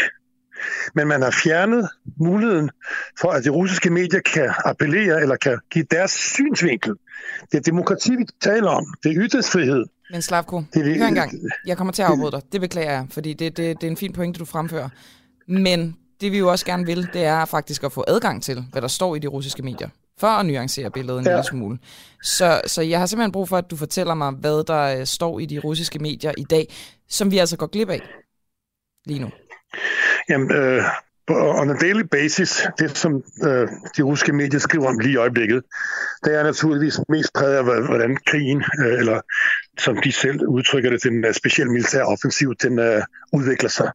Men 0.96 1.08
man 1.08 1.22
har 1.22 1.32
fjernet 1.32 1.90
muligheden 2.20 2.70
for, 3.20 3.30
at 3.32 3.44
de 3.44 3.50
russiske 3.50 3.90
medier 3.90 4.20
kan 4.20 4.54
appellere 4.66 5.22
eller 5.22 5.36
kan 5.36 5.60
give 5.72 5.86
deres 5.92 6.12
synsvinkel. 6.12 6.94
Det 7.52 7.58
er 7.58 7.62
demokrati, 7.62 8.16
vi 8.16 8.26
taler 8.42 8.70
om. 8.70 8.86
Det 9.04 9.12
er 9.12 9.16
ytringsfrihed. 9.18 9.86
Men 10.12 10.22
Slavko, 10.22 10.64
det, 10.74 10.98
hør 10.98 11.06
engang. 11.06 11.32
Jeg 11.66 11.78
kommer 11.78 11.94
til 11.94 12.02
at 12.02 12.08
afbryde 12.08 12.32
dig. 12.32 12.42
Det 12.52 12.62
beklager 12.62 12.92
jeg, 12.92 13.08
fordi 13.10 13.34
det, 13.34 13.58
det, 13.58 13.82
det 13.82 13.88
er 13.88 13.92
en 13.92 13.98
fin 13.98 14.14
pointe, 14.14 14.40
du 14.40 14.46
fremfører. 14.46 14.90
Men 15.48 15.98
det 16.22 16.32
vi 16.32 16.38
jo 16.38 16.52
også 16.52 16.66
gerne 16.66 16.86
vil, 16.86 17.10
det 17.14 17.24
er 17.24 17.46
faktisk 17.46 17.84
at 17.84 17.92
få 17.92 18.04
adgang 18.08 18.44
til, 18.44 18.66
hvad 18.72 18.82
der 18.82 18.88
står 18.88 19.16
i 19.16 19.20
de 19.20 19.28
russiske 19.28 19.64
medier, 19.64 19.90
for 20.18 20.28
at 20.28 20.46
nuancere 20.46 20.92
billedet 20.92 21.20
en 21.20 21.26
ja. 21.26 21.32
lille 21.32 21.44
smule. 21.44 21.80
Så, 22.24 22.62
så 22.66 22.82
jeg 22.82 23.00
har 23.00 23.06
simpelthen 23.06 23.32
brug 23.32 23.50
for, 23.50 23.58
at 23.58 23.72
du 23.72 23.76
fortæller 23.76 24.14
mig, 24.14 24.32
hvad 24.32 24.64
der 24.64 25.00
øh, 25.00 25.06
står 25.06 25.40
i 25.40 25.46
de 25.46 25.60
russiske 25.60 26.00
medier 26.00 26.32
i 26.38 26.44
dag, 26.44 26.74
som 27.10 27.32
vi 27.32 27.38
altså 27.38 27.58
går 27.58 27.68
glip 27.68 27.90
af 27.90 28.02
lige 29.06 29.20
nu. 29.20 29.30
Jamen, 30.30 30.52
øh, 30.52 30.84
on 31.30 31.70
a 31.70 31.74
daily 31.74 32.04
basis, 32.12 32.68
det 32.80 32.98
som 32.98 33.24
øh, 33.44 33.68
de 33.98 34.02
russiske 34.02 34.34
medier 34.34 34.60
skriver 34.60 34.88
om 34.88 35.00
lige 35.00 35.14
i 35.14 35.16
øjeblikket, 35.16 35.64
det 36.24 36.40
er 36.40 36.44
naturligvis 36.44 37.00
mest 37.10 37.34
præget 37.34 37.56
af, 37.56 37.64
hvordan 37.64 38.18
krigen, 38.26 38.64
øh, 38.80 39.00
eller 39.00 39.22
som 39.78 39.98
de 39.98 40.12
selv 40.12 40.48
udtrykker 40.48 40.90
det, 40.90 41.04
den 41.04 41.26
øh, 41.26 41.30
uh, 41.30 41.34
specielle 41.34 41.72
militær 41.72 42.04
offensiv, 42.04 42.56
den 42.56 42.80
øh, 42.80 43.02
udvikler 43.34 43.70
sig. 43.70 43.92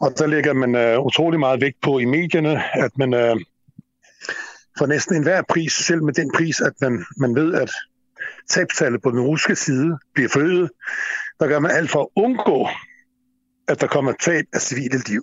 Og 0.00 0.18
der 0.18 0.26
lægger 0.26 0.52
man 0.52 0.74
øh, 0.74 1.00
utrolig 1.00 1.40
meget 1.40 1.60
vægt 1.60 1.80
på 1.82 1.98
i 1.98 2.04
medierne, 2.04 2.76
at 2.76 2.90
man 2.98 3.14
øh, 3.14 3.36
for 4.78 4.86
næsten 4.86 5.16
enhver 5.16 5.42
pris, 5.48 5.72
selv 5.72 6.02
med 6.02 6.14
den 6.14 6.32
pris, 6.32 6.60
at 6.60 6.72
man, 6.80 7.04
man 7.16 7.34
ved, 7.34 7.54
at 7.54 7.70
tabstallet 8.50 9.02
på 9.02 9.10
den 9.10 9.20
russiske 9.20 9.56
side 9.56 9.98
bliver 10.14 10.28
forøget, 10.28 10.70
der 11.40 11.48
gør 11.48 11.58
man 11.58 11.70
alt 11.70 11.90
for 11.90 12.02
at 12.02 12.08
undgå, 12.16 12.68
at 13.68 13.80
der 13.80 13.86
kommer 13.86 14.12
tab 14.12 14.44
af 14.52 14.60
civile 14.60 14.98
liv. 15.06 15.22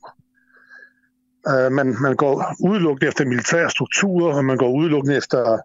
Øh, 1.49 1.71
man, 1.71 1.95
man 2.01 2.15
går 2.15 2.55
udelukkende 2.59 3.07
efter 3.07 3.25
militære 3.25 3.69
strukturer, 3.69 4.35
og 4.35 4.45
man 4.45 4.57
går 4.57 4.69
udelukkende 4.69 5.17
efter 5.17 5.57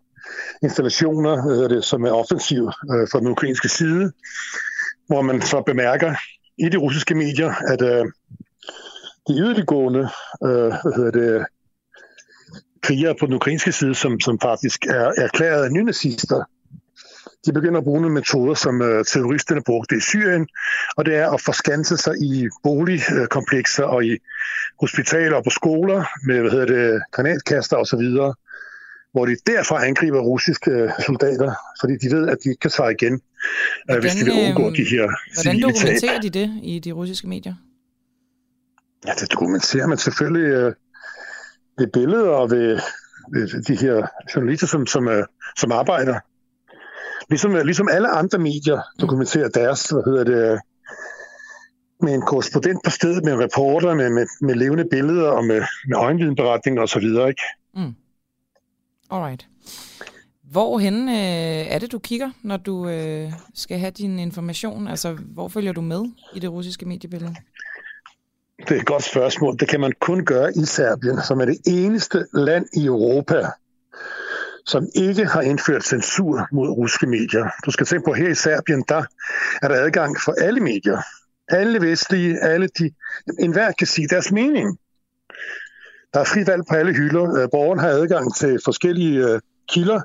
installationer, 0.63 1.57
hvad 1.57 1.69
det, 1.69 1.85
som 1.85 2.05
er 2.05 2.11
offensiv 2.11 2.63
øh, 2.65 3.09
fra 3.13 3.21
den 3.21 3.29
ukrainske 3.29 3.69
side, 3.69 4.13
hvor 5.07 5.23
man 5.23 5.43
så 5.43 5.63
bemærker 5.67 6.15
i 6.59 6.69
de 6.69 6.77
russiske 6.77 7.15
medier, 7.15 7.55
at 7.73 7.83
øh, 7.83 8.05
de 9.29 9.33
yderliggående 9.33 10.09
øh, 10.45 10.73
hvad 10.83 10.97
hedder 10.97 11.11
det, 11.11 11.47
krigere 12.83 13.15
på 13.21 13.27
den 13.27 13.35
ukrainske 13.35 13.73
side, 13.73 13.95
som, 13.95 14.21
som 14.21 14.41
faktisk 14.41 14.87
er 14.87 15.13
erklærede 15.17 15.75
nynazister, 15.75 16.45
de 17.47 17.53
begynder 17.53 17.79
at 17.79 17.85
bruge 17.85 18.01
nogle 18.01 18.15
metoder, 18.15 18.55
som 18.55 18.81
uh, 18.81 19.05
terroristerne 19.07 19.63
brugte 19.67 19.97
i 19.97 20.01
Syrien, 20.01 20.49
og 20.97 21.05
det 21.07 21.17
er 21.17 21.31
at 21.31 21.41
forskanse 21.41 21.97
sig 21.97 22.15
i 22.23 22.49
boligkomplekser 22.63 23.85
og 23.85 24.05
i 24.05 24.19
hospitaler 24.81 25.37
og 25.37 25.45
på 25.45 25.51
skoler 25.51 26.05
med 26.27 26.41
hvad 26.41 26.51
hedder 26.51 26.67
det, 26.67 27.03
granatkaster 27.13 27.77
osv., 27.77 28.01
hvor 29.13 29.27
de 29.27 29.37
derfra 29.47 29.87
angriber 29.87 30.21
russiske 30.21 30.71
øh, 30.71 30.91
soldater, 31.07 31.55
fordi 31.81 31.97
de 31.97 32.17
ved, 32.17 32.29
at 32.29 32.39
de 32.45 32.49
ikke 32.49 32.61
kan 32.61 32.71
svare 32.71 32.93
igen, 32.93 33.13
øh, 33.15 33.21
hvordan, 33.85 34.03
hvis 34.03 34.15
de 34.15 34.25
vil 34.25 34.35
undgå 34.47 34.71
de 34.71 34.85
her 34.85 35.07
Hvordan 35.35 35.63
dokumenterer 35.63 36.15
tab. 36.15 36.23
de 36.23 36.31
det 36.31 36.51
i 36.63 36.79
de 36.79 36.93
russiske 36.93 37.29
medier? 37.29 37.55
Ja, 39.07 39.13
det 39.21 39.33
dokumenterer 39.33 39.87
man 39.87 39.99
selvfølgelig 39.99 40.47
øh, 40.53 40.73
ved 41.79 41.87
billeder 41.87 42.31
og 42.31 42.51
ved, 42.51 42.81
ved 43.33 43.63
de 43.63 43.77
her 43.77 44.07
journalister, 44.35 44.67
som, 44.67 44.87
som, 44.87 45.09
øh, 45.09 45.25
som 45.57 45.73
arbejder 45.73 46.21
Ligesom, 47.31 47.55
ligesom 47.55 47.89
alle 47.89 48.09
andre 48.09 48.39
medier 48.39 48.81
dokumenterer 49.01 49.49
deres, 49.49 49.91
hvad 49.91 50.03
hedder 50.07 50.25
det, 50.25 50.61
med 52.03 52.15
en 52.15 52.23
korrespondent 52.23 52.85
på 52.85 52.91
stedet, 52.91 53.25
med 53.25 53.33
en 53.33 53.41
reporter, 53.41 53.95
med, 53.95 54.11
med, 54.11 54.27
med 54.41 54.55
levende 54.55 54.85
billeder 54.91 55.31
og 55.31 55.45
med, 55.45 55.63
med 55.89 55.97
øjenvidenberetninger 55.97 56.83
osv. 56.83 57.03
Ikke? 57.03 57.43
Mm. 57.75 57.95
Alright. 59.11 59.47
Hvorhen 60.51 61.09
øh, 61.09 61.75
er 61.75 61.79
det, 61.79 61.93
du 61.93 61.99
kigger, 61.99 62.31
når 62.43 62.57
du 62.57 62.89
øh, 62.89 63.33
skal 63.55 63.79
have 63.79 63.91
din 63.91 64.19
information? 64.19 64.89
Altså, 64.89 65.13
hvor 65.13 65.49
følger 65.49 65.73
du 65.73 65.81
med 65.81 66.05
i 66.35 66.39
det 66.39 66.51
russiske 66.51 66.87
mediebillede? 66.87 67.35
Det 68.59 68.77
er 68.77 68.81
et 68.81 68.87
godt 68.87 69.03
spørgsmål. 69.03 69.59
Det 69.59 69.69
kan 69.69 69.81
man 69.81 69.93
kun 70.01 70.25
gøre 70.25 70.53
i 70.57 70.65
Serbien, 70.65 71.23
som 71.23 71.41
er 71.41 71.45
det 71.45 71.59
eneste 71.67 72.27
land 72.33 72.67
i 72.77 72.87
Europa, 72.87 73.47
som 74.67 74.87
ikke 74.95 75.27
har 75.27 75.41
indført 75.41 75.85
censur 75.85 76.49
mod 76.53 76.69
russiske 76.69 77.07
medier. 77.07 77.49
Du 77.67 77.71
skal 77.71 77.87
tænke 77.87 78.05
på, 78.05 78.13
her 78.13 78.29
i 78.29 78.35
Serbien, 78.35 78.85
der 78.89 79.03
er 79.63 79.69
der 79.69 79.75
adgang 79.75 80.17
for 80.25 80.33
alle 80.33 80.61
medier. 80.61 80.99
Alle 81.51 81.81
vestlige, 81.81 82.41
alle 82.41 82.69
de... 82.79 82.91
Enhver 83.39 83.73
kan 83.73 83.87
sige 83.87 84.09
deres 84.09 84.33
mening. 84.33 84.79
Der 86.15 86.21
er 86.21 86.25
frit 86.25 86.47
valg 86.47 86.63
på 86.69 86.75
alle 86.75 86.93
hylder. 86.93 87.43
Øh, 87.43 87.49
borgeren 87.51 87.79
har 87.79 87.89
adgang 87.89 88.37
til 88.37 88.59
forskellige 88.65 89.35
uh, 89.35 89.41
kilder, 89.69 90.01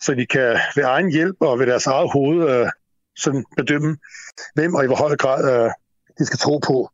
så 0.00 0.14
de 0.14 0.26
kan 0.26 0.58
ved 0.76 0.84
egen 0.84 1.12
hjælp 1.12 1.36
og 1.40 1.58
ved 1.58 1.66
deres 1.66 1.86
eget 1.86 2.12
hoved 2.12 2.62
uh, 2.62 2.68
sådan 3.16 3.44
bedømme, 3.56 3.96
hvem 4.54 4.74
og 4.74 4.84
i 4.84 4.86
hvor 4.86 4.96
høj 4.96 5.16
grad 5.16 5.64
uh, 5.64 5.70
de 6.18 6.26
skal 6.26 6.38
tro 6.38 6.58
på. 6.58 6.90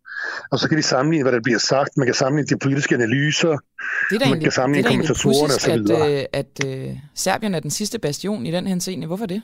Og 0.50 0.58
så 0.58 0.68
kan 0.68 0.78
de 0.78 0.82
sammenligne, 0.82 1.24
hvad 1.24 1.32
der 1.32 1.40
bliver 1.40 1.58
sagt. 1.58 1.96
Man 1.96 2.06
kan 2.06 2.14
sammenligne 2.14 2.54
de 2.54 2.58
politiske 2.58 2.94
analyser. 2.94 3.56
Det 4.10 4.22
er 4.22 4.28
man 4.28 4.40
kan 4.40 4.52
sammenligne 4.52 4.88
det 4.88 4.94
er 4.94 5.14
kommentatorerne 5.14 5.54
osv. 5.54 5.92
At, 5.92 6.28
at, 6.32 6.60
at 6.66 6.88
uh, 6.90 6.98
Serbien 7.14 7.54
er 7.54 7.60
den 7.60 7.70
sidste 7.70 7.98
bastion 7.98 8.46
i 8.46 8.50
den 8.50 8.66
henseende. 8.66 9.06
Hvorfor 9.06 9.26
det? 9.26 9.42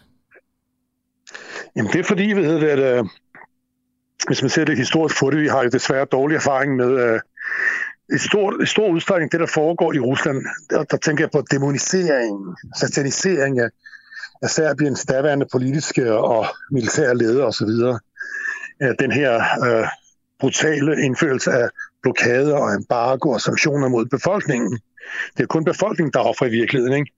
Jamen 1.77 1.93
det 1.93 2.01
er 2.01 2.05
fordi, 2.05 2.33
ved 2.33 2.61
det, 2.61 2.69
at 2.69 3.01
uh, 3.01 3.09
hvis 4.27 4.43
man 4.43 4.51
ser 4.51 4.65
det 4.65 4.77
historisk 4.77 5.21
på 5.21 5.31
det, 5.31 5.41
vi 5.41 5.49
har 5.49 5.63
jo 5.63 5.69
desværre 5.69 6.05
dårlig 6.05 6.37
erfaring 6.37 6.77
med 6.77 6.91
øh, 7.05 7.21
i 8.15 8.19
stor, 8.19 8.63
i 8.63 8.67
stor 8.67 8.89
udstrækning 8.89 9.33
det, 9.33 9.41
der 9.41 9.47
foregår 9.47 9.93
i 9.93 9.99
Rusland. 9.99 10.45
Der, 10.71 10.85
der 10.85 10.97
tænker 10.97 11.25
jeg 11.25 11.31
på 11.31 11.43
demonisering, 11.51 12.57
satanisering 12.77 13.59
af, 13.59 13.69
af 14.43 14.51
Serbiens 14.51 15.05
daværende 15.05 15.47
politiske 15.53 16.13
og 16.13 16.47
militære 16.71 17.17
ledere 17.17 17.47
osv. 17.47 17.69
Øh, 18.83 18.95
den 18.99 19.13
her 19.13 19.35
øh, 19.65 19.87
brutale 20.41 21.03
indførelse 21.03 21.53
af 21.53 21.69
blokader 22.03 22.57
og 22.57 22.75
embargo 22.75 23.31
og 23.31 23.41
sanktioner 23.41 23.89
mod 23.89 24.07
befolkningen. 24.07 24.79
Det 25.37 25.43
er 25.43 25.47
kun 25.47 25.65
befolkningen, 25.65 26.13
der 26.13 26.21
offrer 26.21 26.47
i 26.47 26.51
virkeligheden. 26.51 26.95
Ikke? 26.95 27.13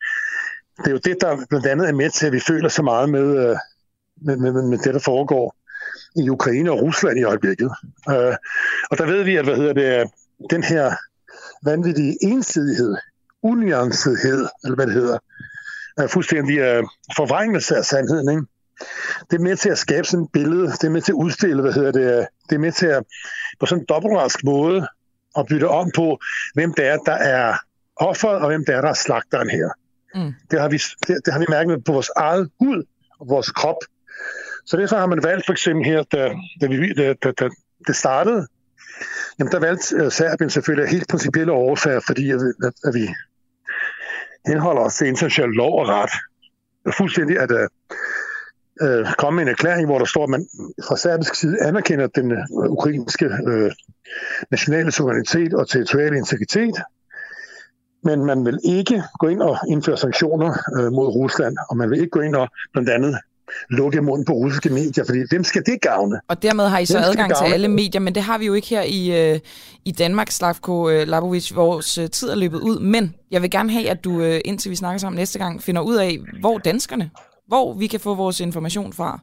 Det 0.78 0.86
er 0.86 0.90
jo 0.90 1.00
det, 1.04 1.16
der 1.20 1.46
blandt 1.48 1.66
andet 1.66 1.88
er 1.88 1.92
med 1.92 2.10
til, 2.10 2.26
at 2.26 2.32
vi 2.32 2.40
føler 2.40 2.68
så 2.68 2.82
meget 2.82 3.08
med, 3.08 3.50
øh, 3.50 3.56
med, 4.22 4.36
med, 4.36 4.62
med 4.62 4.78
det, 4.78 4.94
der 4.94 5.00
foregår 5.00 5.54
i 6.16 6.28
Ukraine 6.28 6.70
og 6.70 6.82
Rusland 6.82 7.18
i 7.18 7.22
øjeblikket. 7.22 7.70
Uh, 8.08 8.34
og 8.90 8.98
der 8.98 9.06
ved 9.06 9.22
vi, 9.22 9.36
at 9.36 9.44
hvad 9.44 9.56
hedder 9.56 9.72
det, 9.72 10.10
den 10.50 10.62
her 10.62 10.94
vanvittige 11.64 12.16
ensidighed, 12.22 12.96
unuancethed, 13.42 14.48
eller 14.64 14.74
hvad 14.74 14.86
det 14.86 14.94
hedder, 14.94 15.18
er 15.98 16.06
fuldstændig 16.06 16.56
uh, 16.60 16.88
forvrængelse 17.16 17.76
af 17.76 17.84
sandheden. 17.84 18.30
Ikke? 18.30 18.46
det 19.30 19.36
er 19.36 19.42
med 19.42 19.56
til 19.56 19.70
at 19.70 19.78
skabe 19.78 20.06
sådan 20.06 20.24
et 20.24 20.32
billede, 20.32 20.66
det 20.66 20.84
er 20.84 20.90
med 20.90 21.02
til 21.02 21.12
at 21.12 21.16
udstille, 21.16 21.62
hvad 21.62 21.72
hedder 21.72 21.92
det, 21.92 22.26
det 22.48 22.54
er 22.54 22.58
med 22.58 22.72
til 22.72 22.86
at 22.86 23.02
på 23.60 23.66
sådan 23.66 23.82
en 23.82 23.86
dobbeltrask 23.88 24.44
måde 24.44 24.88
at 25.38 25.46
bytte 25.46 25.68
om 25.68 25.90
på, 25.94 26.18
hvem 26.54 26.74
det 26.74 26.86
er, 26.86 26.96
der 26.96 27.12
er 27.12 27.56
offeret, 27.96 28.40
og 28.42 28.46
hvem 28.46 28.64
det 28.64 28.74
er, 28.74 28.80
der 28.80 28.88
er 28.88 28.94
slagteren 28.94 29.50
her. 29.50 29.68
Mm. 30.14 30.34
Det, 30.50 30.60
har 30.60 30.68
vi, 30.68 30.76
det, 31.06 31.20
det 31.24 31.32
har 31.32 31.40
vi 31.40 31.46
mærket 31.48 31.84
på 31.84 31.92
vores 31.92 32.10
eget 32.16 32.50
hud 32.58 32.84
og 33.20 33.28
vores 33.28 33.50
krop. 33.50 33.76
Så 34.66 34.76
derfor 34.76 34.96
har 34.96 35.06
man 35.06 35.22
valgt 35.22 35.46
for 35.46 35.52
eksempel 35.52 35.84
her, 35.84 36.02
da, 36.02 36.34
da, 36.60 36.66
vi, 36.66 36.92
da, 36.92 37.14
da, 37.22 37.32
da 37.32 37.48
det 37.86 37.96
startede, 37.96 38.46
jamen 39.38 39.52
der 39.52 39.60
valgte 39.60 39.96
øh, 39.96 40.12
Serbien 40.12 40.50
selvfølgelig 40.50 40.90
helt 40.90 41.08
principielle 41.08 41.52
årsager, 41.52 42.00
fordi 42.06 42.30
at, 42.30 42.40
at, 42.40 42.72
at 42.84 42.94
vi 42.94 43.08
henholder 44.46 44.82
os 44.82 44.94
til 44.94 45.06
international 45.06 45.50
lov 45.50 45.80
og 45.80 45.88
ret. 45.88 46.10
Fuldstændig, 46.96 47.38
at 47.38 47.50
uh, 47.50 47.58
øh, 48.82 49.06
komme 49.18 49.36
med 49.36 49.42
en 49.42 49.48
erklæring, 49.48 49.86
hvor 49.86 49.98
der 49.98 50.04
står, 50.04 50.24
at 50.24 50.30
man 50.30 50.46
fra 50.88 50.96
serbisk 50.96 51.34
side 51.34 51.62
anerkender 51.62 52.06
den 52.06 52.32
øh, 52.32 52.38
ukrainske 52.50 53.24
øh, 53.24 53.72
nationale 54.50 54.92
suverænitet 54.92 55.54
og 55.54 55.68
territoriale 55.68 56.16
integritet, 56.16 56.74
men 58.04 58.24
man 58.24 58.44
vil 58.44 58.58
ikke 58.64 59.02
gå 59.18 59.28
ind 59.28 59.42
og 59.42 59.58
indføre 59.68 59.96
sanktioner 59.96 60.50
øh, 60.78 60.92
mod 60.92 61.06
Rusland, 61.06 61.56
og 61.70 61.76
man 61.76 61.90
vil 61.90 61.98
ikke 61.98 62.10
gå 62.10 62.20
ind 62.20 62.36
og 62.36 62.48
blandt 62.72 62.90
andet 62.90 63.18
lukke 63.68 64.02
munden 64.02 64.24
på 64.24 64.32
russiske 64.32 64.68
medier, 64.68 65.04
fordi 65.04 65.18
hvem 65.30 65.44
skal 65.44 65.62
det 65.66 65.80
gavne? 65.80 66.20
Og 66.28 66.42
dermed 66.42 66.68
har 66.68 66.78
I 66.78 66.86
så 66.86 66.98
Hvem 66.98 67.04
adgang 67.10 67.36
til 67.36 67.44
alle 67.44 67.68
medier, 67.68 68.00
men 68.00 68.14
det 68.14 68.22
har 68.22 68.38
vi 68.38 68.46
jo 68.46 68.54
ikke 68.54 68.68
her 68.68 68.82
i, 68.82 69.32
øh, 69.32 69.40
i 69.84 69.92
Danmark, 69.92 70.30
Slavko 70.30 70.88
øh, 70.88 71.08
Labovic. 71.08 71.54
Vores 71.54 71.98
øh, 71.98 72.10
tid 72.10 72.28
er 72.28 72.34
løbet 72.34 72.58
ud, 72.58 72.78
men 72.78 73.14
jeg 73.30 73.42
vil 73.42 73.50
gerne 73.50 73.72
have, 73.72 73.90
at 73.90 74.04
du, 74.04 74.20
øh, 74.20 74.40
indtil 74.44 74.70
vi 74.70 74.76
snakker 74.76 74.98
sammen 74.98 75.18
næste 75.18 75.38
gang, 75.38 75.62
finder 75.62 75.82
ud 75.82 75.96
af, 75.96 76.18
hvor 76.40 76.58
danskerne, 76.58 77.10
hvor 77.46 77.74
vi 77.74 77.86
kan 77.86 78.00
få 78.00 78.14
vores 78.14 78.40
information 78.40 78.92
fra, 78.92 79.20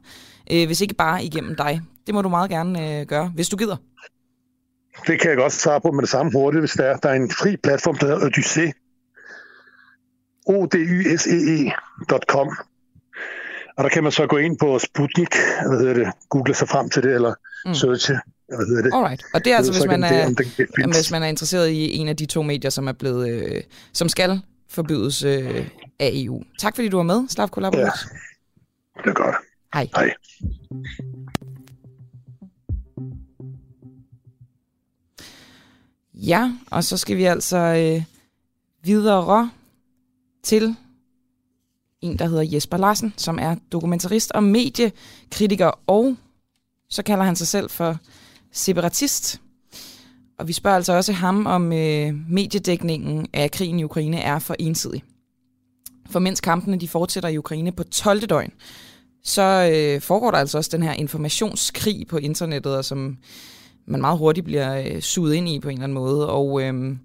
øh, 0.52 0.66
hvis 0.66 0.80
ikke 0.80 0.94
bare 0.94 1.24
igennem 1.24 1.56
dig. 1.56 1.80
Det 2.06 2.14
må 2.14 2.22
du 2.22 2.28
meget 2.28 2.50
gerne 2.50 3.00
øh, 3.00 3.06
gøre, 3.06 3.32
hvis 3.34 3.48
du 3.48 3.56
gider. 3.56 3.76
Det 5.06 5.20
kan 5.20 5.30
jeg 5.30 5.36
godt 5.36 5.52
svare 5.52 5.80
på 5.80 5.90
med 5.90 6.02
det 6.02 6.10
samme 6.10 6.32
hurtigt, 6.32 6.62
hvis 6.62 6.72
der 6.72 6.84
er. 6.84 6.96
Der 6.96 7.08
er 7.08 7.14
en 7.14 7.30
fri 7.30 7.56
platform, 7.56 7.96
der 7.98 8.06
hedder 8.06 8.26
Odyssey. 8.26 8.72
odysee.com. 10.46 11.68
Og 13.78 13.84
der 13.84 13.88
kan 13.90 14.02
man 14.02 14.12
så 14.12 14.26
gå 14.26 14.36
ind 14.36 14.58
på 14.58 14.78
Sputnik, 14.78 15.34
hvad 15.68 15.78
hedder 15.78 15.94
det, 15.94 16.06
google 16.28 16.54
sig 16.54 16.68
frem 16.68 16.90
til 16.90 17.02
det, 17.02 17.14
eller 17.14 17.34
Mm. 17.66 17.74
searche, 17.74 18.14
hvad 18.48 18.66
hedder 18.66 18.82
det. 18.82 18.90
Alright. 18.94 19.24
Og 19.34 19.44
det 19.44 19.52
er 19.52 19.56
altså, 19.56 19.72
Så 19.72 19.78
hvis 19.80 19.86
man 19.90 20.02
det- 20.02 20.10
er, 20.22 20.28
det 20.28 20.68
findes. 20.76 20.96
hvis 20.96 21.10
man 21.10 21.22
er 21.22 21.26
interesseret 21.26 21.68
i 21.68 21.96
en 21.96 22.08
af 22.08 22.16
de 22.16 22.26
to 22.26 22.42
medier, 22.42 22.70
som 22.70 22.88
er 22.88 22.92
blevet, 22.92 23.28
øh, 23.28 23.62
som 23.92 24.08
skal 24.08 24.40
forbydes 24.70 25.22
øh, 25.22 25.66
af 25.98 26.10
EU. 26.14 26.42
Tak 26.58 26.74
fordi 26.74 26.88
du 26.88 26.96
var 26.96 27.02
med, 27.04 27.28
Slavko 27.28 27.60
Labovic. 27.60 27.84
Ja. 27.84 27.90
Det 29.04 29.10
er 29.10 29.14
godt. 29.14 29.34
Hej. 29.74 29.88
Hej. 29.96 30.10
Ja, 36.14 36.52
og 36.70 36.84
så 36.84 36.96
skal 36.96 37.16
vi 37.16 37.24
altså 37.24 37.56
øh, 37.56 38.02
videre 38.82 39.50
til 40.42 40.76
en, 42.00 42.18
der 42.18 42.26
hedder 42.26 42.42
Jesper 42.42 42.76
Larsen, 42.76 43.14
som 43.16 43.38
er 43.38 43.56
dokumentarist 43.72 44.32
og 44.32 44.42
mediekritiker, 44.42 45.70
og 45.86 46.16
så 46.90 47.02
kalder 47.02 47.24
han 47.24 47.36
sig 47.36 47.46
selv 47.46 47.70
for 47.70 47.96
separatist. 48.52 49.40
Og 50.38 50.48
vi 50.48 50.52
spørger 50.52 50.76
altså 50.76 50.92
også 50.92 51.12
ham, 51.12 51.46
om 51.46 51.72
øh, 51.72 52.14
mediedækningen 52.28 53.26
af 53.32 53.50
krigen 53.50 53.78
i 53.80 53.84
Ukraine 53.84 54.20
er 54.20 54.38
for 54.38 54.56
ensidig. 54.58 55.02
For 56.10 56.18
mens 56.18 56.40
kampene 56.40 56.76
de 56.76 56.88
fortsætter 56.88 57.28
i 57.28 57.38
Ukraine 57.38 57.72
på 57.72 57.84
12. 57.84 58.20
døgn, 58.20 58.52
så 59.24 59.70
øh, 59.72 60.00
foregår 60.00 60.30
der 60.30 60.38
altså 60.38 60.58
også 60.58 60.70
den 60.72 60.82
her 60.82 60.92
informationskrig 60.92 62.06
på 62.06 62.16
internettet, 62.16 62.76
og 62.76 62.84
som 62.84 63.18
man 63.86 64.00
meget 64.00 64.18
hurtigt 64.18 64.44
bliver 64.44 64.84
øh, 64.86 65.00
suget 65.00 65.34
ind 65.34 65.48
i 65.48 65.60
på 65.60 65.68
en 65.68 65.74
eller 65.74 65.84
anden 65.84 65.94
måde. 65.94 66.30
Og 66.30 66.62
øh, 66.62 66.96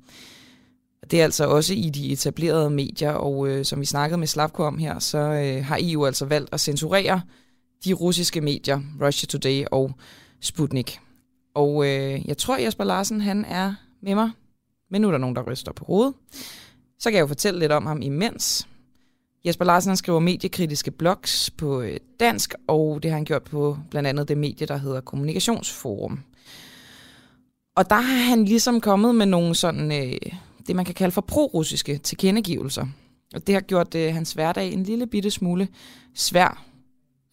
det 1.12 1.20
er 1.20 1.24
altså 1.24 1.48
også 1.48 1.74
i 1.74 1.90
de 1.90 2.12
etablerede 2.12 2.70
medier, 2.70 3.12
og 3.12 3.48
øh, 3.48 3.66
som 3.66 3.80
vi 3.80 3.86
snakkede 3.86 4.20
med 4.20 4.28
Slavko 4.28 4.64
om 4.64 4.78
her, 4.78 5.00
så 5.00 5.18
øh, 5.18 5.66
har 5.66 5.80
EU 5.82 6.06
altså 6.06 6.26
valgt 6.26 6.54
at 6.54 6.60
censurere 6.60 7.22
de 7.86 7.94
russiske 7.94 8.42
medier, 8.42 8.80
Russia 9.02 9.28
Today 9.28 9.66
og 9.72 9.92
Sputnik. 10.42 11.00
Og 11.56 11.86
øh, 11.86 12.28
jeg 12.28 12.38
tror, 12.38 12.58
Jesper 12.58 12.84
Larsen 12.84 13.22
han 13.22 13.46
er 13.46 13.74
med 14.02 14.16
mig, 14.16 14.32
men 14.92 15.02
nu 15.02 15.08
er 15.08 15.12
der 15.12 15.18
nogen, 15.18 15.36
der 15.36 15.52
ryster 15.52 15.72
på 15.72 15.86
hovedet. 15.86 16.14
Så 17.00 17.10
kan 17.10 17.14
jeg 17.14 17.22
jo 17.22 17.28
fortælle 17.28 17.60
lidt 17.60 17.72
om 17.72 17.86
ham 17.86 18.02
imens. 18.02 18.68
Jesper 19.46 19.66
Larsen 19.66 19.90
han 19.90 19.98
skriver 19.98 20.20
mediekritiske 20.20 20.92
blogs 20.92 21.50
på 21.50 21.82
øh, 21.82 21.98
dansk, 22.20 22.54
og 22.68 23.04
det 23.04 23.12
har 23.12 23.18
han 23.18 23.26
gjort 23.26 23.44
på 23.44 23.78
blandt 23.90 24.10
andet 24.10 24.28
det 24.28 24.38
medie, 24.38 24.68
der 24.68 24.78
hedder 24.78 25.02
Kommunikationsforum. 25.02 26.20
Og 27.76 27.90
der 27.90 27.96
har 27.96 28.30
han 28.30 28.46
ligesom 28.46 28.82
kommet 28.82 29.16
med 29.16 29.26
nogle 29.26 29.56
sådan, 29.56 29.92
øh, 29.92 30.34
det 30.68 30.76
man 30.76 30.86
kan 30.86 30.94
kalde 30.94 31.12
for 31.12 31.22
pro-russiske 31.22 31.98
tilkendegivelser. 31.98 32.86
Og 33.36 33.48
det 33.48 33.56
har 33.56 33.62
gjort 33.62 33.96
øh, 33.96 34.14
hans 34.14 34.34
hverdag 34.34 34.74
en 34.74 34.84
lille 34.84 35.08
bitte 35.08 35.32
smule 35.32 35.68
svær. 36.16 36.66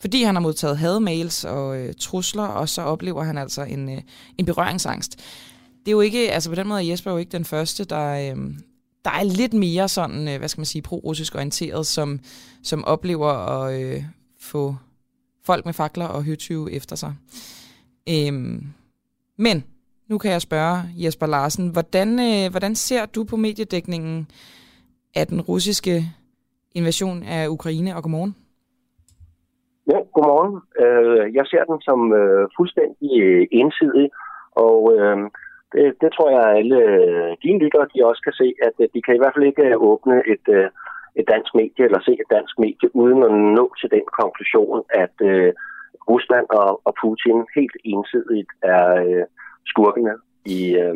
Fordi 0.01 0.23
han 0.23 0.35
har 0.35 0.41
modtaget 0.41 0.79
hademails 0.79 1.45
og 1.45 1.79
øh, 1.79 1.95
trusler, 1.99 2.43
og 2.43 2.69
så 2.69 2.83
oplever 2.83 3.23
han 3.23 3.39
altså 3.39 3.63
en, 3.63 3.89
øh, 3.89 4.03
en 4.39 4.47
berøringsangst. 4.47 5.17
Det 5.81 5.89
er 5.89 5.93
jo 5.93 6.01
ikke, 6.01 6.33
altså 6.33 6.51
på 6.51 6.55
den 6.55 6.69
måde 6.69 6.85
er 6.85 6.89
Jesper 6.91 7.11
jo 7.11 7.17
ikke 7.17 7.33
den 7.33 7.45
første, 7.45 7.85
der, 7.85 8.35
øh, 8.35 8.55
der 9.05 9.11
er 9.11 9.23
lidt 9.23 9.53
mere 9.53 9.89
sådan, 9.89 10.29
øh, 10.29 10.39
hvad 10.39 10.49
skal 10.49 10.61
man 10.61 10.67
sige, 10.67 10.83
pro-russisk 10.83 11.35
orienteret, 11.35 11.87
som, 11.87 12.21
som 12.63 12.85
oplever 12.85 13.29
at 13.29 13.81
øh, 13.81 14.05
få 14.41 14.77
folk 15.45 15.65
med 15.65 15.75
fakler 15.75 16.07
og 16.07 16.25
høtyve 16.25 16.73
efter 16.73 16.97
sig. 16.97 17.15
Øh, 18.09 18.63
men 19.39 19.65
nu 20.11 20.19
kan 20.19 20.31
jeg 20.33 20.41
spørge 20.49 20.77
Jesper 21.05 21.27
Larsen, 21.27 21.67
hvordan, 21.73 22.09
øh, 22.29 22.51
hvordan 22.51 22.75
ser 22.75 23.03
du 23.15 23.21
på 23.31 23.37
mediedækningen 23.37 24.29
af 25.17 25.27
den 25.27 25.41
russiske 25.41 25.95
invasion 26.75 27.23
af 27.37 27.49
Ukraine, 27.49 27.97
og 27.97 28.03
godmorgen? 28.03 28.35
Ja, 29.91 29.99
godmorgen. 30.15 30.55
Øh, 30.83 31.35
Jeg 31.39 31.45
ser 31.51 31.63
den 31.71 31.81
som 31.89 32.01
øh, 32.21 32.49
fuldstændig 32.57 33.11
øh, 33.23 33.47
ensidig, 33.61 34.07
og 34.67 34.79
øh, 34.95 35.17
det, 35.73 35.85
det 36.01 36.11
tror 36.13 36.29
jeg, 36.37 36.43
at 36.49 36.57
alle 36.61 36.79
øh, 36.95 37.31
dine 37.43 37.59
lyttere 37.63 37.87
de 37.95 38.07
også 38.11 38.23
kan 38.27 38.37
se, 38.41 38.49
at 38.67 38.75
øh, 38.83 38.89
de 38.95 39.03
kan 39.03 39.15
i 39.15 39.21
hvert 39.21 39.35
fald 39.35 39.51
ikke 39.51 39.67
øh, 39.71 39.77
åbne 39.91 40.17
et, 40.35 40.47
øh, 40.59 40.69
et 41.19 41.27
dansk 41.33 41.51
medie 41.61 41.85
eller 41.89 42.01
se 42.03 42.13
et 42.23 42.31
dansk 42.37 42.55
medie, 42.65 42.89
uden 43.03 43.21
at 43.29 43.33
nå 43.59 43.67
til 43.81 43.89
den 43.97 44.07
konklusion, 44.21 44.79
at 45.05 45.17
øh, 45.31 45.53
Rusland 46.11 46.47
og, 46.61 46.71
og 46.87 46.93
Putin 47.03 47.39
helt 47.59 47.77
ensidigt 47.93 48.51
er 48.77 48.87
øh, 49.07 49.25
skurkene 49.67 50.13
i, 50.47 50.75
øh, 50.83 50.95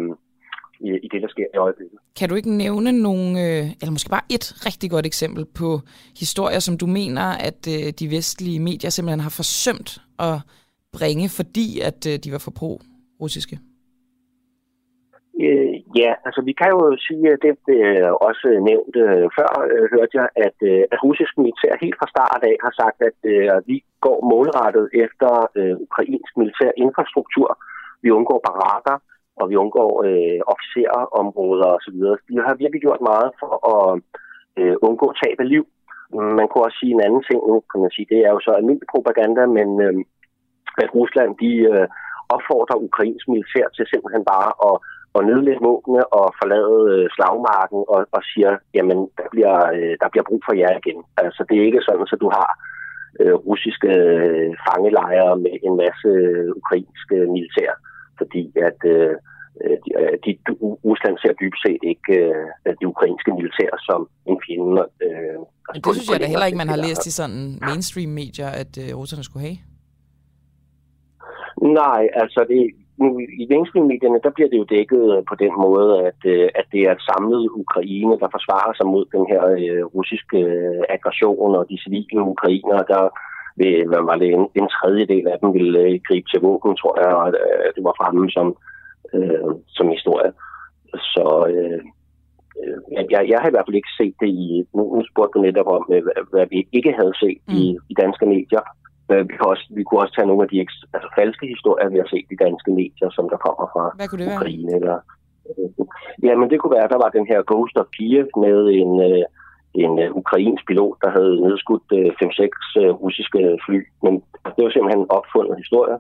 i, 0.81 0.89
i 1.03 1.09
det, 1.13 1.23
der 1.23 1.29
sker 1.29 1.47
i 1.55 1.57
øjeblikket. 1.57 1.99
Kan 2.19 2.29
du 2.29 2.35
ikke 2.35 2.51
nævne 2.51 2.93
nogle, 2.93 3.29
øh, 3.45 3.65
eller 3.81 3.91
måske 3.91 4.11
bare 4.11 4.27
et 4.31 4.67
rigtig 4.67 4.91
godt 4.91 5.07
eksempel 5.07 5.45
på 5.61 5.81
historier, 6.19 6.59
som 6.59 6.79
du 6.79 6.87
mener, 6.87 7.27
at 7.49 7.61
øh, 7.75 7.93
de 8.01 8.11
vestlige 8.17 8.61
medier 8.61 8.91
simpelthen 8.91 9.21
har 9.21 9.35
forsømt 9.43 9.91
at 10.19 10.37
bringe, 10.99 11.29
fordi 11.39 11.69
at 11.89 12.01
øh, 12.11 12.15
de 12.25 12.33
var 12.33 12.43
for 12.45 12.53
pro-russiske? 12.59 13.57
Øh, 15.45 15.75
ja, 16.01 16.11
altså 16.27 16.41
vi 16.49 16.53
kan 16.61 16.71
jo 16.77 16.81
sige, 17.09 17.27
at 17.35 17.41
det 17.47 17.55
blev 17.65 17.85
også 18.29 18.49
nævnt 18.71 18.95
øh, 19.05 19.27
før, 19.37 19.51
øh, 19.73 19.85
hørte 19.95 20.15
jeg, 20.21 20.29
at, 20.47 20.59
øh, 20.71 20.83
at 20.93 20.99
russisk 21.07 21.33
militær 21.43 21.73
helt 21.85 21.99
fra 22.01 22.09
start 22.15 22.41
af 22.51 22.57
har 22.65 22.75
sagt, 22.83 22.99
at 23.09 23.19
øh, 23.33 23.49
vi 23.71 23.77
går 24.07 24.19
målrettet 24.33 24.87
efter 25.05 25.31
øh, 25.59 25.75
ukrainsk 25.87 26.33
militær 26.41 26.71
infrastruktur. 26.85 27.49
Vi 28.05 28.11
undgår 28.19 28.41
barakker, 28.49 28.97
og 29.41 29.45
vi 29.51 29.57
undgår 29.65 29.93
øh, 30.07 30.41
officerområder 30.53 31.69
osv. 31.77 31.99
De 32.29 32.35
har 32.47 32.55
virkelig 32.63 32.83
gjort 32.87 33.03
meget 33.11 33.31
for 33.41 33.53
at 33.75 34.03
øh, 34.61 34.77
undgå 34.87 35.07
tab 35.23 35.39
af 35.45 35.49
liv. 35.55 35.65
Man 36.39 36.47
kunne 36.49 36.65
også 36.67 36.79
sige 36.81 36.95
en 36.95 37.05
anden 37.07 37.23
ting 37.29 37.41
nu, 37.51 37.57
kan 37.71 37.81
man 37.85 37.95
sige, 37.95 38.11
det 38.13 38.21
er 38.27 38.31
jo 38.35 38.41
så 38.47 38.51
almindelig 38.51 38.89
propaganda, 38.95 39.43
men 39.59 39.69
øh, 39.87 39.95
at 40.83 40.95
Rusland 40.99 41.31
de 41.43 41.53
øh, 41.73 41.87
opfordrer 42.37 42.85
ukrainsk 42.89 43.25
militær 43.29 43.67
til 43.77 43.85
simpelthen 43.93 44.25
bare 44.35 44.51
at, 44.69 44.77
at 45.17 45.27
nedlægge 45.29 45.67
våbne 45.69 46.03
og 46.19 46.27
forlade 46.41 46.81
øh, 46.95 47.07
slagmarken 47.15 47.83
og, 47.95 48.01
og 48.17 48.23
siger, 48.31 48.53
jamen 48.77 48.99
der 49.19 49.27
bliver, 49.35 49.57
øh, 49.77 49.95
der 50.03 50.09
bliver 50.13 50.27
brug 50.29 50.41
for 50.47 50.55
jer 50.63 50.73
igen. 50.81 51.01
Altså 51.25 51.41
det 51.49 51.55
er 51.57 51.69
ikke 51.69 51.87
sådan, 51.87 52.07
at 52.15 52.25
du 52.25 52.31
har 52.39 52.51
øh, 53.21 53.35
russiske 53.49 53.91
øh, 54.07 54.51
fangelejre 54.67 55.33
med 55.45 55.55
en 55.67 55.75
masse 55.83 56.11
øh, 56.29 56.51
ukrainske 56.61 57.17
øh, 57.23 57.29
militær, 57.37 57.73
fordi 58.21 58.53
at 58.69 58.79
øh, 58.95 59.15
øh, 59.65 59.77
de, 59.85 59.91
øh, 60.01 60.15
de, 60.25 60.31
Rusland 60.89 61.17
ser 61.19 61.33
dybest 61.41 61.63
set 61.67 61.83
ikke 61.93 62.13
øh, 62.67 62.75
de 62.81 62.87
ukrainske 62.93 63.31
militær 63.39 63.71
som 63.89 64.01
en 64.31 64.39
fjende. 64.47 64.85
Øh, 65.07 65.39
Men 65.73 65.81
det 65.85 65.95
synes 65.95 66.11
jeg 66.13 66.21
da 66.21 66.27
heller 66.27 66.49
ikke, 66.49 66.63
man 66.65 66.73
har 66.75 66.81
læst 66.87 67.07
i 67.07 67.13
sådan 67.21 67.43
mainstream-medier, 67.69 68.51
at 68.63 68.73
øh, 68.83 68.91
russerne 69.01 69.25
skulle 69.25 69.45
have. 69.49 69.59
Nej, 71.83 72.03
altså 72.23 72.41
det, 72.51 72.61
nu, 73.03 73.09
i 73.43 73.45
mainstream-medierne, 73.53 74.21
der 74.25 74.33
bliver 74.35 74.51
det 74.51 74.59
jo 74.63 74.67
dækket 74.77 75.05
øh, 75.15 75.23
på 75.31 75.35
den 75.45 75.53
måde, 75.65 75.89
at, 76.09 76.21
at 76.61 76.67
det 76.73 76.81
er 76.87 76.93
et 76.95 77.07
samlet 77.11 77.43
Ukraine, 77.65 78.15
der 78.23 78.29
forsvarer 78.37 78.73
sig 78.77 78.87
mod 78.95 79.05
den 79.17 79.25
her 79.33 79.43
øh, 79.63 79.85
russiske 79.97 80.39
øh, 80.39 80.83
aggression, 80.97 81.51
og 81.59 81.63
de 81.71 81.83
civile 81.85 82.23
ukrainere, 82.35 82.83
der 82.93 83.03
vil, 83.57 83.89
hvad 83.89 84.03
var 84.11 84.17
det, 84.17 84.29
en, 84.29 84.47
en 84.61 84.69
tredjedel 84.77 85.27
af 85.29 85.39
dem 85.43 85.55
ville 85.57 85.79
øh, 85.79 86.01
gribe 86.09 86.29
til 86.29 86.41
våben, 86.41 86.77
tror 86.77 86.95
jeg, 87.03 87.13
og 87.21 87.27
øh, 87.29 87.69
det 87.77 87.83
var 87.85 87.95
fremme 88.01 88.31
som, 88.37 88.49
øh, 89.15 89.51
som 89.77 89.89
historie. 89.89 90.31
Så 91.15 91.27
øh, 91.53 91.81
øh, 92.61 92.79
jeg, 93.13 93.23
jeg 93.31 93.39
har 93.41 93.49
i 93.49 93.55
hvert 93.55 93.67
fald 93.67 93.81
ikke 93.81 93.97
set 94.01 94.15
det 94.23 94.31
i, 94.45 94.49
nu, 94.77 94.83
nu 94.97 95.03
spurgte 95.11 95.35
du 95.35 95.41
netop 95.43 95.69
om, 95.77 95.85
øh, 95.95 96.03
hvad, 96.05 96.19
hvad 96.33 96.47
vi 96.53 96.59
ikke 96.73 96.93
havde 97.01 97.15
set 97.23 97.41
mm. 97.49 97.55
i, 97.61 97.63
i 97.91 97.95
danske 98.03 98.27
medier. 98.35 98.65
Øh, 99.13 99.23
Vi, 99.29 99.35
kan 99.37 99.47
også, 99.53 99.67
vi 99.79 99.83
kunne 99.85 100.01
også 100.03 100.15
tage 100.15 100.31
nogle 100.31 100.45
af 100.45 100.51
de 100.53 100.59
altså, 100.95 101.09
falske 101.19 101.47
historier, 101.55 101.89
vi 101.95 101.99
har 102.03 102.09
set 102.15 102.27
i 102.35 102.43
danske 102.47 102.71
medier, 102.81 103.09
som 103.17 103.27
der 103.33 103.39
kommer 103.47 103.67
fra 103.75 103.85
Hvad 103.97 104.09
kunne 104.09 104.23
det 104.23 104.29
være? 104.31 104.41
Ukraine. 104.41 104.71
Eller, 104.79 104.97
øh, 105.51 105.71
jamen 106.27 106.51
det 106.51 106.57
kunne 106.59 106.77
være, 106.77 106.89
at 106.89 106.95
der 106.95 107.03
var 107.05 107.17
den 107.19 107.27
her 107.31 107.41
Ghost 107.51 107.77
of 107.83 107.89
Kiev 107.97 108.29
med 108.45 108.59
en, 108.81 108.93
øh, 109.09 109.25
en 109.75 109.93
øh, 110.05 110.09
ukrainsk 110.21 110.63
pilot, 110.67 110.97
der 111.03 111.11
havde 111.17 111.35
nedskudt 111.47 111.89
øh, 111.99 112.11
5-6 112.23 112.81
øh, 112.81 112.91
russiske 113.03 113.41
fly. 113.67 113.79
Men 114.05 114.13
det 114.55 114.61
var 114.65 114.71
simpelthen 114.71 115.03
en 115.03 115.11
opfundet 115.19 115.57
historie. 115.63 115.97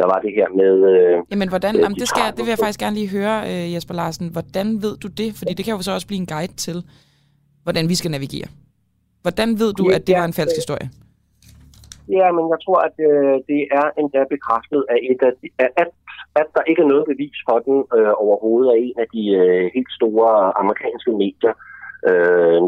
Der 0.00 0.06
var 0.12 0.18
det 0.24 0.32
her 0.38 0.48
med... 0.60 0.74
Øh, 0.92 1.16
Jamen, 1.32 1.48
hvordan, 1.54 1.74
øh, 1.76 1.80
jamen, 1.82 1.96
de 1.96 2.00
det, 2.00 2.08
skal, 2.08 2.26
det 2.36 2.42
vil 2.44 2.52
jeg 2.54 2.62
faktisk 2.64 2.80
gerne 2.84 2.96
lige 3.00 3.10
høre, 3.18 3.36
øh, 3.50 3.64
Jesper 3.74 3.94
Larsen. 4.00 4.26
Hvordan 4.36 4.68
ved 4.84 4.94
du 5.04 5.08
det? 5.20 5.30
Fordi 5.38 5.52
det 5.56 5.64
kan 5.64 5.74
jo 5.74 5.82
så 5.82 5.92
også 5.96 6.08
blive 6.10 6.20
en 6.24 6.30
guide 6.34 6.54
til, 6.66 6.78
hvordan 7.64 7.84
vi 7.88 7.94
skal 8.00 8.10
navigere. 8.16 8.48
Hvordan 9.24 9.48
ved 9.62 9.70
du, 9.78 9.84
at 9.96 10.02
det 10.06 10.14
var 10.20 10.26
en 10.30 10.36
falsk 10.40 10.54
øh, 10.56 10.60
historie? 10.62 10.88
Ja, 12.16 12.26
men 12.36 12.44
jeg 12.52 12.58
tror, 12.64 12.78
at 12.88 12.96
øh, 13.10 13.34
det 13.50 13.62
er 13.80 13.86
endda 14.00 14.20
bekræftet 14.34 14.80
af 14.92 14.98
et 15.10 15.20
af 15.28 15.32
de, 15.40 15.46
at, 15.82 15.90
at 16.40 16.48
der 16.56 16.62
ikke 16.70 16.82
er 16.84 16.92
noget 16.92 17.04
bevis 17.12 17.38
for 17.48 17.58
den 17.68 17.78
øh, 17.96 18.12
overhovedet 18.24 18.68
af 18.74 18.78
en 18.86 18.96
af 19.04 19.08
de 19.14 19.22
øh, 19.42 19.64
helt 19.76 19.92
store 19.98 20.32
amerikanske 20.62 21.10
medier. 21.22 21.54
Øh, 22.10 22.60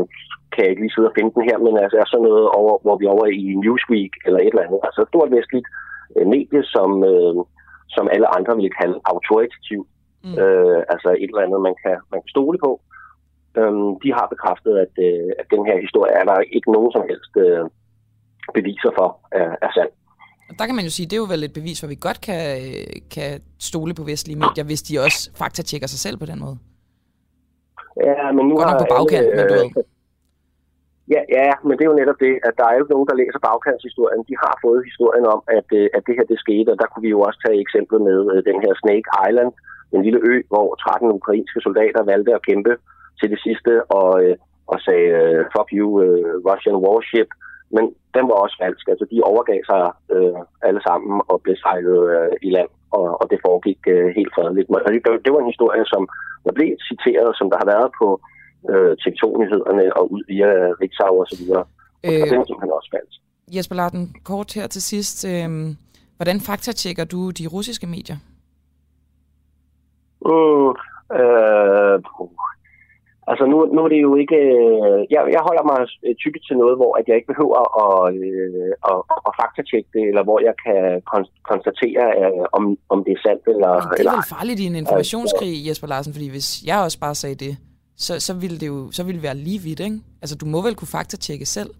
kan 0.52 0.62
jeg 0.62 0.70
ikke 0.70 0.84
lige 0.84 0.94
sidde 0.94 1.10
og 1.10 1.16
finde 1.16 1.34
den 1.36 1.48
her, 1.48 1.58
men 1.66 1.74
altså 1.84 1.96
er 1.98 2.06
sådan 2.08 2.26
noget, 2.30 2.46
over, 2.60 2.74
hvor 2.84 2.96
vi 2.98 3.04
er 3.06 3.14
over 3.16 3.26
i 3.42 3.44
Newsweek 3.62 4.12
eller 4.26 4.40
et 4.40 4.52
eller 4.52 4.66
andet. 4.66 4.80
Altså 4.86 5.00
et 5.02 5.12
stort 5.12 5.30
vestligt 5.36 5.68
øh, 6.16 6.26
medie, 6.34 6.62
som, 6.74 6.90
øh, 7.12 7.34
som 7.96 8.04
alle 8.14 8.28
andre 8.36 8.52
vil 8.60 8.76
kalde 8.80 8.96
autoritativ. 9.12 9.80
Mm. 10.24 10.36
Øh, 10.42 10.80
altså 10.92 11.08
et 11.22 11.30
eller 11.30 11.46
andet, 11.46 11.60
man 11.68 11.76
kan, 11.82 11.96
man 12.12 12.20
kan 12.22 12.30
stole 12.36 12.58
på. 12.66 12.70
Øhm, 13.60 13.90
de 14.02 14.08
har 14.18 14.26
bekræftet, 14.34 14.74
at, 14.84 14.94
øh, 15.08 15.30
at 15.40 15.46
den 15.54 15.62
her 15.68 15.76
historie 15.84 16.12
er 16.20 16.24
der 16.30 16.38
ikke 16.56 16.70
nogen 16.76 16.92
som 16.96 17.02
helst 17.10 17.34
øh, 17.44 17.64
beviser 18.56 18.92
for 18.98 19.08
er, 19.40 19.50
er 19.66 19.70
sand. 19.76 19.92
Der 20.58 20.66
kan 20.66 20.74
man 20.74 20.84
jo 20.84 20.90
sige, 20.90 21.06
det 21.06 21.16
er 21.16 21.22
jo 21.24 21.32
vel 21.34 21.44
et 21.44 21.52
bevis, 21.52 21.80
hvor 21.80 21.88
vi 21.88 21.98
godt 22.00 22.20
kan, 22.20 22.42
kan 23.14 23.40
stole 23.58 23.94
på 23.94 24.02
vestlige 24.02 24.38
medier, 24.44 24.64
hvis 24.64 24.82
de 24.82 25.00
også 25.06 25.20
faktatjekker 25.40 25.88
sig 25.88 26.00
selv 26.06 26.16
på 26.16 26.26
den 26.26 26.40
måde. 26.44 26.56
Ja, 28.06 28.32
men 28.32 28.48
nu 28.48 28.54
Godt 28.56 28.68
har 28.68 28.78
nok 28.78 28.88
på 28.88 28.94
bagkant, 28.94 29.26
alle, 29.26 29.36
men 29.36 29.48
du 29.48 29.54
øh, 29.54 29.60
ved. 29.60 29.84
Ja, 31.14 31.20
ja, 31.38 31.50
men 31.66 31.74
det 31.74 31.82
er 31.84 31.92
jo 31.92 32.00
netop 32.00 32.20
det, 32.26 32.34
at 32.48 32.54
der 32.58 32.66
er 32.66 32.74
jo 32.74 32.82
ikke 32.82 32.94
nogen, 32.94 33.10
der 33.10 33.20
læser 33.20 33.46
bagkantshistorien. 33.48 34.22
De 34.30 34.36
har 34.44 34.54
fået 34.64 34.88
historien 34.90 35.26
om, 35.34 35.40
at, 35.58 35.68
øh, 35.78 35.88
at 35.96 36.02
det 36.06 36.14
her 36.18 36.26
det 36.32 36.38
skete, 36.44 36.70
og 36.72 36.78
der 36.80 36.88
kunne 36.88 37.06
vi 37.06 37.14
jo 37.16 37.20
også 37.28 37.38
tage 37.42 37.62
eksemplet 37.64 38.00
med 38.08 38.18
øh, 38.32 38.38
den 38.48 38.58
her 38.64 38.72
Snake 38.82 39.08
Island, 39.26 39.52
en 39.94 40.02
lille 40.06 40.20
ø, 40.30 40.34
hvor 40.52 40.68
13 40.74 41.18
ukrainske 41.18 41.60
soldater 41.66 42.02
valgte 42.12 42.32
at 42.34 42.46
kæmpe 42.48 42.72
til 43.20 43.28
det 43.32 43.40
sidste 43.46 43.72
og, 43.98 44.10
øh, 44.24 44.36
og 44.72 44.78
sagde, 44.86 45.10
fuck 45.54 45.68
you, 45.78 45.88
Russian 46.48 46.78
warship. 46.84 47.30
Men 47.76 47.84
den 48.16 48.24
var 48.30 48.36
også 48.44 48.56
falsk. 48.62 48.84
Altså, 48.92 49.04
de 49.10 49.28
overgav 49.30 49.60
sig 49.70 49.82
øh, 50.14 50.40
alle 50.68 50.82
sammen 50.88 51.14
og 51.30 51.36
blev 51.44 51.56
sejlet 51.64 52.00
øh, 52.14 52.32
i 52.46 52.50
land, 52.56 52.70
og, 52.98 53.06
og 53.20 53.24
det 53.30 53.44
foregik 53.46 53.80
øh, 53.94 54.08
helt 54.18 54.32
fredeligt. 54.34 54.68
Og 54.86 54.90
det, 54.92 55.24
det 55.24 55.32
var 55.32 55.40
en 55.40 55.52
historie, 55.52 55.84
som 55.92 56.02
der 56.44 56.52
blev 56.58 56.70
citeret, 56.90 57.30
som 57.38 57.50
der 57.50 57.58
har 57.62 57.68
været 57.74 57.90
på 58.00 58.08
øh, 58.72 58.92
TV2-nyhederne 59.02 59.96
og 59.96 60.12
ud 60.12 60.22
via 60.28 60.50
Ritzau 60.80 61.14
og 61.22 61.26
så 61.30 61.36
videre. 61.42 61.64
Og 62.04 62.12
Øh. 62.12 62.12
den 62.30 62.46
simpelthen 62.46 62.72
også 62.78 62.90
falsk. 62.94 63.18
Jesper 63.56 63.76
Larten, 63.76 64.14
kort 64.24 64.52
her 64.54 64.66
til 64.66 64.82
sidst. 64.82 65.24
Øh, 65.28 65.48
hvordan 66.16 66.40
faktatjekker 66.40 67.04
du 67.04 67.30
de 67.30 67.46
russiske 67.46 67.86
medier? 67.86 68.16
Mm, 70.26 70.68
øh, 71.20 71.96
altså 73.30 73.44
nu, 73.52 73.56
nu 73.74 73.80
er 73.84 73.88
det 73.94 74.00
jo 74.08 74.12
ikke... 74.22 74.38
øh, 74.60 74.98
Jeg, 75.14 75.20
jeg 75.36 75.42
holder 75.48 75.64
mig 75.70 75.80
øh, 76.06 76.14
typisk 76.24 76.44
til 76.48 76.56
noget, 76.62 76.76
hvor 76.80 76.92
at 76.98 77.04
jeg 77.08 77.16
ikke 77.16 77.32
behøver 77.32 77.58
at, 77.84 78.14
øh, 78.14 78.72
at, 78.90 78.98
at 79.28 79.32
faktatjekke 79.40 79.88
det, 79.96 80.02
eller 80.10 80.22
hvor 80.28 80.38
jeg 80.48 80.54
kan 80.64 80.80
kon- 81.10 81.34
konstatere, 81.50 82.04
øh, 82.20 82.44
om, 82.56 82.62
om 82.94 82.98
det 83.04 83.12
er 83.16 83.20
sandt 83.26 83.42
eller, 83.54 83.72
Det 83.98 84.06
er 84.06 84.16
vel 84.18 84.30
farligt 84.36 84.60
i 84.60 84.66
en 84.70 84.76
informationskrig, 84.82 85.52
Jesper 85.68 85.86
Larsen, 85.92 86.12
fordi 86.16 86.28
hvis 86.30 86.48
jeg 86.68 86.76
også 86.86 86.98
bare 87.00 87.14
sagde 87.14 87.34
det, 87.46 87.54
så, 88.06 88.12
så 88.26 88.32
ville 88.42 88.58
det 88.62 88.68
jo 88.74 88.78
så 88.96 89.02
ville 89.04 89.18
det 89.18 89.28
være 89.28 89.42
lige 89.46 89.60
vidt, 89.66 89.80
ikke? 89.88 89.98
Altså, 90.22 90.34
du 90.42 90.46
må 90.52 90.58
vel 90.66 90.76
kunne 90.76 90.96
faktatjekke 90.96 91.46
selv? 91.56 91.70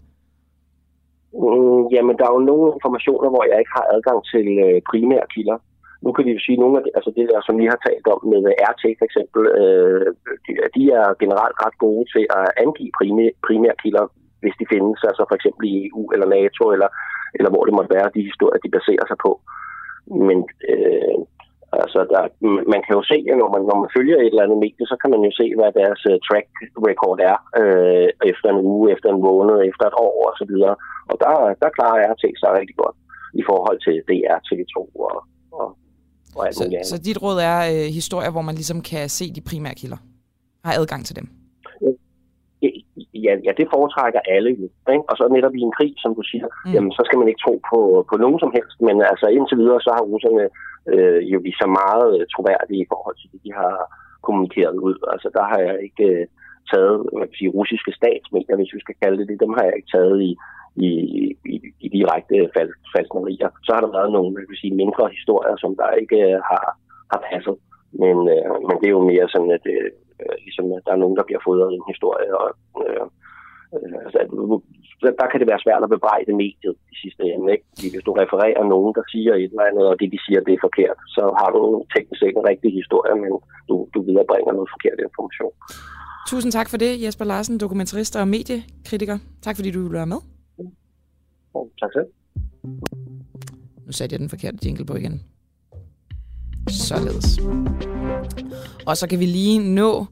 Mm, 1.43 1.83
jamen, 1.95 2.15
der 2.17 2.25
er 2.27 2.33
jo 2.37 2.49
nogle 2.51 2.67
informationer, 2.77 3.29
hvor 3.33 3.43
jeg 3.49 3.57
ikke 3.59 3.75
har 3.77 3.85
adgang 3.95 4.19
til 4.33 4.47
øh, 4.65 4.77
primære 4.91 5.27
kilder. 5.35 5.57
Nu 6.05 6.09
kan 6.11 6.25
vi 6.25 6.31
jo 6.35 6.41
sige, 6.45 6.57
at 6.57 6.63
nogle 6.63 6.77
af 6.77 6.83
det, 6.83 6.91
altså 6.97 7.11
det 7.17 7.25
der, 7.31 7.39
som 7.47 7.55
vi 7.61 7.65
har 7.71 7.79
talt 7.87 8.07
om 8.13 8.21
med 8.33 8.41
øh, 8.51 8.69
RT 8.71 8.83
for 8.99 9.05
eksempel, 9.09 9.41
øh, 9.61 10.07
de, 10.45 10.51
de 10.75 10.83
er 10.99 11.07
generelt 11.23 11.57
ret 11.63 11.77
gode 11.85 12.05
til 12.13 12.25
at 12.39 12.45
angive 12.63 12.91
primæ, 12.97 13.25
primære 13.47 13.77
kilder, 13.83 14.05
hvis 14.41 14.55
de 14.59 14.65
findes, 14.73 14.99
altså 15.09 15.23
for 15.29 15.35
eksempel 15.39 15.63
i 15.71 15.73
EU 15.87 16.01
eller 16.13 16.27
NATO, 16.37 16.63
eller, 16.75 16.89
eller 17.37 17.49
hvor 17.51 17.63
det 17.65 17.73
måtte 17.77 17.95
være, 17.97 18.15
de 18.15 18.29
historier, 18.29 18.59
de 18.63 18.75
baserer 18.77 19.05
sig 19.07 19.17
på. 19.25 19.31
Men 20.29 20.39
øh, 20.71 21.17
altså, 21.83 21.99
der, 22.13 22.21
man 22.73 22.81
kan 22.85 22.93
jo 22.97 23.03
se, 23.11 23.17
at 23.31 23.37
når 23.41 23.49
man, 23.55 23.61
når 23.69 23.77
man 23.83 23.89
følger 23.97 24.17
et 24.17 24.31
eller 24.33 24.45
andet 24.45 24.59
medie, 24.65 24.85
så 24.91 24.95
kan 25.01 25.09
man 25.13 25.21
jo 25.27 25.31
se, 25.39 25.45
hvad 25.57 25.69
deres 25.81 26.01
uh, 26.11 26.17
track 26.27 26.47
record 26.89 27.17
er 27.31 27.37
øh, 27.61 28.07
efter 28.31 28.47
en 28.53 28.61
uge, 28.71 28.85
efter 28.93 29.09
en 29.13 29.21
måned, 29.29 29.55
efter 29.69 29.85
et 29.87 29.95
år 30.07 30.15
og 30.29 30.33
så 30.39 30.45
videre. 30.51 30.75
Og 31.11 31.15
der, 31.23 31.31
der 31.61 31.69
klarer 31.77 31.97
RT 32.13 32.23
sig 32.41 32.49
rigtig 32.59 32.75
godt 32.83 32.95
i 33.41 33.43
forhold 33.49 33.77
til 33.85 33.95
DR, 34.09 34.37
TV2 34.47 34.75
og, 35.07 35.17
og, 35.59 35.67
og 36.35 36.41
alt 36.47 36.55
Så, 36.55 36.63
muligt 36.63 36.77
andet. 36.77 36.89
så 36.91 36.97
dit 37.07 37.21
råd 37.23 37.37
er 37.51 37.59
øh, 37.73 37.87
historier, 37.99 38.31
hvor 38.35 38.45
man 38.49 38.55
ligesom 38.55 38.79
kan 38.91 39.09
se 39.09 39.25
de 39.37 39.41
primære 39.49 39.75
kilder? 39.81 39.99
Har 40.65 40.73
adgang 40.79 41.05
til 41.05 41.15
dem? 41.15 41.27
Ja, 43.25 43.33
ja, 43.45 43.51
det 43.59 43.71
foretrækker 43.73 44.21
alle 44.35 44.51
jo. 44.61 44.67
Ikke? 44.93 45.05
Og 45.09 45.15
så 45.17 45.23
netop 45.27 45.55
i 45.55 45.61
en 45.67 45.75
krig, 45.77 45.93
som 46.03 46.11
du 46.17 46.23
siger, 46.31 46.47
mm. 46.65 46.73
jamen, 46.73 46.91
så 46.97 47.01
skal 47.05 47.19
man 47.19 47.27
ikke 47.27 47.43
tro 47.45 47.53
på, 47.71 47.79
på 48.09 48.15
nogen 48.23 48.39
som 48.43 48.51
helst. 48.57 48.77
Men 48.87 48.95
altså 49.11 49.27
indtil 49.37 49.57
videre, 49.61 49.81
så 49.85 49.91
har 49.97 50.09
russerne 50.11 50.45
øh, 50.93 51.21
jo 51.33 51.37
vist 51.45 51.59
sig 51.61 51.71
meget 51.81 52.09
øh, 52.17 52.25
troværdige 52.33 52.81
i 52.83 52.89
forhold 52.93 53.15
til 53.17 53.29
det, 53.31 53.39
de 53.45 53.51
har 53.61 53.75
kommunikeret 54.27 54.77
ud. 54.87 54.97
Altså 55.13 55.27
der 55.37 55.43
har 55.51 55.59
jeg 55.67 55.75
ikke 55.87 56.05
øh, 56.13 56.25
taget 56.71 56.95
hvad 57.17 57.27
kan 57.27 57.39
sige, 57.39 57.55
russiske 57.59 57.91
statsmedier, 57.99 58.55
hvis 58.57 58.75
vi 58.75 58.81
skal 58.83 58.95
kalde 59.01 59.17
det 59.19 59.27
det. 59.29 59.43
Dem 59.45 59.53
har 59.57 59.63
jeg 59.67 59.75
ikke 59.77 59.93
taget 59.95 60.17
i, 60.29 60.31
i, 60.87 60.89
i, 61.53 61.55
i 61.85 61.87
direkte 61.97 62.35
fal, 62.55 62.69
falsknerier. 62.93 63.49
Så 63.65 63.69
har 63.73 63.81
der 63.83 63.97
været 63.97 64.11
nogle 64.15 64.31
hvad 64.33 64.45
kan 64.45 64.61
sige, 64.61 64.81
mindre 64.83 65.03
historier, 65.17 65.55
som 65.63 65.71
der 65.81 65.99
ikke 66.03 66.19
øh, 66.29 66.39
har, 66.49 66.65
har 67.11 67.21
passet. 67.29 67.55
Men, 68.03 68.17
øh, 68.35 68.53
men 68.67 68.75
det 68.79 68.87
er 68.87 68.97
jo 68.97 69.09
mere 69.11 69.27
sådan, 69.33 69.51
at 69.57 69.65
øh, 69.75 69.87
ligesom, 70.45 70.65
at 70.77 70.83
der 70.85 70.93
er 70.93 71.03
nogen, 71.03 71.17
der 71.19 71.27
bliver 71.27 71.43
fodret 71.47 71.69
en 71.73 71.85
historie. 71.91 72.29
Og, 72.41 72.49
øh, 72.83 73.05
øh, 73.75 73.95
altså, 74.05 74.17
der 75.19 75.27
kan 75.29 75.39
det 75.39 75.51
være 75.51 75.63
svært 75.65 75.83
at 75.85 75.93
bebrejde 75.95 76.31
mediet 76.43 76.75
i 76.93 76.95
sidste 77.03 77.23
ende. 77.33 77.47
Ikke? 77.53 77.65
Hvis 77.93 78.05
du 78.07 78.13
refererer 78.23 78.63
nogen, 78.73 78.91
der 78.97 79.03
siger 79.13 79.33
et 79.33 79.51
eller 79.53 79.69
andet, 79.69 79.85
og 79.91 79.95
det, 79.99 80.07
de 80.13 80.19
siger, 80.25 80.39
det 80.47 80.53
er 80.53 80.65
forkert, 80.67 80.97
så 81.15 81.23
har 81.39 81.49
du 81.55 81.61
teknisk 81.95 82.21
ikke 82.23 82.39
en 82.41 82.49
rigtig 82.51 82.71
historie, 82.79 83.15
men 83.23 83.31
du, 83.69 83.75
du 83.93 83.99
viderebringer 84.09 84.53
noget 84.57 84.73
forkert 84.75 84.99
information. 85.07 85.53
Tusind 86.31 86.51
tak 86.57 86.69
for 86.69 86.77
det, 86.77 86.91
Jesper 87.03 87.25
Larsen, 87.25 87.57
dokumentarist 87.57 88.13
og 88.21 88.27
mediekritiker. 88.27 89.17
Tak 89.45 89.55
fordi 89.55 89.71
du 89.71 89.79
ville 89.79 89.99
være 90.01 90.11
med. 90.13 90.21
Tak 91.81 91.91
selv. 91.93 92.09
Nu 93.85 93.91
satte 93.91 94.13
jeg 94.13 94.19
den 94.19 94.29
forkerte 94.29 94.57
jingle 94.65 94.85
på 94.85 94.95
igen. 94.95 95.21
Således. 96.69 97.39
Og 98.85 98.97
så 98.97 99.07
kan 99.07 99.19
vi 99.19 99.25
lige 99.25 99.59
nå 99.59 100.05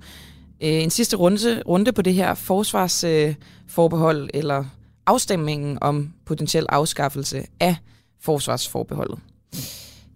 øh, 0.61 0.83
en 0.83 0.89
sidste 0.89 1.17
runde, 1.17 1.63
runde 1.67 1.91
på 1.91 2.01
det 2.01 2.13
her 2.13 2.33
forsvarsforbehold, 2.33 4.23
øh, 4.23 4.29
eller 4.33 4.65
afstemningen 5.05 5.77
om 5.81 6.13
potentiel 6.25 6.65
afskaffelse 6.69 7.45
af 7.59 7.75
forsvarsforbeholdet. 8.21 9.19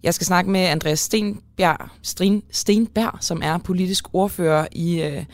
Jeg 0.02 0.14
skal 0.14 0.26
snakke 0.26 0.50
med 0.50 0.60
Andreas 0.60 1.00
Stenbjerg, 1.00 1.88
Sten, 2.02 2.42
Stenberg, 2.50 3.18
som 3.20 3.40
er 3.44 3.58
politisk 3.58 4.04
ordfører 4.12 4.66
i 4.72 5.02
øh, 5.02 5.24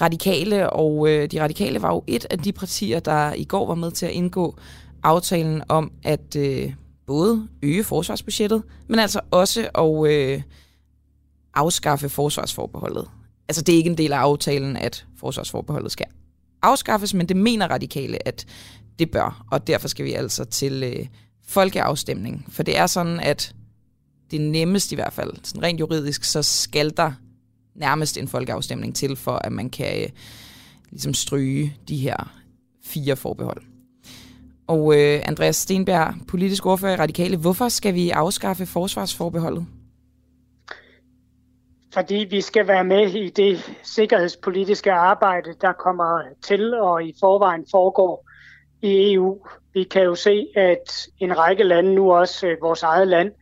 Radikale, 0.00 0.70
og 0.70 1.08
øh, 1.08 1.30
de 1.30 1.42
Radikale 1.42 1.82
var 1.82 1.88
jo 1.94 2.04
et 2.06 2.26
af 2.30 2.38
de 2.38 2.52
partier, 2.52 3.00
der 3.00 3.32
i 3.32 3.44
går 3.44 3.66
var 3.66 3.74
med 3.74 3.90
til 3.90 4.06
at 4.06 4.12
indgå 4.12 4.58
aftalen 5.02 5.62
om 5.68 5.92
at 6.02 6.36
øh, 6.36 6.72
både 7.06 7.48
øge 7.62 7.84
forsvarsbudgettet, 7.84 8.62
men 8.88 8.98
altså 8.98 9.20
også 9.30 9.68
at 9.74 10.10
øh, 10.12 10.42
afskaffe 11.56 12.08
forsvarsforbeholdet. 12.08 13.08
Altså 13.48 13.62
det 13.62 13.72
er 13.72 13.76
ikke 13.76 13.90
en 13.90 13.98
del 13.98 14.12
af 14.12 14.18
aftalen, 14.18 14.76
at 14.76 15.06
forsvarsforbeholdet 15.16 15.92
skal 15.92 16.06
afskaffes, 16.62 17.14
men 17.14 17.28
det 17.28 17.36
mener 17.36 17.68
radikale, 17.68 18.28
at 18.28 18.46
det 18.98 19.10
bør, 19.10 19.46
og 19.50 19.66
derfor 19.66 19.88
skal 19.88 20.04
vi 20.04 20.12
altså 20.12 20.44
til 20.44 20.82
øh, 20.82 21.06
folkeafstemning. 21.48 22.46
For 22.48 22.62
det 22.62 22.78
er 22.78 22.86
sådan, 22.86 23.20
at 23.20 23.54
det 24.30 24.40
nemmest 24.40 24.92
i 24.92 24.94
hvert 24.94 25.12
fald, 25.12 25.32
sådan 25.42 25.62
rent 25.62 25.80
juridisk, 25.80 26.24
så 26.24 26.42
skal 26.42 26.96
der 26.96 27.12
nærmest 27.74 28.16
en 28.16 28.28
folkeafstemning 28.28 28.94
til, 28.94 29.16
for 29.16 29.32
at 29.32 29.52
man 29.52 29.70
kan 29.70 30.02
øh, 30.02 30.08
ligesom 30.90 31.14
stryge 31.14 31.76
de 31.88 31.96
her 31.96 32.32
fire 32.84 33.16
forbehold. 33.16 33.62
Og 34.66 34.98
øh, 34.98 35.22
Andreas 35.24 35.56
Stenberg, 35.56 36.14
politisk 36.28 36.66
ordfører 36.66 36.92
i 36.92 36.96
Radikale, 36.96 37.36
hvorfor 37.36 37.68
skal 37.68 37.94
vi 37.94 38.10
afskaffe 38.10 38.66
forsvarsforbeholdet? 38.66 39.66
Fordi 41.96 42.26
vi 42.30 42.40
skal 42.40 42.68
være 42.68 42.84
med 42.84 43.08
i 43.14 43.30
det 43.30 43.78
sikkerhedspolitiske 43.82 44.92
arbejde, 44.92 45.54
der 45.60 45.72
kommer 45.72 46.22
til 46.42 46.74
og 46.74 47.04
i 47.04 47.14
forvejen 47.20 47.66
foregår 47.70 48.28
i 48.82 49.12
EU. 49.12 49.46
Vi 49.74 49.84
kan 49.84 50.02
jo 50.02 50.14
se, 50.14 50.46
at 50.56 51.08
en 51.18 51.38
række 51.38 51.64
lande, 51.64 51.94
nu 51.94 52.12
også 52.12 52.46
øh, 52.46 52.56
vores 52.60 52.82
eget 52.82 53.08
land, 53.08 53.32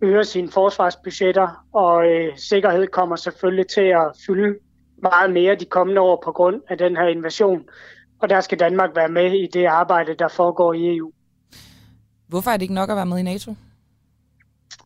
øger 0.00 0.22
sine 0.22 0.50
forsvarsbudgetter, 0.50 1.66
og 1.72 2.06
øh, 2.06 2.36
sikkerhed 2.36 2.86
kommer 2.86 3.16
selvfølgelig 3.16 3.66
til 3.66 3.80
at 3.80 4.12
fylde 4.26 4.58
meget 5.02 5.32
mere 5.32 5.54
de 5.54 5.64
kommende 5.64 6.00
år 6.00 6.22
på 6.24 6.32
grund 6.32 6.62
af 6.68 6.78
den 6.78 6.96
her 6.96 7.06
invasion. 7.06 7.62
Og 8.22 8.28
der 8.28 8.40
skal 8.40 8.58
Danmark 8.58 8.96
være 8.96 9.08
med 9.08 9.32
i 9.32 9.46
det 9.46 9.66
arbejde, 9.66 10.14
der 10.14 10.28
foregår 10.28 10.72
i 10.72 10.96
EU. 10.96 11.12
Hvorfor 12.28 12.50
er 12.50 12.56
det 12.56 12.62
ikke 12.62 12.74
nok 12.74 12.90
at 12.90 12.96
være 12.96 13.06
med 13.06 13.18
i 13.18 13.22
NATO? 13.22 13.54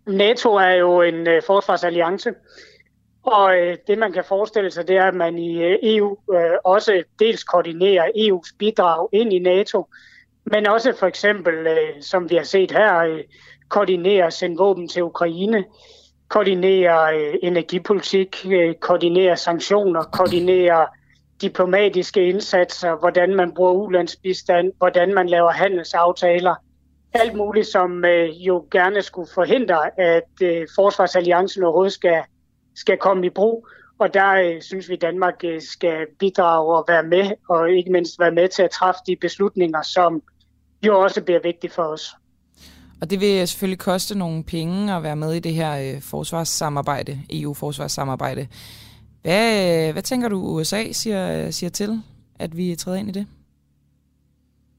NATO 0.07 0.55
er 0.55 0.75
jo 0.75 1.03
en 1.03 1.27
øh, 1.27 1.43
forsvarsalliance, 1.47 2.31
og 3.23 3.59
øh, 3.59 3.77
det 3.87 3.99
man 3.99 4.13
kan 4.13 4.25
forestille 4.25 4.71
sig, 4.71 4.89
det 4.89 4.97
er, 4.97 5.05
at 5.05 5.15
man 5.15 5.39
i 5.39 5.63
øh, 5.63 5.79
EU 5.83 6.17
øh, 6.33 6.51
også 6.65 7.03
dels 7.19 7.45
koordinerer 7.45 8.05
EU's 8.17 8.57
bidrag 8.59 9.09
ind 9.13 9.33
i 9.33 9.39
NATO, 9.39 9.87
men 10.45 10.67
også 10.67 10.97
for 10.99 11.07
eksempel, 11.07 11.55
øh, 11.55 12.03
som 12.03 12.31
vi 12.31 12.37
har 12.37 12.43
set 12.43 12.71
her, 12.71 12.99
øh, 12.99 13.25
koordinere 13.69 14.31
sende 14.31 14.57
våben 14.57 14.89
til 14.89 15.03
Ukraine, 15.03 15.65
koordinerer 16.29 17.03
øh, 17.03 17.35
energipolitik, 17.43 18.47
øh, 18.51 18.75
sanktioner, 19.37 20.03
koordinerer 20.03 20.87
diplomatiske 21.41 22.29
indsatser, 22.29 22.97
hvordan 22.97 23.35
man 23.35 23.55
bruger 23.55 23.73
ulandsbistand, 23.73 24.73
hvordan 24.79 25.15
man 25.15 25.29
laver 25.29 25.51
handelsaftaler, 25.51 26.55
alt 27.15 27.35
muligt, 27.35 27.67
som 27.67 28.05
øh, 28.05 28.47
jo 28.47 28.67
gerne 28.71 29.03
skulle 29.03 29.29
forhindre, 29.35 30.01
at 30.01 30.31
øh, 30.43 30.67
forsvarsalliancen 30.75 31.63
overhovedet 31.63 31.93
skal, 31.93 32.23
skal 32.81 32.97
komme 32.99 33.27
i 33.27 33.31
brug. 33.31 33.69
Og 33.99 34.15
der 34.15 34.33
øh, 34.33 34.63
synes 34.63 34.89
vi, 34.89 34.95
at 34.95 35.01
Danmark 35.01 35.35
øh, 35.45 35.63
skal 35.63 36.07
bidrage 36.19 36.77
og 36.77 36.85
være 36.89 37.03
med, 37.03 37.31
og 37.49 37.71
ikke 37.71 37.93
mindst 37.93 38.21
være 38.21 38.31
med 38.31 38.49
til 38.49 38.63
at 38.63 38.71
træffe 38.71 39.01
de 39.07 39.17
beslutninger, 39.17 39.83
som 39.83 40.23
jo 40.87 41.01
også 41.01 41.23
bliver 41.23 41.41
vigtige 41.43 41.71
for 41.71 41.83
os. 41.83 42.15
Og 43.01 43.11
det 43.11 43.21
vil 43.21 43.49
selvfølgelig 43.49 43.79
koste 43.79 44.19
nogle 44.19 44.45
penge 44.45 44.95
at 44.95 45.03
være 45.03 45.17
med 45.17 45.33
i 45.33 45.41
det 45.41 45.55
her 45.55 45.95
øh, 45.95 46.03
forsvarssamarbejde, 46.03 47.19
EU-forsvarssamarbejde. 47.31 48.49
Hvad, 49.23 49.93
hvad 49.93 50.03
tænker 50.03 50.29
du, 50.29 50.37
USA 50.37 50.93
siger, 50.93 51.51
siger 51.51 51.71
til, 51.71 52.03
at 52.39 52.57
vi 52.57 52.77
træder 52.77 52.99
ind 52.99 53.09
i 53.09 53.13
det? 53.13 53.27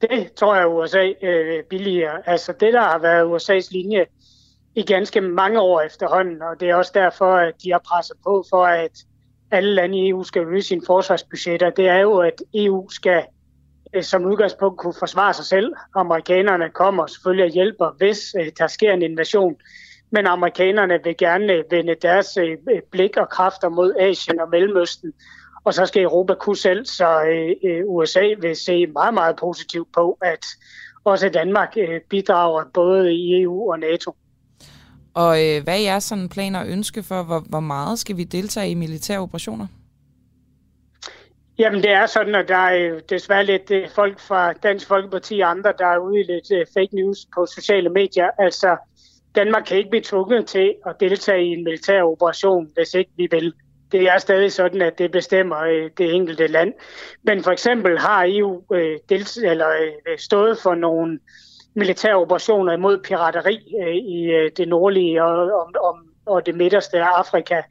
Det 0.02 0.34
tror 0.34 0.56
jeg, 0.56 0.68
USA 0.68 1.12
øh, 1.28 1.64
billiger. 1.64 2.12
Altså 2.26 2.54
det, 2.60 2.74
der 2.74 2.82
har 2.82 3.00
været 3.00 3.24
USA's 3.36 3.70
linje 3.72 4.06
i 4.76 4.84
ganske 4.84 5.22
mange 5.22 5.60
år 5.60 5.82
efterhånden, 5.82 6.42
og 6.42 6.60
det 6.60 6.70
er 6.70 6.76
også 6.76 6.92
derfor, 6.96 7.36
at 7.36 7.54
de 7.64 7.72
har 7.72 7.82
presset 7.88 8.18
på 8.24 8.46
for, 8.50 8.66
at 8.66 8.92
alle 9.52 9.74
lande 9.74 9.98
i 9.98 10.10
EU 10.10 10.24
skal 10.24 10.42
øge 10.42 10.62
sine 10.62 10.82
forsvarsbudgetter. 10.86 11.70
Det 11.70 11.88
er 11.88 11.98
jo, 11.98 12.18
at 12.18 12.44
EU 12.54 12.90
skal 12.90 13.24
øh, 13.94 14.04
som 14.04 14.26
udgangspunkt 14.26 14.80
kunne 14.80 14.94
forsvare 15.00 15.34
sig 15.34 15.46
selv. 15.46 15.74
Amerikanerne 15.96 16.70
kommer 16.70 17.08
selvfølgelig 17.08 17.46
og 17.46 17.52
hjælper, 17.52 17.96
hvis 17.98 18.36
øh, 18.40 18.52
der 18.58 18.68
sker 18.68 18.94
en 18.94 19.02
invasion. 19.02 19.56
Men 20.12 20.28
amerikanerne 20.28 21.00
vil 21.04 21.18
gerne 21.18 21.54
øh, 21.54 21.64
vende 21.72 21.96
deres 22.02 22.38
blik 22.92 23.18
og 23.18 23.30
kræfter 23.30 23.70
mod 23.70 23.96
Asien 24.00 24.40
og 24.40 24.50
Mellemøsten. 24.50 25.14
Og 25.64 25.74
så 25.74 25.86
skal 25.86 26.04
Europa 26.04 26.34
kunne 26.34 26.58
selv, 26.58 26.86
så 26.86 27.22
USA 27.88 28.24
vil 28.40 28.56
se 28.56 28.88
meget, 28.88 29.14
meget 29.14 29.36
positivt 29.36 29.88
på, 29.94 30.18
at 30.22 30.46
også 31.04 31.30
Danmark 31.30 31.76
bidrager 32.10 32.64
både 32.74 33.14
i 33.14 33.42
EU 33.42 33.72
og 33.72 33.80
NATO. 33.80 34.16
Og 35.14 35.46
øh, 35.46 35.64
hvad 35.64 35.74
er 35.74 35.84
jeres 35.84 36.04
sådan 36.04 36.30
planer 36.30 36.60
og 36.60 36.68
ønske 36.68 37.04
for, 37.04 37.24
hvor, 37.24 37.40
hvor 37.40 37.60
meget 37.60 38.00
skal 38.00 38.18
vi 38.18 38.24
deltage 38.24 38.72
i 38.72 38.74
militære 38.74 39.20
operationer? 39.20 39.68
Jamen 41.60 41.84
det 41.84 41.92
er 41.92 42.06
sådan, 42.06 42.36
at 42.36 42.48
der 42.48 42.56
er 42.56 42.94
øh, 42.94 43.02
desværre 43.10 43.46
lidt 43.46 43.72
øh, 43.72 43.90
folk 43.96 44.20
fra 44.20 44.54
Dansk 44.54 44.88
Folkeparti 44.88 45.40
og 45.40 45.50
andre, 45.50 45.74
der 45.80 45.86
er 45.86 45.98
ude 45.98 46.20
i 46.20 46.24
lidt 46.24 46.52
øh, 46.52 46.66
fake 46.74 46.96
news 46.96 47.18
på 47.36 47.46
sociale 47.46 47.90
medier. 47.90 48.30
Altså 48.38 48.78
Danmark 49.36 49.64
kan 49.64 49.78
ikke 49.78 49.90
blive 49.90 50.04
tvunget 50.04 50.46
til 50.46 50.76
at 50.86 50.96
deltage 51.00 51.46
i 51.46 51.48
en 51.48 51.64
militær 51.64 52.04
operation, 52.04 52.70
hvis 52.74 52.94
ikke 52.94 53.12
vi 53.18 53.28
vil. 53.32 53.54
Det 53.92 54.02
er 54.02 54.18
stadig 54.18 54.52
sådan, 54.52 54.82
at 54.82 54.98
det 54.98 55.12
bestemmer 55.12 55.90
det 55.98 56.14
enkelte 56.14 56.48
land. 56.48 56.74
Men 57.24 57.44
for 57.44 57.52
eksempel 57.52 58.00
har 58.00 58.26
EU 58.28 58.64
øh, 58.74 58.98
dels, 59.10 59.38
eller, 59.38 59.70
øh, 59.70 60.18
stået 60.18 60.58
for 60.64 60.76
nogle 60.76 61.20
militære 61.80 62.16
operationer 62.16 62.74
imod 62.74 63.04
pirateri 63.04 63.76
øh, 63.82 63.96
i 63.96 64.24
øh, 64.24 64.52
det 64.58 64.68
nordlige 64.68 65.24
og, 65.24 65.32
og, 65.60 65.72
og, 65.84 65.98
og 66.26 66.46
det 66.46 66.56
midterste 66.56 66.98
af 66.98 67.08
Afrika, 67.18 67.62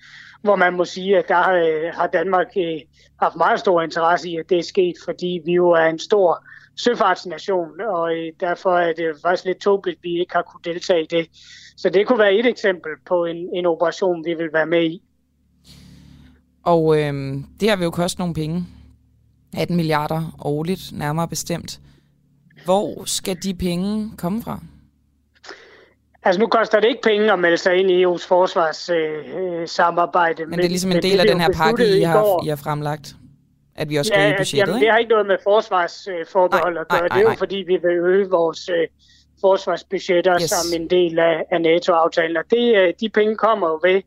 hvor 0.42 0.56
man 0.56 0.72
må 0.74 0.84
sige, 0.84 1.18
at 1.18 1.28
der 1.28 1.50
øh, 1.50 1.94
har 1.94 2.06
Danmark 2.06 2.46
øh, 2.56 2.80
haft 3.22 3.36
meget 3.36 3.60
stor 3.60 3.82
interesse 3.82 4.30
i, 4.30 4.36
at 4.36 4.50
det 4.50 4.58
er 4.58 4.62
sket, 4.62 4.94
fordi 5.04 5.40
vi 5.44 5.52
jo 5.52 5.70
er 5.70 5.86
en 5.86 5.98
stor 5.98 6.44
søfartsnation, 6.76 7.80
og 7.80 8.16
øh, 8.16 8.32
derfor 8.40 8.78
er 8.78 8.92
det 8.92 9.16
faktisk 9.22 9.44
lidt 9.44 9.58
tåbeligt, 9.58 9.98
at 9.98 10.02
vi 10.02 10.20
ikke 10.20 10.34
har 10.34 10.42
kunne 10.42 10.74
deltage 10.74 11.02
i 11.02 11.06
det. 11.10 11.26
Så 11.76 11.90
det 11.90 12.06
kunne 12.06 12.18
være 12.18 12.34
et 12.34 12.46
eksempel 12.46 12.92
på 13.06 13.24
en, 13.24 13.48
en 13.54 13.66
operation, 13.66 14.24
vi 14.24 14.34
vil 14.34 14.52
være 14.52 14.66
med 14.66 14.84
i. 14.84 15.02
Og 16.62 16.98
øh, 16.98 17.12
det 17.60 17.68
har 17.68 17.76
vi 17.76 17.84
jo 17.84 17.90
kostet 17.90 18.18
nogle 18.18 18.34
penge. 18.34 18.66
18 19.56 19.76
milliarder 19.76 20.36
årligt, 20.44 20.92
nærmere 20.92 21.28
bestemt. 21.28 21.80
Hvor 22.64 23.04
skal 23.04 23.36
de 23.42 23.54
penge 23.54 24.10
komme 24.18 24.42
fra? 24.42 24.60
Altså 26.22 26.40
nu 26.40 26.46
koster 26.46 26.80
det 26.80 26.88
ikke 26.88 27.02
penge 27.02 27.32
at 27.32 27.38
melde 27.38 27.56
sig 27.56 27.76
ind 27.76 27.90
i 27.90 28.04
EU's 28.04 28.28
forsvarssamarbejde. 28.28 30.42
Øh, 30.42 30.48
men 30.48 30.58
det 30.58 30.64
er 30.64 30.68
ligesom 30.68 30.92
en 30.92 31.02
del 31.02 31.20
af 31.20 31.26
den 31.26 31.40
her 31.40 31.52
pakke, 31.52 31.98
I 31.98 32.02
har, 32.02 32.44
I 32.44 32.48
har 32.48 32.56
fremlagt? 32.56 33.16
At 33.76 33.88
vi 33.88 33.96
også 33.96 34.08
skal 34.08 34.22
ja, 34.22 34.28
i 34.28 34.34
budgettet, 34.38 34.68
jamen, 34.68 34.82
det 34.82 34.90
har 34.90 34.98
ikke 34.98 35.10
noget 35.10 35.26
med 35.26 35.36
forsvarsforbehold 35.44 36.78
at 36.78 36.88
gøre. 36.88 37.00
Nej, 37.00 37.08
nej, 37.08 37.18
nej. 37.18 37.18
Det 37.18 37.26
er 37.26 37.30
jo 37.30 37.36
fordi, 37.38 37.56
vi 37.56 37.76
vil 37.76 37.90
øge 37.90 38.30
vores 38.30 38.68
øh, 38.68 38.86
forsvarsbudgetter 39.40 40.40
yes. 40.40 40.50
som 40.50 40.80
en 40.80 40.90
del 40.90 41.18
af, 41.18 41.44
af 41.50 41.60
NATO-aftalen. 41.60 42.36
Og 42.36 42.44
det, 42.50 42.76
øh, 42.76 42.94
de 43.00 43.08
penge 43.08 43.36
kommer 43.36 43.68
jo 43.68 43.80
ved 43.82 44.02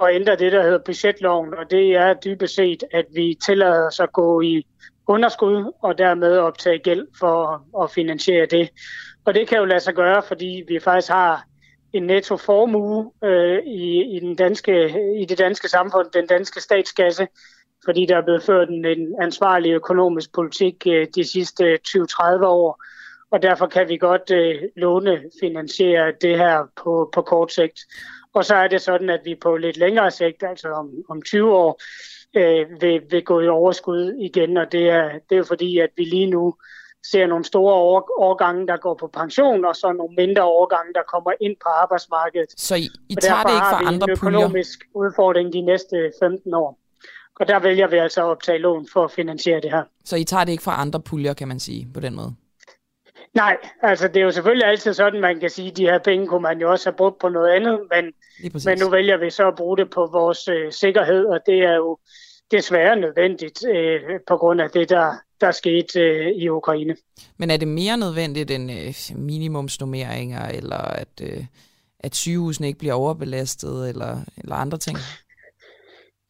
at 0.00 0.14
ændre 0.14 0.36
det, 0.36 0.52
der 0.52 0.62
hedder 0.62 0.78
budgetloven. 0.86 1.54
Og 1.54 1.70
det 1.70 1.96
er 1.96 2.14
dybest 2.14 2.54
set, 2.54 2.84
at 2.92 3.04
vi 3.14 3.38
tillader 3.46 3.86
os 3.86 4.00
at 4.00 4.12
gå 4.12 4.40
i 4.40 4.66
underskud 5.08 5.72
og 5.82 5.98
dermed 5.98 6.38
optage 6.38 6.78
gæld 6.78 7.06
for 7.18 7.64
at 7.82 7.90
finansiere 7.90 8.46
det. 8.46 8.70
Og 9.24 9.34
det 9.34 9.48
kan 9.48 9.58
jo 9.58 9.64
lade 9.64 9.80
sig 9.80 9.94
gøre, 9.94 10.22
fordi 10.22 10.64
vi 10.68 10.80
faktisk 10.80 11.08
har 11.08 11.44
en 11.92 12.02
netto 12.02 12.36
formue 12.36 13.10
øh, 13.24 13.58
i, 13.66 14.16
i, 14.16 14.20
den 14.20 14.36
danske, 14.36 14.94
i 15.20 15.24
det 15.24 15.38
danske 15.38 15.68
samfund, 15.68 16.10
den 16.12 16.26
danske 16.26 16.60
statskasse, 16.60 17.28
fordi 17.84 18.06
der 18.06 18.16
er 18.16 18.22
blevet 18.22 18.42
ført 18.42 18.68
en, 18.68 18.84
en 18.84 19.14
ansvarlig 19.22 19.72
økonomisk 19.72 20.34
politik 20.34 20.86
øh, 20.86 21.06
de 21.14 21.24
sidste 21.24 21.64
øh, 21.64 21.78
20-30 21.88 22.46
år. 22.46 22.82
Og 23.30 23.42
derfor 23.42 23.66
kan 23.66 23.88
vi 23.88 23.96
godt 23.96 24.30
øh, 24.30 24.62
låne 24.76 25.22
finansiere 25.40 26.12
det 26.20 26.38
her 26.38 26.66
på, 26.82 27.10
på 27.14 27.22
kort 27.22 27.52
sigt. 27.52 27.80
Og 28.34 28.44
så 28.44 28.54
er 28.54 28.68
det 28.68 28.80
sådan, 28.80 29.10
at 29.10 29.20
vi 29.24 29.34
på 29.34 29.56
lidt 29.56 29.76
længere 29.76 30.10
sigt, 30.10 30.42
altså 30.42 30.68
om, 30.68 30.90
om 31.08 31.22
20 31.22 31.54
år, 31.54 31.80
øh, 32.36 32.66
vil, 32.80 33.02
vil 33.10 33.24
gå 33.24 33.40
i 33.40 33.48
overskud 33.48 34.14
igen. 34.18 34.56
Og 34.56 34.72
det 34.72 34.88
er, 34.88 35.10
det 35.12 35.32
er 35.32 35.36
jo 35.36 35.44
fordi, 35.44 35.78
at 35.78 35.90
vi 35.96 36.04
lige 36.04 36.30
nu 36.30 36.54
ser 37.10 37.26
nogle 37.26 37.44
store 37.44 37.74
årgange, 38.18 38.66
der 38.66 38.76
går 38.76 38.94
på 38.94 39.06
pension, 39.06 39.64
og 39.64 39.76
så 39.76 39.92
nogle 39.92 40.14
mindre 40.16 40.44
årgange, 40.44 40.92
der 40.94 41.02
kommer 41.12 41.32
ind 41.40 41.56
på 41.62 41.68
arbejdsmarkedet. 41.68 42.48
Så 42.56 42.74
I, 42.74 42.88
I 43.08 43.14
tager 43.14 43.42
det 43.42 43.54
ikke 43.54 43.66
fra 43.70 43.86
andre 43.86 44.06
puljer? 44.06 44.38
en 44.38 44.44
økonomisk 44.44 44.78
puljer. 44.92 45.08
udfordring 45.08 45.52
de 45.52 45.60
næste 45.60 46.12
15 46.20 46.54
år. 46.54 46.78
Og 47.40 47.48
der 47.48 47.58
vælger 47.58 47.86
vi 47.88 47.96
altså 47.96 48.20
at 48.20 48.26
optage 48.26 48.58
lån 48.58 48.86
for 48.92 49.04
at 49.04 49.10
finansiere 49.10 49.60
det 49.60 49.70
her. 49.70 49.82
Så 50.04 50.16
I 50.16 50.24
tager 50.24 50.44
det 50.44 50.52
ikke 50.52 50.64
fra 50.64 50.80
andre 50.80 51.00
puljer, 51.00 51.34
kan 51.34 51.48
man 51.48 51.60
sige, 51.60 51.88
på 51.94 52.00
den 52.00 52.14
måde? 52.14 52.34
Nej, 53.34 53.56
altså 53.82 54.08
det 54.08 54.16
er 54.16 54.24
jo 54.24 54.30
selvfølgelig 54.30 54.68
altid 54.68 54.94
sådan, 54.94 55.20
man 55.20 55.40
kan 55.40 55.50
sige, 55.50 55.70
at 55.70 55.76
de 55.76 55.82
her 55.84 55.98
penge 55.98 56.26
kunne 56.26 56.42
man 56.42 56.60
jo 56.60 56.70
også 56.70 56.90
have 56.90 56.96
brugt 56.96 57.18
på 57.18 57.28
noget 57.28 57.50
andet, 57.52 57.80
men, 57.90 58.04
men 58.64 58.78
nu 58.78 58.90
vælger 58.90 59.16
vi 59.16 59.30
så 59.30 59.48
at 59.48 59.56
bruge 59.56 59.76
det 59.76 59.90
på 59.90 60.08
vores 60.12 60.48
øh, 60.48 60.72
sikkerhed, 60.72 61.24
og 61.24 61.40
det 61.46 61.58
er 61.58 61.74
jo 61.74 61.98
desværre 62.50 62.96
nødvendigt 62.96 63.64
øh, 63.68 64.00
på 64.28 64.36
grund 64.36 64.60
af 64.60 64.70
det, 64.70 64.88
der, 64.88 65.12
der 65.40 65.50
skete 65.50 66.00
øh, 66.00 66.32
i 66.36 66.48
Ukraine. 66.48 66.96
Men 67.36 67.50
er 67.50 67.56
det 67.56 67.68
mere 67.68 67.96
nødvendigt 67.96 68.50
end 68.50 68.72
øh, 68.72 69.18
minimumsnummeringer, 69.18 70.48
eller 70.48 70.78
at, 70.78 71.20
øh, 71.22 71.44
at 72.00 72.14
sygehusene 72.14 72.66
ikke 72.66 72.78
bliver 72.78 72.94
overbelastet, 72.94 73.88
eller, 73.88 74.16
eller 74.38 74.54
andre 74.54 74.78
ting? 74.78 74.98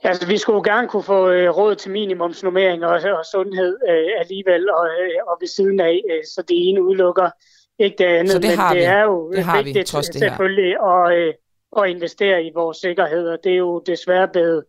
Altså, 0.05 0.27
vi 0.27 0.39
skulle 0.39 0.57
jo 0.57 0.75
gerne 0.75 0.89
kunne 0.89 1.03
få 1.03 1.31
øh, 1.31 1.51
råd 1.51 1.75
til 1.75 1.91
minimumsnummering 1.91 2.85
og, 2.85 3.01
og 3.19 3.25
sundhed 3.33 3.79
øh, 3.89 4.09
alligevel, 4.19 4.71
og, 4.71 4.87
øh, 4.87 5.19
og 5.27 5.37
ved 5.41 5.49
siden 5.49 5.81
af, 5.81 6.01
øh, 6.11 6.25
så 6.25 6.43
det 6.49 6.69
ene 6.69 6.83
udelukker 6.83 7.31
ikke 7.79 7.97
det 7.99 8.05
andet. 8.05 8.33
Så 8.33 8.39
det 8.39 8.57
har 8.57 8.69
men 8.69 8.77
det 8.77 8.89
vi. 8.89 8.93
er 8.93 9.03
jo 9.03 9.33
det 9.33 9.45
har 9.45 9.57
vigtigt 9.57 9.79
vi, 9.79 9.85
trods 9.85 10.09
det 10.09 10.21
selvfølgelig 10.21 10.77
at, 10.93 11.19
øh, 11.19 11.35
at 11.77 11.91
investere 11.91 12.45
i 12.45 12.51
vores 12.55 12.77
sikkerhed, 12.77 13.29
og 13.29 13.39
det 13.45 13.53
er 13.53 13.57
jo 13.57 13.83
desværre 13.87 14.29
blevet, 14.29 14.65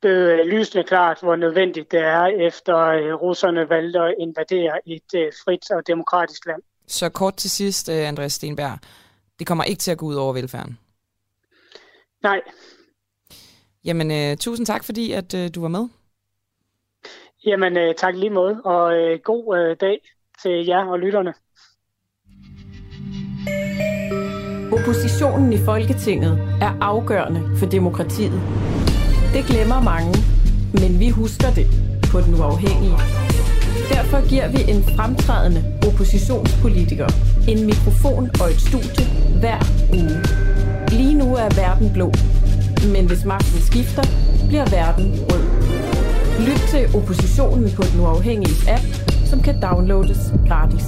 blevet 0.00 0.40
øh, 0.40 0.46
lysende 0.46 0.84
klart, 0.84 1.18
hvor 1.22 1.36
nødvendigt 1.36 1.92
det 1.92 2.00
er, 2.00 2.24
efter 2.24 2.76
øh, 2.76 3.14
russerne 3.14 3.70
valgte 3.70 3.98
at 3.98 4.14
invadere 4.18 4.88
et 4.88 5.14
øh, 5.14 5.32
frit 5.44 5.70
og 5.70 5.86
demokratisk 5.86 6.46
land. 6.46 6.62
Så 6.86 7.08
kort 7.08 7.34
til 7.34 7.50
sidst, 7.50 7.88
øh, 7.88 8.08
Andreas 8.08 8.32
Stenberg, 8.32 8.78
det 9.38 9.46
kommer 9.46 9.64
ikke 9.64 9.80
til 9.80 9.90
at 9.90 9.98
gå 9.98 10.06
ud 10.06 10.14
over 10.14 10.32
velfærden? 10.32 10.78
Nej, 12.22 12.40
Jamen, 13.88 14.10
øh, 14.10 14.36
tusind 14.36 14.66
tak, 14.66 14.84
fordi 14.84 15.12
at 15.12 15.34
øh, 15.34 15.50
du 15.54 15.60
var 15.60 15.68
med. 15.68 15.84
Jamen, 17.46 17.76
øh, 17.78 17.94
tak 17.94 18.14
lige 18.14 18.30
måde, 18.30 18.60
og 18.64 18.96
øh, 18.98 19.20
god 19.24 19.58
øh, 19.58 19.76
dag 19.80 19.98
til 20.42 20.66
jer 20.66 20.84
og 20.84 20.98
lytterne. 20.98 21.32
Oppositionen 24.76 25.52
i 25.52 25.58
Folketinget 25.64 26.32
er 26.60 26.72
afgørende 26.80 27.42
for 27.58 27.66
demokratiet. 27.66 28.40
Det 29.34 29.42
glemmer 29.50 29.80
mange, 29.92 30.12
men 30.82 31.00
vi 31.00 31.08
husker 31.08 31.50
det 31.58 31.66
på 32.12 32.20
den 32.20 32.32
uafhængige. 32.40 32.96
Derfor 33.94 34.28
giver 34.30 34.48
vi 34.54 34.60
en 34.72 34.80
fremtrædende 34.96 35.62
oppositionspolitiker 35.88 37.08
en 37.52 37.60
mikrofon 37.70 38.24
og 38.40 38.46
et 38.52 38.60
studie 38.68 39.04
hver 39.42 39.60
uge. 40.00 40.18
Lige 40.98 41.14
nu 41.22 41.28
er 41.44 41.48
verden 41.62 41.88
blå, 41.96 42.08
men 42.92 43.06
hvis 43.06 43.24
magten 43.24 43.60
skifter, 43.60 44.02
bliver 44.48 44.70
verden 44.70 45.06
rød. 45.28 45.44
Lyt 46.48 46.62
til 46.72 46.96
oppositionen 46.96 47.70
på 47.76 47.82
den 47.82 48.00
uafhængige 48.00 48.70
app, 48.70 48.84
som 49.30 49.42
kan 49.42 49.62
downloades 49.62 50.18
gratis. 50.48 50.86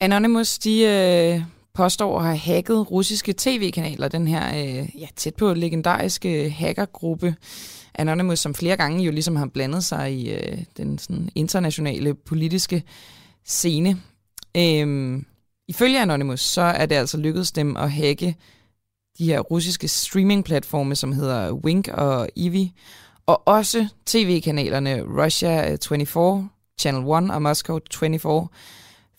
Anonymous, 0.00 0.58
de 0.58 0.82
øh, 0.82 1.42
påstår 1.74 2.18
at 2.18 2.24
have 2.24 2.38
hacket 2.38 2.90
russiske 2.90 3.34
tv-kanaler, 3.38 4.08
den 4.08 4.26
her 4.28 4.44
øh, 4.48 5.00
ja, 5.00 5.06
tæt 5.16 5.34
på 5.34 5.54
legendariske 5.54 6.50
hackergruppe 6.50 7.34
Anonymous, 7.94 8.38
som 8.38 8.54
flere 8.54 8.76
gange 8.76 9.04
jo 9.04 9.12
ligesom 9.12 9.36
har 9.36 9.46
blandet 9.46 9.84
sig 9.84 10.12
i 10.12 10.30
øh, 10.30 10.58
den 10.76 10.98
sådan, 10.98 11.30
internationale 11.34 12.14
politiske 12.14 12.82
scene. 13.44 14.00
Øhm, 14.56 15.26
ifølge 15.70 16.00
Anonymous, 16.00 16.40
så 16.40 16.62
er 16.62 16.86
det 16.86 16.94
altså 16.94 17.16
lykkedes 17.16 17.52
dem 17.52 17.76
at 17.76 17.92
hacke 17.92 18.36
de 19.18 19.24
her 19.24 19.40
russiske 19.40 19.88
streamingplatforme, 19.88 20.94
som 20.94 21.12
hedder 21.12 21.52
Wink 21.52 21.88
og 21.88 22.28
Ivi, 22.36 22.72
og 23.26 23.48
også 23.48 23.88
tv-kanalerne 24.06 25.02
Russia 25.24 25.76
24, 25.88 26.48
Channel 26.80 27.24
1 27.24 27.30
og 27.30 27.42
Moscow 27.42 27.78
24, 27.94 28.48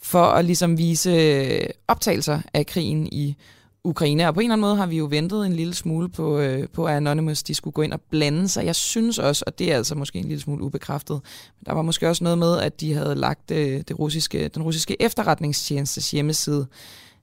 for 0.02 0.23
at 0.23 0.45
ligesom 0.45 0.78
vise 0.78 1.61
optagelser 1.88 2.41
af 2.53 2.65
krigen 2.65 3.07
i 3.11 3.36
Ukraine. 3.83 4.27
Og 4.27 4.33
på 4.33 4.39
en 4.39 4.45
eller 4.45 4.53
anden 4.53 4.61
måde 4.61 4.75
har 4.75 4.85
vi 4.85 4.97
jo 4.97 5.07
ventet 5.09 5.45
en 5.45 5.53
lille 5.53 5.73
smule 5.73 6.09
på, 6.09 6.39
øh, 6.39 6.67
på 6.69 6.85
at 6.85 6.95
Anonymous 6.95 7.43
de 7.43 7.53
skulle 7.53 7.73
gå 7.73 7.81
ind 7.81 7.93
og 7.93 8.01
blande 8.01 8.47
sig. 8.47 8.65
Jeg 8.65 8.75
synes 8.75 9.19
også, 9.19 9.43
og 9.47 9.59
det 9.59 9.71
er 9.71 9.75
altså 9.75 9.95
måske 9.95 10.19
en 10.19 10.25
lille 10.25 10.41
smule 10.41 10.63
ubekræftet, 10.63 11.21
men 11.59 11.65
der 11.65 11.73
var 11.73 11.81
måske 11.81 12.09
også 12.09 12.23
noget 12.23 12.37
med, 12.37 12.57
at 12.57 12.81
de 12.81 12.93
havde 12.93 13.15
lagt 13.15 13.51
øh, 13.51 13.81
det 13.87 13.99
russiske, 13.99 14.47
den 14.47 14.63
russiske 14.63 15.01
efterretningstjenestes 15.01 16.11
hjemmeside 16.11 16.67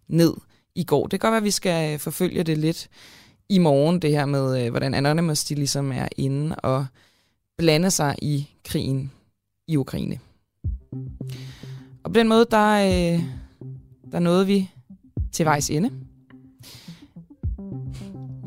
ned 0.09 0.35
i 0.75 0.85
går. 0.85 1.03
Det 1.07 1.11
kan 1.11 1.19
godt 1.19 1.33
være, 1.33 1.41
at 1.41 1.45
vi 1.45 1.51
skal 1.51 1.93
øh, 1.93 1.99
forfølge 1.99 2.43
det 2.43 2.59
lidt 2.59 2.89
i 3.49 3.59
morgen, 3.59 4.03
det 4.03 4.11
her 4.11 4.27
med, 4.27 4.65
øh, 4.65 4.71
hvordan 4.71 4.95
Anonymous 4.95 5.45
de 5.45 5.55
ligesom 5.55 5.93
er 5.93 6.09
inde 6.17 6.57
og 6.57 6.87
blande 7.59 7.91
sig 7.91 8.15
i 8.23 8.49
krigen 8.65 9.13
i 9.69 9.77
Ukraine. 9.77 10.19
Og 12.05 12.13
på 12.13 12.19
den 12.19 12.29
måde, 12.29 12.47
der, 12.51 12.75
øh, 12.75 13.23
der 14.13 14.19
nåede 14.19 14.47
vi 14.47 14.71
til 15.33 15.45
vejs 15.45 15.71
ende. 15.71 15.91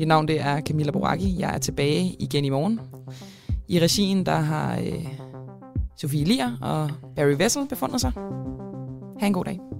Mit 0.02 0.07
navn 0.07 0.28
det 0.28 0.41
er 0.41 0.61
Camilla 0.61 0.91
Boracchi. 0.91 1.40
Jeg 1.40 1.56
er 1.56 1.57
tilbage 1.57 2.15
igen 2.19 2.45
i 2.45 2.49
morgen. 2.49 2.80
I 3.68 3.80
regien 3.80 4.26
der 4.26 4.36
har 4.36 4.78
øh, 4.80 5.07
Sofie 5.98 6.23
Lier 6.23 6.57
og 6.61 6.90
Barry 7.15 7.36
Vessel 7.38 7.68
befundet 7.68 8.02
sig. 8.02 8.11
Ha' 9.19 9.28
en 9.28 9.34
god 9.34 9.45
dag. 9.45 9.70